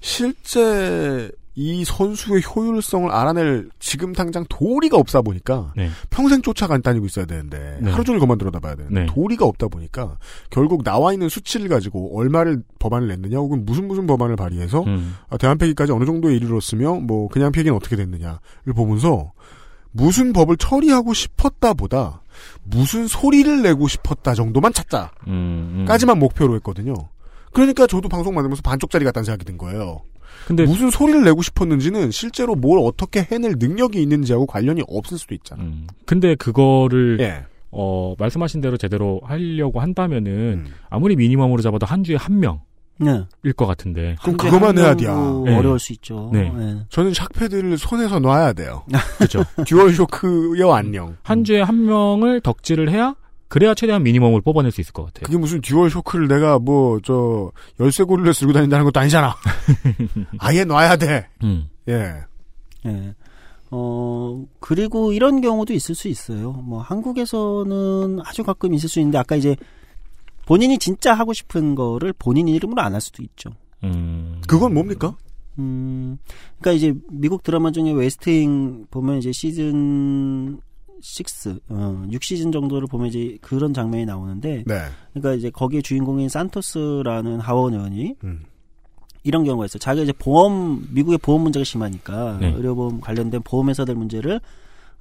실제 0.01 1.29
이 1.55 1.85
선수의 1.85 2.41
효율성을 2.43 3.11
알아낼 3.11 3.69
지금 3.79 4.13
당장 4.13 4.43
도리가 4.49 4.97
없다 4.97 5.21
보니까 5.21 5.71
네. 5.75 5.89
평생 6.09 6.41
쫓아가 6.41 6.77
다니고 6.77 7.05
있어야 7.05 7.25
되는데 7.25 7.77
네. 7.79 7.91
하루 7.91 8.03
종일 8.03 8.19
그만 8.19 8.39
들여다봐야 8.39 8.75
되는데 8.75 9.01
네. 9.01 9.05
도리가 9.05 9.45
없다 9.45 9.67
보니까 9.67 10.17
결국 10.49 10.83
나와 10.83 11.13
있는 11.13 11.29
수치를 11.29 11.69
가지고 11.69 12.17
얼마를 12.17 12.63
법안을 12.79 13.07
냈느냐 13.07 13.37
혹은 13.37 13.65
무슨 13.65 13.87
무슨 13.87 14.07
법안을 14.07 14.35
발의해서 14.35 14.83
음. 14.83 15.15
아, 15.29 15.37
대한 15.37 15.59
폐기까지 15.59 15.91
어느 15.91 16.05
정도에 16.05 16.35
이르렀으며 16.35 16.95
뭐 16.95 17.27
그냥 17.27 17.51
폐기는 17.51 17.75
어떻게 17.75 17.95
됐느냐를 17.95 18.39
보면서 18.75 19.31
무슨 19.91 20.33
법을 20.33 20.57
처리하고 20.57 21.13
싶었다 21.13 21.73
보다 21.75 22.23
무슨 22.63 23.07
소리를 23.07 23.61
내고 23.61 23.87
싶었다 23.87 24.33
정도만 24.33 24.73
찾자 24.73 25.11
음, 25.27 25.81
음. 25.81 25.85
까지만 25.87 26.17
목표로 26.17 26.55
했거든요. 26.55 26.95
그러니까 27.51 27.85
저도 27.85 28.09
방송 28.09 28.33
만들면서 28.33 28.63
반쪽짜리 28.63 29.05
같다는 29.05 29.25
생각이 29.25 29.45
든 29.45 29.59
거예요. 29.59 30.01
근데 30.47 30.65
무슨 30.65 30.89
소리를 30.89 31.23
내고 31.23 31.41
싶었는지는 31.41 32.11
실제로 32.11 32.55
뭘 32.55 32.79
어떻게 32.79 33.21
해낼 33.31 33.55
능력이 33.57 34.01
있는지하고 34.01 34.45
관련이 34.45 34.83
없을 34.87 35.17
수도 35.17 35.33
있잖아. 35.35 35.63
음. 35.63 35.87
근데 36.05 36.35
그거를 36.35 37.17
예. 37.21 37.45
어, 37.71 38.13
말씀하신 38.19 38.61
대로 38.61 38.77
제대로 38.77 39.19
하려고 39.23 39.79
한다면은 39.79 40.31
음. 40.31 40.73
아무리 40.89 41.15
미니멈으로 41.15 41.61
잡아도 41.61 41.85
한 41.85 42.03
주에 42.03 42.15
한 42.15 42.39
명일 42.39 42.59
네. 42.99 43.51
것 43.55 43.65
같은데. 43.65 44.15
그럼 44.21 44.63
한 44.63 44.77
해야 44.77 44.95
돼요. 44.95 45.43
네. 45.45 45.57
어려울 45.57 45.79
수 45.79 45.91
있죠. 45.93 46.29
네. 46.31 46.51
네. 46.55 46.77
저는 46.89 47.11
샥패드를 47.11 47.77
손에서 47.77 48.19
놔야 48.19 48.53
돼요. 48.53 48.85
그렇죠. 49.17 49.43
DualShock여 49.65 50.71
안녕. 50.71 51.17
한 51.23 51.43
주에 51.43 51.61
한 51.61 51.85
명을 51.85 52.41
덕질을 52.41 52.91
해야 52.91 53.15
그래야 53.53 53.75
최대한 53.75 54.01
minimum을 54.01 54.41
뽑아낼 54.41 54.71
수 54.71 54.81
있을 54.81 54.93
것 54.93 55.05
같아요. 55.05 55.25
그게 55.27 55.37
무슨 55.37 55.61
DualShock를 55.61 56.27
내가 56.27 56.57
뭐 56.57 56.99
저 57.03 57.51
열쇠고리를 57.79 58.33
쓰고 58.33 58.51
다닌다는 58.51 58.83
것도 58.85 58.99
아니잖아. 58.99 59.35
아예 60.39 60.63
놔야 60.63 60.95
돼. 60.95 61.27
음. 61.43 61.69
예. 61.87 62.15
예. 62.87 63.13
어, 63.69 64.43
그리고 64.59 65.13
이런 65.13 65.39
경우도 65.41 65.71
있을 65.73 65.93
수 65.93 66.07
있어요. 66.07 66.51
뭐, 66.53 66.81
한국에서는 66.81 68.21
아주 68.25 68.43
가끔 68.43 68.73
있을 68.73 68.89
수 68.89 68.99
있는데, 68.99 69.19
아까 69.19 69.35
이제 69.35 69.55
본인이 70.47 70.79
진짜 70.79 71.13
하고 71.13 71.31
싶은 71.33 71.75
거를 71.75 72.11
본인 72.17 72.47
이름으로 72.47 72.81
안 72.81 72.93
할 72.95 73.01
수도 73.01 73.21
있죠. 73.21 73.51
음. 73.83 74.41
그건 74.47 74.73
뭡니까? 74.73 75.15
음, 75.59 76.17
그러니까 76.59 76.71
이제 76.71 76.93
미국 77.11 77.43
드라마 77.43 77.71
중에 77.71 77.91
웨스트윙 77.91 78.87
보면 78.89 79.17
이제 79.19 79.31
시즌 79.31 80.59
6, 81.03 81.61
어, 81.69 82.05
6시즌 82.11 82.53
정도를 82.53 82.87
보면 82.87 83.07
이제 83.07 83.37
그런 83.41 83.73
장면이 83.73 84.05
나오는데, 84.05 84.63
네. 84.65 84.79
그러니까 85.11 85.33
이제 85.33 85.49
거기에 85.49 85.81
주인공인 85.81 86.29
산토스라는 86.29 87.39
하원 87.41 87.73
의원이 87.73 88.15
음. 88.23 88.43
이런 89.23 89.43
경우가 89.43 89.65
있어요. 89.65 89.79
자기가 89.79 90.03
이제 90.03 90.13
보험 90.13 90.87
미국의 90.91 91.17
보험 91.19 91.41
문제가 91.41 91.63
심하니까 91.63 92.37
네. 92.39 92.53
의료보험 92.53 93.01
관련된 93.01 93.41
보험회사들 93.43 93.95
문제를 93.95 94.39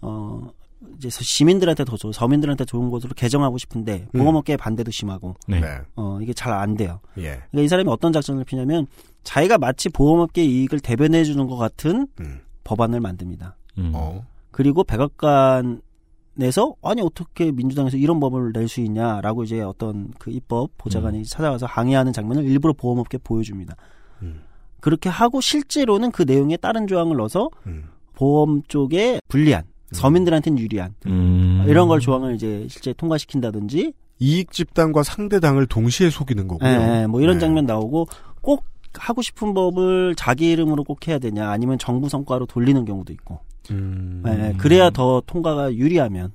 어 0.00 0.48
이제 0.96 1.08
시민들한테 1.10 1.84
더 1.84 1.96
좋은 1.96 2.12
서민들한테 2.12 2.64
좋은 2.64 2.90
곳으로 2.90 3.14
개정하고 3.14 3.58
싶은데 3.58 4.06
음. 4.14 4.18
보험업계의 4.20 4.56
반대도 4.56 4.90
심하고 4.90 5.34
네. 5.48 5.60
네. 5.60 5.80
어 5.96 6.18
이게 6.20 6.32
잘 6.32 6.52
안 6.52 6.76
돼요. 6.76 7.00
예. 7.18 7.40
그러니까 7.50 7.62
이 7.62 7.68
사람이 7.68 7.88
어떤 7.90 8.12
작전을 8.12 8.44
피냐면 8.44 8.86
자기가 9.24 9.58
마치 9.58 9.88
보험업계 9.88 10.44
이익을 10.44 10.80
대변해 10.80 11.24
주는 11.24 11.46
것 11.48 11.56
같은 11.56 12.06
음. 12.20 12.40
법안을 12.64 13.00
만듭니다. 13.00 13.56
음. 13.78 13.92
어. 13.94 14.24
그리고 14.52 14.84
백악관 14.84 15.80
에서 16.40 16.74
아니 16.82 17.02
어떻게 17.02 17.52
민주당에서 17.52 17.98
이런 17.98 18.18
법을 18.18 18.52
낼 18.54 18.66
수 18.68 18.80
있냐라고 18.80 19.44
이제 19.44 19.60
어떤 19.60 20.10
그 20.18 20.30
입법 20.30 20.70
보좌관이 20.78 21.24
찾아와서 21.26 21.66
항의하는 21.66 22.12
장면을 22.14 22.44
일부러 22.44 22.72
보험업계 22.72 23.16
에 23.16 23.20
보여줍니다. 23.22 23.76
음. 24.22 24.40
그렇게 24.80 25.10
하고 25.10 25.42
실제로는 25.42 26.10
그 26.10 26.22
내용에 26.22 26.56
다른 26.56 26.86
조항을 26.86 27.16
넣어서 27.18 27.50
음. 27.66 27.84
보험 28.14 28.62
쪽에 28.68 29.20
불리한 29.28 29.64
서민들한테는 29.92 30.58
유리한 30.58 30.94
음. 31.06 31.64
이런 31.68 31.86
걸 31.88 32.00
조항을 32.00 32.34
이제 32.34 32.66
실제 32.70 32.94
통과시킨다든지 32.94 33.92
이익 34.20 34.52
집단과 34.52 35.02
상대 35.02 35.38
당을 35.38 35.66
동시에 35.66 36.08
속이는 36.08 36.48
거고요. 36.48 36.68
예, 36.68 37.02
예, 37.02 37.06
뭐 37.06 37.20
이런 37.20 37.36
네. 37.36 37.40
장면 37.40 37.66
나오고 37.66 38.06
꼭 38.40 38.64
하고 38.94 39.20
싶은 39.20 39.52
법을 39.52 40.14
자기 40.16 40.50
이름으로 40.50 40.84
꼭 40.84 41.06
해야 41.08 41.18
되냐 41.18 41.50
아니면 41.50 41.78
정부 41.78 42.08
성과로 42.08 42.46
돌리는 42.46 42.84
경우도 42.84 43.12
있고 43.12 43.40
음. 43.70 44.22
예, 44.26 44.54
그래야 44.58 44.90
더 44.90 45.22
통과가 45.26 45.74
유리하면 45.74 46.32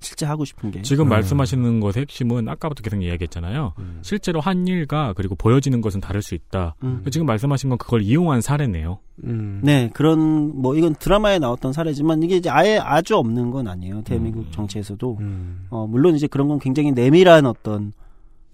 실제 0.00 0.24
하고 0.24 0.44
싶은 0.46 0.70
게 0.70 0.80
지금 0.82 1.06
음. 1.06 1.08
말씀하시는 1.10 1.80
것의 1.80 1.92
핵심은 1.98 2.48
아까부터 2.48 2.82
계속 2.82 3.02
이야기했잖아요. 3.02 3.74
음. 3.78 3.98
실제로 4.00 4.40
한 4.40 4.66
일과 4.66 5.12
그리고 5.14 5.34
보여지는 5.34 5.82
것은 5.82 6.00
다를 6.00 6.22
수 6.22 6.34
있다. 6.34 6.74
음. 6.82 7.04
지금 7.10 7.26
말씀하신 7.26 7.68
건 7.68 7.78
그걸 7.78 8.02
이용한 8.02 8.40
사례네요. 8.40 8.98
음. 9.24 9.60
네, 9.62 9.90
그런 9.92 10.58
뭐 10.60 10.74
이건 10.74 10.94
드라마에 10.94 11.38
나왔던 11.38 11.74
사례지만 11.74 12.22
이게 12.22 12.36
이제 12.36 12.48
아예 12.48 12.78
아주 12.78 13.16
없는 13.16 13.50
건 13.50 13.68
아니에요. 13.68 14.02
대한민국 14.02 14.46
음. 14.46 14.50
정치에서도 14.50 15.18
음. 15.20 15.66
어 15.68 15.86
물론 15.86 16.16
이제 16.16 16.26
그런 16.26 16.48
건 16.48 16.58
굉장히 16.58 16.92
내밀한 16.92 17.44
어떤 17.44 17.92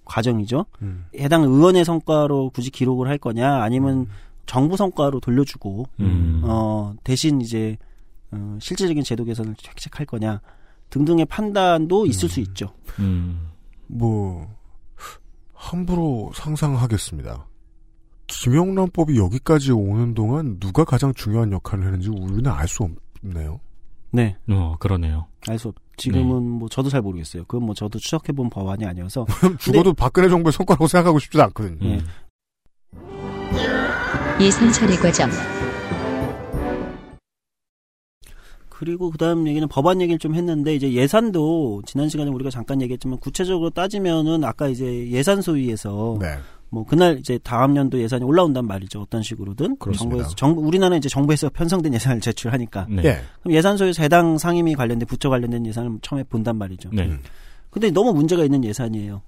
과정이죠. 0.05 0.67
음. 0.83 1.05
해당 1.17 1.45
의원의 1.45 1.85
성과로 1.85 2.51
굳이 2.51 2.71
기록을 2.71 3.09
할 3.09 3.19
거냐 3.19 3.63
아니면 3.63 4.07
정부 4.47 4.77
성과로 4.77 5.21
돌려주고 5.21 5.87
음. 6.01 6.43
어 6.45 6.95
대신 7.05 7.41
이제 7.41 7.77
어, 8.31 8.59
실질적인 8.61 9.03
제도 9.05 9.25
개선을 9.25 9.55
획책할 9.69 10.07
거냐 10.07 10.41
등등의 10.91 11.27
판단도 11.27 12.07
있을 12.07 12.29
수 12.29 12.41
있죠. 12.41 12.73
음. 12.99 13.49
뭐 13.87 14.49
함부로 15.55 16.31
상상하겠습니다. 16.35 17.47
김영란법이 18.29 19.17
여기까지 19.19 19.73
오는 19.73 20.15
동안 20.15 20.59
누가 20.59 20.85
가장 20.85 21.15
중요한 21.15 21.53
역할을 21.53 21.85
했는지 21.85 22.09
우리는 22.09 22.47
알 22.51 22.67
수 22.69 22.83
없네요. 23.23 23.61
네, 24.11 24.37
어, 24.49 24.77
그러네요. 24.79 25.27
알 25.49 25.59
수 25.59 25.69
없. 25.69 25.75
지금은 25.97 26.43
네. 26.43 26.59
뭐 26.59 26.69
저도 26.69 26.91
잘 26.91 27.01
모르겠어요. 27.01 27.45
그건 27.45 27.65
뭐 27.67 27.75
저도 27.75 27.99
추적해 27.99 28.33
본 28.33 28.51
법안이 28.51 28.85
아니어서 28.85 29.25
죽어도 29.59 29.95
박근혜 29.95 30.29
정부의 30.29 30.53
성과라고 30.53 30.87
생각하고 30.89 31.19
싶지도 31.19 31.43
않거든요. 31.45 31.89
예. 31.89 32.01
음. 34.37 34.41
예산 34.41 34.73
처리 34.73 34.97
과정, 34.97 35.31
그리고 38.69 39.11
그다음 39.11 39.49
얘기는 39.49 39.67
법안 39.69 40.01
얘기를 40.01 40.19
좀 40.19 40.35
했는데 40.35 40.75
이제 40.75 40.93
예산도 40.93 41.83
지난 41.87 42.09
시간에 42.09 42.31
우리가 42.31 42.51
잠깐 42.51 42.83
얘기했지만 42.83 43.19
구체적으로 43.19 43.71
따지면은 43.71 44.45
아까 44.45 44.69
이제 44.69 45.09
예산 45.11 45.41
소위에서 45.41 46.19
네. 46.21 46.37
뭐 46.69 46.85
그날 46.85 47.19
이제 47.19 47.39
다음 47.43 47.77
연도 47.77 47.99
예산이 47.99 48.25
올라온단 48.25 48.67
말이죠. 48.67 49.01
어떤 49.01 49.23
식으로든 49.23 49.77
그렇습니다. 49.79 50.17
정부에서 50.17 50.35
정부 50.37 50.61
우리나라는 50.61 50.99
이제 50.99 51.09
정부에서 51.09 51.49
편성된 51.49 51.95
예산을 51.95 52.21
제출하니까 52.21 52.87
네. 52.91 53.03
예. 53.05 53.21
그럼 53.41 53.55
예산 53.55 53.79
소위에서 53.79 54.03
해당 54.03 54.37
상임위 54.37 54.75
관련된 54.75 55.07
부처 55.07 55.31
관련된 55.31 55.65
예산을 55.67 55.99
처음에 56.03 56.25
본단 56.25 56.59
말이죠. 56.59 56.91
네. 56.93 57.07
음. 57.07 57.21
근데 57.71 57.91
너무 57.91 58.13
문제가 58.13 58.45
있는 58.45 58.63
예산이에요. 58.65 59.23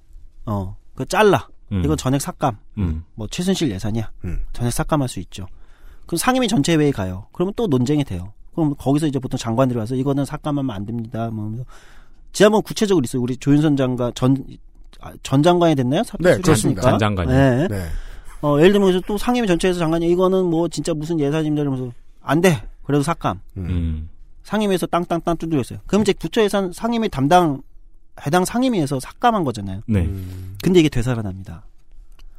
어, 0.47 0.77
그 0.95 1.07
잘라. 1.07 1.49
음. 1.73 1.83
이건 1.85 1.97
전액 1.97 2.21
삭감. 2.21 2.57
음. 2.79 3.05
뭐 3.15 3.27
최순실 3.27 3.71
예산이야. 3.71 4.11
음. 4.25 4.41
전액 4.53 4.73
삭감할 4.73 5.09
수 5.09 5.21
있죠. 5.21 5.47
그럼 6.07 6.19
상임위 6.19 6.49
전체 6.49 6.75
회의 6.75 6.93
가요. 6.93 7.27
그러면 7.33 7.53
또 7.57 7.67
논쟁이 7.67 8.05
돼요. 8.05 8.33
그럼 8.55 8.75
거기서 8.77 9.07
이제 9.07 9.19
보통 9.19 9.39
장관들이 9.39 9.79
와서 9.79 9.95
이거는 9.95 10.25
삭감하면 10.25 10.75
안 10.75 10.87
됩니다. 10.87 11.31
뭐 11.31 11.65
지난번 12.33 12.63
구체적으로 12.63 13.05
있어요. 13.05 13.23
우리 13.23 13.37
조윤선 13.37 13.77
장관 13.77 14.13
전, 14.15 14.37
아, 15.01 15.13
전 15.23 15.43
장관이 15.43 15.75
됐나요? 15.75 16.03
네, 16.21 16.39
그렇습니다. 16.39 16.83
전 16.83 16.99
장관이요. 16.99 17.37
네. 17.37 17.69
네. 17.69 17.87
어, 18.41 18.59
예를 18.59 18.73
들면 18.73 19.03
또 19.07 19.19
상임위 19.19 19.47
전체에서 19.47 19.79
장관이 19.79 20.09
이거는 20.11 20.47
뭐 20.47 20.69
진짜 20.69 20.95
무슨 20.95 21.21
예산입니다 21.21 21.63
이러면서 21.63 21.93
안 22.23 22.41
돼. 22.41 22.63
그래도 22.85 23.03
삭감. 23.03 23.41
음. 23.59 24.09
상임위에서 24.45 24.87
땅땅땅 24.87 25.37
두드렸어요. 25.37 25.81
그럼 25.87 26.03
이제 26.03 26.15
부처 26.15 26.43
예산 26.43 26.73
상임위 26.73 27.11
담당 27.11 27.63
해당 28.27 28.45
상임위에서 28.45 29.01
삭감한 29.01 29.45
거잖아요. 29.45 29.83
네. 29.87 30.01
음. 30.01 30.57
근데 30.63 30.81
이게 30.81 30.89
되살아납니다. 30.89 31.65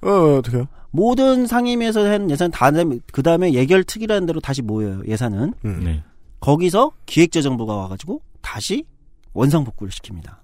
어, 0.01 0.38
어떻게요? 0.38 0.68
모든 0.91 1.45
상임위에서 1.45 2.10
한 2.10 2.31
예산 2.31 2.51
다, 2.51 2.72
그 3.11 3.22
다음에 3.22 3.53
예결특위라는 3.53 4.26
대로 4.26 4.39
다시 4.39 4.61
모여요, 4.61 5.01
예산은. 5.06 5.53
음. 5.65 5.81
네. 5.84 6.03
거기서 6.39 6.91
기획재정부가 7.06 7.76
와가지고 7.76 8.22
다시 8.41 8.85
원상복구를 9.34 9.91
시킵니다. 9.91 10.38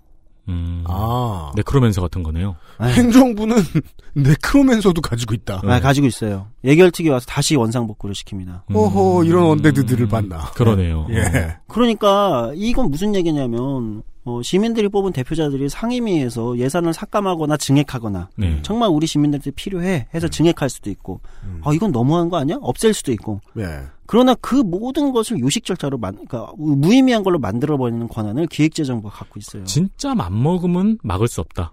음. 0.48 0.84
아. 0.88 1.52
네크로맨서 1.56 2.02
같은 2.02 2.24
거네요. 2.24 2.56
네. 2.80 2.94
행정부는 2.94 3.58
네크로맨서도 4.14 5.02
가지고 5.02 5.34
있다. 5.34 5.62
아, 5.64 5.80
가지고 5.80 6.08
있어요. 6.08 6.48
예결특위 6.64 7.10
와서 7.10 7.26
다시 7.28 7.56
원상복구를 7.56 8.16
시킵니다. 8.16 8.62
음. 8.70 8.76
어허, 8.76 9.24
이런 9.26 9.46
언데드들을 9.46 10.08
봤나. 10.08 10.52
그러네요. 10.52 11.08
예. 11.10 11.58
그러니까 11.68 12.52
이건 12.56 12.90
무슨 12.92 13.16
얘기냐면 13.16 14.04
어, 14.26 14.42
시민들이 14.42 14.90
뽑은 14.90 15.12
대표자들이 15.14 15.70
상임위에서 15.70 16.58
예산을 16.58 16.94
삭감하거나 16.94 17.58
증액하거나 17.58 18.30
네. 18.38 18.60
정말 18.64 18.90
우리 18.90 19.06
시민들한테 19.06 19.52
필요해 19.52 20.08
해서 20.16 20.28
증액할 20.28 20.68
수도 20.70 20.90
있고 20.90 21.22
음. 21.44 21.62
아 21.64 21.72
이건 21.74 21.92
너무한 21.92 22.30
거 22.30 22.38
아니야? 22.38 22.58
없앨 22.62 22.96
수도 22.96 23.12
있고 23.12 23.42
예. 23.60 23.82
그러나 24.08 24.36
그 24.36 24.56
모든 24.56 25.12
것을 25.12 25.40
요식 25.40 25.66
절차로 25.66 25.98
만, 25.98 26.16
그러니까 26.26 26.54
무의미한 26.58 27.24
걸로 27.24 27.40
만들어 27.40 27.78
버리는 27.78 28.08
권한을 28.08 28.48
기획재정부가 28.48 29.14
갖고 29.16 29.40
있어요. 29.40 29.64
진짜 29.64 30.14
맘먹으면 30.16 31.00
막을 31.04 31.28
수 31.28 31.42
없다. 31.42 31.72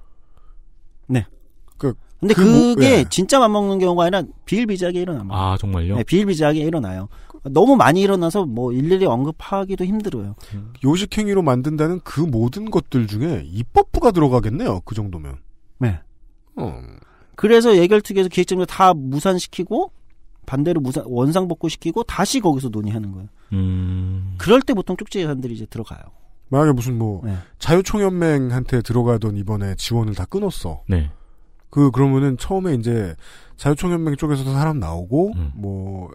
근데 2.23 2.35
그 2.35 2.41
뭐- 2.43 2.75
그게 2.77 2.99
예. 3.01 3.05
진짜 3.11 3.41
맘먹는 3.41 3.81
경우가 3.81 4.05
아니라 4.05 4.23
비일비재하게 4.45 5.01
일어납니다. 5.01 5.35
아 5.37 5.57
정말요? 5.59 5.97
네, 5.97 6.05
비일비재하게 6.05 6.61
일어나요. 6.61 7.09
너무 7.51 7.75
많이 7.75 8.01
일어나서 8.01 8.45
뭐 8.47 8.73
일일이 8.73 9.05
언급하기도 9.07 9.85
힘들어요. 9.85 10.37
요식행위로 10.85 11.43
만든다는 11.43 11.99
그 12.05 12.21
모든 12.21 12.71
것들 12.71 13.09
중에 13.09 13.43
입법부가 13.51 14.13
들어가겠네요. 14.13 14.83
그 14.85 14.95
정도면. 14.95 15.39
네. 15.81 15.99
어. 16.55 16.81
그래서 17.35 17.77
예결특위에서 17.77 18.29
기획재정부 18.29 18.67
다 18.67 18.95
무산시키고 18.95 19.91
반대로 20.53 20.83
무산 20.83 21.05
원상 21.07 21.49
복구시키고 21.49 22.03
다시 22.03 22.39
거기서 22.41 22.69
논의하는 22.69 23.12
거예요. 23.12 23.29
음. 23.55 24.35
그럴 24.37 24.61
때 24.61 24.74
보통 24.74 24.99
쪽지 24.99 25.20
예산들이 25.20 25.55
이제 25.55 25.65
들어가요. 25.65 26.03
만약에 26.51 26.73
무슨 26.73 26.99
뭐 26.99 27.23
네. 27.24 27.35
자유총연맹한테 27.59 28.83
들어가던 28.83 29.39
이번에 29.39 29.74
지원을 29.77 30.15
다 30.15 30.27
끊었어. 30.27 30.83
네. 30.87 31.11
그 31.70 31.91
그러면은 31.91 32.37
처음에 32.37 32.74
이제 32.74 33.16
자유총연맹 33.57 34.16
쪽에서도 34.16 34.53
사람 34.53 34.79
나오고 34.79 35.33
음. 35.35 35.53
뭐 35.55 36.11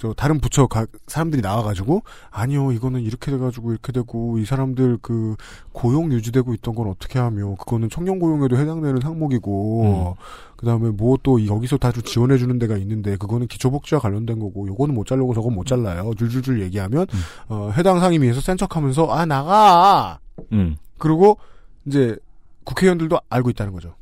저 0.00 0.12
다른 0.14 0.40
부처 0.40 0.66
가, 0.66 0.86
사람들이 1.06 1.42
나와가지고 1.42 2.02
아니요 2.30 2.72
이거는 2.72 3.02
이렇게 3.02 3.30
돼가지고 3.30 3.70
이렇게 3.70 3.92
되고 3.92 4.38
이 4.38 4.44
사람들 4.44 4.98
그 5.02 5.36
고용 5.72 6.10
유지되고 6.12 6.54
있던 6.54 6.74
건 6.74 6.88
어떻게 6.88 7.18
하며 7.18 7.54
그거는 7.54 7.88
청년 7.90 8.18
고용에도 8.18 8.56
해당되는 8.56 9.02
항목이고 9.02 10.16
그다음에 10.56 10.90
뭐 10.90 11.20
또 11.22 11.44
여기서 11.46 11.76
다주 11.76 12.02
지원해 12.02 12.38
주는 12.38 12.58
데가 12.58 12.76
있는데 12.78 13.16
그거는 13.16 13.46
기초복지와 13.46 14.00
관련된 14.00 14.38
거고 14.38 14.66
요거는 14.68 14.94
못 14.94 15.06
자르고 15.06 15.34
저건 15.34 15.54
못 15.54 15.66
잘라요 15.66 16.12
줄줄줄 16.16 16.62
얘기하면 16.62 17.06
음. 17.12 17.20
어, 17.48 17.70
해당 17.76 18.00
상임위에서 18.00 18.40
센 18.40 18.56
척하면서 18.56 19.12
아 19.12 19.26
나가 19.26 20.18
음. 20.52 20.76
그리고 20.98 21.38
이제 21.86 22.16
국회의원들도 22.64 23.18
알고 23.28 23.50
있다는 23.50 23.72
거죠. 23.72 23.94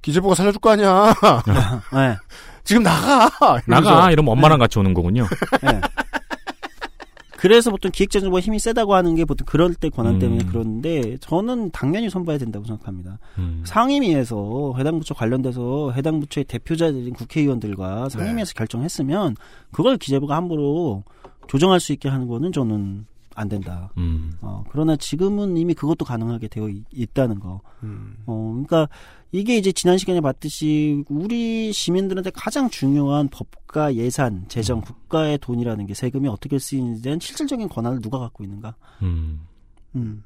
기재부가 0.00 0.34
살려줄 0.34 0.60
거 0.60 0.70
아니야. 0.70 1.14
네. 1.92 2.16
지금 2.64 2.82
나가. 2.82 3.28
이러면서. 3.66 3.90
나가 3.90 4.10
이러면 4.10 4.32
엄마랑 4.32 4.58
같이 4.58 4.78
오는 4.78 4.94
거군요. 4.94 5.26
네. 5.62 5.80
그래서 7.42 7.72
보통 7.72 7.90
기획재정부가 7.90 8.40
힘이 8.40 8.60
세다고 8.60 8.94
하는 8.94 9.16
게 9.16 9.24
보통 9.24 9.44
그럴 9.46 9.74
때 9.74 9.88
권한 9.88 10.20
때문에 10.20 10.44
음. 10.44 10.48
그러는데 10.48 11.16
저는 11.18 11.72
당연히 11.72 12.08
손봐야 12.08 12.38
된다고 12.38 12.64
생각합니다. 12.64 13.18
음. 13.38 13.62
상임위에서 13.66 14.74
해당 14.78 15.00
부처 15.00 15.12
관련돼서 15.12 15.90
해당 15.96 16.20
부처의 16.20 16.44
대표자들인 16.44 17.14
국회의원들과 17.14 18.10
상임위에서 18.10 18.52
결정했으면 18.54 19.34
그걸 19.72 19.96
기재부가 19.96 20.36
함부로 20.36 21.02
조정할 21.48 21.80
수 21.80 21.92
있게 21.92 22.08
하는 22.08 22.28
거는 22.28 22.52
저는 22.52 23.06
안 23.34 23.48
된다. 23.48 23.90
음. 23.98 24.32
어, 24.40 24.64
그러나 24.70 24.96
지금은 24.96 25.56
이미 25.56 25.74
그것도 25.74 26.04
가능하게 26.04 26.48
되어 26.48 26.68
있- 26.68 26.84
있다는 26.92 27.40
거. 27.40 27.60
음. 27.82 28.16
어, 28.26 28.50
그러니까 28.52 28.88
이게 29.32 29.56
이제 29.56 29.72
지난 29.72 29.96
시간에 29.98 30.20
봤듯이 30.20 31.04
우리 31.08 31.72
시민들한테 31.72 32.30
가장 32.34 32.68
중요한 32.70 33.28
법과 33.28 33.94
예산, 33.94 34.44
재정, 34.48 34.80
국가의 34.82 35.38
돈이라는 35.38 35.86
게 35.86 35.94
세금이 35.94 36.28
어떻게 36.28 36.58
쓰이는지에 36.58 37.02
대한 37.02 37.20
실질적인 37.20 37.68
권한을 37.68 38.00
누가 38.00 38.18
갖고 38.18 38.44
있는가? 38.44 38.74
음. 39.02 39.40
음. 39.96 40.24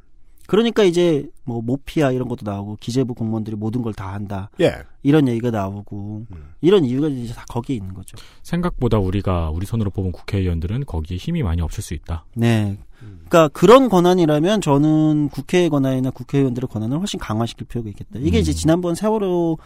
그러니까 0.48 0.84
이제 0.84 1.28
뭐 1.42 1.60
모피아 1.60 2.12
이런 2.12 2.28
것도 2.28 2.48
나오고 2.48 2.76
기재부 2.78 3.14
공무원들이 3.14 3.56
모든 3.56 3.82
걸 3.82 3.92
다 3.92 4.12
한다. 4.12 4.48
예. 4.60 4.74
이런 5.02 5.26
얘기가 5.26 5.50
나오고 5.50 6.26
음. 6.30 6.50
이런 6.60 6.84
이유가 6.84 7.08
이제 7.08 7.34
다 7.34 7.44
거기에 7.48 7.74
있는 7.74 7.92
거죠. 7.94 8.16
생각보다 8.44 8.98
우리가 8.98 9.50
우리 9.50 9.66
손으로 9.66 9.90
뽑은 9.90 10.12
국회의원들은 10.12 10.84
거기에 10.84 11.16
힘이 11.16 11.42
많이 11.42 11.62
없을 11.62 11.82
수 11.82 11.94
있다. 11.94 12.26
네. 12.36 12.78
그러니까 13.28 13.48
그런 13.48 13.88
권한이라면 13.88 14.60
저는 14.60 15.28
국회의 15.30 15.68
권한이나 15.68 16.10
국회의원들의 16.10 16.68
권한을 16.68 16.98
훨씬 16.98 17.18
강화시킬 17.18 17.66
필요가 17.66 17.88
있겠다. 17.88 18.18
이게 18.20 18.38
음. 18.38 18.40
이제 18.40 18.52
지난번 18.52 18.94
세월호 18.94 19.58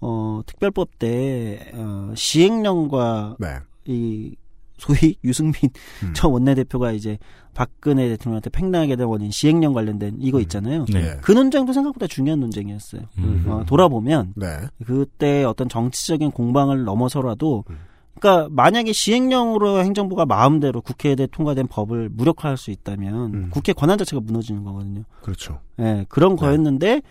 어, 0.00 0.40
특별법 0.46 0.98
때 0.98 1.72
어, 1.74 2.12
시행령과 2.14 3.36
네. 3.38 3.56
이 3.86 4.34
소위 4.78 5.16
유승민 5.24 5.54
음. 6.02 6.12
전 6.14 6.32
원내대표가 6.32 6.92
이제 6.92 7.18
박근혜 7.54 8.08
대통령한테 8.10 8.50
팽당하게 8.50 8.96
된 8.96 9.06
원인 9.06 9.30
시행령 9.30 9.72
관련된 9.72 10.18
이거 10.20 10.40
있잖아요. 10.40 10.84
네. 10.92 11.00
예. 11.00 11.18
그 11.22 11.32
논쟁도 11.32 11.72
생각보다 11.72 12.06
중요한 12.06 12.40
논쟁이었어요. 12.40 13.02
음. 13.18 13.44
어, 13.48 13.64
돌아보면 13.66 14.34
네. 14.36 14.46
그때 14.84 15.44
어떤 15.44 15.68
정치적인 15.68 16.32
공방을 16.32 16.84
넘어서라도 16.84 17.64
음. 17.70 17.78
그러니까 18.18 18.48
만약에 18.50 18.92
시행령으로 18.92 19.82
행정부가 19.82 20.26
마음대로 20.26 20.80
국회에 20.80 21.14
대해 21.14 21.26
통과된 21.30 21.66
법을 21.68 22.08
무력화할 22.10 22.56
수 22.56 22.70
있다면 22.70 23.34
음. 23.34 23.50
국회 23.50 23.72
권한 23.72 23.98
자체가 23.98 24.20
무너지는 24.24 24.64
거거든요. 24.64 25.02
그렇죠. 25.22 25.60
예, 25.78 26.06
그런 26.08 26.36
네. 26.36 26.40
거였는데 26.40 27.02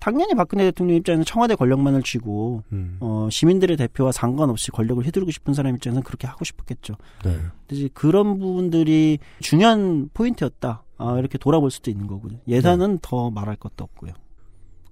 당연히 0.00 0.34
박근혜 0.34 0.64
대통령 0.64 0.96
입장에서 0.96 1.24
청와대 1.24 1.54
권력만을 1.54 2.02
쥐고 2.02 2.62
음. 2.72 2.96
어, 3.00 3.28
시민들의 3.30 3.76
대표와 3.76 4.12
상관없이 4.12 4.70
권력을 4.70 5.04
휘두르고 5.04 5.30
싶은 5.30 5.54
사람 5.54 5.74
입장에서는 5.74 6.02
그렇게 6.04 6.26
하고 6.26 6.44
싶었겠죠. 6.44 6.94
네. 7.24 7.36
근데 7.66 7.88
그런 7.94 8.38
부분들이 8.38 9.18
중요한 9.40 10.08
포인트였다. 10.14 10.84
아, 10.98 11.18
이렇게 11.18 11.38
돌아볼 11.38 11.70
수도 11.70 11.90
있는 11.90 12.06
거고요. 12.06 12.38
예산은 12.46 12.92
네. 12.92 12.98
더 13.02 13.30
말할 13.30 13.56
것도 13.56 13.84
없고요. 13.84 14.12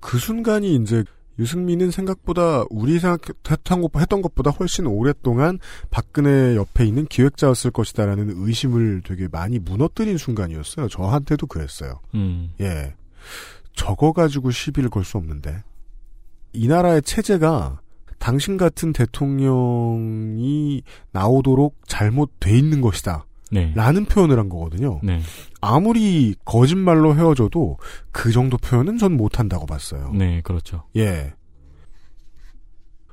그 0.01 0.19
순간이 0.19 0.77
이제 0.77 1.05
유승민은 1.39 1.91
생각보다 1.91 2.65
우리 2.71 2.99
생각했던 2.99 3.83
것, 3.83 3.91
했던 3.97 4.23
것보다 4.23 4.51
훨씬 4.51 4.87
오랫동안 4.87 5.59
박근혜 5.91 6.57
옆에 6.57 6.85
있는 6.87 7.07
기획자였을 7.07 7.71
것이다라는 7.71 8.33
의심을 8.37 9.03
되게 9.05 9.29
많이 9.29 9.59
무너뜨린 9.59 10.17
순간이었어요. 10.19 10.89
저한테도 10.89 11.47
그랬어요. 11.47 12.01
음. 12.15 12.53
예. 12.61 12.95
저거 13.75 14.13
가지고 14.13 14.51
시비를 14.51 14.89
걸 14.89 15.05
수 15.05 15.19
없는데. 15.19 15.63
이 16.55 16.69
나라의 16.69 17.03
체제가 17.03 17.81
당신 18.19 18.57
같은 18.57 18.95
대통령이 18.95 20.83
나오도록 21.13 21.77
잘못돼 21.87 22.57
있는 22.57 22.81
것이다. 22.81 23.27
네. 23.51 23.73
라는 23.75 24.05
표현을 24.05 24.39
한 24.39 24.49
거거든요. 24.49 25.01
네. 25.03 25.21
아무리 25.61 26.35
거짓말로 26.45 27.15
헤어져도 27.15 27.79
그 28.11 28.33
정도 28.33 28.57
표현은 28.57 28.99
전 28.99 29.17
못한다고 29.17 29.67
봤어요. 29.67 30.13
네, 30.13 30.41
그렇죠. 30.43 30.85
예. 30.97 31.33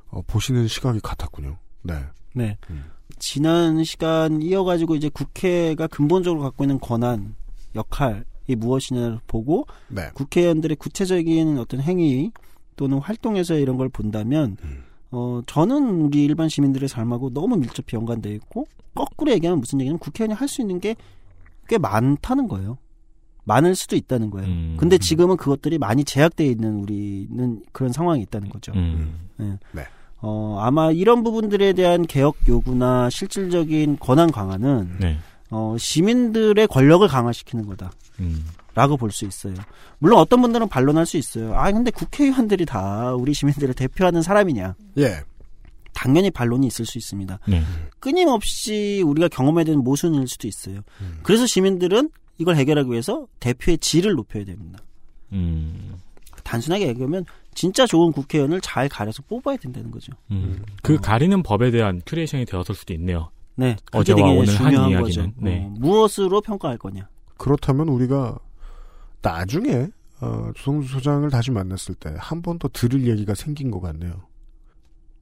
어, 0.10 0.22
보시는 0.26 0.68
시각이 0.68 1.00
같았군요. 1.02 1.58
네. 1.84 1.96
네. 2.34 2.58
음. 2.70 2.86
지난 3.20 3.84
시간 3.84 4.42
이어가지고 4.42 4.96
이제 4.96 5.10
국회가 5.10 5.88
근본적으로 5.88 6.42
갖고 6.42 6.64
있는 6.64 6.80
권한, 6.80 7.36
역할이 7.76 8.24
무엇이냐를 8.58 9.20
보고 9.28 9.66
네. 9.88 10.10
국회의원들의 10.14 10.78
구체적인 10.78 11.58
어떤 11.60 11.80
행위 11.80 12.32
또는 12.76 12.98
활동에서 12.98 13.56
이런 13.56 13.78
걸 13.78 13.90
본다면 13.90 14.58
음. 14.64 14.84
어 15.14 15.42
저는 15.46 16.02
우리 16.02 16.24
일반 16.26 16.50
시민들의 16.50 16.90
삶하고 16.90 17.30
너무 17.34 17.56
밀접히 17.56 17.96
연관돼 17.96 18.34
있고 18.36 18.66
거꾸로 18.96 19.32
얘기하면 19.32 19.60
무슨 19.60 19.80
얘기냐면 19.80 20.00
국회의원이 20.00 20.34
할 20.36 20.48
수 20.48 20.62
있는 20.62 20.80
게 20.80 20.96
꽤 21.68 21.78
많다는 21.78 22.48
거예요. 22.48 22.78
많을 23.46 23.76
수도 23.76 23.96
있다는 23.96 24.30
거예요. 24.30 24.48
음. 24.48 24.76
근데 24.80 24.98
지금은 24.98 25.36
그것들이 25.38 25.78
많이 25.78 26.04
제약돼 26.04 26.46
있는 26.46 26.76
우리는 26.82 27.62
그런 27.72 27.92
상황이 27.92 28.22
있다는 28.22 28.50
거죠. 28.50 28.72
음. 28.74 29.58
어 30.22 30.58
아마 30.62 30.92
이런 30.92 31.24
부분들에 31.24 31.74
대한 31.74 32.06
개혁 32.08 32.38
요구나 32.48 33.10
실질적인 33.10 33.98
권한 34.00 34.32
강화는 34.32 34.98
네. 35.00 35.18
어 35.50 35.76
시민들의 35.78 36.68
권력을 36.68 37.06
강화시키는 37.08 37.66
거다. 37.66 37.92
음. 38.20 38.46
라고 38.76 38.98
볼 38.98 39.12
수 39.12 39.26
있어요. 39.26 39.54
물론 40.00 40.20
어떤 40.20 40.42
분들은 40.42 40.68
반론할 40.68 41.06
수 41.06 41.18
있어요. 41.18 41.56
아, 41.56 41.72
근데 41.72 41.92
국회의원들이 41.92 42.66
다 42.66 43.14
우리 43.14 43.34
시민들을 43.34 43.74
대표하는 43.76 44.22
사람이냐. 44.22 44.76
예. 44.98 45.22
당연히 45.94 46.32
반론이 46.32 46.66
있을 46.68 46.86
수 46.86 46.98
있습니다. 46.98 47.40
네. 47.48 47.62
끊임없이 48.00 49.04
우리가 49.06 49.28
경험해야 49.28 49.64
되는 49.66 49.84
모순일 49.84 50.28
수도 50.28 50.48
있어요. 50.48 50.82
음. 51.02 51.20
그래서 51.22 51.46
시민들은 51.46 52.10
이걸 52.40 52.56
해결하기 52.56 52.90
위해서 52.90 53.28
대표의 53.40 53.78
질을 53.78 54.14
높여야 54.14 54.44
됩니다. 54.44 54.80
음. 55.34 55.96
단순하게 56.44 56.88
얘기하면 56.88 57.26
진짜 57.54 57.86
좋은 57.86 58.12
국회의원을 58.12 58.60
잘 58.62 58.90
가려서 58.90 59.22
뽑아야 59.30 59.58
된다는 59.58 59.92
거죠. 59.92 60.12
음. 60.32 60.64
그 60.82 60.98
가리는 60.98 61.44
법에 61.44 61.70
대한 61.70 62.02
curation이 62.06 62.46
되었을 62.46 62.74
수도 62.74 62.94
있네요. 62.96 63.30
네, 63.56 63.76
어제와 63.92 64.16
되게 64.16 64.28
오늘 64.28 64.48
한 64.48 64.72
중요한 64.72 64.90
이야기는, 64.90 65.04
거죠. 65.04 65.32
네. 65.38 65.64
어, 65.64 65.74
무엇으로 65.78 66.42
평가할 66.42 66.80
거냐. 66.80 67.08
그렇다면 67.38 67.88
우리가 67.90 68.40
나중에 69.24 69.88
어, 70.22 70.52
조성주 70.56 70.88
소장을 70.88 71.28
다시 71.32 71.50
만났을 71.52 71.96
때 71.96 72.14
한 72.20 72.42
번 72.42 72.60
더 72.60 72.70
들을 72.72 73.08
얘기가 73.08 73.34
생긴 73.36 73.72
것 73.72 73.80
같네요. 73.82 74.14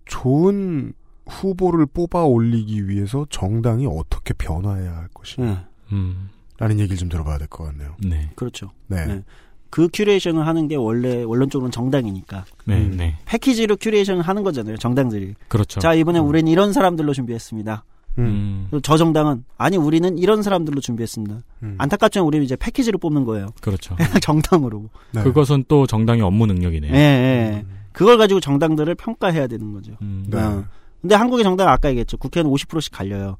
좋은 0.06 0.94
후보를 1.28 1.86
뽑아 1.86 2.24
올리기 2.26 2.90
위해서 2.90 3.26
정당이 3.30 3.88
어떻게 3.88 4.34
변화해야 4.34 4.96
할 4.96 5.08
것이냐. 5.14 5.46
네, 5.48 5.58
음. 5.96 6.30
라는 6.58 6.80
얘기를 6.80 6.98
좀 6.98 7.10
들어봐야 7.10 7.38
될 7.38 7.48
것 7.48 7.64
같네요. 7.66 7.96
네. 8.04 8.30
그렇죠. 8.36 8.72
네. 8.88 9.06
네. 9.06 9.24
그 9.70 9.88
curation을 9.94 10.46
하는 10.46 10.68
게 10.68 10.76
원래 10.76 11.24
원론적으로는 11.24 11.72
정당이니까 11.72 12.44
네, 12.66 12.82
음. 12.86 12.98
네. 12.98 13.18
패키지로 13.26 13.78
curation을 13.78 14.22
하는 14.24 14.44
거잖아요. 14.44 14.78
정당들이. 14.78 15.36
그렇죠. 15.48 15.80
자 15.80 15.94
이번엔 15.94 16.24
우리는 16.24 16.52
이런 16.52 16.74
사람들로 16.74 17.14
준비했습니다. 17.14 17.84
음. 18.18 18.68
음. 18.72 18.80
저 18.82 18.98
정당은 18.98 19.44
아니 19.58 19.78
우리는 19.78 20.18
이런 20.18 20.42
사람들로 20.42 20.82
준비했습니다. 20.82 21.42
음. 21.64 21.76
안타깝지만 21.78 22.26
우리는 22.26 22.44
이제 22.44 22.56
패키지로 22.56 22.98
뽑는 22.98 23.26
거예요. 23.26 23.48
그렇죠. 23.62 23.96
정당으로. 24.22 24.90
네. 25.12 25.24
그것은 25.24 25.66
또 25.68 25.88
정당의 25.88 26.24
업무 26.24 26.46
능력이네요. 26.46 26.94
예, 26.94 26.98
예. 26.98 27.66
그걸 27.92 28.18
가지고 28.18 28.40
정당들을 28.40 28.94
평가해야 28.96 29.48
되는 29.48 29.74
거죠. 29.74 29.94
음. 30.02 30.26
네. 30.28 30.40
어. 30.40 30.64
근데 31.02 31.16
한국의 31.16 31.44
정당 31.44 31.70
아까 31.70 31.90
얘기했죠. 31.90 32.18
국회는 32.18 32.50
50%씩 32.50 32.92
갈려요. 32.92 33.38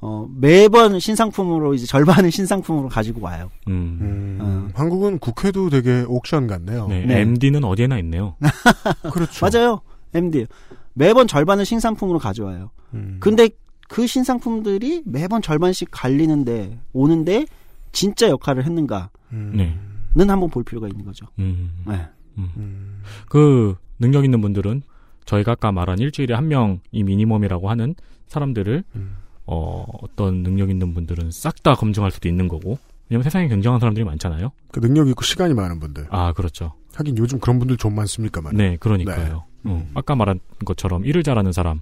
어, 0.00 0.28
매번 0.36 1.00
신상품으로 1.00 1.74
이제 1.74 1.86
절반은 1.86 2.30
신상품으로 2.30 2.88
가지고 2.88 3.22
와요. 3.22 3.50
음. 3.66 3.98
음, 4.00 4.38
어. 4.40 4.68
한국은 4.74 5.18
국회도 5.18 5.70
되게 5.70 6.04
옥션 6.06 6.46
같네요. 6.46 6.86
네. 6.88 7.04
네. 7.04 7.20
MD는 7.20 7.64
어디에나 7.64 7.98
있네요. 7.98 8.36
그렇죠. 9.12 9.46
맞아요. 9.46 9.80
MD. 10.14 10.46
매번 10.94 11.26
절반을 11.26 11.64
신상품으로 11.64 12.18
가져와요. 12.18 12.70
음. 12.94 13.16
근데 13.20 13.48
그 13.88 14.06
신상품들이 14.06 15.02
매번 15.04 15.42
절반씩 15.42 15.88
갈리는데 15.90 16.78
오는데 16.92 17.46
진짜 17.92 18.28
역할을 18.28 18.64
했는가는 18.64 19.08
음. 19.32 19.52
네. 19.56 19.76
한번 20.14 20.50
볼 20.50 20.62
필요가 20.62 20.88
있는 20.88 21.04
거죠. 21.04 21.26
음. 21.38 21.70
네. 21.86 22.06
음. 22.36 23.02
그 23.28 23.76
능력 23.98 24.24
있는 24.24 24.40
분들은 24.40 24.82
저희가 25.24 25.52
아까 25.52 25.72
말한 25.72 25.98
일주일에 25.98 26.34
한 26.34 26.48
명이 26.48 27.02
미니멈이라고 27.04 27.68
하는 27.70 27.94
사람들을 28.28 28.84
음. 28.94 29.16
어, 29.46 29.84
어떤 30.02 30.42
능력 30.42 30.70
있는 30.70 30.94
분들은 30.94 31.30
싹 31.30 31.62
다 31.62 31.74
검증할 31.74 32.10
수도 32.10 32.28
있는 32.28 32.48
거고. 32.48 32.78
왜냐면 33.08 33.24
세상에 33.24 33.48
굉장한 33.48 33.80
사람들이 33.80 34.04
많잖아요. 34.04 34.52
그 34.70 34.80
능력 34.80 35.08
있고 35.08 35.24
시간이 35.24 35.54
많은 35.54 35.80
분들. 35.80 36.08
아, 36.10 36.32
그렇죠. 36.34 36.74
하긴 36.94 37.16
요즘 37.16 37.40
그런 37.40 37.58
분들 37.58 37.78
좀 37.78 37.94
많습니까 37.94 38.42
만. 38.42 38.54
네, 38.54 38.76
그러니까요. 38.78 39.44
네. 39.62 39.72
어, 39.72 39.86
아까 39.94 40.14
말한 40.14 40.40
것처럼 40.64 41.06
일을 41.06 41.22
잘하는 41.22 41.52
사람 41.52 41.80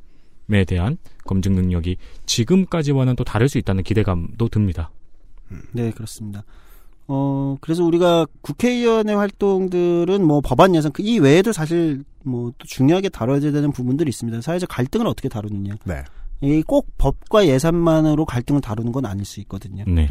에 0.52 0.64
대한 0.64 0.98
검증 1.24 1.54
능력이 1.54 1.96
지금까지와는 2.26 3.16
또 3.16 3.24
다를 3.24 3.48
수 3.48 3.58
있다는 3.58 3.82
기대감도 3.82 4.48
듭니다. 4.48 4.90
네, 5.72 5.90
그렇습니다. 5.90 6.44
어, 7.08 7.56
그래서 7.60 7.84
우리가 7.84 8.26
국회의원의 8.40 9.14
활동들은 9.14 10.24
뭐 10.24 10.40
법안 10.40 10.74
예산, 10.74 10.90
그 10.92 11.02
이 11.02 11.18
외에도 11.18 11.52
사실 11.52 12.04
뭐 12.24 12.50
또 12.58 12.66
중요하게 12.66 13.08
다뤄야 13.10 13.40
되는 13.40 13.70
부분들이 13.70 14.08
있습니다. 14.08 14.40
사회적 14.40 14.68
갈등을 14.68 15.06
어떻게 15.06 15.28
다루느냐. 15.28 15.74
네. 15.84 16.02
이꼭 16.42 16.98
법과 16.98 17.46
예산만으로 17.46 18.26
갈등을 18.26 18.60
다루는 18.60 18.92
건 18.92 19.06
아닐 19.06 19.24
수 19.24 19.40
있거든요. 19.40 19.84
네. 19.86 20.08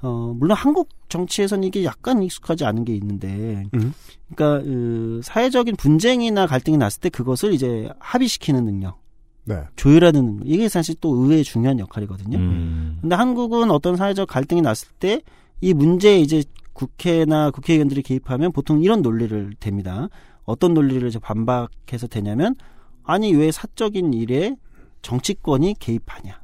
어, 0.00 0.32
물론 0.36 0.56
한국 0.56 0.88
정치에서는 1.08 1.64
이게 1.64 1.84
약간 1.84 2.22
익숙하지 2.22 2.64
않은 2.64 2.84
게 2.84 2.94
있는데, 2.94 3.64
음. 3.74 3.92
그러니까 4.34 4.64
그 4.64 5.20
사회적인 5.22 5.76
분쟁이나 5.76 6.46
갈등이 6.46 6.78
났을 6.78 7.00
때 7.02 7.08
그것을 7.10 7.52
이제 7.52 7.90
합의시키는 7.98 8.64
능력, 8.64 8.98
네. 9.46 9.62
조율하는 9.76 10.40
이게 10.44 10.68
사실 10.68 10.94
또 11.00 11.14
의외의 11.14 11.44
중요한 11.44 11.78
역할이거든요. 11.78 12.36
음. 12.36 12.98
근데 13.00 13.14
한국은 13.14 13.70
어떤 13.70 13.96
사회적 13.96 14.28
갈등이 14.28 14.60
났을 14.60 14.88
때 14.98 15.22
이 15.60 15.72
문제에 15.72 16.20
이제 16.20 16.44
국회나 16.72 17.50
국회의원들이 17.50 18.02
개입하면 18.02 18.52
보통 18.52 18.82
이런 18.82 19.02
논리를 19.02 19.54
댑니다. 19.58 20.10
어떤 20.44 20.74
논리를 20.74 21.06
이제 21.08 21.18
반박해서 21.18 22.06
되냐면 22.08 22.54
아니 23.02 23.34
왜 23.34 23.50
사적인 23.50 24.12
일에 24.12 24.56
정치권이 25.02 25.76
개입하냐 25.78 26.40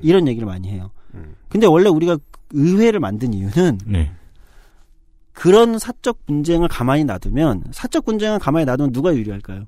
이런 0.00 0.26
얘기를 0.26 0.46
많이 0.46 0.68
해요. 0.68 0.90
음. 1.14 1.36
근데 1.48 1.66
원래 1.66 1.88
우리가 1.88 2.18
의회를 2.50 3.00
만든 3.00 3.32
이유는 3.32 3.78
네. 3.86 4.12
그런 5.32 5.78
사적 5.78 6.26
분쟁을 6.26 6.68
가만히 6.68 7.04
놔두면 7.04 7.64
사적 7.70 8.04
분쟁을 8.04 8.38
가만히 8.38 8.66
놔두면 8.66 8.92
누가 8.92 9.14
유리할까요? 9.14 9.66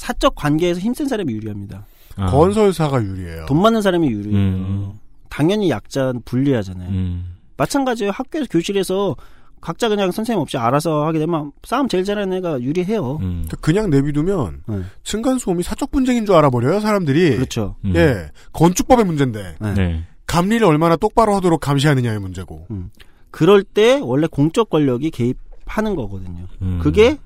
사적 0.00 0.34
관계에서 0.34 0.80
힘센 0.80 1.06
사람이 1.06 1.30
유리합니다. 1.30 1.84
아. 2.16 2.26
건설사가 2.26 3.04
유리해요. 3.04 3.44
돈 3.44 3.60
많은 3.60 3.82
사람이 3.82 4.10
유리해요. 4.10 4.38
음. 4.38 4.92
당연히 5.28 5.68
약자는 5.68 6.22
불리하잖아요. 6.24 6.88
음. 6.88 7.34
마찬가지예요. 7.58 8.10
학교에서 8.10 8.46
교실에서 8.50 9.14
각자 9.60 9.90
그냥 9.90 10.10
선생님 10.10 10.40
없이 10.40 10.56
알아서 10.56 11.04
하게 11.04 11.18
되면 11.18 11.52
싸움 11.64 11.86
제일 11.86 12.04
잘하는 12.04 12.34
애가 12.38 12.62
유리해요. 12.62 13.18
음. 13.20 13.46
그냥 13.60 13.90
내비두면 13.90 14.62
네. 14.66 14.80
층간소음이 15.04 15.62
사적 15.62 15.90
분쟁인 15.90 16.24
줄 16.24 16.34
알아버려요 16.34 16.80
사람들이. 16.80 17.36
그렇죠. 17.36 17.76
음. 17.84 17.94
예, 17.94 18.30
건축법의 18.54 19.04
문제인데 19.04 19.56
네. 19.60 19.74
네. 19.74 20.04
감리를 20.26 20.66
얼마나 20.66 20.96
똑바로 20.96 21.34
하도록 21.34 21.60
감시하느냐의 21.60 22.20
문제고. 22.20 22.66
그럴 23.30 23.62
때 23.62 24.00
원래 24.02 24.26
공적 24.26 24.70
권력이 24.70 25.10
개입하는 25.10 25.94
거거든요. 25.94 26.46
음. 26.62 26.78
그게 26.82 27.18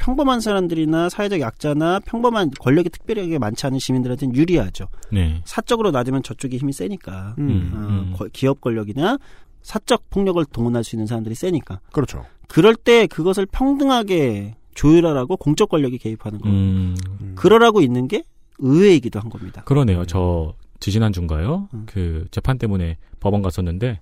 평범한 0.00 0.40
사람들이나 0.40 1.08
사회적 1.10 1.40
약자나 1.40 2.00
평범한 2.00 2.50
권력이 2.58 2.88
특별하게 2.88 3.38
많지 3.38 3.66
않은 3.66 3.78
시민들한테는 3.78 4.34
유리하죠. 4.34 4.86
네. 5.12 5.42
사적으로 5.44 5.90
놔두면 5.90 6.22
저쪽이 6.22 6.56
힘이 6.56 6.72
세니까. 6.72 7.34
음. 7.38 7.70
어, 7.74 7.76
음. 7.78 8.14
거- 8.16 8.26
기업 8.32 8.60
권력이나 8.60 9.18
사적 9.62 10.08
폭력을 10.08 10.42
동원할 10.46 10.82
수 10.84 10.96
있는 10.96 11.06
사람들이 11.06 11.34
세니까. 11.34 11.80
그렇죠. 11.92 12.24
그럴 12.48 12.74
때 12.74 13.06
그것을 13.06 13.46
평등하게 13.46 14.56
조율하라고 14.74 15.36
공적 15.36 15.68
권력이 15.68 15.98
개입하는 15.98 16.40
거예요. 16.40 16.56
음. 16.56 16.96
그러라고 17.36 17.82
있는 17.82 18.08
게 18.08 18.24
의회이기도 18.58 19.20
한 19.20 19.28
겁니다. 19.28 19.62
그러네요. 19.64 20.04
저 20.06 20.54
지지난 20.80 21.12
주인가요? 21.12 21.68
음. 21.74 21.84
그 21.86 22.26
재판 22.30 22.56
때문에 22.58 22.96
법원 23.20 23.42
갔었는데 23.42 24.00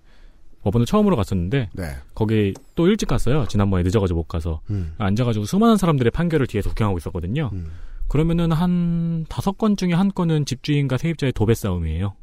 법원을 0.62 0.86
처음으로 0.86 1.16
갔었는데 1.16 1.70
네. 1.72 1.84
거기 2.14 2.54
또 2.74 2.88
일찍 2.88 3.06
갔어요. 3.06 3.46
지난번에 3.48 3.82
늦어가지고 3.82 4.20
못 4.20 4.28
가서 4.28 4.60
음. 4.70 4.94
앉아가지고 4.98 5.44
수많은 5.44 5.76
사람들의 5.76 6.10
판결을 6.10 6.46
뒤에서 6.46 6.70
구경하고 6.70 6.98
있었거든요. 6.98 7.50
음. 7.52 7.70
그러면은 8.08 8.52
한 8.52 9.26
다섯 9.28 9.58
건 9.58 9.76
중에 9.76 9.92
한 9.92 10.10
건은 10.12 10.46
집주인과 10.46 10.96
세입자의 10.96 11.32
도배 11.32 11.54
싸움이에요. 11.54 12.14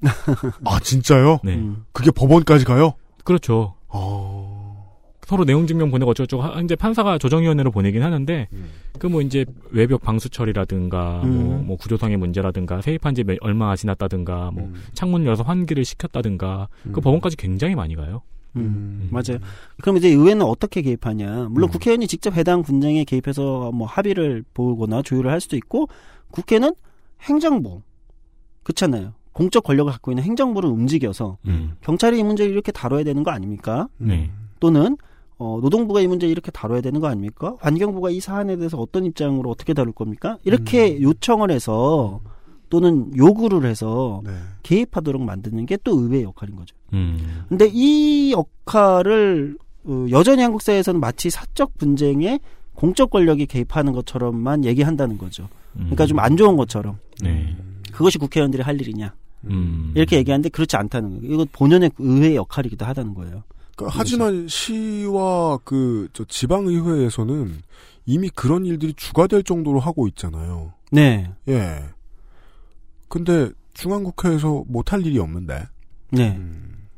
아 0.64 0.80
진짜요? 0.80 1.40
네, 1.44 1.56
음. 1.56 1.84
그게 1.92 2.10
법원까지 2.10 2.64
가요? 2.64 2.94
그렇죠. 3.24 3.74
어. 5.30 5.36
서로 5.36 5.44
내용 5.44 5.66
증명 5.68 5.90
보내고 5.92 6.10
어쩌고저쩌고 6.10 6.42
하- 6.42 6.60
이제 6.60 6.74
판사가 6.74 7.18
조정위원회로 7.18 7.70
보내긴 7.70 8.02
하는데 8.02 8.48
음. 8.52 8.68
그뭐 8.98 9.22
이제 9.22 9.44
외벽 9.70 10.02
방수 10.02 10.28
처리라든가 10.28 11.20
뭐, 11.24 11.24
음. 11.60 11.66
뭐 11.66 11.76
구조상의 11.76 12.16
문제라든가 12.16 12.80
세입한 12.82 13.14
지 13.14 13.22
몇- 13.22 13.38
얼마 13.40 13.76
지났다든가 13.76 14.50
뭐 14.50 14.64
음. 14.64 14.74
창문 14.92 15.24
열어서 15.24 15.44
환기를 15.44 15.84
시켰다든가 15.84 16.68
그 16.82 16.88
음. 16.88 16.92
법원까지 17.00 17.36
굉장히 17.36 17.76
많이 17.76 17.94
가요. 17.94 18.22
음, 18.56 18.60
음. 19.02 19.08
맞아요. 19.12 19.38
그럼 19.80 19.98
이제 19.98 20.08
의회는 20.08 20.42
어떻게 20.42 20.82
개입하냐? 20.82 21.46
물론 21.50 21.68
음. 21.68 21.70
국회의원이 21.70 22.08
직접 22.08 22.36
해당 22.36 22.62
분쟁에 22.64 23.04
개입해서 23.04 23.70
뭐 23.70 23.86
합의를 23.86 24.42
보거나 24.52 25.02
조율을 25.02 25.30
할 25.30 25.40
수도 25.40 25.56
있고, 25.56 25.88
국회는 26.32 26.72
행정부 27.22 27.82
그렇잖아요. 28.64 29.12
공적 29.32 29.62
권력을 29.62 29.92
갖고 29.92 30.10
있는 30.10 30.24
행정부를 30.24 30.68
움직여서 30.68 31.38
음. 31.46 31.76
경찰이 31.82 32.18
이 32.18 32.24
문제를 32.24 32.50
이렇게 32.52 32.72
다뤄야 32.72 33.04
되는 33.04 33.22
거 33.22 33.30
아닙니까? 33.30 33.86
네. 33.98 34.30
또는 34.58 34.96
어, 35.42 35.58
노동부가 35.62 36.02
이 36.02 36.06
문제 36.06 36.28
이렇게 36.28 36.50
다뤄야 36.50 36.82
되는 36.82 37.00
거 37.00 37.06
아닙니까? 37.08 37.56
환경부가 37.60 38.10
이 38.10 38.20
사안에 38.20 38.56
대해서 38.56 38.76
어떤 38.76 39.06
입장으로 39.06 39.48
어떻게 39.50 39.72
다룰 39.72 39.92
겁니까? 39.92 40.36
이렇게 40.44 41.00
요청을 41.00 41.50
해서 41.50 42.20
또는 42.68 43.10
요구를 43.16 43.64
해서 43.64 44.20
네. 44.24 44.32
개입하도록 44.62 45.20
만드는 45.22 45.64
게 45.66 45.78
또 45.82 45.98
의회의 45.98 46.24
역할인 46.24 46.56
거죠. 46.56 46.76
음. 46.92 47.44
근데 47.48 47.68
이 47.72 48.32
역할을 48.32 49.56
어, 49.84 50.06
여전히 50.10 50.42
한국 50.42 50.60
사회에서는 50.60 51.00
마치 51.00 51.30
사적 51.30 51.78
분쟁에 51.78 52.38
공적 52.74 53.08
권력이 53.10 53.46
개입하는 53.46 53.92
것처럼만 53.94 54.64
얘기한다는 54.66 55.16
거죠. 55.18 55.48
그러니까 55.74 56.04
좀 56.04 56.18
안 56.18 56.36
좋은 56.36 56.56
것처럼 56.58 56.98
네. 57.22 57.56
그것이 57.92 58.18
국회의원들이 58.18 58.62
할 58.62 58.78
일이냐 58.80 59.14
음. 59.44 59.92
이렇게 59.94 60.16
얘기하는데 60.18 60.48
그렇지 60.50 60.76
않다는 60.76 61.20
거예요. 61.20 61.32
이거 61.34 61.46
본연의 61.50 61.92
의회의 61.98 62.36
역할이기도 62.36 62.84
하다는 62.84 63.14
거예요. 63.14 63.42
그러니까 63.84 63.98
하지만 63.98 64.46
시와 64.48 65.58
그 65.64 66.08
저 66.12 66.24
지방 66.24 66.66
의회에서는 66.66 67.62
이미 68.06 68.28
그런 68.30 68.66
일들이 68.66 68.92
주가 68.94 69.26
될 69.26 69.42
정도로 69.42 69.80
하고 69.80 70.08
있잖아요. 70.08 70.72
네. 70.90 71.32
예. 71.48 71.84
근데 73.08 73.50
중앙국회에서 73.74 74.64
못할 74.66 75.04
일이 75.04 75.18
없는데. 75.18 75.64
네. 76.10 76.36
음. 76.36 76.88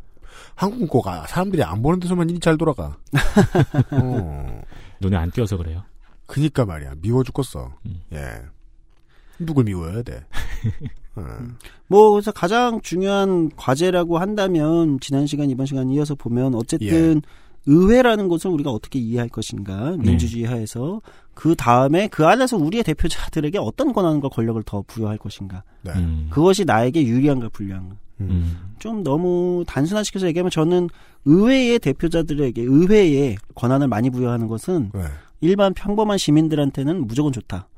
한국은 0.54 0.86
꼭 0.88 1.06
아, 1.08 1.26
사람들이 1.26 1.62
안 1.62 1.82
보는 1.82 2.00
데서만 2.00 2.30
일이 2.30 2.38
잘 2.40 2.56
돌아가. 2.56 2.96
어. 3.92 4.62
눈에 5.00 5.16
안 5.16 5.30
띄어서 5.30 5.56
그래요. 5.56 5.82
그니까 6.26 6.64
말이야. 6.64 6.94
미워 7.02 7.22
죽겠어. 7.22 7.72
음. 7.86 8.00
예. 8.12 8.42
누굴 9.38 9.64
미워야 9.64 10.02
돼. 10.02 10.24
어. 11.16 11.24
뭐 11.88 12.12
그래서 12.12 12.32
가장 12.32 12.80
중요한 12.80 13.50
과제라고 13.56 14.18
한다면 14.18 14.98
지난 15.00 15.26
시간 15.26 15.50
이번 15.50 15.66
시간 15.66 15.90
이어서 15.90 16.14
보면 16.14 16.54
어쨌든 16.54 17.20
의회라는 17.66 18.28
것을 18.28 18.50
우리가 18.50 18.70
어떻게 18.70 18.98
이해할 18.98 19.28
것인가 19.28 19.96
민주주의 19.98 20.44
하에서 20.44 21.00
그 21.34 21.54
다음에 21.54 22.08
그 22.08 22.26
안에서 22.26 22.56
우리의 22.56 22.82
대표자들에게 22.82 23.58
어떤 23.58 23.92
권한과 23.92 24.28
권력을 24.30 24.60
더 24.64 24.82
부여할 24.86 25.18
것인가 25.18 25.62
네. 25.82 25.92
음. 25.92 26.28
그것이 26.30 26.64
나에게 26.64 27.04
유리한가 27.04 27.50
불리한가 27.50 27.96
음. 28.20 28.74
좀 28.78 29.02
너무 29.02 29.64
단순화시켜서 29.66 30.26
얘기하면 30.28 30.50
저는 30.50 30.88
의회의 31.24 31.78
대표자들에게 31.78 32.62
의회에 32.62 33.36
권한을 33.54 33.88
많이 33.88 34.10
부여하는 34.10 34.48
것은 34.48 34.90
네. 34.92 35.02
일반 35.40 35.72
평범한 35.74 36.18
시민들한테는 36.18 37.06
무조건 37.06 37.32
좋다 37.32 37.68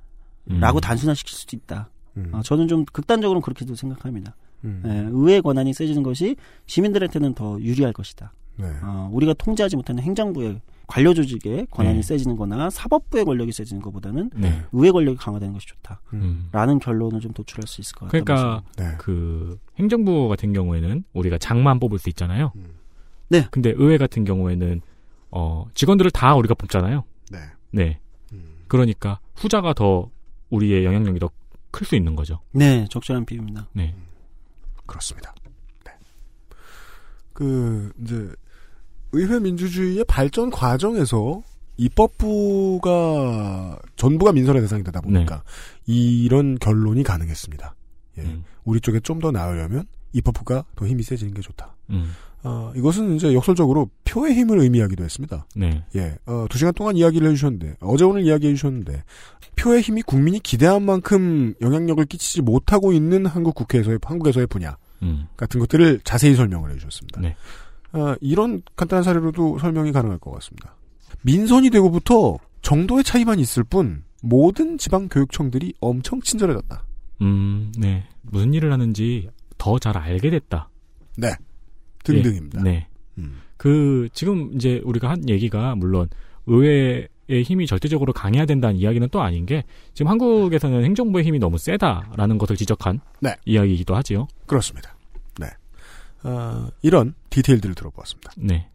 라고 0.46 0.78
음. 0.78 0.80
단순화시킬 0.80 1.36
수도 1.36 1.56
있다. 1.56 1.88
음. 2.16 2.30
어, 2.32 2.42
저는 2.42 2.68
좀 2.68 2.84
극단적으로 2.84 3.40
그렇게도 3.40 3.74
생각합니다. 3.74 4.36
음. 4.64 4.82
예, 4.86 5.08
의회 5.10 5.40
권한이 5.40 5.72
세지는 5.72 6.02
것이 6.02 6.36
시민들한테는 6.66 7.34
더 7.34 7.60
유리할 7.60 7.92
것이다. 7.92 8.32
네. 8.56 8.66
어, 8.82 9.08
우리가 9.12 9.34
통제하지 9.34 9.76
못하는 9.76 10.02
행정부의 10.02 10.60
관료 10.86 11.14
조직의 11.14 11.66
권한이 11.70 11.96
네. 11.96 12.02
세지는 12.02 12.36
거나 12.36 12.70
사법부의 12.70 13.24
권력이 13.24 13.52
세지는 13.52 13.82
것보다는 13.82 14.30
네. 14.34 14.62
의회 14.72 14.90
권력이 14.90 15.16
강화되는 15.16 15.52
것이 15.54 15.66
좋다. 15.66 16.00
음. 16.12 16.48
라는 16.52 16.78
결론을 16.78 17.20
좀 17.20 17.32
도출할 17.32 17.66
수 17.66 17.80
있을 17.80 17.96
것 17.96 18.06
같아요. 18.06 18.24
그러니까 18.24 18.62
네. 18.76 18.94
그 18.98 19.58
행정부 19.78 20.28
같은 20.28 20.52
경우에는 20.52 21.04
우리가 21.14 21.38
장만 21.38 21.80
뽑을 21.80 21.98
수 21.98 22.08
있잖아요. 22.10 22.52
음. 22.56 22.66
네. 23.28 23.46
근데 23.50 23.72
의회 23.76 23.96
같은 23.96 24.24
경우에는 24.24 24.82
어 25.30 25.66
직원들을 25.74 26.10
다 26.10 26.34
우리가 26.36 26.54
뽑잖아요. 26.54 27.04
네. 27.30 27.38
네. 27.72 27.98
음. 28.32 28.44
그러니까 28.68 29.18
후자가 29.34 29.72
더 29.72 30.10
우리의 30.54 30.84
영향력이 30.84 31.20
더 31.20 31.30
클 31.74 31.84
수 31.84 31.96
있는 31.96 32.14
거죠. 32.14 32.38
네, 32.52 32.86
적절한 32.88 33.26
비유입니다. 33.26 33.68
네. 33.72 33.96
그렇습니다. 34.86 35.34
네. 35.84 35.90
그 37.32 37.92
이제 38.00 38.32
의회 39.10 39.40
민주주의의 39.40 40.04
발전 40.06 40.50
과정에서 40.50 41.42
입법부가 41.76 43.76
전부가 43.96 44.30
민선의 44.32 44.62
대상이 44.62 44.84
되다 44.84 45.00
보니까 45.00 45.42
이런 45.86 46.56
결론이 46.60 47.02
가능했습니다. 47.02 47.74
예. 48.18 48.22
음. 48.22 48.44
우리 48.64 48.80
쪽에 48.80 49.00
좀 49.00 49.20
더 49.20 49.32
나으려면 49.32 49.84
입법부가 50.12 50.64
더 50.76 50.86
힘이 50.86 51.02
세지는 51.02 51.34
게 51.34 51.42
좋다. 51.42 51.74
음. 51.90 52.12
어, 52.44 52.72
이것은 52.76 53.16
이제 53.16 53.32
역설적으로 53.34 53.90
표의 54.04 54.34
힘을 54.34 54.58
의미하기도 54.60 55.02
했습니다. 55.02 55.46
네. 55.56 55.84
예, 55.96 56.16
어, 56.26 56.46
두 56.50 56.58
시간 56.58 56.72
동안 56.74 56.96
이야기를 56.96 57.28
해주셨는데, 57.30 57.76
어제 57.80 58.04
오늘 58.04 58.24
이야기해 58.24 58.54
주셨는데, 58.54 59.02
표의 59.56 59.80
힘이 59.80 60.02
국민이 60.02 60.40
기대한 60.40 60.82
만큼 60.84 61.54
영향력을 61.60 62.04
끼치지 62.04 62.42
못하고 62.42 62.92
있는 62.92 63.24
한국 63.26 63.54
국회에서의, 63.54 63.98
한국에서의 64.02 64.46
분야 64.46 64.76
음. 65.02 65.26
같은 65.36 65.58
것들을 65.60 66.00
자세히 66.04 66.34
설명을 66.34 66.70
해 66.70 66.74
주셨습니다. 66.76 67.20
네. 67.20 67.34
아, 67.92 68.16
이런 68.20 68.62
간단한 68.76 69.02
사례로도 69.04 69.58
설명이 69.58 69.92
가능할 69.92 70.18
것 70.18 70.30
같습니다. 70.32 70.74
민선이 71.22 71.70
되고부터 71.70 72.38
정도의 72.62 73.04
차이만 73.04 73.38
있을 73.38 73.64
뿐, 73.64 74.04
모든 74.22 74.76
지방 74.78 75.08
교육청들이 75.08 75.74
엄청 75.80 76.20
친절해졌다. 76.20 76.84
음. 77.22 77.72
네. 77.78 78.04
무슨 78.22 78.52
일을 78.52 78.72
하는지 78.72 79.28
더 79.56 79.78
잘 79.78 79.96
알게 79.96 80.30
됐다. 80.30 80.68
네. 81.16 81.28
등등입니다. 82.04 82.60
예. 82.60 82.62
네. 82.62 82.86
음. 83.18 83.40
그 83.56 84.08
지금 84.12 84.52
이제 84.54 84.80
우리가 84.84 85.10
한 85.10 85.28
얘기가 85.28 85.74
물론 85.74 86.08
의회 86.46 87.08
의 87.26 87.42
힘이 87.42 87.66
절대적으로 87.66 88.12
강해야 88.12 88.44
된다는 88.44 88.76
이야기는 88.76 89.08
또 89.10 89.22
아닌 89.22 89.46
게 89.46 89.64
지금 89.94 90.10
한국에서는 90.10 90.84
행정부의 90.84 91.24
힘이 91.24 91.38
너무 91.38 91.56
세다라는 91.56 92.36
것을 92.36 92.54
지적한 92.54 93.00
네. 93.20 93.34
이야기이기도 93.46 93.96
하지요. 93.96 94.28
그렇습니다. 94.44 94.94
네. 95.40 95.46
아, 96.22 96.68
이런 96.82 97.14
디테일들을 97.30 97.74
들어보았습니다. 97.76 98.32
네. 98.36 98.68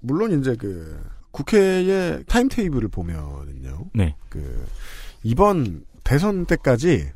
물론 0.00 0.40
이제 0.40 0.56
그 0.56 1.02
국회의 1.32 2.24
타임테이블을 2.26 2.88
보면은요. 2.88 3.90
네. 3.94 4.14
그 4.30 4.66
이번 5.22 5.84
대선 6.02 6.46
때까지 6.46 7.10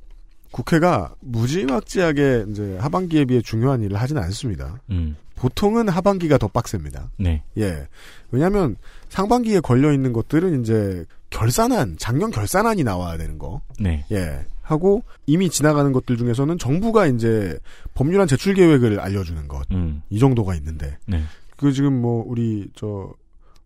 국회가 0.50 1.14
무지막지하게 1.20 2.46
이제 2.50 2.76
하반기에 2.78 3.24
비해 3.24 3.40
중요한 3.40 3.82
일을 3.82 4.00
하지는 4.00 4.22
않습니다. 4.22 4.80
음. 4.90 5.16
보통은 5.36 5.88
하반기가 5.88 6.38
더 6.38 6.48
빡셉니다. 6.48 7.10
네. 7.18 7.42
예. 7.58 7.86
왜냐하면 8.30 8.76
상반기에 9.08 9.60
걸려 9.60 9.92
있는 9.92 10.12
것들은 10.12 10.60
이제 10.62 11.04
결산안, 11.30 11.96
작년 11.98 12.30
결산안이 12.30 12.82
나와야 12.84 13.16
되는 13.18 13.38
거. 13.38 13.60
네. 13.78 14.04
예. 14.10 14.44
하고 14.62 15.02
이미 15.26 15.48
지나가는 15.48 15.92
것들 15.92 16.16
중에서는 16.16 16.58
정부가 16.58 17.06
이제 17.06 17.56
법률안 17.94 18.26
제출 18.26 18.54
계획을 18.54 18.98
알려주는 18.98 19.46
것. 19.46 19.70
음. 19.72 20.02
이 20.10 20.18
정도가 20.18 20.54
있는데. 20.56 20.96
네. 21.06 21.22
그 21.56 21.72
지금 21.72 22.00
뭐 22.00 22.24
우리 22.26 22.68
저 22.74 23.12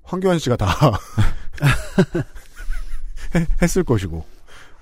황교안 0.03 0.39
씨가 0.39 0.57
다 0.57 0.67
해- 3.35 3.47
했을 3.63 3.85
것이고. 3.85 4.25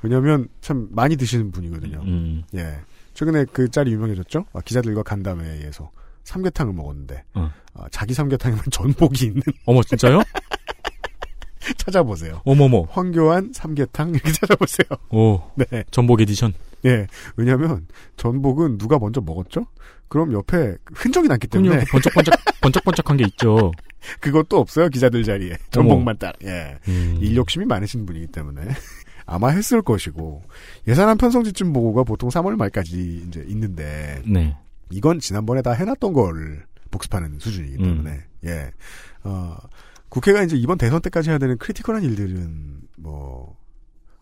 왜냐하면 0.03 0.49
참 0.61 0.89
많이 0.93 1.17
드시는 1.17 1.51
분이거든요. 1.51 2.01
음. 2.03 2.43
예. 2.55 2.79
최근에 3.15 3.47
그 3.53 3.69
짤이 3.69 3.91
유명해졌죠. 3.93 4.47
아, 4.53 4.61
기자들과 4.61 5.03
간담회에서 5.03 5.91
삼계탕을 6.29 6.73
먹었는데 6.75 7.25
어. 7.35 7.51
아, 7.75 7.87
자기 7.91 8.15
삼계탕에만 8.15 8.65
전복이 8.71 9.27
있는 9.27 9.43
어머 9.65 9.83
진짜요? 9.83 10.23
찾아보세요. 11.77 12.41
어머머. 12.45 12.87
황교안 12.91 13.53
삼계탕 13.53 14.11
이렇게 14.11 14.33
찾아보세요. 14.33 14.87
오. 15.11 15.41
네. 15.55 15.85
전복 15.91 16.21
에디션. 16.21 16.55
예. 16.87 17.07
왜냐하면 17.37 17.87
전복은 18.17 18.79
누가 18.79 18.99
먼저 18.99 19.21
먹었죠? 19.21 19.67
그럼 20.09 20.33
옆에 20.33 20.77
흔적이 20.95 21.29
남기 21.29 21.47
때문에. 21.47 21.85
번쩍번쩍 21.91 22.35
번쩍번쩍한 22.63 23.17
게 23.19 23.25
있죠. 23.25 23.73
그것도 24.21 24.59
없어요 24.59 24.89
기자들 24.89 25.25
자리에 25.25 25.57
전복만 25.71 26.17
딱. 26.19 26.35
예. 26.45 26.79
음. 26.89 27.19
일 27.21 27.37
욕심이 27.37 27.67
많으신 27.67 28.07
분이기 28.07 28.29
때문에 28.29 28.63
아마 29.27 29.51
했을 29.51 29.83
것이고 29.83 30.43
예산안 30.87 31.19
편성지침 31.19 31.73
보고가 31.75 32.05
보통 32.05 32.31
3월 32.31 32.57
말까지 32.57 33.25
이제 33.29 33.45
있는데 33.49 34.23
네. 34.27 34.57
이건 34.91 35.21
지난번에 35.21 35.63
다 35.63 35.73
해놨던 35.73 36.13
걸 36.13 36.67
복습하는 36.91 37.39
수준이기 37.39 37.77
음. 37.77 37.83
때문에 37.83 38.21
예. 38.45 38.71
어, 39.25 39.57
국회가 40.09 40.43
이제 40.43 40.57
이번 40.57 40.79
대선 40.79 41.01
때까지 41.01 41.31
해야 41.31 41.39
되는 41.39 41.59
critical한 41.59 42.03
일들은 42.03 42.81
뭐 42.97 43.57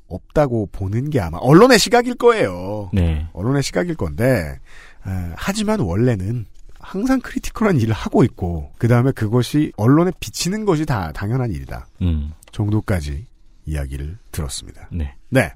없다고 0.09 0.69
보는 0.73 1.11
게 1.11 1.21
아마 1.21 1.39
언론의 1.39 1.79
시각일 1.79 2.15
거예요. 2.15 2.91
네. 2.93 3.29
언론의 3.33 3.63
시각일 3.63 3.97
건데 3.97 4.59
아, 5.03 5.33
하지만 5.37 5.81
원래는 5.81 6.47
항상 6.79 7.21
critical한 7.21 7.81
일을 7.81 7.93
하고 7.93 8.23
있고 8.25 8.73
그 8.79 8.87
다음에 8.89 9.11
그것이 9.13 9.73
언론에 9.77 10.13
비치는 10.21 10.65
것이 10.65 10.87
다 10.87 11.13
당연한 11.13 11.51
일이다 11.51 11.87
음. 12.03 12.33
정도까지 12.53 13.27
이야기를 13.67 14.19
들었습니다. 14.31 14.89
네. 14.93 15.15
네. 15.29 15.53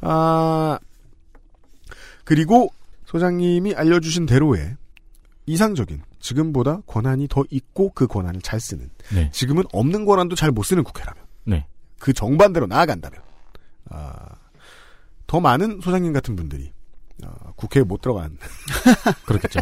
아 0.00 0.78
그리고 2.24 2.72
소장님이 3.14 3.74
알려주신 3.76 4.26
대로의 4.26 4.76
이상적인 5.46 6.02
지금보다 6.18 6.80
권한이 6.88 7.28
더 7.28 7.44
있고 7.48 7.92
그 7.94 8.08
권한을 8.08 8.40
잘 8.42 8.58
쓰는 8.58 8.90
네. 9.14 9.30
지금은 9.32 9.62
없는 9.72 10.04
권한도 10.04 10.34
잘 10.34 10.50
못 10.50 10.64
쓰는 10.64 10.82
국회라면 10.82 11.22
네. 11.44 11.66
그 12.00 12.12
정반대로 12.12 12.66
나아간다면 12.66 13.20
아, 13.90 14.16
더 15.28 15.38
많은 15.38 15.80
소장님 15.80 16.12
같은 16.12 16.34
분들이 16.34 16.72
아, 17.22 17.28
국회에 17.54 17.84
못 17.84 18.00
들어간 18.00 18.36
그렇겠죠. 19.26 19.60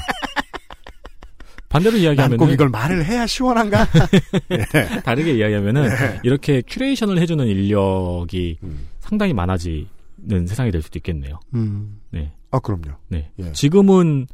반대로 1.68 1.96
난 1.96 2.02
이야기하면 2.02 2.38
꼭 2.38 2.48
이걸 2.50 2.70
말을 2.70 3.04
해야 3.04 3.26
시원한가? 3.26 3.86
예. 4.50 5.00
다르게 5.00 5.34
이야기하면은 5.34 5.88
네. 5.90 6.20
이렇게 6.22 6.62
curation을 6.66 7.18
해주는 7.18 7.46
인력이 7.46 8.58
음. 8.62 8.88
상당히 9.00 9.34
많아지는 9.34 10.46
세상이 10.46 10.70
될 10.70 10.80
수도 10.80 10.98
있겠네요. 10.98 11.38
음. 11.54 12.00
네. 12.10 12.32
아 12.52 12.60
그럼요. 12.60 12.96
네. 13.08 13.30
예. 13.38 13.52
지금은 13.52 14.28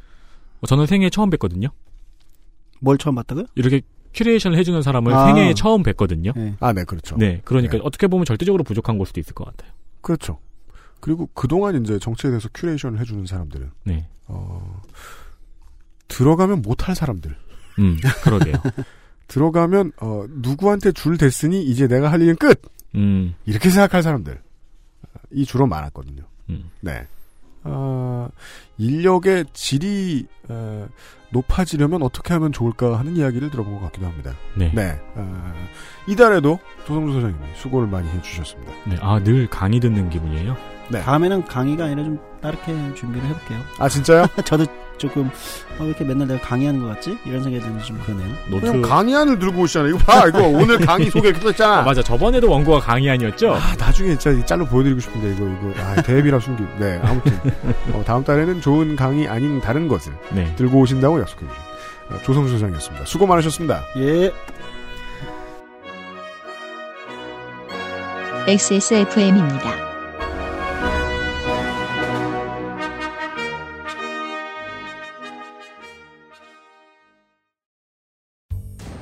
저는 0.67 0.85
생애 0.85 1.09
처음 1.09 1.29
뵀거든요. 1.31 1.71
뭘 2.81 2.97
처음 2.97 3.15
봤다고요? 3.15 3.45
이렇게 3.55 3.81
curation을 4.13 4.57
해주는 4.57 4.81
사람을 4.81 5.13
아. 5.13 5.25
생애에 5.25 5.53
처음 5.53 5.83
뵀거든요. 5.83 6.33
네. 6.35 6.55
아, 6.59 6.73
네, 6.73 6.83
그렇죠. 6.83 7.17
네. 7.17 7.41
그러니까 7.45 7.77
네. 7.77 7.81
어떻게 7.83 8.07
보면 8.07 8.25
절대적으로 8.25 8.63
부족한 8.63 8.97
걸 8.97 9.07
수도 9.07 9.19
있을 9.19 9.33
것 9.33 9.45
같아요. 9.45 9.71
그렇죠. 10.01 10.39
그리고 10.99 11.29
그동안 11.33 11.81
이제 11.81 11.97
정치에 11.97 12.29
대해서 12.29 12.49
curation을 12.53 12.99
해주는 12.99 13.25
사람들은, 13.25 13.71
네. 13.83 14.07
어, 14.27 14.81
들어가면 16.07 16.61
못할 16.61 16.95
사람들. 16.95 17.35
음, 17.79 17.97
그러게요. 18.23 18.55
들어가면 19.27 19.93
어, 20.01 20.25
누구한테 20.27 20.91
줄 20.91 21.17
댔으니 21.17 21.63
이제 21.63 21.87
내가 21.87 22.11
할 22.11 22.21
일은 22.21 22.35
끝 22.35 22.61
음, 22.95 23.35
이렇게 23.45 23.69
생각할 23.69 24.01
사람들 24.03 24.41
이 25.31 25.45
주로 25.45 25.67
많았거든요. 25.67 26.23
음. 26.49 26.69
네. 26.81 27.07
아, 27.63 28.29
인력의 28.79 29.45
질이 29.53 30.25
에, 30.49 30.85
높아지려면 31.31 32.01
어떻게 32.01 32.33
하면 32.33 32.51
좋을까 32.51 32.97
하는 32.97 33.15
이야기를 33.15 33.51
들어본 33.51 33.75
것 33.75 33.81
같기도 33.85 34.07
합니다. 34.07 34.31
네. 34.55 34.71
네. 34.73 34.83
네. 34.83 34.99
아, 35.15 35.53
이달에도 36.07 36.57
조성주 36.87 37.13
소장님이 37.13 37.45
수고를 37.55 37.87
많이 37.87 38.09
해주셨습니다. 38.09 38.71
아, 39.01 39.19
늘 39.23 39.47
강의 39.47 39.79
듣는 39.79 40.09
기분이에요? 40.09 40.57
네. 40.89 41.01
다음에는 41.01 41.45
강의가 41.45 41.85
아니라 41.85 42.03
좀 42.03 42.19
다르게 42.41 42.65
준비를 42.95 43.27
해볼게요. 43.29 43.59
아 43.77 43.87
진짜요? 43.87 44.25
저도 44.43 44.65
조금 44.97 45.27
어, 45.77 45.81
왜 45.81 45.87
이렇게 45.87 46.03
맨날 46.03 46.27
내가 46.27 46.41
강의하는 46.41 46.81
것 46.81 46.87
같지? 46.89 47.15
이런 47.25 47.43
생각이 47.43 47.63
드는지 47.63 47.85
좀 47.85 47.99
그러네요. 47.99 48.35
그냥 48.59 48.81
강의안을 48.81 49.37
들고 49.39 49.61
오시잖아요. 49.61 49.89
이거 49.95 49.97
봐, 49.99 50.27
이거 50.27 50.39
오늘 50.47 50.79
강의 50.79 51.09
소개했잖아. 51.11 51.79
아, 51.79 51.81
맞아. 51.83 52.01
저번에도 52.01 52.49
원고가 52.49 52.79
강의안이었죠? 52.79 53.53
아, 53.53 53.75
나중에 53.77 54.17
진짜 54.17 54.45
짤로 54.45 54.65
보여드리고 54.65 54.99
싶은데 54.99 55.31
이거 55.33 55.45
이거 55.45 55.79
아, 55.81 56.01
대비라 56.01 56.39
숨기. 56.39 56.63
네, 56.79 56.99
아무튼 57.03 57.39
어, 57.93 58.03
다음 58.03 58.23
달에는 58.23 58.59
좋은 58.69 58.95
강의 58.95 59.27
아닌 59.27 59.59
다른 59.59 59.87
것을 59.87 60.13
네. 60.31 60.53
들고 60.55 60.81
오신다고 60.81 61.19
약속해 61.19 61.43
주신 61.47 61.61
어, 62.11 62.21
조성수 62.21 62.53
소장이었습니다. 62.53 63.05
수고 63.05 63.25
많으셨습니다. 63.25 63.83
예. 63.97 64.31
XSFM입니다. 68.47 69.71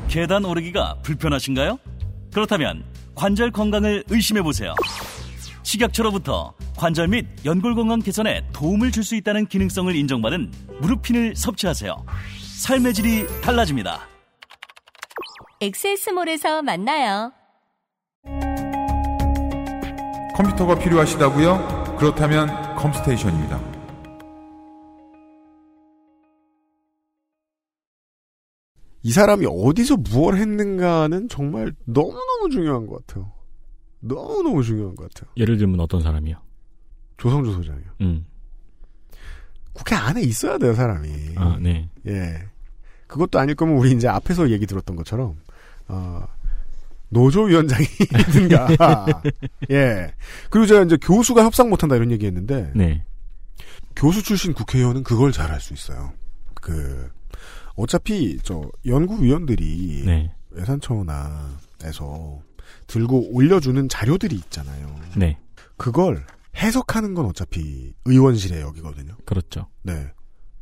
계단 0.08 0.46
오르기가 0.46 0.96
불편하신가요? 1.04 1.78
그렇다면 2.34 2.86
관절 3.16 3.52
건강을 3.52 4.06
의심해 4.10 4.42
보세요. 4.42 4.74
식약처로부터 5.68 6.54
관절 6.78 7.10
및 7.10 7.26
연골 7.44 7.76
건강 7.76 8.00
개선에 8.00 8.42
도움을 8.54 8.90
줄 8.92 9.04
수 9.04 9.16
있다는 9.16 9.48
기능성을 9.48 9.94
인정받은 9.96 10.52
무릎핀을 10.82 11.36
섭취하세요. 11.36 12.06
삶의 12.60 12.94
질이 12.94 13.28
달라집니다. 13.42 14.00
엑세스몰에서 15.62 16.62
만나요. 16.62 17.32
컴퓨터가 20.36 20.80
필요하시다고요? 20.80 21.96
그렇다면 21.98 22.76
컴스테이션입니다. 22.76 23.60
이 29.04 29.12
사람이 29.12 29.46
어디서 29.50 29.98
무엇을 29.98 30.40
했는가는 30.40 31.30
정말 31.30 31.74
너무너무 31.86 32.50
중요한 32.52 32.88
것 32.88 33.06
같아요. 33.06 33.37
너무너무 34.00 34.64
중요한 34.64 34.96
것 34.96 35.12
같아요. 35.14 35.32
예를 35.38 35.58
들면 35.58 35.80
어떤 35.80 36.02
사람이요? 36.02 36.38
조성주 37.18 37.52
소장이요. 37.54 37.86
음. 38.02 38.26
국회 39.74 39.96
안에 39.96 40.22
있어야 40.22 40.58
돼요, 40.58 40.74
사람이. 40.74 41.10
아, 41.36 41.58
네. 41.62 41.90
예. 42.08 42.44
그것도 43.08 43.40
아닐 43.40 43.56
거면 43.56 43.76
우리 43.78 43.92
이제 43.92 44.08
앞에서 44.08 44.50
얘기 44.50 44.66
들었던 44.66 44.96
것처럼, 44.96 45.38
어, 45.88 46.24
노조위원장이든가, 47.10 48.68
예. 49.72 50.14
그리고 50.50 50.66
제가 50.66 50.84
이제 50.84 50.98
교수가 50.98 51.44
협상 51.44 51.70
못한다 51.70 51.96
이런 51.96 52.12
얘기 52.12 52.26
했는데, 52.26 52.72
네. 52.76 53.04
교수 53.96 54.22
출신 54.24 54.54
국회의원은 54.54 55.04
그걸 55.04 55.32
잘 55.32 55.50
할 55.52 55.60
수 55.62 55.74
있어요. 55.74 56.12
그, 56.56 57.10
어차피, 57.76 58.38
저, 58.44 58.70
연구위원들이, 58.86 60.04
네. 60.06 60.32
예산처나에서 60.58 62.42
들고 62.88 63.34
올려주는 63.34 63.90
자료들이 63.90 64.36
있잖아요. 64.36 64.96
네. 65.16 65.38
그걸 65.78 66.26
해석하는 66.56 67.14
건 67.14 67.26
어차피 67.26 67.94
의원실의 68.06 68.62
역이거든요. 68.62 69.16
그렇죠. 69.26 69.68
네. 69.84 70.08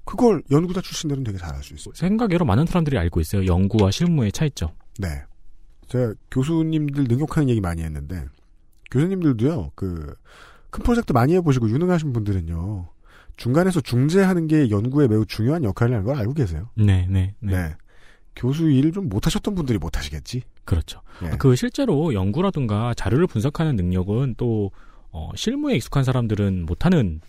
그걸 0.04 0.44
연구자 0.52 0.82
출신들은 0.82 1.24
되게 1.24 1.38
잘할 1.38 1.64
수 1.64 1.74
있어요. 1.74 1.94
생각외로 1.96 2.46
많은 2.46 2.66
사람들이 2.66 2.98
알고 2.98 3.20
있어요. 3.22 3.46
연구와 3.46 3.92
실무의 3.92 4.32
차이점. 4.32 4.70
네. 5.00 5.08
제가 5.88 6.14
교수님들 6.32 7.06
능욕하는 7.06 7.50
얘기 7.50 7.62
많이 7.62 7.82
했는데, 7.84 8.26
교수님들도요, 8.92 9.72
그, 9.76 10.14
큰 10.70 10.84
프로젝트 10.84 11.12
많이 11.12 11.34
해보시고 11.36 11.70
유능하신 11.70 12.14
분들은요, 12.14 12.90
중간에서 13.38 13.82
중재하는 13.82 14.48
게 14.48 14.70
연구에 14.70 15.08
매우 15.08 15.26
중요한 15.26 15.64
역할을 15.64 15.94
하는 15.94 16.06
걸 16.06 16.18
알고 16.18 16.34
계세요. 16.34 16.70
네, 16.76 17.08
네, 17.10 17.36
네. 17.40 17.52
네. 17.52 17.76
교수 18.36 18.70
일을 18.70 18.92
좀 18.92 19.10
못하셨던 19.10 19.56
분들이 19.56 19.78
못하시겠지. 19.78 20.44
그렇죠. 20.66 21.02
예. 21.24 21.30
그 21.38 21.56
실제로 21.56 22.14
연구라든가 22.14 22.94
자료를 22.96 23.28
분석하는 23.28 23.76
능력은 23.76 24.36
또 24.38 24.72
어, 25.12 25.30
실무에 25.36 25.76
익숙한 25.76 26.04
사람들은 26.04 26.66
못하는 26.66 27.22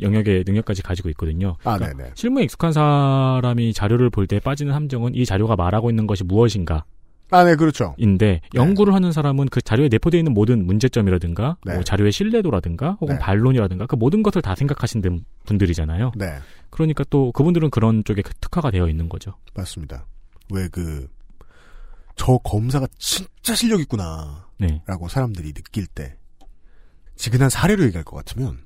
영역의 0.00 0.44
능력까지 0.46 0.82
가지고 0.82 1.10
있거든요. 1.10 1.56
아, 1.62 1.76
그러니까 1.76 1.96
네네. 1.98 2.10
실무에 2.14 2.44
익숙한 2.44 2.72
사람이 2.72 3.72
자료를 3.74 4.08
볼 4.10 4.26
때 4.26 4.40
빠지는 4.40 4.72
함정은 4.72 5.14
이 5.14 5.24
자료가 5.26 5.56
말하고 5.56 5.90
있는 5.90 6.06
것이 6.06 6.24
무엇인가. 6.24 6.84
아, 7.32 7.44
네, 7.44 7.54
그렇죠. 7.54 7.94
인데 7.98 8.40
연구를 8.54 8.92
하는 8.92 9.12
사람은 9.12 9.50
그 9.50 9.60
자료에 9.60 9.88
내포되어 9.88 10.18
있는 10.18 10.34
모든 10.34 10.66
문제점이라든가 10.66 11.58
네. 11.64 11.74
뭐 11.74 11.84
자료의 11.84 12.10
신뢰도라든가 12.10 12.96
혹은 13.00 13.14
네. 13.16 13.20
반론이라든가 13.20 13.86
그 13.86 13.94
모든 13.94 14.22
것을 14.24 14.42
다 14.42 14.56
생각하시는 14.56 15.24
분들이잖아요. 15.46 16.12
네. 16.16 16.38
그러니까 16.70 17.04
또 17.10 17.30
그분들은 17.32 17.70
그런 17.70 18.02
쪽에 18.04 18.22
특화가 18.40 18.70
되어 18.72 18.88
있는 18.88 19.08
거죠. 19.08 19.34
맞습니다. 19.54 20.06
왜 20.52 20.66
그, 20.72 21.06
저 22.20 22.36
검사가 22.36 22.86
진짜 22.98 23.54
실력 23.54 23.80
있구나. 23.80 24.46
네. 24.58 24.82
라고 24.84 25.08
사람들이 25.08 25.54
느낄 25.54 25.86
때, 25.86 26.18
지근한 27.16 27.48
사례로 27.48 27.82
얘기할 27.84 28.04
것 28.04 28.14
같으면, 28.14 28.58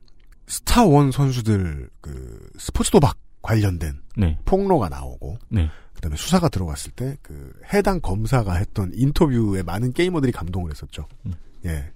스타원 0.49 1.13
선수들, 1.13 1.89
그, 2.01 2.51
스포츠 2.59 2.91
도박 2.91 3.17
관련된 3.43 4.01
네. 4.17 4.37
폭로가 4.45 4.89
나오고, 4.89 5.39
네. 5.51 5.71
그 5.93 6.01
다음에 6.01 6.17
수사가 6.17 6.49
들어갔을 6.49 6.91
때, 6.91 7.17
그, 7.23 7.53
해당 7.73 8.01
검사가 8.01 8.55
했던 8.55 8.91
인터뷰에 8.93 9.63
많은 9.63 9.93
게이머들이 9.93 10.33
감동을 10.33 10.73
했었죠. 10.73 11.07
음. 11.27 11.35
예. 11.65 11.93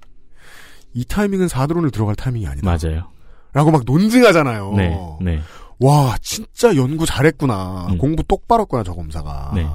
이 0.94 1.05
타이밍은 1.05 1.48
사드론을 1.48 1.90
들어갈 1.90 2.14
타이밍이 2.14 2.47
아니다. 2.47 2.68
맞아요. 2.70 3.10
라고 3.52 3.72
막 3.72 3.82
논증하잖아요. 3.85 4.74
네. 5.22 5.40
네. 5.80 5.86
와, 5.86 6.16
진짜 6.20 6.74
연구 6.76 7.06
잘했구나. 7.06 7.88
음. 7.90 7.98
공부 7.98 8.22
똑바로 8.24 8.62
했구나, 8.62 8.82
저 8.82 8.94
검사가. 8.94 9.52
네. 9.55 9.66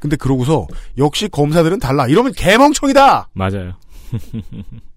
근데 0.00 0.16
그러고서, 0.16 0.66
역시 0.96 1.28
검사들은 1.28 1.78
달라. 1.78 2.06
이러면 2.06 2.32
개멍청이다! 2.32 3.28
맞아요. 3.32 3.74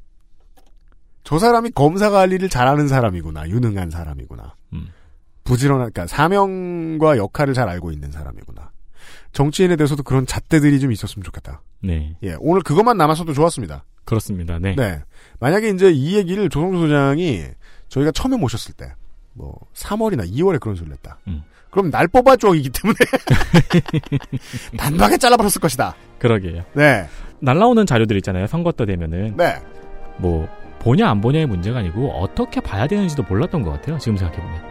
저 1.23 1.39
사람이 1.39 1.71
검사가 1.71 2.19
할 2.19 2.31
일을 2.31 2.49
잘하는 2.49 2.87
사람이구나. 2.87 3.49
유능한 3.49 3.89
사람이구나. 3.89 4.55
음. 4.73 4.89
부지런한, 5.43 5.91
그러니까 5.91 6.07
사명과 6.07 7.17
역할을 7.17 7.53
잘 7.53 7.69
알고 7.69 7.91
있는 7.91 8.11
사람이구나. 8.11 8.71
정치인에 9.31 9.75
대해서도 9.75 10.03
그런 10.03 10.25
잣대들이 10.25 10.79
좀 10.79 10.91
있었으면 10.91 11.23
좋겠다. 11.23 11.61
네. 11.81 12.15
예, 12.23 12.35
오늘 12.39 12.61
그것만 12.61 12.97
남았어도 12.97 13.33
좋았습니다. 13.33 13.85
그렇습니다. 14.03 14.59
네. 14.59 14.75
네. 14.75 15.01
만약에 15.39 15.69
이제 15.69 15.89
이 15.91 16.15
얘기를 16.15 16.49
조성주 16.49 16.79
소장이 16.79 17.43
저희가 17.87 18.11
처음에 18.11 18.37
모셨을 18.37 18.73
때, 18.73 18.93
뭐, 19.33 19.55
3월이나 19.73 20.29
2월에 20.31 20.59
그런 20.59 20.75
소리를 20.75 20.93
했다. 20.95 21.17
음. 21.27 21.43
그럼 21.71 21.89
날 21.89 22.07
뽑아 22.07 22.35
쪽이기 22.35 22.69
때문에 22.69 22.97
단박에 24.77 25.17
잘라버렸을 25.17 25.61
것이다. 25.61 25.95
그러게요. 26.19 26.63
네. 26.73 27.07
날라오는 27.39 27.85
자료들 27.85 28.17
있잖아요. 28.17 28.45
선거 28.47 28.71
때 28.73 28.85
되면은 28.85 29.37
네. 29.37 29.55
뭐 30.17 30.47
보냐 30.79 31.09
안 31.09 31.21
보냐의 31.21 31.45
문제가 31.45 31.79
아니고 31.79 32.11
어떻게 32.11 32.59
봐야 32.59 32.87
되는지도 32.87 33.23
몰랐던 33.23 33.61
것 33.63 33.71
같아요. 33.71 33.97
지금 33.99 34.17
생각해 34.17 34.41
보면. 34.41 34.61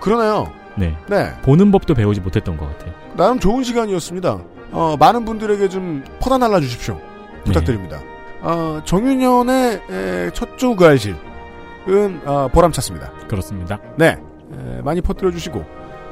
그러네요. 0.00 0.52
네. 0.76 0.96
네. 1.08 1.32
보는 1.42 1.70
법도 1.70 1.94
배우지 1.94 2.20
못했던 2.20 2.56
것 2.56 2.66
같아요. 2.66 2.94
나름 3.16 3.38
좋은 3.38 3.62
시간이었습니다. 3.62 4.42
어, 4.72 4.96
많은 4.98 5.24
분들에게 5.24 5.68
좀 5.68 6.04
퍼다 6.20 6.38
날라 6.38 6.60
주십시오. 6.60 7.00
부탁드립니다. 7.44 8.00
어, 8.40 8.80
정윤현의 8.84 9.82
에, 9.90 10.30
첫주 10.32 10.74
그 10.74 10.86
알실 10.86 11.16
은 11.88 12.20
어, 12.24 12.48
보람찼습니다. 12.48 13.10
그렇습니다. 13.28 13.78
네. 13.96 14.18
에, 14.52 14.82
많이 14.82 15.00
퍼뜨려 15.00 15.30
주시고 15.30 15.64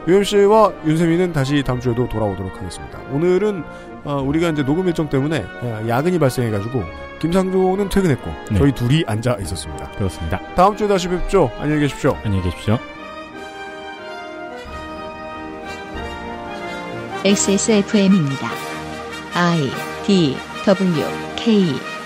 UMC와 0.06 0.72
윤세민은 0.86 1.32
다시 1.32 1.62
다음 1.62 1.80
주에도 1.80 2.08
돌아오도록 2.08 2.56
하겠습니다. 2.56 2.98
오늘은 3.12 3.62
어, 4.04 4.22
우리가 4.22 4.48
이제 4.50 4.64
녹음 4.64 4.86
일정 4.86 5.08
때문에 5.08 5.44
어, 5.60 5.84
야근이 5.86 6.18
발생해가지고 6.18 6.82
김상조는 7.20 7.88
퇴근했고 7.88 8.30
네. 8.50 8.58
저희 8.58 8.72
둘이 8.72 9.04
앉아 9.06 9.36
있었습니다. 9.42 9.90
그렇습니다. 9.92 10.40
다음 10.54 10.76
주에 10.76 10.88
다시 10.88 11.08
뵙죠. 11.08 11.50
안녕히 11.58 11.82
계십시오. 11.82 12.16
안녕히 12.24 12.42
계십시오. 12.44 12.78
XSFM입니다. 17.24 18.48
I 19.34 19.68
D 20.06 20.36
W 20.64 21.04
K 21.36 21.97